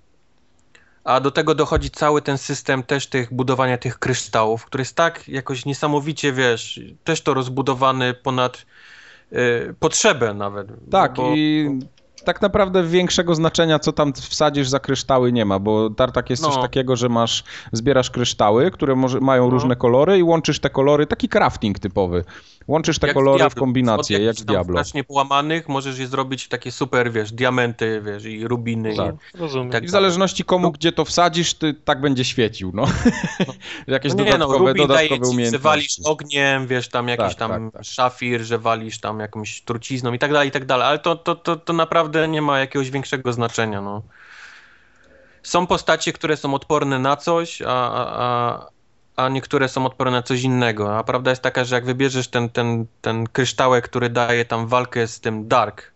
[1.05, 5.29] A do tego dochodzi cały ten system też tych budowania tych kryształów, który jest tak
[5.29, 8.67] jakoś niesamowicie, wiesz, też to rozbudowany ponad
[9.33, 10.69] y, potrzebę nawet.
[10.91, 11.71] Tak bo, i
[12.25, 16.49] tak naprawdę większego znaczenia, co tam wsadzisz za kryształy nie ma, bo tartak jest no.
[16.49, 19.51] coś takiego, że masz, zbierasz kryształy, które może, mają no.
[19.51, 22.25] różne kolory i łączysz te kolory, taki crafting typowy.
[22.69, 24.75] Łączysz te jak kolory w kombinację, jak w Diablo.
[24.75, 28.97] Strasznie połamanych możesz je zrobić takie super, wiesz, diamenty, wiesz, i rubiny.
[28.97, 29.15] Tak.
[29.35, 29.71] I, Rozumiem.
[29.71, 30.71] Tak I w zależności komu, no.
[30.71, 32.87] gdzie to wsadzisz, ty tak będzie świecił, no.
[33.47, 33.55] no.
[33.95, 37.29] Jakieś no nie, no, dodatkowe, no, dodatkowe daje ci, że walisz ogniem, wiesz, tam jakiś
[37.29, 37.85] tak, tam tak, tak.
[37.85, 41.35] szafir, że walisz tam jakąś trucizną i tak dalej, i tak dalej, ale to, to,
[41.35, 44.03] to, to naprawdę nie ma jakiegoś większego znaczenia, no.
[45.43, 48.67] Są postacie, które są odporne na coś, a, a, a
[49.29, 50.99] niektóre są odporne na coś innego.
[50.99, 55.07] A prawda jest taka, że jak wybierzesz ten, ten, ten kryształek, który daje tam walkę
[55.07, 55.93] z tym Dark,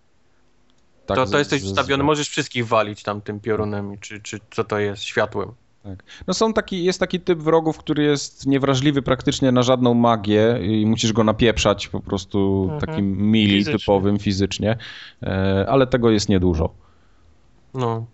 [1.07, 2.07] tak, to, to jesteś z, ustawiony, z...
[2.07, 5.53] możesz wszystkich walić tam tym piorunem, czy, czy co to jest, światłem.
[5.83, 6.05] Tak.
[6.27, 10.87] No są taki, jest taki typ wrogów, który jest niewrażliwy praktycznie na żadną magię i
[10.87, 12.81] musisz go napieprzać po prostu mhm.
[12.81, 13.79] takim mili fizycznie.
[13.79, 14.77] typowym fizycznie,
[15.23, 16.71] e, ale tego jest niedużo.
[17.75, 18.07] No,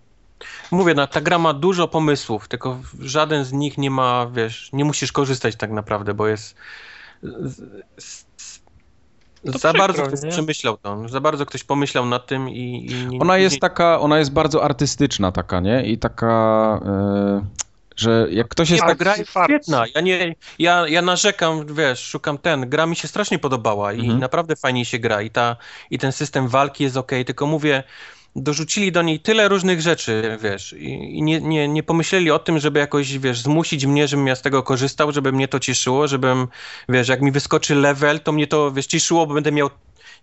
[0.70, 4.84] Mówię, no, ta gra ma dużo pomysłów, tylko żaden z nich nie ma, wiesz, nie
[4.84, 6.54] musisz korzystać tak naprawdę, bo jest.
[9.44, 10.30] za przykro, bardzo ktoś nie?
[10.30, 12.86] przemyślał to, za bardzo ktoś pomyślał nad tym i...
[13.12, 15.86] i ona jest taka, ona jest bardzo artystyczna taka, nie?
[15.86, 16.80] I taka...
[16.84, 17.60] Yy
[18.00, 18.82] że jak ktoś jest...
[18.82, 23.08] Ta gra jest świetna, ja, nie, ja, ja narzekam, wiesz, szukam ten, gra mi się
[23.08, 24.18] strasznie podobała i mhm.
[24.18, 25.56] naprawdę fajnie się gra i, ta,
[25.90, 27.82] i ten system walki jest ok, tylko mówię,
[28.36, 32.80] dorzucili do niej tyle różnych rzeczy, wiesz, i nie, nie, nie pomyśleli o tym, żeby
[32.80, 36.48] jakoś, wiesz, zmusić mnie, żebym ja z tego korzystał, żeby mnie to cieszyło, żebym,
[36.88, 39.70] wiesz, jak mi wyskoczy level, to mnie to, wiesz, cieszyło, bo będę miał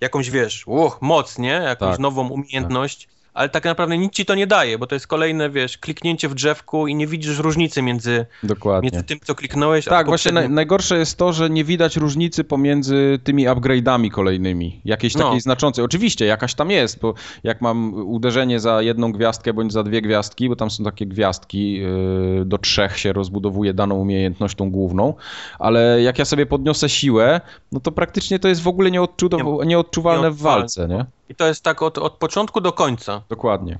[0.01, 1.49] jakąś, wiesz, uch, moc, nie?
[1.49, 3.05] Jakąś tak, nową umiejętność.
[3.07, 6.29] Tak ale tak naprawdę nic ci to nie daje, bo to jest kolejne, wiesz, kliknięcie
[6.29, 8.89] w drzewku i nie widzisz różnicy między, Dokładnie.
[8.91, 13.19] między tym, co kliknąłeś, Tak, właśnie naj, najgorsze jest to, że nie widać różnicy pomiędzy
[13.23, 15.23] tymi upgrade'ami kolejnymi, jakiejś no.
[15.23, 15.85] takiej znaczącej.
[15.85, 20.49] Oczywiście, jakaś tam jest, bo jak mam uderzenie za jedną gwiazdkę bądź za dwie gwiazdki,
[20.49, 25.13] bo tam są takie gwiazdki, yy, do trzech się rozbudowuje daną umiejętność, tą główną,
[25.59, 27.41] ale jak ja sobie podniosę siłę,
[27.71, 31.16] no to praktycznie to jest w ogóle nieodczuwalne, nieodczuwalne w walce, nie?
[31.29, 33.21] I to jest tak od, od początku do końca.
[33.29, 33.77] Dokładnie.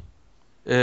[0.66, 0.74] Yy,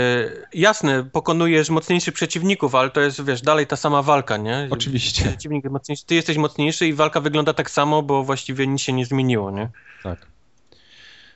[0.53, 4.67] jasne, pokonujesz mocniejszych przeciwników, ale to jest, wiesz, dalej ta sama walka, nie?
[4.69, 5.25] Oczywiście.
[5.25, 9.05] Przeciwnik mocniejszy, ty jesteś mocniejszy i walka wygląda tak samo, bo właściwie nic się nie
[9.05, 9.69] zmieniło, nie?
[10.03, 10.27] Tak.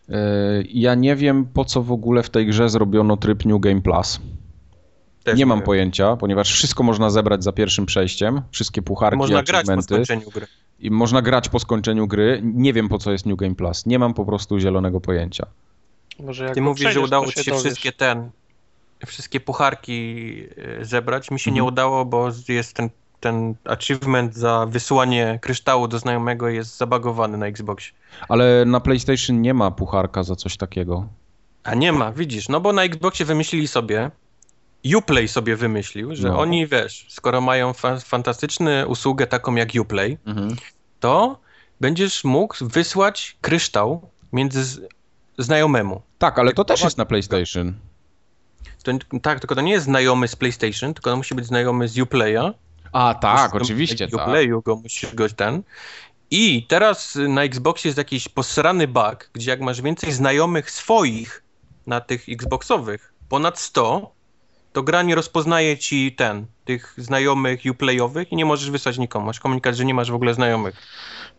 [0.10, 0.15] Yy,
[0.69, 4.19] ja nie wiem, po co w ogóle w tej grze zrobiono tryb New Game Plus.
[5.23, 9.43] Też nie, nie mam pojęcia, ponieważ wszystko można zebrać za pierwszym przejściem, wszystkie pucharki, Można
[9.43, 10.47] grać po skończeniu gry
[10.80, 12.41] i można grać po skończeniu gry.
[12.43, 13.85] Nie wiem po co jest New Game Plus.
[13.85, 15.45] Nie mam po prostu zielonego pojęcia.
[16.19, 17.64] Może Ty mówisz, że udało ci się dowiesz.
[17.64, 18.30] wszystkie ten,
[19.06, 20.23] wszystkie pucharki
[20.57, 21.31] e, zebrać.
[21.31, 21.56] Mi się mhm.
[21.56, 22.89] nie udało, bo jest ten,
[23.19, 27.93] ten achievement za wysłanie kryształu do znajomego jest zabagowany na Xboxie.
[28.30, 31.07] Ale na PlayStation nie ma pucharka za coś takiego.
[31.64, 34.11] A nie ma, widzisz, no bo na Xboxie wymyślili sobie,
[34.97, 36.39] Uplay sobie wymyślił, że no.
[36.39, 40.56] oni, wiesz, skoro mają fa fantastyczną usługę taką jak Uplay, mhm.
[40.99, 41.39] to
[41.81, 44.88] będziesz mógł wysłać kryształ między
[45.38, 46.01] znajomemu.
[46.18, 47.73] Tak, ale to też jest na PlayStation.
[48.84, 48.91] To,
[49.22, 52.53] tak, tylko to nie jest znajomy z PlayStation, tylko to musi być znajomy z Uplaya.
[52.91, 54.27] A tak, oczywiście, go- tak.
[54.27, 55.64] Uplayu go musisz go ten.
[56.31, 61.43] I teraz na Xboxie jest jakiś posrany bug, gdzie jak masz więcej znajomych swoich
[61.88, 64.11] na tych Xboxowych, ponad 100,
[64.74, 69.26] to gra nie rozpoznaje ci ten, tych znajomych Uplayowych i nie możesz wysłać nikomu.
[69.26, 70.76] Masz komunikat, że nie masz w ogóle znajomych.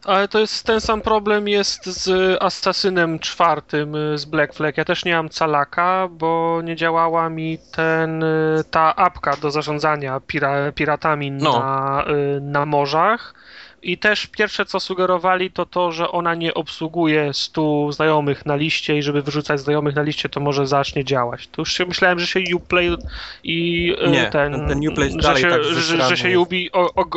[0.04, 4.76] Ale to jest ten sam problem jest z Assassinem czwartym y, z Black Flag.
[4.76, 10.20] Ja też nie mam calaka, bo nie działała mi ten, y, ta apka do zarządzania
[10.26, 11.58] pira, piratami No.
[11.60, 12.04] na,
[12.36, 13.34] y, na morzach.
[13.82, 18.98] I też pierwsze co sugerowali to to, że ona nie obsługuje 100 znajomych na liście
[18.98, 21.48] i żeby wyrzucać znajomych na liście to może zacznie działać.
[21.48, 22.96] To już się myślałem, że się Uplay
[23.44, 26.40] i y, Nie, ten, ten- Uplay że, dalej się, tak że, że się.
[26.40, 26.70] Ubi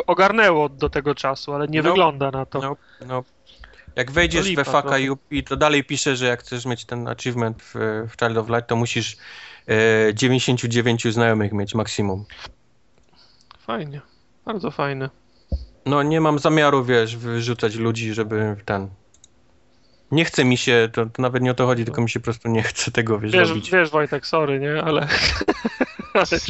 [0.08, 1.90] ogarnęło do tego czasu, ale nie No.
[1.90, 2.60] wygląda na to.
[2.62, 2.76] No,
[3.08, 3.24] no.
[3.96, 4.96] Jak wejdziesz lipa we faka
[5.32, 7.74] i to dalej pisze, że jak chcesz mieć ten achievement w,
[8.10, 9.18] w Child of Light, to musisz
[9.68, 12.26] e, 99 znajomych mieć maksimum.
[13.60, 14.02] Fajnie,
[14.46, 15.10] bardzo fajne.
[15.86, 18.90] No nie mam zamiaru, wiesz, wyrzucać ludzi, żeby ten...
[20.12, 22.24] Nie chce mi się, to, to nawet nie o to chodzi, tylko mi się po
[22.24, 23.72] prostu nie chce tego, wiesz, Wiesz, robić.
[23.72, 25.08] wiesz Wojtek, sorry, nie, ale...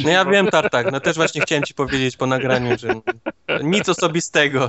[0.04, 2.88] No ja wiem, Tartak, no też właśnie chciałem ci powiedzieć po nagraniu, że
[3.62, 4.68] nic osobistego.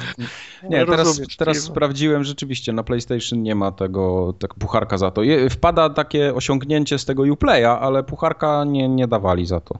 [0.63, 5.21] Nie, teraz, teraz sprawdziłem, rzeczywiście na PlayStation nie ma tego tak, pucharka za to.
[5.49, 9.79] Wpada takie osiągnięcie z tego Uplaya, ale pucharka nie, nie dawali za to.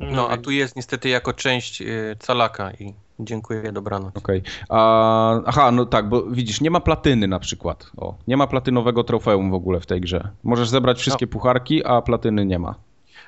[0.00, 4.16] No, a tu jest niestety jako część y, calaka i dziękuję, dobranoc.
[4.16, 4.42] Okej.
[4.68, 7.90] A, Aha, no tak, bo widzisz, nie ma platyny na przykład.
[7.96, 10.28] O, nie ma platynowego trofeum w ogóle w tej grze.
[10.44, 12.74] Możesz zebrać wszystkie pucharki, a platyny nie ma.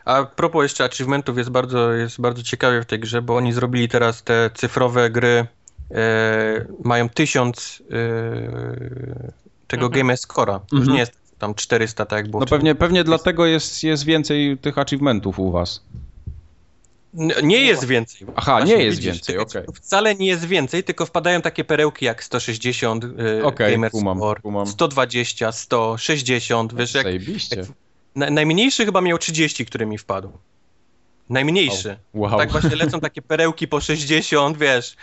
[0.05, 3.89] A propos jeszcze achievementów, jest bardzo, jest bardzo ciekawie w tej grze, bo oni zrobili
[3.89, 5.47] teraz te cyfrowe gry,
[5.91, 7.95] e, mają tysiąc e,
[9.67, 9.93] tego Mhm.
[9.93, 10.61] Game Score'a.
[10.73, 10.93] Już Mhm.
[10.93, 12.59] nie jest tam 400, tak jak było No wcześniej.
[12.59, 15.83] pewnie, pewnie dlatego jest, jest więcej tych achievementów u was.
[17.43, 18.27] Nie jest więcej.
[18.37, 19.47] Aha, Właśnie, nie jest widzisz, więcej, okej.
[19.47, 24.19] achieventów Wcale nie jest więcej, tylko wpadają takie perełki jak 160 e, Okej, Gamer kumam,
[24.19, 24.67] Score, kumam.
[24.67, 27.67] 120, 100, 60, wiesz, jak, jak
[28.15, 30.33] na, najmniejszy chyba miał 30, który mi wpadł.
[31.29, 31.97] Najmniejszy.
[32.15, 32.39] Wow.
[32.39, 34.97] Tak właśnie lecą takie perełki po 60, wiesz.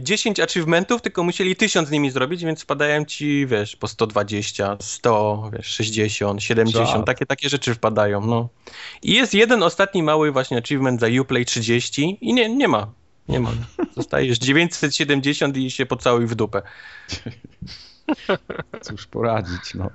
[0.00, 5.50] 10 achievementów, tylko musieli 1000 z nimi zrobić, więc wpadają ci, wiesz, po 120, 100,
[5.52, 7.06] wiesz, 60, 70, Czad.
[7.06, 8.48] takie, takie rzeczy wpadają, no.
[9.02, 12.92] I jest jeden ostatni mały właśnie achievement za Uplay 30 i nie, nie ma,
[13.28, 13.50] nie ma.
[13.96, 16.62] Zostajesz 970 i się pocałuj w dupę.
[18.82, 19.90] Cóż poradzić, no.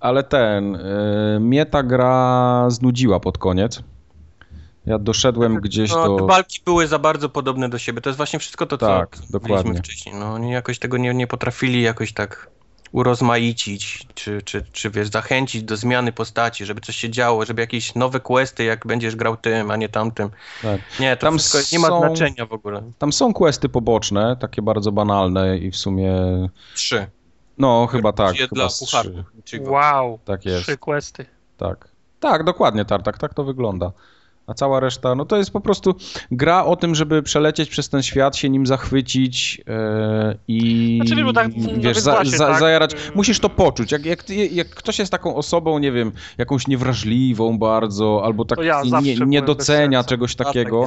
[0.00, 3.82] Ale ten, y, mnie ta gra znudziła pod koniec.
[4.88, 6.26] Ja doszedłem gdzieś No, te do...
[6.26, 9.74] walki były za bardzo podobne do siebie, to jest właśnie wszystko to, co Tak, dokładnie.
[9.78, 10.14] wcześniej.
[10.14, 12.50] No, oni jakoś tego nie, nie potrafili jakoś tak
[12.92, 17.94] urozmaicić, czy, czy, czy wiesz, zachęcić do zmiany postaci, żeby coś się działo, żeby jakieś
[17.94, 20.30] nowe questy, jak będziesz grał tym, a nie tamtym.
[20.62, 20.80] Tak.
[21.00, 22.82] Nie, to Tam wszystko nie ma są- znaczenia w ogóle.
[22.98, 26.14] Tam są questy poboczne, takie bardzo banalne i w sumie...
[26.74, 27.06] Trzy.
[27.58, 28.68] No, chyba tak, chyba dla
[29.36, 29.70] niczego.
[29.70, 31.26] Wow, Tak jest, trzy questy.
[31.56, 31.88] tak.
[32.20, 33.92] Tak, dokładnie, Tartak, tak to wygląda.
[34.48, 35.94] A cała reszta, no to jest po prostu
[36.30, 39.64] gra o tym, żeby przelecieć przez ten świat, się nim zachwycić yy,
[40.48, 42.96] i Znaczy, wiesz, tak, wiesz, za, za, tak, zajarać.
[43.14, 43.92] Musisz to poczuć.
[43.92, 48.82] Jak, jak, jak ktoś jest taką osobą, nie wiem, jakąś niewrażliwą bardzo, albo tak ja
[49.02, 50.84] nie, nie docenia czegoś tak takiego.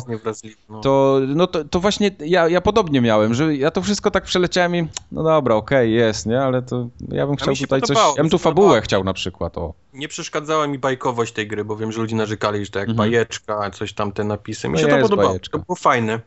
[0.69, 0.79] no.
[0.79, 4.75] to, no to, to właśnie ja, ja podobnie miałem, że ja to wszystko tak przeleciałem
[4.75, 8.23] i no dobra, okej, jest, nie, ale to ja bym chciał się tutaj coś, ja
[8.23, 8.81] bym tu fabułę podobało.
[8.81, 9.73] chciał na przykład, o.
[9.93, 13.09] Nie przeszkadzała mi bajkowość tej gry, bo wiem, że ludzie narzekali, że to jak Mhm.
[13.09, 14.67] bajeczka, coś tam te napisy.
[14.69, 15.29] Mi No się to podobało.
[15.29, 15.57] bajeczka.
[15.57, 16.19] To było fajne.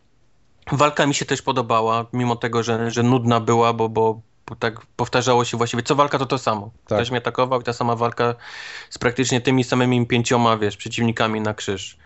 [0.72, 4.86] Walka mi się też podobała, mimo tego, że, że nudna była, bo, bo, bo tak
[4.96, 5.82] powtarzało się właściwie.
[5.82, 6.70] Co walka to to samo.
[6.86, 6.98] Tak.
[6.98, 8.34] Ktoś mnie atakował i ta sama walka
[8.90, 11.96] z praktycznie tymi samymi pięcioma, wiesz, przeciwnikami na krzyż.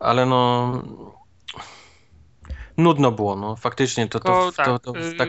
[0.00, 0.72] Ale no...
[2.76, 3.56] Nudno było, no.
[3.56, 5.28] Faktycznie to, to, to, tak, to, y, tak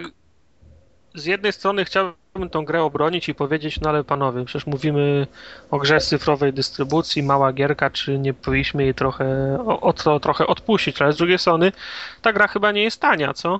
[1.16, 5.28] Z jednej strony chciałbym tą grę obronić i powiedzieć, no ale panowie, przecież mówimy
[5.72, 9.80] o grze cyfrowej dystrybucji, mała gierka, czy nie powinniśmy jej trochę, o,
[10.14, 11.72] o trochę odpuścić, ale z drugiej strony
[12.22, 13.60] ta gra chyba nie jest tania, co?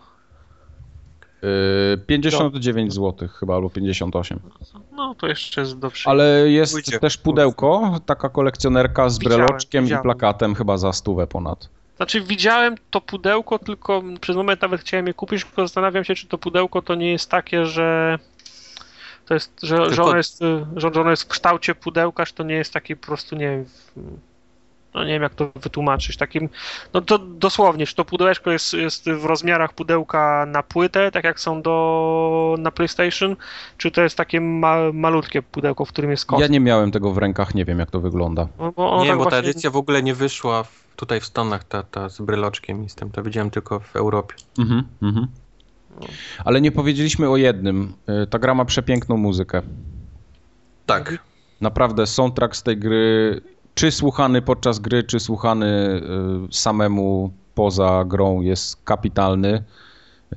[1.42, 4.40] Yy, 59 zł chyba, albo 58.
[4.92, 6.10] No to jeszcze jest do przyjęcia.
[6.12, 7.00] Ale jest Pójdzie.
[7.00, 10.02] też pudełko, taka kolekcjonerka z Widziałem, breloczkiem widziałem.
[10.02, 11.70] i plakatem chyba za stówę ponad.
[11.98, 16.28] Znaczy widziałem to pudełko, tylko przez moment nawet chciałem je kupić, tylko zastanawiam się, czy
[16.28, 18.20] to pudełko to nie jest takie, że
[19.26, 22.26] to jest, że, że, Tylko- ono jest, y, że, że ono jest w kształcie pudełka,
[22.26, 23.66] czy to nie jest taki po prostu, nie wiem,
[24.94, 26.50] no nie wiem jak to wytłumaczyć, takim,
[26.94, 31.40] no to dosłownie, czy to pudełeczko jest, jest w rozmiarach pudełka na płytę, tak jak
[31.40, 33.36] są do, na PlayStation,
[33.78, 36.40] czy to jest takie ma, malutkie pudełko, w którym jest kod?
[36.40, 38.48] Ja nie miałem tego w rękach, nie wiem jak to wygląda.
[38.60, 41.26] No, bo nie, tak bo ta właśnie- edycja w ogóle nie wyszła w, tutaj w
[41.26, 44.36] Stanach, ta, ta z bryloczkiem i z tym, to widziałem tylko w Europie.
[44.60, 45.28] Mhm, mhm.
[46.46, 47.94] Ale nie powiedzieliśmy o jednym.
[48.24, 49.62] Y, Ta gra ma przepiękną muzykę.
[50.86, 51.18] Tak.
[51.62, 53.42] Naprawdę soundtrack z tej gry,
[53.76, 56.02] czy słuchany podczas gry, czy słuchany
[56.50, 59.64] y, samemu poza grą jest kapitalny.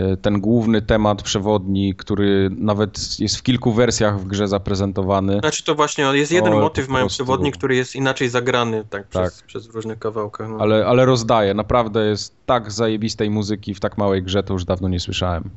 [0.01, 5.39] Y, Ten główny temat przewodni, który nawet jest w kilku wersjach w grze zaprezentowany.
[5.41, 9.09] Znaczy to właśnie jest jeden O, motyw mają prostu- przewodnik, który jest inaczej zagrany tak,
[9.09, 9.31] Tak.
[9.33, 10.43] Przez, przez różne kawałki.
[10.49, 10.57] No.
[10.61, 14.89] Ale, ale rozdaje, naprawdę jest tak zajebistej muzyki w tak małej grze, to już dawno
[14.89, 15.51] nie słyszałem.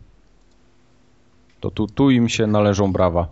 [1.59, 3.27] To tu, tu im się należą brawa.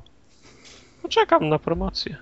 [1.03, 2.17] No, czekam na promocję.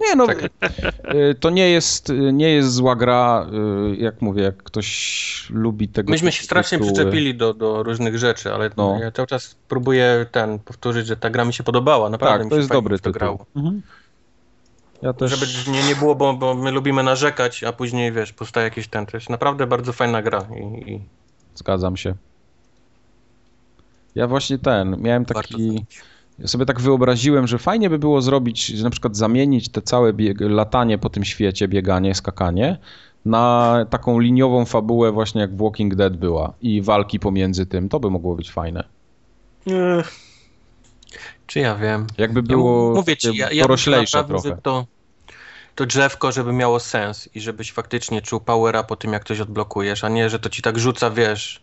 [0.00, 3.46] Nie no, y, to nie jest, y, nie jest zła gra,
[3.92, 6.92] y, jak mówię, jak ktoś lubi tego Myśmy się strasznie tytuły.
[6.94, 8.98] przyczepili do, do różnych rzeczy, ale No.
[9.00, 12.10] ja cały czas próbuję ten powtórzyć, że ta gra mi się podobała.
[12.10, 13.46] Naprawdę Tak, mi to się jest fajnie dobry to grało.
[13.56, 13.82] Mhm.
[15.02, 18.64] Ja też Żeby nie, nie było, bo, bo my lubimy narzekać, a później wiesz, powstaje
[18.64, 19.06] jakiś ten.
[19.06, 21.00] To jest naprawdę bardzo fajna gra i, i
[21.54, 22.14] zgadzam się.
[24.14, 25.84] Ja właśnie ten, miałem taki.
[26.38, 30.12] Ja sobie tak wyobraziłem, że fajnie by było zrobić, że na przykład zamienić te całe
[30.12, 32.78] bieg, latanie po tym świecie, bieganie, skakanie,
[33.24, 38.00] na taką liniową fabułę właśnie jak w Walking Dead była i walki pomiędzy tym, to
[38.00, 38.84] by mogło być fajne.
[39.66, 40.02] Nie.
[41.46, 42.06] Czy ja wiem?
[42.18, 44.62] Jakby Ja było mówię ci, ja, ja naprawdę, trochę.
[44.62, 44.86] to,
[45.74, 50.04] to drzewko, żeby miało sens i żebyś faktycznie czuł powera po tym, jak coś odblokujesz,
[50.04, 51.60] a nie, że to ci tak rzuca, wiesz,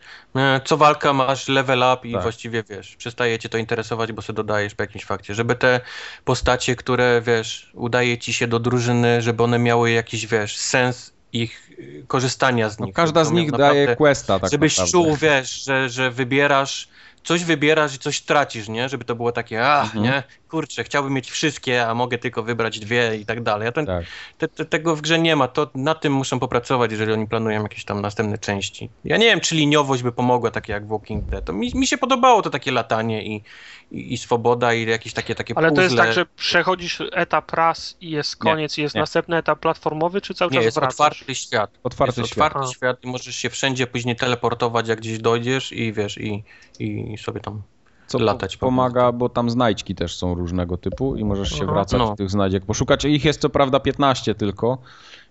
[0.66, 2.22] co walka masz level up i Tak.
[2.22, 5.36] właściwie, wiesz, przestaje cię to interesować, bo sobie dodajesz po jakimś fakcie.
[5.36, 5.82] Żeby te
[6.26, 11.70] postacie, które, wiesz, udaje ci się do drużyny, żeby one miały jakiś, wiesz, sens ich
[11.80, 12.96] y, korzystania z No, nich.
[12.96, 14.92] każda z nich daje naprawdę- questa tak żebyś naprawdę.
[14.92, 16.88] czuł, wiesz, że, że wybierasz,
[17.24, 18.90] coś wybierasz i coś tracisz, nie?
[18.90, 20.04] Żeby to było takie, ach, Mhm.
[20.04, 20.24] nie?
[20.50, 23.68] Kurczę, chciałbym mieć wszystkie, a mogę tylko wybrać dwie i tak dalej.
[23.68, 24.06] A to, Tak.
[24.38, 27.64] te, te, tego w grze nie ma, to na tym muszą popracować, jeżeli oni planują
[27.64, 28.90] jakieś tam następne części.
[29.06, 31.46] Ja nie wiem, czy liniowość by pomogła, takie jak Walking Dead.
[31.46, 33.44] To mi, mi się podobało to takie latanie i,
[33.92, 36.06] i, i swoboda i jakieś takie, takie Ale to jest puzzle.
[36.06, 39.02] tak, że przechodzisz etap raz i jest koniec i jest nie.
[39.02, 40.94] następny etap platformowy, czy cały Nie, czas jest wracasz?
[40.94, 41.72] otwarty świat.
[41.84, 42.48] Otwarty jest świat.
[42.48, 42.74] otwarty A.
[42.74, 46.44] świat i możesz się wszędzie później teleportować, jak gdzieś dojdziesz i wiesz, i,
[46.80, 47.62] i sobie tam
[48.10, 51.74] Co latać po pomaga, bo tam znajdźki też są różnego typu i możesz się Aha.
[51.74, 52.16] wracać No.
[52.16, 53.06] tych znajdziek poszukać.
[53.06, 54.78] Ich jest co prawda 15 tylko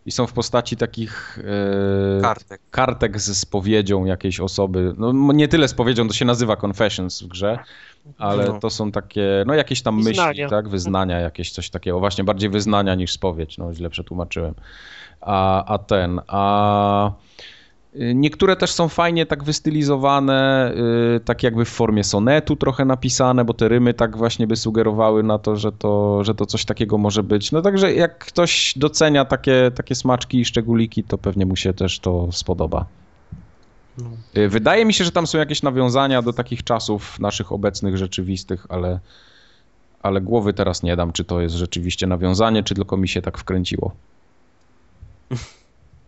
[0.07, 1.39] i są w postaci takich
[2.19, 2.61] e, kartek.
[2.71, 4.95] kartek z spowiedzią jakiejś osoby.
[4.99, 7.59] No nie tyle spowiedzią, to się nazywa confessions w grze,
[8.19, 8.59] ale No.
[8.61, 10.49] to są takie, no jakieś tam myśli, Wyznania.
[10.49, 11.99] tak, wyznania, jakieś coś takiego.
[11.99, 14.55] Właśnie bardziej wyznania niż spowiedź, no źle przetłumaczyłem.
[15.21, 17.11] A, a ten, a
[17.95, 20.73] niektóre też są fajnie tak wystylizowane,
[21.17, 25.23] y, tak jakby w formie sonetu trochę napisane, bo te rymy tak właśnie by sugerowały
[25.23, 27.53] na to, że to, że to coś takiego może być.
[27.53, 31.99] No także jak ktoś docenia takie, takie smaczki i szczególiki, to pewnie mu się też
[31.99, 32.87] to spodoba.
[33.99, 34.11] No.
[34.37, 38.67] Y, Wydaje mi się, że tam są jakieś nawiązania do takich czasów naszych obecnych, rzeczywistych,
[38.69, 39.01] ale,
[40.03, 43.39] ale głowy teraz nie dam, czy to jest rzeczywiście nawiązanie, czy tylko mi się tak
[43.39, 43.93] wkręciło.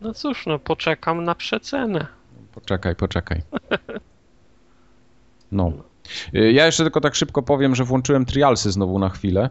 [0.01, 2.07] No cóż, no poczekam na przecenę.
[2.55, 3.43] Poczekaj, poczekaj.
[5.53, 5.73] No.
[6.35, 9.49] Y, Ja jeszcze tylko tak szybko powiem, że włączyłem trialsy znowu na chwilę.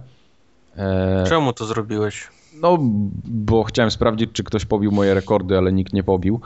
[0.77, 2.27] E, Czemu to zrobiłeś?
[2.53, 2.77] no,
[3.25, 6.41] bo chciałem sprawdzić, czy ktoś pobił moje rekordy, ale nikt nie pobił.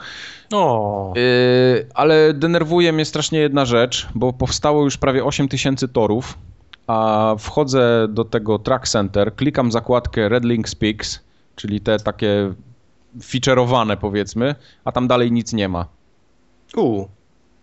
[0.52, 6.38] O, Yy, ale denerwuje mnie strasznie jedna rzecz, bo powstało już prawie 8000 torów,
[6.86, 11.20] a wchodzę do tego Track Center, klikam zakładkę Red Link Speaks,
[11.56, 12.54] czyli te takie
[13.22, 14.54] featureowane powiedzmy,
[14.84, 15.86] a tam dalej nic nie ma.
[16.76, 17.04] u,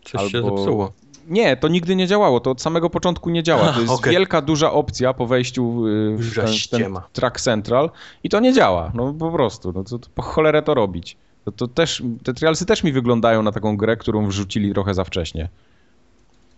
[0.06, 0.91] coś się Albo- zepsuło.
[1.28, 3.73] Nie, to nigdy nie działało, to od samego początku nie działa.
[3.73, 4.11] To jest Okej.
[4.14, 6.36] wielka, duża opcja po wejściu yy, w
[6.69, 6.98] ten, ten.
[7.14, 7.90] Track Central
[8.23, 11.18] i to nie działa, no po prostu, no to, to po cholerę to robić.
[11.45, 15.03] To, to też, te trialsy też mi wyglądają na taką grę, którą wrzucili trochę za
[15.03, 15.49] wcześnie.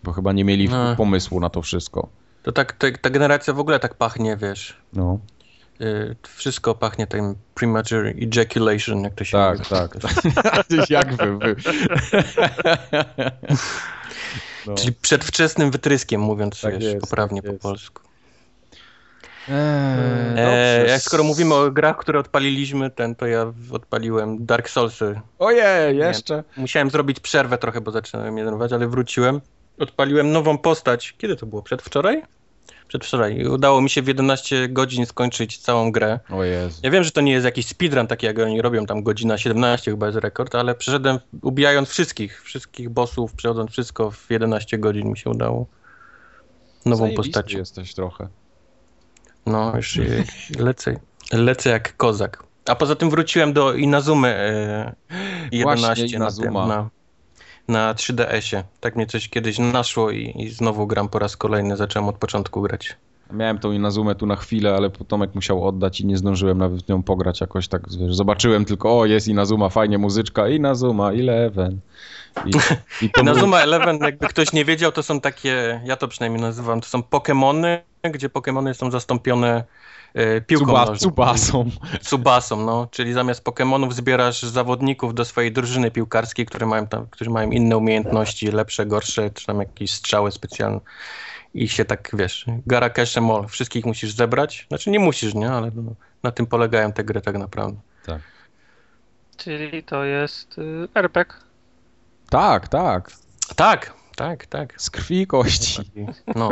[0.02, 0.96] Bo chyba nie mieli No.
[0.96, 2.08] pomysłu na to wszystko.
[2.42, 4.76] To tak, te, ta generacja w ogóle tak pachnie, wiesz.
[4.92, 5.18] No.
[5.80, 9.70] Y, wszystko pachnie tym premature ejaculation, jak to się Tak, mówi.
[9.70, 9.96] tak.
[10.00, 10.10] tak.
[10.90, 11.56] Jak wy, wy.
[14.66, 14.74] No.
[14.78, 17.62] Czyli przedwczesnym wytryskiem, mówiąc Tak wiesz, jest, poprawnie tak po jest.
[17.62, 18.02] polsku.
[19.48, 19.54] Eee,
[20.36, 20.92] E, dobrze.
[20.92, 25.20] jak skoro mówimy o grach, które odpaliliśmy, ten to ja odpaliłem Dark Soulsy.
[25.38, 26.44] Ojej, jeszcze.
[26.56, 29.40] Musiałem zrobić przerwę trochę, bo zaczynałem denerwować, ale wróciłem.
[29.78, 31.14] Odpaliłem nową postać.
[31.18, 31.62] Kiedy to było?
[31.62, 32.22] Przedwczoraj?
[32.88, 33.46] Przedwczoraj.
[33.46, 36.20] Udało mi się w 11 godzin skończyć całą grę.
[36.30, 36.80] O Jezu.
[36.82, 39.90] Ja wiem, że to nie jest jakiś speedrun taki, jak oni robią, tam godzina 17
[39.90, 45.18] chyba jest rekord, ale przeszedłem ubijając wszystkich, wszystkich bossów, przechodząc wszystko w 11 godzin mi
[45.18, 45.66] się udało.
[46.86, 47.58] Nową Zajebisty postacią.
[47.58, 48.28] jesteś trochę.
[49.46, 50.24] No, już y,
[50.58, 50.96] lecę,
[51.32, 52.44] lecę jak kozak.
[52.66, 54.94] A poza tym wróciłem do Inazumy e,
[55.52, 56.66] 11 Właśnie, na, tym, Inazuma.
[56.66, 56.90] na,
[57.68, 58.64] na 3DS-ie.
[58.80, 61.76] Tak mnie coś kiedyś naszło i, i znowu gram po raz kolejny.
[61.76, 62.96] Zacząłem od początku grać.
[63.32, 67.02] Miałem tą Inazumę tu na chwilę, ale Tomek musiał oddać i nie zdążyłem nawet nią
[67.02, 71.78] pograć jakoś tak, wiesz, zobaczyłem tylko, o jest Inazuma, fajnie muzyczka, Inazuma, Eleven.
[72.46, 72.52] I,
[73.06, 76.88] i to Eleven, jakby ktoś nie wiedział, to są takie, ja to przynajmniej nazywam, to
[76.88, 79.64] są Pokemony, gdzie Pokemony są zastąpione
[80.14, 81.70] e, piłką Cuba, nożną.
[82.02, 82.56] Cubasą.
[82.56, 87.50] No, czyli zamiast Pokemonów zbierasz zawodników do swojej drużyny piłkarskiej, które mają tam, którzy mają
[87.50, 90.80] inne umiejętności, lepsze, gorsze, czy tam jakieś strzały specjalne.
[91.54, 94.66] I się tak, wiesz, gara cash all, wszystkich musisz zebrać.
[94.68, 97.80] Znaczy nie musisz, nie, ale no, na tym polegają te gry tak naprawdę.
[99.36, 101.43] Czyli to jest y, RPG.
[102.30, 103.12] Tak, tak,
[103.56, 104.74] Tak, tak, tak.
[104.82, 105.82] z krwi i kości.
[106.34, 106.50] No.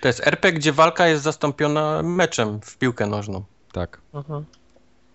[0.00, 3.44] To jest RPG, gdzie walka jest zastąpiona meczem w piłkę nożną.
[3.72, 4.00] Tak.
[4.14, 4.42] Aha.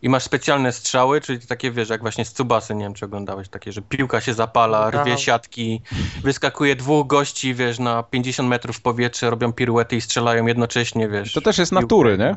[0.01, 3.49] I masz specjalne strzały, czyli takie, wiesz, jak właśnie z Cubasy, nie wiem, czy oglądałeś,
[3.49, 5.81] takie, że piłka się zapala, rwie siatki,
[6.23, 11.33] wyskakuje dwóch gości, wiesz, na 50 metrów w powietrze, robią piruety i strzelają jednocześnie, wiesz.
[11.33, 11.81] To też jest piłkę.
[11.83, 12.35] natury, nie?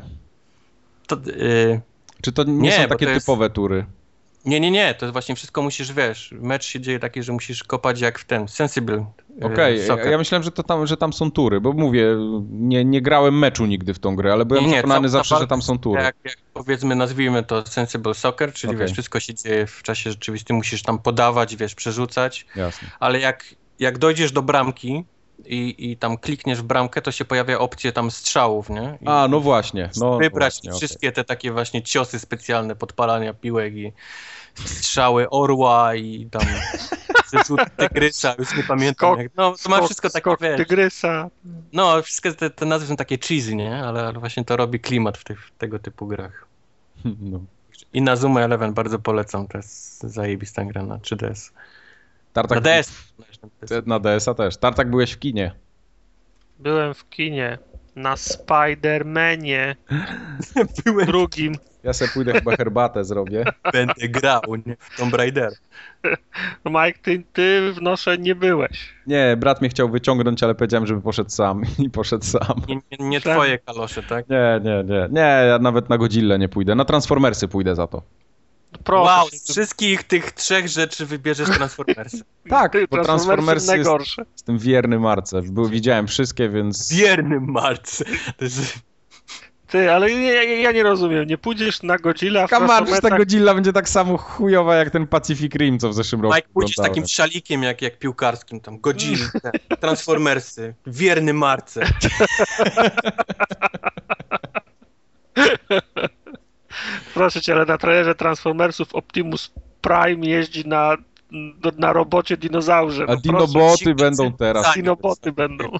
[1.07, 1.81] To, y,
[2.21, 3.85] Czy to nie, Nie, są takie to jest- typowe tury?
[4.45, 8.01] Nie, nie, nie, to właśnie wszystko musisz, wiesz, mecz się dzieje taki, że musisz kopać
[8.01, 9.05] jak w ten, sensible
[9.41, 10.11] y, Okej, ja, soccer.
[10.11, 12.15] ja myślałem, że, to tam, że tam są tury, bo mówię,
[12.49, 15.61] nie, nie grałem meczu nigdy w tą grę, ale byłem Nie, przekonany zawsze, że tam
[15.61, 16.01] są tury.
[16.01, 18.81] Jak, jak powiedzmy, nazwijmy to sensible soccer, czyli Okej.
[18.81, 22.87] wiesz, wszystko się dzieje w czasie rzeczywistym, musisz tam podawać, wiesz, przerzucać, Jasne.
[22.99, 23.45] ale jak,
[23.79, 25.05] jak dojdziesz do bramki
[25.47, 28.97] i, i tam klikniesz w bramkę, to się pojawia opcje tam strzałów, nie?
[29.01, 29.89] I A, no właśnie.
[29.97, 33.93] No, wybrać właśnie, wszystkie te takie właśnie ciosy specjalne, podpalania piłek i
[34.65, 36.41] strzały orła i tam
[37.43, 39.13] zrzut tygrysa, już nie pamiętam.
[39.15, 41.29] Skok- jak, no, to ma Skok- wszystko takie, skok wiesz, tygrysa.
[41.73, 43.83] no, wszystkie te, te nazwy są takie cheesy, nie?
[43.83, 46.45] Ale, ale właśnie to robi klimat w, tych, w tego typu grach.
[47.21, 47.39] No.
[47.93, 51.51] I na Zuma Eleven bardzo polecam, to jest zajebista gra na 3DS.
[52.35, 53.13] Tartak, Na DS.
[53.85, 54.57] Na DS-a też.
[54.57, 55.51] Tartak byłeś w kinie.
[56.59, 57.57] Byłem w kinie
[57.95, 59.75] na Spidermanie
[60.85, 61.55] Byłem, drugim.
[61.83, 63.43] Ja sobie pójdę chyba herbatę zrobię.
[63.73, 64.77] będę grał, nie?
[64.97, 65.51] Tomb Raider.
[66.65, 68.93] Mike, ty, ty w nosze nie byłeś.
[69.07, 72.61] Nie, brat mnie chciał wyciągnąć, ale powiedziałem, żeby poszedł sam i poszedł sam.
[72.67, 74.29] Nie, nie, nie twoje kalosze, tak?
[74.29, 75.07] Nie, nie, nie.
[75.11, 76.75] Nie, ja nawet na Godzillę nie pójdę.
[76.75, 78.01] Na Transformersy pójdę za to.
[78.83, 79.11] Proszę.
[79.11, 82.21] wow, z wszystkich tych trzech rzeczy wybierzesz Transformersy.
[82.49, 84.25] Tak, ty, bo Transformersy Transformersy jest, najgorsze.
[84.31, 85.41] jestem wierny Marce.
[85.41, 86.91] Był, widziałem wszystkie, więc...
[86.91, 88.05] Wierny marce.
[88.37, 88.79] To jest...
[89.67, 91.27] Ty, ale ja, ja, nie rozumiem.
[91.27, 93.17] Nie pójdziesz na Godzilla w Kamarz, ta.
[93.17, 96.75] Godzilla będzie tak samo chujowa jak ten Pacific Rim, co w zeszłym roku Mike, pójdziesz
[96.75, 99.27] takim szalikiem jak, jak piłkarskim, tam Godzilla,
[99.79, 101.81] Transformersy, wierny marce.
[107.15, 110.97] Proszę cię, ale na trailerze Transformersów Optimus Prime jeździ na,
[111.77, 113.03] na robocie dinozaurze.
[113.03, 114.73] A No dinoboty będą teraz.
[114.73, 115.71] Dinoboty będą.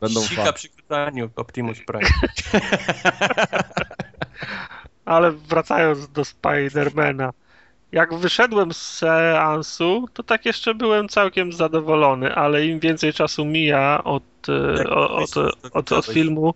[0.00, 2.04] Będą Sika przy kutaniu Optimus Prime.
[5.04, 7.32] Ale wracając do Spidermana.
[7.92, 14.04] Jak wyszedłem z seansu, to tak jeszcze byłem całkiem zadowolony, ale im więcej czasu mija
[14.04, 14.22] od,
[14.90, 15.36] od,
[15.72, 16.54] od, od, filmu,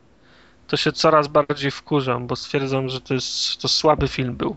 [0.69, 4.57] to się coraz bardziej wkurzam, bo stwierdzam, że to jest to słaby film był.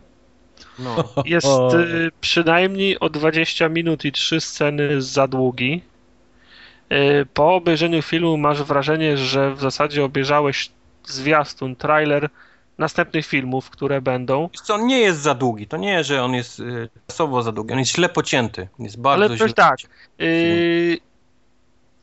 [0.80, 1.04] No.
[1.26, 5.82] Jest y, przynajmniej o 20 minut i 3 sceny za długi.
[6.92, 10.70] Y, po obejrzeniu filmu masz wrażenie, że w zasadzie obejrzałeś
[11.06, 12.30] zwiastun, trailer
[12.78, 14.50] następnych filmów, które będą.
[14.54, 15.68] Wiesz co, on nie jest za długi.
[15.68, 17.74] To nie, że on jest y, czasowo za długi.
[17.74, 18.68] On jest źle pocięty.
[18.80, 19.78] Jest bardzo Ale źle tak.
[20.22, 20.98] Y,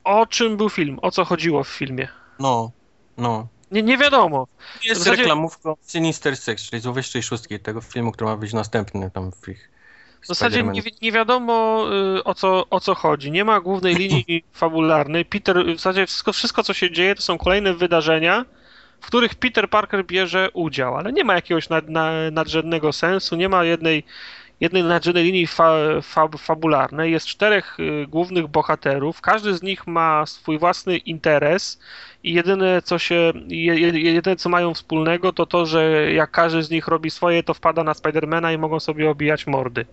[0.05, 0.99] o czym był film?
[1.03, 2.09] O co chodziło w filmie?
[2.39, 2.71] No,
[3.19, 3.47] no.
[3.71, 4.47] Nie, nie wiadomo.
[4.85, 9.33] Jest zasadzie- reklamówką Sinister Six, czyli złowieszczej szóstki, tego filmu, który ma być następny tam
[9.33, 9.71] w ich
[10.23, 11.87] W zasadzie nie, nie wiadomo
[12.19, 13.31] y, o co, o co chodzi.
[13.31, 15.25] Nie ma głównej linii fabularnej.
[15.25, 18.45] Peter, w zasadzie wszystko, wszystko, co się dzieje, to są kolejne wydarzenia,
[19.01, 23.49] w których Peter Parker bierze udział, ale nie ma jakiegoś nad, na, nadrzędnego sensu, nie
[23.49, 24.05] ma jednej,
[24.61, 25.73] jednej nadrzędnej linii fa,
[26.03, 27.13] fa, fabularnej.
[27.13, 31.81] Jest czterech y, głównych bohaterów, każdy z nich ma swój własny interes
[32.25, 36.63] i jedyne co się, je, je- jedyne co mają wspólnego to to, że jak każdy
[36.63, 39.87] z nich robi swoje, to wpada na Spidermana i mogą sobie obijać mordy.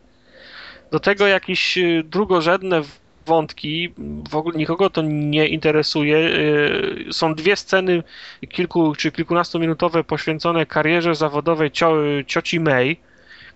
[0.91, 2.81] Do tego jakieś y, drugorzędne
[3.25, 3.93] wątki,
[4.29, 6.17] w ogóle nikogo to nie interesuje.
[6.17, 8.03] Y, są dwie sceny
[8.49, 11.93] kilku czy kilkunastominutowe poświęcone karierze zawodowej cio,
[12.27, 12.97] cioci May,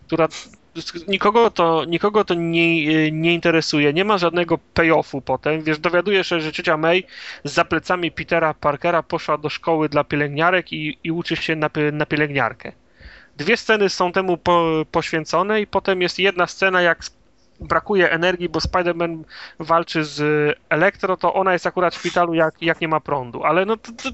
[0.08, 0.28] która
[1.08, 6.42] nikogo to, nikogo to nie, nie interesuje, nie ma żadnego payoffu potem, wiesz, dowiadujesz się,
[6.42, 7.04] że ciocia May
[7.44, 12.06] za plecami Petera Parkera poszła do szkoły dla pielęgniarek i, i uczy się na, na
[12.06, 12.72] pielęgniarkę.
[13.38, 17.00] Dwie sceny są temu po, poświęcone i potem jest jedna scena, jak
[17.60, 19.24] brakuje energii, bo Spider-Man
[19.60, 20.20] walczy z
[20.70, 23.44] Elektro, to ona jest akurat w szpitalu, jak, jak nie ma prądu.
[23.44, 24.10] Ale no to, to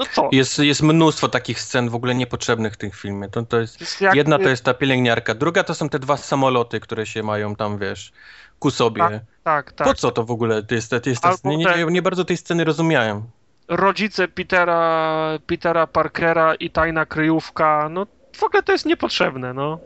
[0.00, 0.28] no co?
[0.32, 3.28] Jest, jest mnóstwo takich scen w ogóle niepotrzebnych w tym filmie.
[3.28, 4.14] To, to jest, jest jak...
[4.14, 7.78] Jedna to jest ta pielęgniarka, druga to są te dwa samoloty, które się mają tam,
[7.78, 8.12] wiesz,
[8.58, 9.00] ku sobie.
[9.00, 9.72] Tak, tak.
[9.72, 9.86] tak.
[9.86, 10.62] Po co to w ogóle?
[10.62, 13.22] To jest, to jest, to nie, nie, nie bardzo tej sceny rozumiałem.
[13.68, 18.06] Rodzice Petera, Petera Parkera i tajna kryjówka, no
[18.36, 19.78] w ogóle to jest niepotrzebne, no.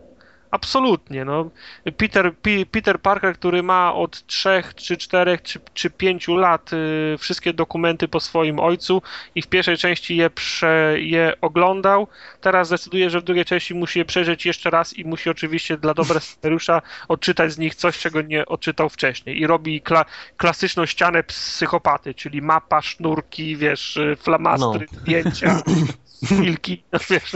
[0.54, 1.24] Absolutnie.
[1.24, 1.50] No.
[1.96, 7.16] Peter, P, Peter Parker, który ma od 3 czy 4 czy, czy 5 lat y,
[7.18, 9.02] wszystkie dokumenty po swoim ojcu
[9.34, 12.06] i w pierwszej części je, prze, je oglądał,
[12.40, 15.94] teraz zdecyduje, że w drugiej części musi je przejrzeć jeszcze raz i musi oczywiście dla
[15.94, 19.40] dobra scenariusza odczytać z nich coś, czego nie odczytał wcześniej.
[19.40, 20.04] I robi kla,
[20.36, 25.00] klasyczną ścianę psychopaty, czyli mapa, sznurki, wiesz, y, flamastry, no.
[25.00, 25.60] zdjęcia.
[26.40, 27.32] wilki, no wiesz,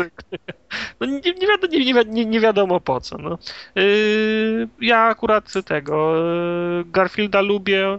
[1.00, 3.18] no nie, nie, wiadomo, nie, nie, nie wiadomo po co.
[3.18, 3.38] No.
[3.74, 7.98] Yy, ja akurat tego yy, Garfielda lubię,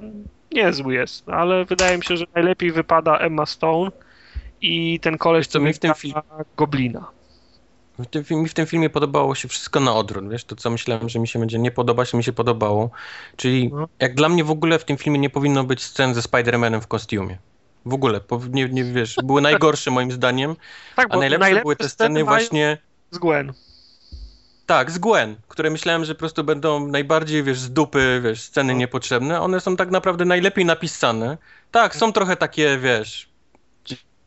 [0.51, 3.91] niezły jest, ale wydaje mi się, że najlepiej wypada Emma Stone
[4.61, 6.21] i ten koleś, co mi w tym filmie
[6.57, 7.11] Goblina.
[8.31, 11.27] Mi w tym filmie podobało się wszystko na odwrót, wiesz, to co myślałem, że mi
[11.27, 12.91] się będzie nie podobać, mi się podobało.
[13.35, 13.87] Czyli no.
[13.99, 16.87] jak dla mnie w ogóle w tym filmie nie powinno być scen ze Spider-Manem w
[16.87, 17.37] kostiumie.
[17.89, 20.55] W ogóle, nie, nie wiesz, były najgorsze moim zdaniem,
[20.95, 22.77] tak, a najlepsze, najlepsze były te sceny właśnie...
[23.11, 23.53] Z Gwen.
[24.65, 28.73] Tak, z Gwen, które myślałem, że po prostu będą najbardziej, wiesz, z dupy, wiesz, sceny
[28.73, 28.79] no.
[28.79, 29.41] niepotrzebne.
[29.41, 31.37] One są tak naprawdę najlepiej napisane.
[31.71, 33.29] Tak, są trochę takie, wiesz,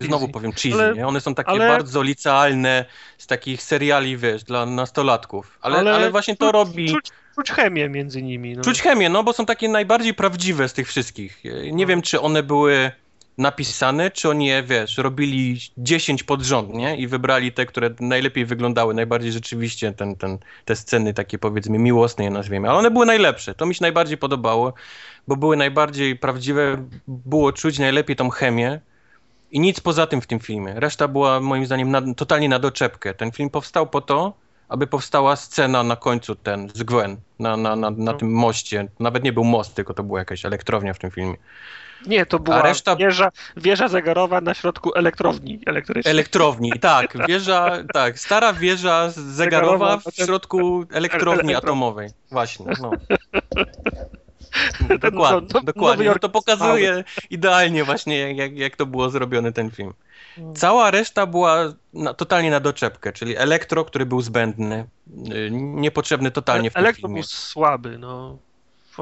[0.01, 1.07] znowu powiem cheesy, ale, nie?
[1.07, 1.69] One są takie ale...
[1.69, 2.85] bardzo licealne
[3.19, 5.59] z takich seriali, wiesz, dla nastolatków.
[5.61, 6.89] Ale, ale, ale właśnie to robi...
[6.89, 8.57] Czuć, czuć chemię między nimi.
[8.57, 8.63] No.
[8.63, 11.45] Czuć chemię, no bo są takie najbardziej prawdziwe z tych wszystkich.
[11.73, 11.89] Nie no.
[11.89, 12.93] wiem, czy one były
[13.39, 16.97] napisane, czy oni je, wiesz, robili 10 pod rząd, nie?
[16.97, 22.25] I wybrali te, które najlepiej wyglądały, najbardziej rzeczywiście ten, ten, te sceny takie powiedzmy miłosne
[22.25, 24.73] je nazwiemy, ale one były najlepsze, to mi się najbardziej podobało,
[25.29, 28.81] bo były najbardziej prawdziwe, było czuć najlepiej tą chemię
[29.53, 30.75] i nic poza tym w tym filmie.
[30.81, 33.15] Reszta była moim zdaniem na, totalnie na doczepkę.
[33.15, 34.33] Ten film powstał po to,
[34.69, 38.15] aby powstała scena na końcu ten z Gwen, na, na, na, na no.
[38.15, 38.89] tym moście.
[39.01, 41.37] Nawet nie był most, tylko to była jakaś elektrownia w tym filmie.
[42.07, 42.97] Nie, to była reszta...
[42.97, 46.13] wieża, wieża zegarowa na środku elektrowni elektrycznej.
[46.13, 47.27] Elektrowni, tak.
[47.29, 48.19] Wieża, tak.
[48.19, 52.11] Stara wieża zegarowa w środku elektrowni atomowej.
[52.31, 52.91] Właśnie, no.
[55.01, 56.07] Dokładnie, no, dokładnie.
[56.07, 59.93] No to pokazuje idealnie właśnie, jak, jak to było zrobione ten film.
[60.37, 60.55] Hmm.
[60.55, 64.87] Cała reszta była na, totalnie na doczepkę, czyli elektro, który był zbędny,
[65.35, 67.21] y, niepotrzebny totalnie w tym elektro filmie.
[67.21, 68.39] Elektro był słaby, no.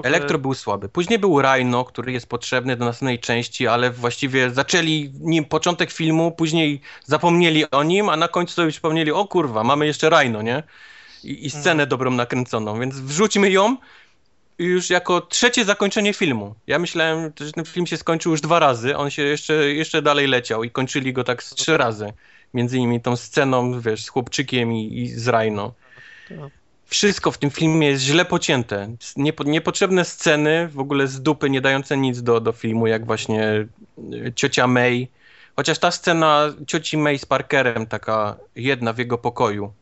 [0.02, 0.88] Elektro był słaby.
[0.88, 6.32] Później był Rhino, który jest potrzebny do następnej części, ale właściwie zaczęli nim początek filmu,
[6.32, 10.62] później zapomnieli o nim, a na końcu sobie przypomnieli, o kurwa, mamy jeszcze Rhino, nie?
[11.24, 11.88] I, i scenę mhm.
[11.88, 13.76] dobrą nakręconą, więc wrzućmy ją
[14.58, 16.54] już jako trzecie zakończenie filmu.
[16.66, 20.26] Ja myślałem, że ten film się skończył już dwa razy, on się jeszcze, jeszcze dalej
[20.26, 22.12] leciał i kończyli go tak z trzy razy.
[22.54, 25.74] Między innymi tą sceną, wiesz, z chłopczykiem i, i z Rhino.
[26.28, 26.59] Tak
[26.90, 28.96] wszystko w tym filmie jest źle pocięte.
[29.16, 33.66] Niepo, niepotrzebne sceny, w ogóle z dupy, nie dające nic do, do filmu, jak właśnie
[34.12, 35.08] y, ciocia May.
[35.56, 39.72] Chociaż ta scena cioci May z Parkerem, taka jedna w jego pokoju,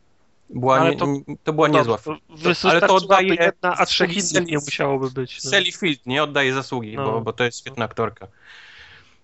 [0.49, 1.07] była nie, to,
[1.43, 1.97] to, była niezła.
[1.97, 2.15] To,
[2.63, 5.43] ale to oddaje jedna, a trzech innych nie musiałoby być.
[5.43, 5.51] No.
[5.51, 7.11] Sally Field nie oddaje zasługi, no.
[7.11, 8.27] bo, bo to jest świetna aktorka.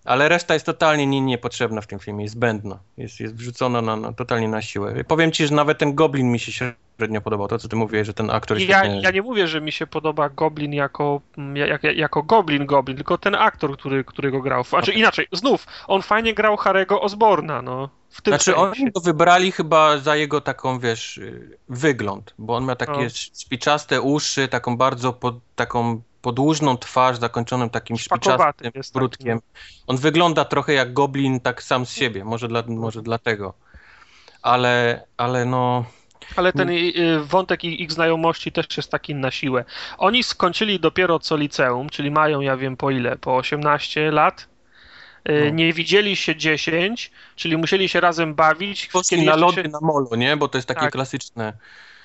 [0.06, 2.80] Ale reszta jest totalnie nie, niepotrzebna w tym filmie, jest zbędna.
[2.98, 5.04] Jest, jest wrzucona na, na, totalnie na siłę.
[5.04, 7.48] Powiem ci, że nawet ten Goblin mi się średnio podobał.
[7.48, 9.01] To, co ty mówiłeś, że ten aktor ja, świetnie...
[9.01, 11.22] ja nie mówię, że mi się podoba Goblin jako,
[11.53, 14.64] jak, jako Goblin Goblin, tylko ten aktor, który, który go grał.
[14.64, 14.99] Znaczy okay.
[14.99, 17.90] inaczej, znów, on fajnie grał Harego Osborna, no.
[18.09, 18.61] W tym znaczy sensie.
[18.61, 21.19] oni go wybrali chyba za jego taką, wiesz,
[21.69, 23.09] wygląd, bo on miał takie no.
[23.33, 29.40] spiczaste uszy, taką bardzo pod, taką podłużną twarz zakończoną takim szpiczastym brudkiem.
[29.88, 33.53] On wygląda trochę jak goblin tak sam z siebie, może, dla, może dlatego.
[34.41, 35.85] Ale, ale no...
[36.36, 39.66] Ale ten y, wątek ich znajomości też jest taki na siłę.
[39.98, 44.48] Oni skończyli dopiero co liceum, czyli mają, ja wiem po ile, po 18 lat.
[45.30, 45.50] Y, no.
[45.50, 48.88] Nie widzieli się 10, czyli musieli się razem bawić.
[48.88, 49.70] Poszli na lody się...
[49.70, 50.38] na molo, nie?
[50.38, 50.92] Bo to jest takie tak.
[50.92, 51.54] klasyczne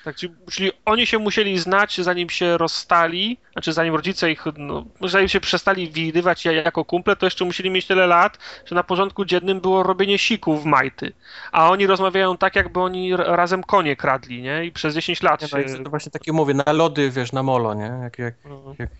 [0.05, 0.17] Tak,
[0.51, 5.41] czyli, oni się musieli znać, zanim się rozstali, znaczy zanim rodzice ich, no, zanim się
[5.41, 9.83] przestali widywać jako kumple, to jeszcze musieli mieć tyle lat, że na porządku dziennym było
[9.83, 11.13] robienie sików w majty.
[11.53, 14.65] A oni rozmawiają tak, jakby oni razem konie kradli, nie?
[14.65, 15.65] I przez 10 lat nie, się...
[15.79, 17.93] no, to właśnie takie mówię, na lody, wiesz, na molo, nie?
[18.03, 18.77] Jak, jak, mhm.
[18.79, 18.91] jak,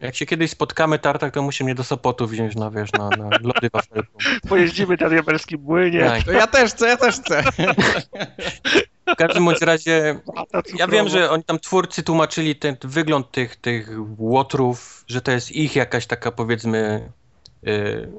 [0.00, 3.28] jak się kiedyś spotkamy tartak, to musi mnie do Sopotu wziąć na, wiesz, na, na
[3.40, 4.18] lody wafelką.
[4.48, 6.00] Pojeździmy na diabelskim młynie.
[6.00, 6.22] Tak.
[6.22, 7.42] To ja też chcę, ja też chcę.
[9.12, 10.20] W każdym bądź razie,
[10.74, 15.52] ja wiem, że oni tam twórcy tłumaczyli ten wygląd tych, tych łotrów, że to jest
[15.52, 17.12] ich jakaś taka powiedzmy...
[17.62, 18.12] Yy,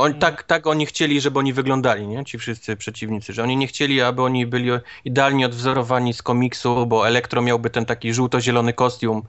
[0.00, 2.24] on, tak, tak oni chcieli, żeby oni wyglądali, nie?
[2.24, 4.70] Ci wszyscy przeciwnicy, że oni nie chcieli, aby oni byli
[5.04, 9.22] idealnie odwzorowani z komiksu, bo Elektro miałby ten taki żółto-zielony kostium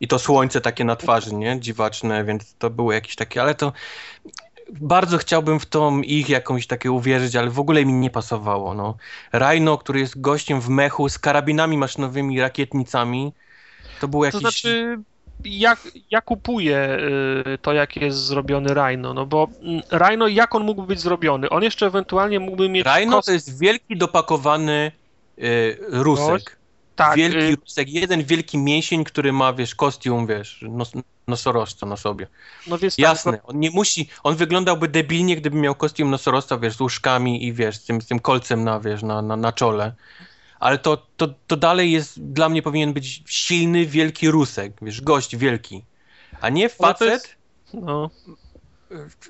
[0.00, 1.60] i to słońce takie na twarzy, nie?
[1.60, 3.72] Dziwaczne, więc to było jakieś takie, ale to
[4.72, 8.96] bardzo chciałbym w tą ich jakąś takie uwierzyć, ale w ogóle mi nie pasowało, no.
[9.32, 13.32] Rhino, który jest gościem w mechu z karabinami maszynowymi, rakietnicami,
[14.00, 14.42] to był jakiś...
[14.42, 14.98] To znaczy,
[15.44, 15.76] ja,
[16.10, 16.98] ja kupuję
[17.54, 21.50] y, to, jak jest zrobiony Rhino, no bo mm, Rhino, jak on mógłby być zrobiony?
[21.50, 22.86] On jeszcze ewentualnie mógłby mieć...
[22.86, 24.92] Rhino to jest wielki, dopakowany
[25.38, 26.56] y, rusek.
[26.96, 27.56] Tak, wielki y...
[27.56, 30.92] rusek, jeden wielki mięsień, który ma, wiesz, kostium, wiesz, nos,
[31.28, 32.26] nosorożca na sobie.
[32.66, 36.76] No więc Jasne, tak, on nie musi, on wyglądałby debilnie, gdyby miał kostium nosorożca, wiesz,
[36.76, 39.94] z łóżkami i, wiesz, z tym, z tym kolcem na, wiesz, na, na, na czole
[40.64, 45.36] ale to, to, to dalej jest, dla mnie powinien być silny, wielki rusek, wiesz, gość
[45.36, 45.84] wielki,
[46.40, 47.36] a nie facet, jest,
[47.74, 48.10] no.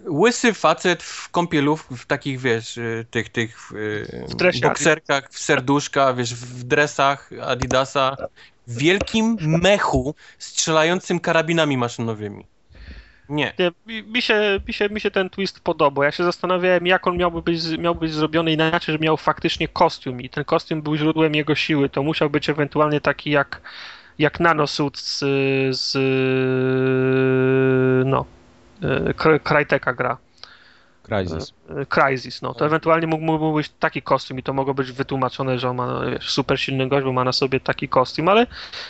[0.09, 6.15] Łysy facet w kąpielów, w takich, wiesz, y, tych, tych y, w bokserkach, w serduszka,
[6.15, 8.17] wiesz, w dresach Adidasa,
[8.67, 12.47] w wielkim mechu strzelającym karabinami maszynowymi.
[13.29, 13.53] Nie.
[13.59, 16.05] nie mi, się, mi, się, mi się ten twist podobał.
[16.05, 20.21] Ja się zastanawiałem, jak on miałby być, miał być zrobiony inaczej, że miał faktycznie kostium
[20.21, 21.89] i ten kostium był źródłem jego siły.
[21.89, 23.61] To musiał być ewentualnie taki jak,
[24.19, 25.19] jak nanosuit z,
[25.77, 25.97] z
[28.07, 28.27] no,
[29.45, 30.17] Crytek'a gra.
[31.03, 31.53] Crysis.
[31.89, 32.55] Crysis, no.
[32.55, 36.07] To ewentualnie mógł, mógł być taki kostium i to mogło być wytłumaczone, że on ma
[36.07, 38.47] wiesz, super silny gość, bo ma na sobie taki kostium, ale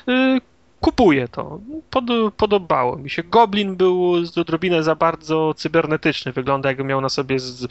[0.09, 0.41] y,
[0.81, 1.59] kupuję to.
[1.91, 2.05] Pod,
[2.37, 3.23] podobało mi się.
[3.23, 6.33] Goblin był z odrobinę za bardzo cybernetyczny.
[6.33, 7.67] Wygląda jakby miał na sobie z,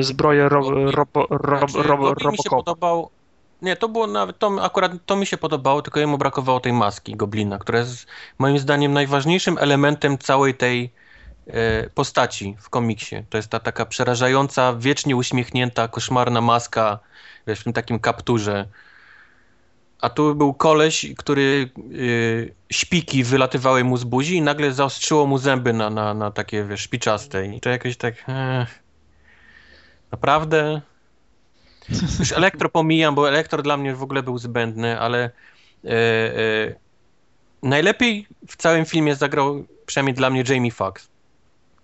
[0.00, 3.10] zbroję ro, robo, ro, znaczy, ro, mi się podobał.
[3.62, 7.16] Nie, to było nawet, to, akurat to mi się podobało, tylko jemu brakowało tej maski
[7.16, 8.06] Goblina, która jest
[8.38, 10.90] moim zdaniem najważniejszym elementem całej tej
[11.94, 13.16] postaci w komiksie.
[13.30, 16.98] To jest ta taka przerażająca, wiecznie uśmiechnięta, koszmarna maska,
[17.46, 18.66] wiesz, w tym takim kapturze
[20.00, 25.38] a tu był koleś, który yy, śpiki wylatywały mu z buzi i nagle zaostrzyło mu
[25.38, 27.46] zęby na, na, na takie, wiesz, szpiczaste.
[27.46, 28.14] I to jakieś tak...
[28.28, 28.68] Eh,
[30.12, 30.80] naprawdę?
[32.18, 35.30] Już elektro pomijam, bo elektro dla mnie w ogóle był zbędny, ale
[35.84, 36.74] yy, yy,
[37.62, 41.09] najlepiej w całym filmie zagrał, przynajmniej dla mnie, Jamie Foxx.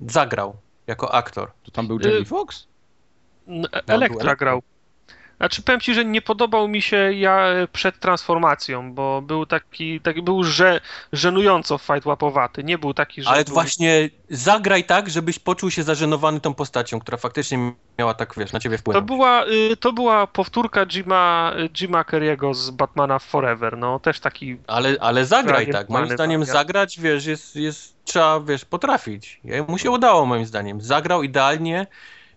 [0.01, 1.53] Zagrał jako aktor.
[1.63, 2.67] To tam był Jamie Foxx?
[3.87, 4.63] Elektra grał.
[5.37, 10.23] Znaczy powiem ci, że nie podobał mi się ja przed transformacją, bo był taki, taki
[10.23, 10.81] był że,
[11.13, 12.65] żenująco fight łapowaty.
[12.65, 13.31] Nie był taki, że.
[13.31, 13.55] Ale był...
[13.55, 18.61] właśnie zagraj tak, żebyś poczuł się zażenowany tą postacią, która faktycznie miała tak, wiesz, na
[18.61, 18.95] ciebie wpływ.
[18.95, 24.57] To była, y, to była powtórka Jima, Jima Kerry'ego z Batmana Forever, no też taki.
[24.67, 25.89] Ale, ale zagraj tak.
[25.89, 29.41] Moim zdaniem tak, zagrać, wiesz, jest, jest, trzeba, wiesz, potrafić.
[29.69, 30.81] Mu się udało, moim zdaniem.
[30.81, 31.87] Zagrał idealnie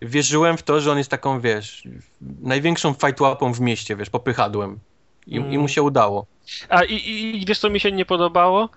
[0.02, 1.82] wierzyłem w to, że on jest taką, wiesz,
[2.40, 4.78] największą fajtłapą w mieście, wiesz, popychadłem.
[5.26, 5.52] I, mm.
[5.52, 5.68] i mu mm.
[5.68, 6.26] się udało.
[6.68, 8.68] A i, i wiesz, co mi się nie podobało?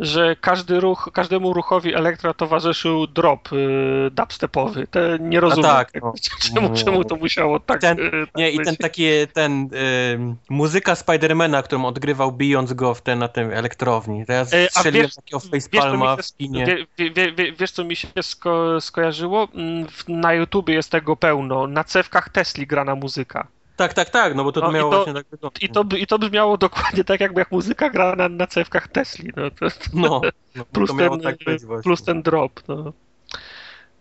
[0.00, 4.86] Że każdy ruch, każdemu ruchowi Elektra towarzyszył drop y, dubstepowy.
[4.86, 6.14] Te nie rozumiem, tak, no.
[6.54, 10.94] czemu, czemu to musiało tak ten, y, tak Nie, i ten taki, ten y, muzyka
[10.94, 14.26] Spidermana, którą odgrywał bijąc go w ten, na tym elektrowni.
[14.26, 16.66] Teraz ja strzeliłem wiesz, takiego facepalma w kinie.
[16.98, 19.48] Wie, wie, wie, wiesz, co mi się sko skojarzyło?
[19.54, 21.66] Mm, na YouTubie jest tego pełno.
[21.66, 23.46] Na cewkach Tesli grana muzyka.
[23.80, 25.62] Tak, tak, tak, no bo to, no, miało to, właśnie tak wyglądać.
[25.62, 29.32] I to, I to brzmiało dokładnie tak, jakby jak muzyka gra na, na cewkach Tesli.
[29.36, 30.20] No, to, no,
[30.54, 31.36] no plus, ten, tak
[31.82, 32.60] plus ten drop.
[32.68, 32.92] No.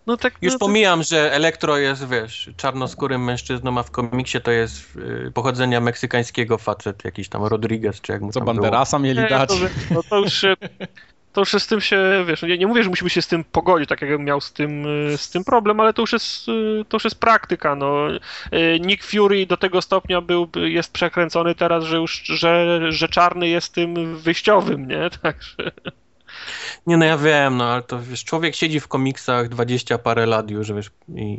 [0.07, 4.51] No tak, Już no, pomijam, że Elektro jest, wiesz, czarnoskórym mężczyzną, a w komiksie to
[4.51, 4.95] jest
[5.27, 9.07] y, pochodzenia meksykańskiego facet, jakiś tam Rodriguez, czy jak mu Co Banderasa było.
[9.07, 9.49] mieli dać?
[9.61, 10.45] Nie, to, no, to, już,
[11.33, 13.89] to już z tym się, wiesz, nie, nie mówię, że musimy się z tym pogodzić,
[13.89, 14.85] tak jakbym miał z tym,
[15.17, 16.45] z tym problem, ale to już jest,
[16.89, 18.07] to już jest praktyka, no.
[18.79, 23.73] Nick Fury do tego stopnia był, jest przekręcony teraz, że już, że, że czarny jest
[23.73, 25.09] tym wyjściowym, nie?
[25.21, 25.71] Także...
[26.87, 30.51] Nie no ja wiem, no ale to wiesz, człowiek siedzi w komiksach 20 parę lat
[30.51, 31.37] już, wiesz, i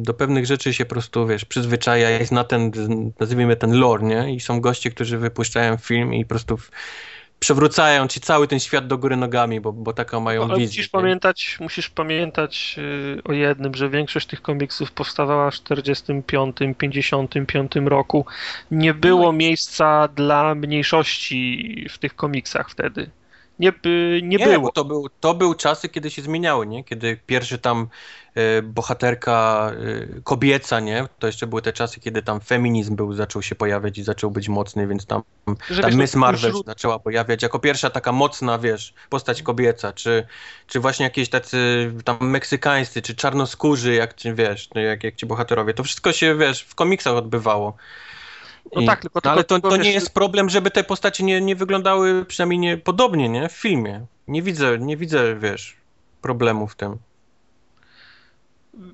[0.00, 2.70] do pewnych rzeczy się po prostu, wiesz, przyzwyczaja, jest na ten,
[3.20, 4.34] nazwijmy ten lore, nie?
[4.34, 6.70] I są goście, którzy wypuszczają film i po prostu w,
[7.38, 10.66] przewracają ci cały ten świat do góry nogami, bo, bo taką mają No, ale wizję.
[10.66, 17.72] musisz pamiętać, musisz pamiętać yy, o jednym, że większość tych komiksów powstawała w 45, 55
[17.84, 18.26] roku.
[18.70, 23.10] Nie było miejsca dla mniejszości w tych komiksach wtedy.
[23.58, 24.72] Nie, nie, Nie, było.
[24.72, 26.84] to, był, to był czasy, kiedy się zmieniały, nie?
[26.84, 27.88] Kiedy pierwszy tam
[28.34, 29.70] e, bohaterka
[30.16, 31.08] e, kobieca, nie?
[31.18, 34.48] To jeszcze były te czasy, kiedy tam feminizm był, zaczął się pojawiać i zaczął być
[34.48, 35.22] mocny, więc tam
[35.70, 39.92] Że ta wiesz, Miss Marvel wśród- zaczęła pojawiać jako pierwsza taka mocna, wiesz, postać kobieca,
[39.92, 40.26] czy,
[40.66, 45.26] czy właśnie jakieś tacy tam meksykańscy, czy czarnoskórzy, jak ci, wiesz, no jak, jak ci
[45.26, 45.74] bohaterowie.
[45.74, 47.76] To wszystko się, wiesz, w komiksach odbywało.
[48.74, 51.24] No tak, tylko- no, ale to, tylko, to wiesz, nie jest problem, żeby te postacie
[51.24, 53.48] nie, nie wyglądały przynajmniej nie, podobnie, nie?
[53.48, 54.06] W filmie.
[54.28, 55.76] Nie widzę, nie widzę, wiesz,
[56.22, 56.96] problemu w tym.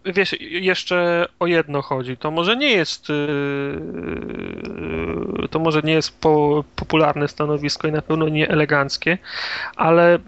[0.05, 2.17] Wiesz, jeszcze o jedno chodzi.
[2.17, 3.83] To może nie jest yy,
[5.51, 9.19] to może nie jest po, popularne stanowisko i na pewno nie eleganckie,
[9.77, 10.19] ale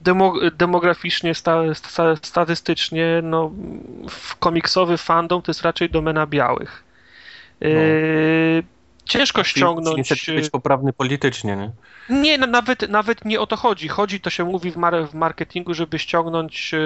[0.00, 3.50] demo, demograficznie, sta, sta, statystycznie, no,
[4.08, 6.84] w komiksowy fandom to jest raczej domena białych.
[7.60, 8.62] Yy,
[9.04, 9.96] ciężko ściągnąć.
[9.96, 11.70] Niestety być poprawny politycznie, nie?
[12.10, 13.88] Nie, no, nawet, nawet nie o to chodzi.
[13.88, 16.78] Chodzi, to się mówi w, mar- w marketingu, żeby ściągnąć e,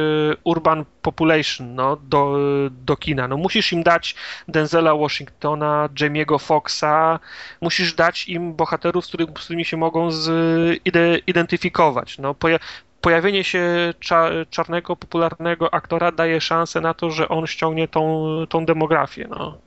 [0.44, 2.36] urban population no, do,
[2.70, 3.28] do kina.
[3.28, 4.14] No, musisz im dać
[4.48, 7.18] Denzela Washingtona, Jamie'ego Foxa,
[7.60, 10.30] musisz dać im bohaterów, z, których, z którymi się mogą z,
[10.84, 12.18] ide, identyfikować.
[12.18, 12.58] No, poja-
[13.00, 18.66] pojawienie się cza, czarnego, popularnego aktora daje szansę na to, że on ściągnie tą, tą
[18.66, 19.26] demografię.
[19.30, 19.58] No.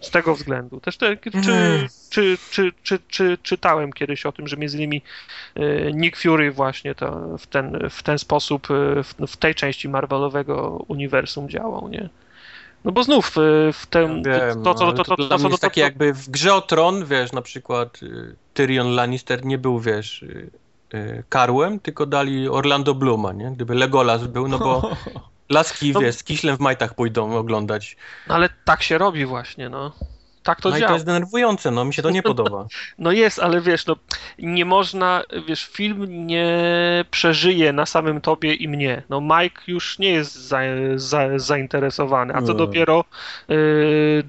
[0.00, 0.80] Z tego względu.
[0.80, 1.86] Też te, czy, Mm.
[2.10, 5.02] czy, czy, czy, czy, czytałem kiedyś o tym, że między innymi
[5.54, 9.88] e, Nick Fury właśnie to w, ten, w ten sposób e, w, w tej części
[9.88, 12.08] Marvelowego uniwersum działał, nie?
[12.84, 15.34] No bo znów e, w tym Ja wiem, to, to, to, to, to, to, to,
[15.34, 18.00] jest to, takie jakby w grze o Tron, wiesz, na przykład
[18.54, 20.24] Tyrion Lannister nie był, wiesz,
[21.28, 23.50] karłem, tylko dali Orlando Bluma, nie?
[23.50, 24.90] Gdyby Legolas był, no bo
[25.50, 27.96] laski, No- wiesz, z kiślem w majtach pójdą oglądać.
[28.28, 29.92] No ale tak się robi właśnie, no.
[30.42, 30.88] Tak to no i działa.
[30.88, 32.66] to jest denerwujące, no mi się to nie podoba.
[32.98, 33.96] No jest, ale wiesz, no
[34.38, 36.54] nie można, wiesz, film nie
[37.10, 39.02] przeżyje na samym tobie i mnie.
[39.08, 40.58] No Mike już nie jest za,
[40.96, 42.58] za, zainteresowany, a co Nie.
[42.58, 43.04] dopiero
[43.48, 44.24] yy,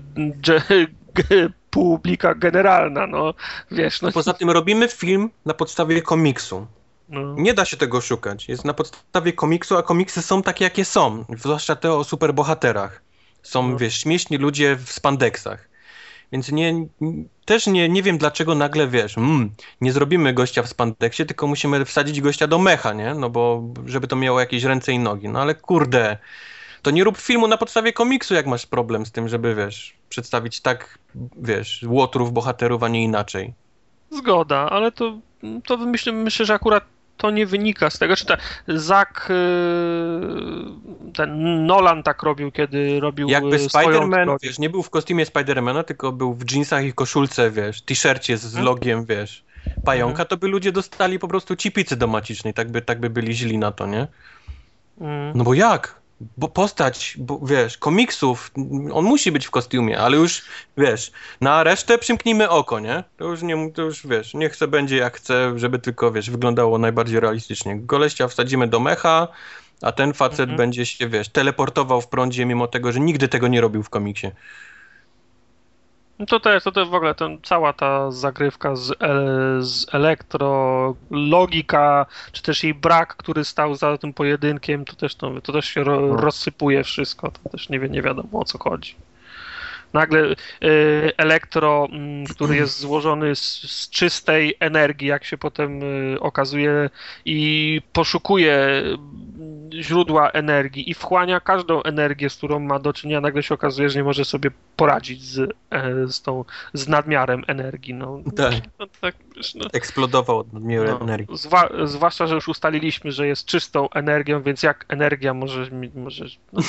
[1.69, 3.33] publika generalna, no
[3.71, 6.67] wiesz, no, Poza tym robimy film na podstawie komiksu.
[7.11, 7.35] No.
[7.37, 8.49] Nie da się tego szukać.
[8.49, 11.25] Jest na podstawie komiksu, a komiksy są takie, jakie są.
[11.37, 13.01] Zwłaszcza te o superbohaterach.
[13.43, 13.77] Są, No.
[13.77, 15.69] wiesz, śmieszni ludzie w spandeksach.
[16.31, 16.85] Więc nie,
[17.45, 21.85] też nie, nie wiem, dlaczego nagle, wiesz, mm, nie zrobimy gościa w spandeksie, tylko musimy
[21.85, 23.13] wsadzić gościa do mecha, nie?
[23.15, 25.29] No bo, żeby to miało jakieś ręce i nogi.
[25.29, 26.17] No ale kurde,
[26.81, 30.61] to nie rób filmu na podstawie komiksu, jak masz problem z tym, żeby, wiesz, przedstawić
[30.61, 30.97] tak,
[31.37, 33.53] wiesz, łotrów, bohaterów, a nie inaczej.
[34.11, 35.17] Zgoda, ale to,
[35.65, 36.83] to myślę, myślę, że akurat
[37.21, 43.29] to nie wynika z tego, czy ta Zak, yy, ten Nolan tak robił, kiedy robił
[43.29, 46.93] Jakby yy, swoją Spider-Man, wiesz, nie był w kostiumie Spidermana, tylko był w jeansach i
[46.93, 48.65] koszulce, wiesz, t-shircie z Mhm.
[48.65, 49.43] logiem, wiesz,
[49.85, 53.33] pająka, to by ludzie dostali po prostu cipicy do macicznej, tak by, tak by byli
[53.33, 54.07] źli na to, nie?
[55.01, 55.31] Mm.
[55.35, 56.00] No bo jak?
[56.37, 58.51] Bo postać, bo, wiesz, komiksów,
[58.93, 60.41] on musi być w kostiumie, ale już,
[60.77, 63.03] wiesz, na resztę przymknijmy oko, nie?
[63.17, 66.77] To już nie, to już, wiesz, niech se będzie jak chce, żeby tylko, wiesz, wyglądało
[66.77, 67.79] najbardziej realistycznie.
[67.79, 69.27] Goleścia wsadzimy do mecha,
[69.81, 70.57] a ten facet Mhm.
[70.57, 74.27] będzie się, wiesz, teleportował w prądzie, mimo tego, że nigdy tego nie robił w komiksie.
[76.21, 78.95] No to też, to też w ogóle ten, cała ta zagrywka z, e,
[79.63, 85.41] z elektro, logika, czy też jej brak, który stał za tym pojedynkiem, to też, to,
[85.41, 88.95] to też się ro, rozsypuje wszystko, to też nie, wie, nie wiadomo o co chodzi.
[89.93, 90.35] Nagle e,
[91.17, 96.89] elektro, mm, który jest złożony z, z czystej energii, jak się potem e, okazuje,
[97.25, 103.43] i poszukuje mm, źródła energii i wchłania każdą energię, z którą ma do czynienia, nagle
[103.43, 105.39] się okazuje, że nie może sobie poradzić z,
[105.69, 107.93] e, z tą, z nadmiarem energii.
[107.93, 108.53] No, Tak.
[108.79, 109.15] no, tak
[109.55, 111.37] no, Eksplodował od nadmiaru no, energii.
[111.37, 116.61] zwa, zwłaszcza, że już ustaliliśmy, że jest czystą energią, więc jak energia może, może no,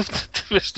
[0.50, 0.72] wiesz,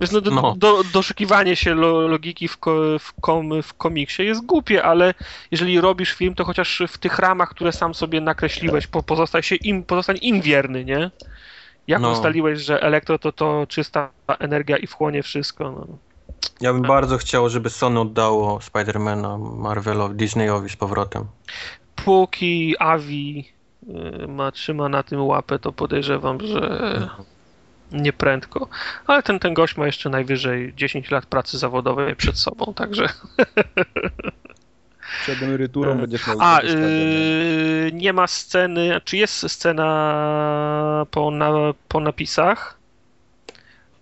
[0.00, 0.54] wiesz, no, do, No.
[0.58, 5.14] Do, doszukiwanie się lo, logiki w, ko, w, kom, w komiksie jest głupie, ale
[5.50, 9.54] jeżeli robisz film, to chociaż w tych ramach, które sam sobie nakreśliłeś, po, pozostań się
[9.54, 11.10] im, pozostań im wierny, nie?
[11.86, 12.12] Jak No.
[12.12, 15.86] ustaliłeś, że elektro to, to czysta energia i wchłonie wszystko, no.
[16.60, 21.24] Ja bym bardzo chciał, żeby Sony oddało Spidermana Marvelowi, Disneyowi z powrotem.
[22.04, 23.52] Póki Avi
[24.24, 26.60] y, ma, trzyma na tym łapę, to podejrzewam, że
[27.00, 27.35] nie
[28.16, 28.68] prędko.
[29.06, 33.08] Ale ten, ten gość ma jeszcze najwyżej 10 lat pracy zawodowej przed sobą, także...
[35.22, 36.36] Przed emeryturą będziesz miał...
[36.40, 41.50] A, yy, nie ma sceny, czy jest scena po, na,
[41.88, 42.78] po napisach,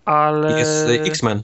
[0.05, 0.59] ale...
[0.59, 1.43] Jest y, X-Men.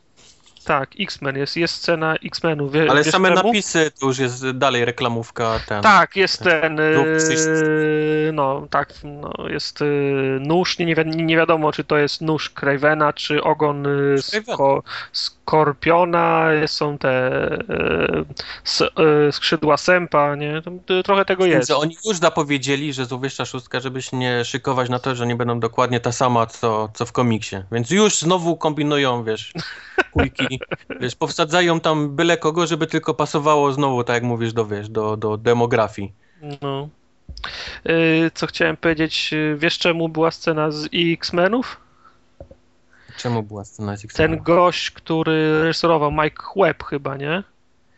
[0.66, 2.72] Tak, X-Men, jest, jest scena X-Menów.
[2.72, 3.48] Wie, Ale same czemu?
[3.48, 5.60] napisy to już jest dalej reklamówka.
[5.68, 5.82] Ten.
[5.84, 6.78] Tak, jest ten.
[6.78, 10.78] Yy, no, tak, no, jest yy, nóż.
[10.78, 14.22] Nie, nie, wi- nie wiadomo, czy to jest nóż Cravena, czy ogon Cravena.
[14.54, 16.48] sko, Skorpiona.
[16.66, 17.32] Są te
[17.70, 18.26] yy,
[18.66, 18.84] s,
[19.36, 20.62] skrzydła sępa, nie?
[21.04, 21.70] Trochę tego jest.
[21.70, 25.36] Więc oni już zapowiedzieli, że złowieszcza szóstka, żeby się nie szykować na to, że nie
[25.36, 27.56] będą dokładnie ta sama, co, co w komiksie.
[27.72, 29.54] Więc już znowu kombinują, wiesz,
[30.14, 30.51] kujki,
[31.00, 35.18] wiesz, powsadzają tam byle kogo, żeby tylko pasowało znowu, tak jak mówisz, do, wiesz, do,
[35.18, 36.14] do demografii.
[36.62, 36.90] No.
[37.86, 41.78] Yy, co chciałem powiedzieć, yy, wiesz czemu była scena z X-Menów?
[43.18, 44.44] Czemu była scena z Ten X-Menem?
[44.44, 47.44] gość, który reżyserował, Mike Webb chyba, nie?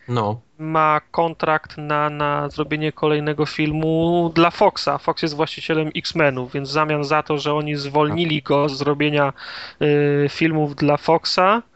[0.07, 4.97] No, ma kontrakt na, na zrobienie kolejnego filmu dla Foxa.
[4.99, 9.33] Fox jest właścicielem X-Menów, więc w zamian za to, że oni zwolnili go z zrobienia
[9.81, 11.72] y, filmów dla Foxa, y,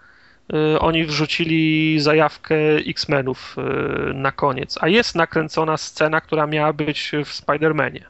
[0.80, 4.78] oni wrzucili zajawkę X-Menów y, na koniec.
[4.82, 8.02] A jest nakręcona scena, która miała być w Spider-Manie.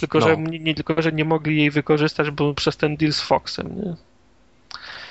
[0.00, 0.26] Tylko, No.
[0.26, 3.82] że, nie, nie, tylko, że nie mogli jej wykorzystać, bo przez ten deal z Foxem.
[3.84, 3.94] Nie?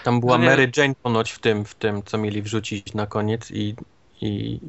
[0.04, 3.08] tam była No nie- Mary Jane ponoć w tym, w tym, co mieli wrzucić na
[3.08, 3.76] koniec i,
[4.22, 4.60] i,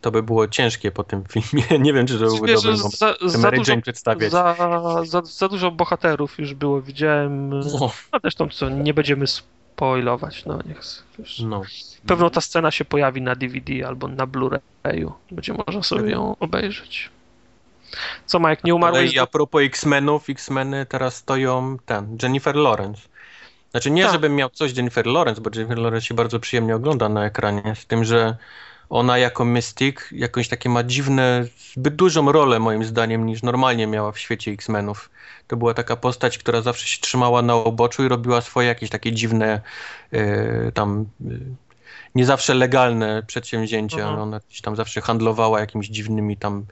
[0.00, 1.64] to by było ciężkie po tym filmie.
[1.84, 2.98] nie wiem, czy to byłby dobry moment.
[2.98, 3.14] za,
[3.50, 4.30] dużo, Jane przedstawiać.
[4.32, 4.56] za,
[5.04, 7.52] za, za dużo bohaterów już było, widziałem.
[7.80, 9.26] O, A zresztą co, nie będziemy
[9.74, 10.80] spoilować, no niech.
[11.18, 11.40] Wiesz.
[11.40, 11.62] no.
[12.06, 15.12] Pewno ta scena się pojawi na DVD albo na Blu-rayu.
[15.30, 17.10] Będzie można sobie ją obejrzeć.
[18.26, 19.12] Co Mike, nie Ale umarłeś?
[19.14, 23.02] i a propos X-Menów, X-Meny teraz stoją ten, Jennifer Lawrence.
[23.70, 24.12] Znaczy nie, Tak.
[24.12, 27.86] żebym miał coś Jennifer Lawrence, bo Jennifer Lawrence się bardzo przyjemnie ogląda na ekranie, z
[27.86, 28.36] tym, że
[28.88, 34.12] ona jako Mystic jakąś takie ma dziwne, zbyt dużą rolę moim zdaniem niż normalnie miała
[34.12, 35.10] w świecie X-Menów.
[35.46, 39.12] To była taka postać, która zawsze się trzymała na uboczu i robiła swoje jakieś takie
[39.12, 39.60] dziwne
[40.12, 41.34] e, tam e,
[42.14, 43.96] nie zawsze legalne przedsięwzięcia.
[43.96, 44.18] Mhm.
[44.18, 46.66] Ona gdzieś tam zawsze handlowała jakimiś dziwnymi tam,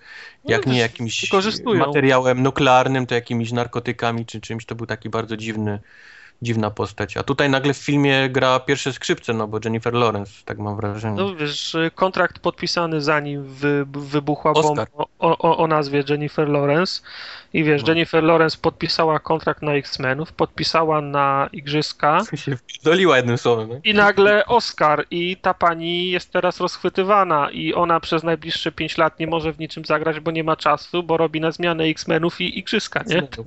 [0.45, 1.31] No, jak nie wiesz, jakimś
[1.65, 4.67] materiałem nuklearnym, to jakimiś narkotykami czy czymś.
[4.67, 5.81] To był taki bardzo dziwny,
[6.43, 7.17] dziwna postać.
[7.17, 11.17] A tutaj nagle w filmie gra pierwsze skrzypce, no bo Jennifer Lawrence, tak mam wrażenie.
[11.17, 14.65] No wiesz, kontrakt podpisany zanim wy, wybuchła Oscar.
[14.65, 14.87] bomba
[15.19, 17.03] o, o, o nazwie Jennifer Lawrence
[17.55, 17.89] i wiesz, No.
[17.89, 23.69] Jennifer Lawrence podpisała kontrakt na X-Menów, podpisała na Igrzyska się wdoliła jednym słowem.
[23.69, 23.75] No?
[23.85, 29.19] i nagle Oscar i ta pani jest teraz rozchwytywana i ona przez najbliższe 5 lat
[29.19, 32.59] nie może w niczym zagrać, bo nie ma czasu, bo robi na zmianę X-Menów i
[32.59, 33.29] Igrzyska, nie?
[33.39, 33.45] No,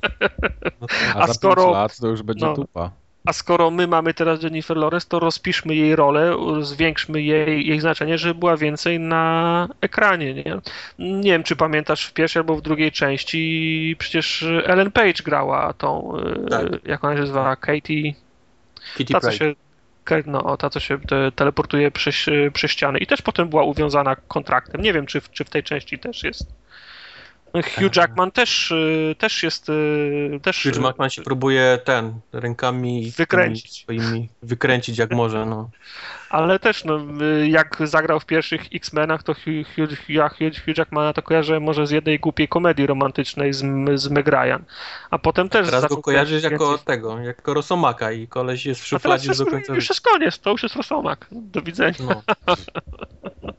[1.15, 2.55] A, A za skoro- pięć lat to już będzie no.
[2.55, 2.91] tupa.
[3.25, 8.17] A skoro my mamy teraz Jennifer Lawrence, to rozpiszmy jej rolę, zwiększmy jej, jej znaczenie,
[8.17, 10.33] żeby była więcej na ekranie.
[10.33, 10.57] Nie?
[10.99, 16.17] nie wiem, czy pamiętasz w pierwszej albo w drugiej części, przecież Ellen Page grała tą,
[16.17, 16.65] e, Tak.
[16.85, 18.13] jak ona się nazywa, Katie,
[18.97, 19.55] Kitty ta co się,
[20.25, 22.15] no, ta co się te, teleportuje przez,
[22.53, 24.81] przez ścianę i też potem była uwiązana kontraktem.
[24.81, 26.47] Nie wiem, czy w, czy w tej części też jest.
[27.61, 33.81] Hugh Jackman też, e, też jest, e, też Hugh Jackman się próbuje ten, rękami Wykręcić.
[33.81, 35.69] swoimi, wykręcić jak może, no.
[36.29, 40.29] Ale też, no, y, jak zagrał w pierwszych X-Menach, to Hugh, Hugh,
[40.65, 43.63] Hugh, Jackmana to kojarzę może z jednej głupiej komedii romantycznej z,
[43.95, 44.63] z Meg Ryan.
[45.09, 46.85] A potem też Teraz go kojarzysz kręcić jako więcej.
[46.85, 50.63] tego, jako Rosomaka i koleś jest w szufladzie do końca już jest koniec, to już
[50.63, 51.27] jest Rosomak.
[51.31, 51.95] Do widzenia.
[51.99, 52.21] No.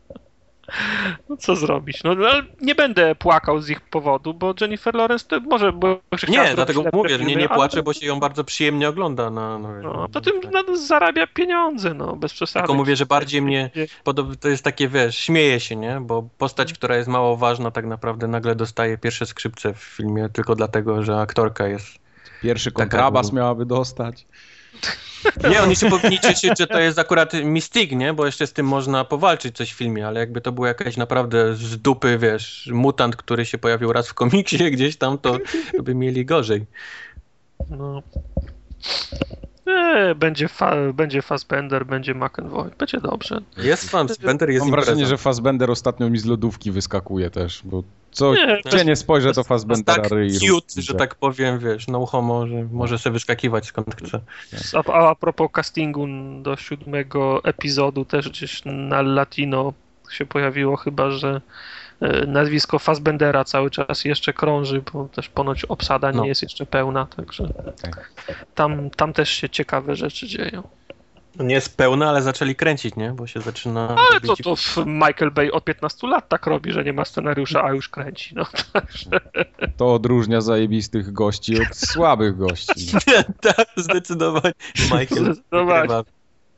[1.29, 2.05] No, co zrobić?
[2.05, 5.73] No, ale nie będę płakał z ich powodu, bo Jennifer Lawrence to może...
[6.17, 9.31] Chciała Nie, dlatego mówię, że nie, nie ale- płaczę, bo się ją bardzo przyjemnie ogląda.
[9.31, 12.63] Na, no, No, a potem no, zarabia pieniądze, no, bez przesady.
[12.63, 13.71] Tylko mówię, że bardziej mnie
[14.41, 15.99] to jest takie, wiesz, śmieje się, nie?
[16.01, 20.55] Bo postać, która jest mało ważna, tak naprawdę nagle dostaje pierwsze skrzypce w filmie tylko
[20.55, 21.87] dlatego, że aktorka jest.
[22.43, 23.37] Pierwszy Taka kontrabas był.
[23.37, 24.27] miałaby dostać.
[25.51, 28.13] Nie, oni się powinni cieszyć, że to jest akurat Mystic, nie?
[28.13, 31.55] Bo jeszcze z tym można powalczyć coś w filmie, ale jakby to był jakaś naprawdę
[31.55, 35.39] z dupy, wiesz, mutant, który się pojawił raz w komiksie gdzieś tam, to,
[35.83, 36.67] by mieli gorzej.
[37.71, 38.03] No.
[39.67, 43.41] E, będzie, fa będzie Fassbender, będzie McEnroy, będzie dobrze.
[43.57, 45.11] Jest fan, Bender jest Mam wrażenie, impreza.
[45.11, 47.83] że Fassbender ostatnio mi z lodówki wyskakuje też, bo
[48.17, 51.89] co Nie, gdzie nie spojrzę, to jest Fassbendera tak ryj cute, że tak powiem, wiesz,
[51.89, 54.21] no homo, że może sobie wyskakiwać skąd chce.
[54.75, 56.07] A, a, a propos castingu
[56.43, 59.73] do siódmego epizodu też gdzieś na Latino
[60.11, 61.41] się pojawiło chyba, że
[62.01, 66.25] e, nazwisko Fassbendera cały czas jeszcze krąży, bo też ponoć obsada nie No.
[66.25, 67.49] jest jeszcze pełna, także
[68.55, 70.63] tam, tam też się ciekawe rzeczy dzieją.
[71.39, 73.11] No Nie jest pełna, ale zaczęli kręcić, nie?
[73.13, 73.89] Bo się zaczyna...
[73.89, 77.05] Ale to, robić- to w Michael Bay od 15 lat tak robi, że nie ma
[77.05, 78.35] scenariusza, a już kręci.
[78.35, 79.11] No, także
[79.77, 82.93] To odróżnia zajebistych gości od słabych gości.
[83.57, 84.55] tak, zdecydowanie.
[84.83, 85.89] Michael Zdecydowanie.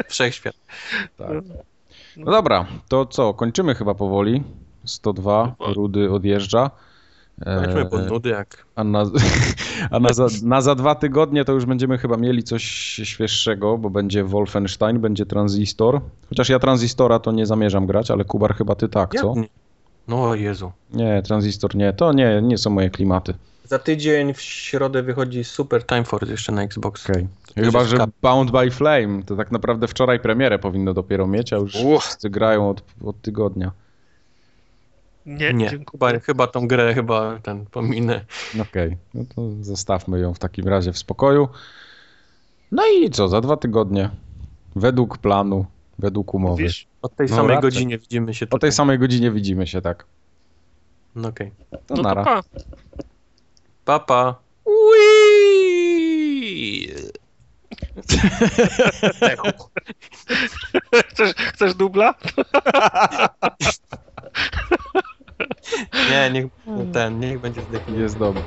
[0.08, 0.54] wszechświat.
[1.18, 1.28] Tak.
[2.16, 4.42] No dobra, to co, kończymy chyba powoli.
[4.84, 6.70] 102, Rudy odjeżdża.
[7.46, 8.66] Eee, pod nudy jak...
[8.76, 9.04] A, na,
[9.90, 12.64] a na, za, na za dwa tygodnie to już będziemy chyba mieli coś
[13.04, 16.00] świeższego, bo będzie Wolfenstein, będzie Transistor.
[16.28, 19.34] Chociaż ja Transistora to nie zamierzam grać, ale Kubar chyba ty tak, co?
[20.08, 20.72] No Jezu.
[20.92, 23.34] Nie, Transistor nie, to nie, nie są moje klimaty.
[23.64, 27.04] Za tydzień w środę wychodzi Super Time Force jeszcze na Xbox.
[27.04, 27.16] Też
[27.54, 31.74] Chyba, że Bound by Flame to tak naprawdę wczoraj premierę powinno dopiero mieć, a już
[31.84, 32.02] Uch.
[32.02, 33.72] wszyscy grają od, od tygodnia.
[35.26, 36.10] Nie, Nie, dziękuję.
[36.10, 38.24] chyba, chyba tą grę chyba ten pominę.
[38.62, 41.48] Okej, no to zostawmy ją w takim razie w spokoju.
[42.72, 44.10] No i co, za dwa tygodnie,
[44.76, 45.66] według planu,
[45.98, 46.62] według umowy.
[46.62, 46.86] Mówisz?
[47.02, 47.62] Od tej No samej raczej.
[47.70, 48.72] godzinie widzimy się O tej tutaj.
[48.72, 50.04] samej godzinie widzimy się, tak.
[51.14, 51.50] No okej.
[51.70, 52.24] To No to nara.
[52.24, 52.42] pa.
[53.84, 54.34] Papa.
[61.08, 62.14] Chcesz, chcesz dubla?
[66.10, 66.46] Nie, niech
[66.92, 67.98] ten, niech będzie zdechnął.
[68.00, 68.42] Jest dobry.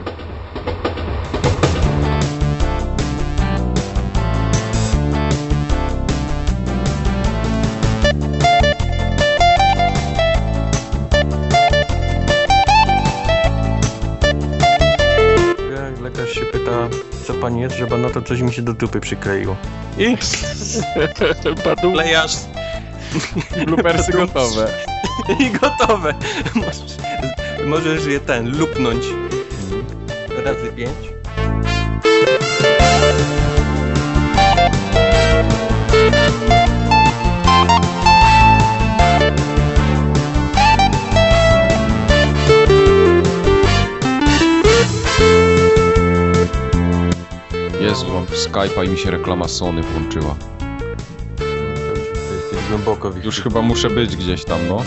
[16.02, 16.90] Lekarz się pyta,
[17.28, 19.56] co pani jest, żeby na to coś mi się do dupy przykleiło.
[19.98, 20.18] I
[21.66, 21.92] Badu.
[21.92, 22.36] klejasz
[23.66, 24.68] Bloopersy gotowe.
[25.40, 26.14] i gotowe.
[26.56, 26.98] Możesz,
[27.66, 29.04] możesz je ten, lupnąć
[30.46, 31.12] razy pięć.
[47.82, 50.36] Jezu, mam Skype'a i mi się reklama Sony włączyła.
[52.72, 54.84] Głęboko w ich Już chyba muszę być gdzieś tam, no.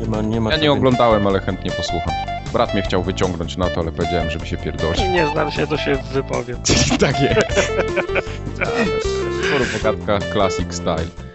[0.00, 2.14] Nie ma, nie ma Ja nie oglądałem, ale chętnie posłucham.
[2.52, 5.00] Brat mnie chciał wyciągnąć na to, ale powiedziałem, żeby się pierdolić.
[5.00, 6.58] Nie znam się, to się wypowiem.
[7.00, 7.58] tak jest.
[9.48, 11.27] Sporo pogadka classic style.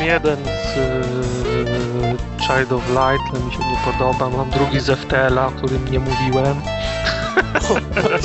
[0.00, 4.36] Mam jeden z y, Child of Light, ale mi się nie podoba.
[4.36, 6.60] Mam drugi z FTL-a, o którym nie mówiłem.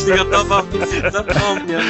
[0.18, 0.64] Gotowa,
[1.12, 1.82] zapomniał.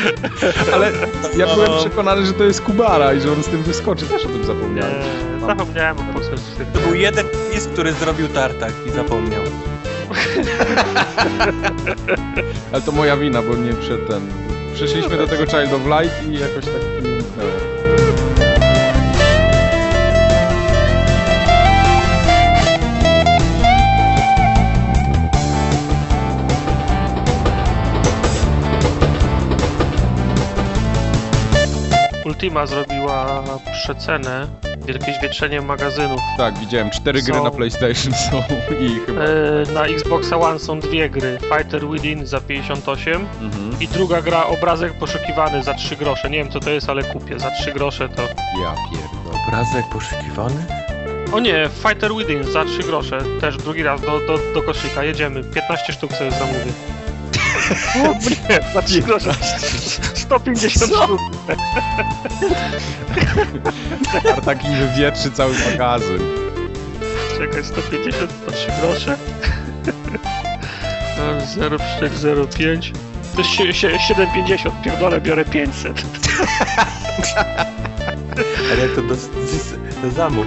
[0.73, 0.91] Ale
[1.37, 4.05] ja byłem przekonany, że to jest Kubara i że on z tym wyskoczy.
[4.05, 4.93] Też o tym zapomniałem.
[4.93, 6.35] Nie, zapomniałem o prostu.
[6.73, 9.41] To był jeden wpis, który zrobił tartak i zapomniał.
[12.71, 14.21] Ale to moja wina, bo nie przed ten...
[14.73, 17.04] Przeszliśmy do tego Child of Light i jakoś tak
[32.35, 34.47] Ultima zrobiła przecenę,
[34.85, 36.19] wielkie zwietrzenie magazynów.
[36.37, 36.89] Tak, widziałem.
[36.89, 38.43] Cztery gry Są- na PlayStation są
[38.79, 39.21] i chyba...
[39.21, 41.37] E, na Xbox One są dwie gry.
[41.41, 43.75] Fighter Within za 58 Mhm.
[43.79, 46.29] i druga gra Obrazek Poszukiwany za 3 grosze.
[46.29, 47.39] Nie wiem co to jest, ale kupię.
[47.39, 48.21] Za 3 grosze to...
[48.21, 49.43] Ja pierdolę.
[49.47, 50.65] Obrazek poszukiwany?
[51.33, 53.17] O nie, Fighter Within za 3 grosze.
[53.41, 55.03] Też drugi raz do, do, do koszyka.
[55.03, 55.43] Jedziemy.
[55.43, 56.71] 15 sztuk sobie zamówię.
[57.95, 59.33] O nie, za 3 grosze.
[60.15, 61.21] 150 sztuk.
[64.45, 66.19] Taki wywietrzy cały magazyn.
[67.37, 69.17] Czekaj, 150 to 3 grosze.
[71.17, 72.91] No, 0,05.
[73.35, 74.71] To jest sie- sie- 7,50.
[74.83, 76.03] Pierdolę, biorę 500.
[78.71, 79.15] Ale to do,
[80.03, 80.45] do zamów.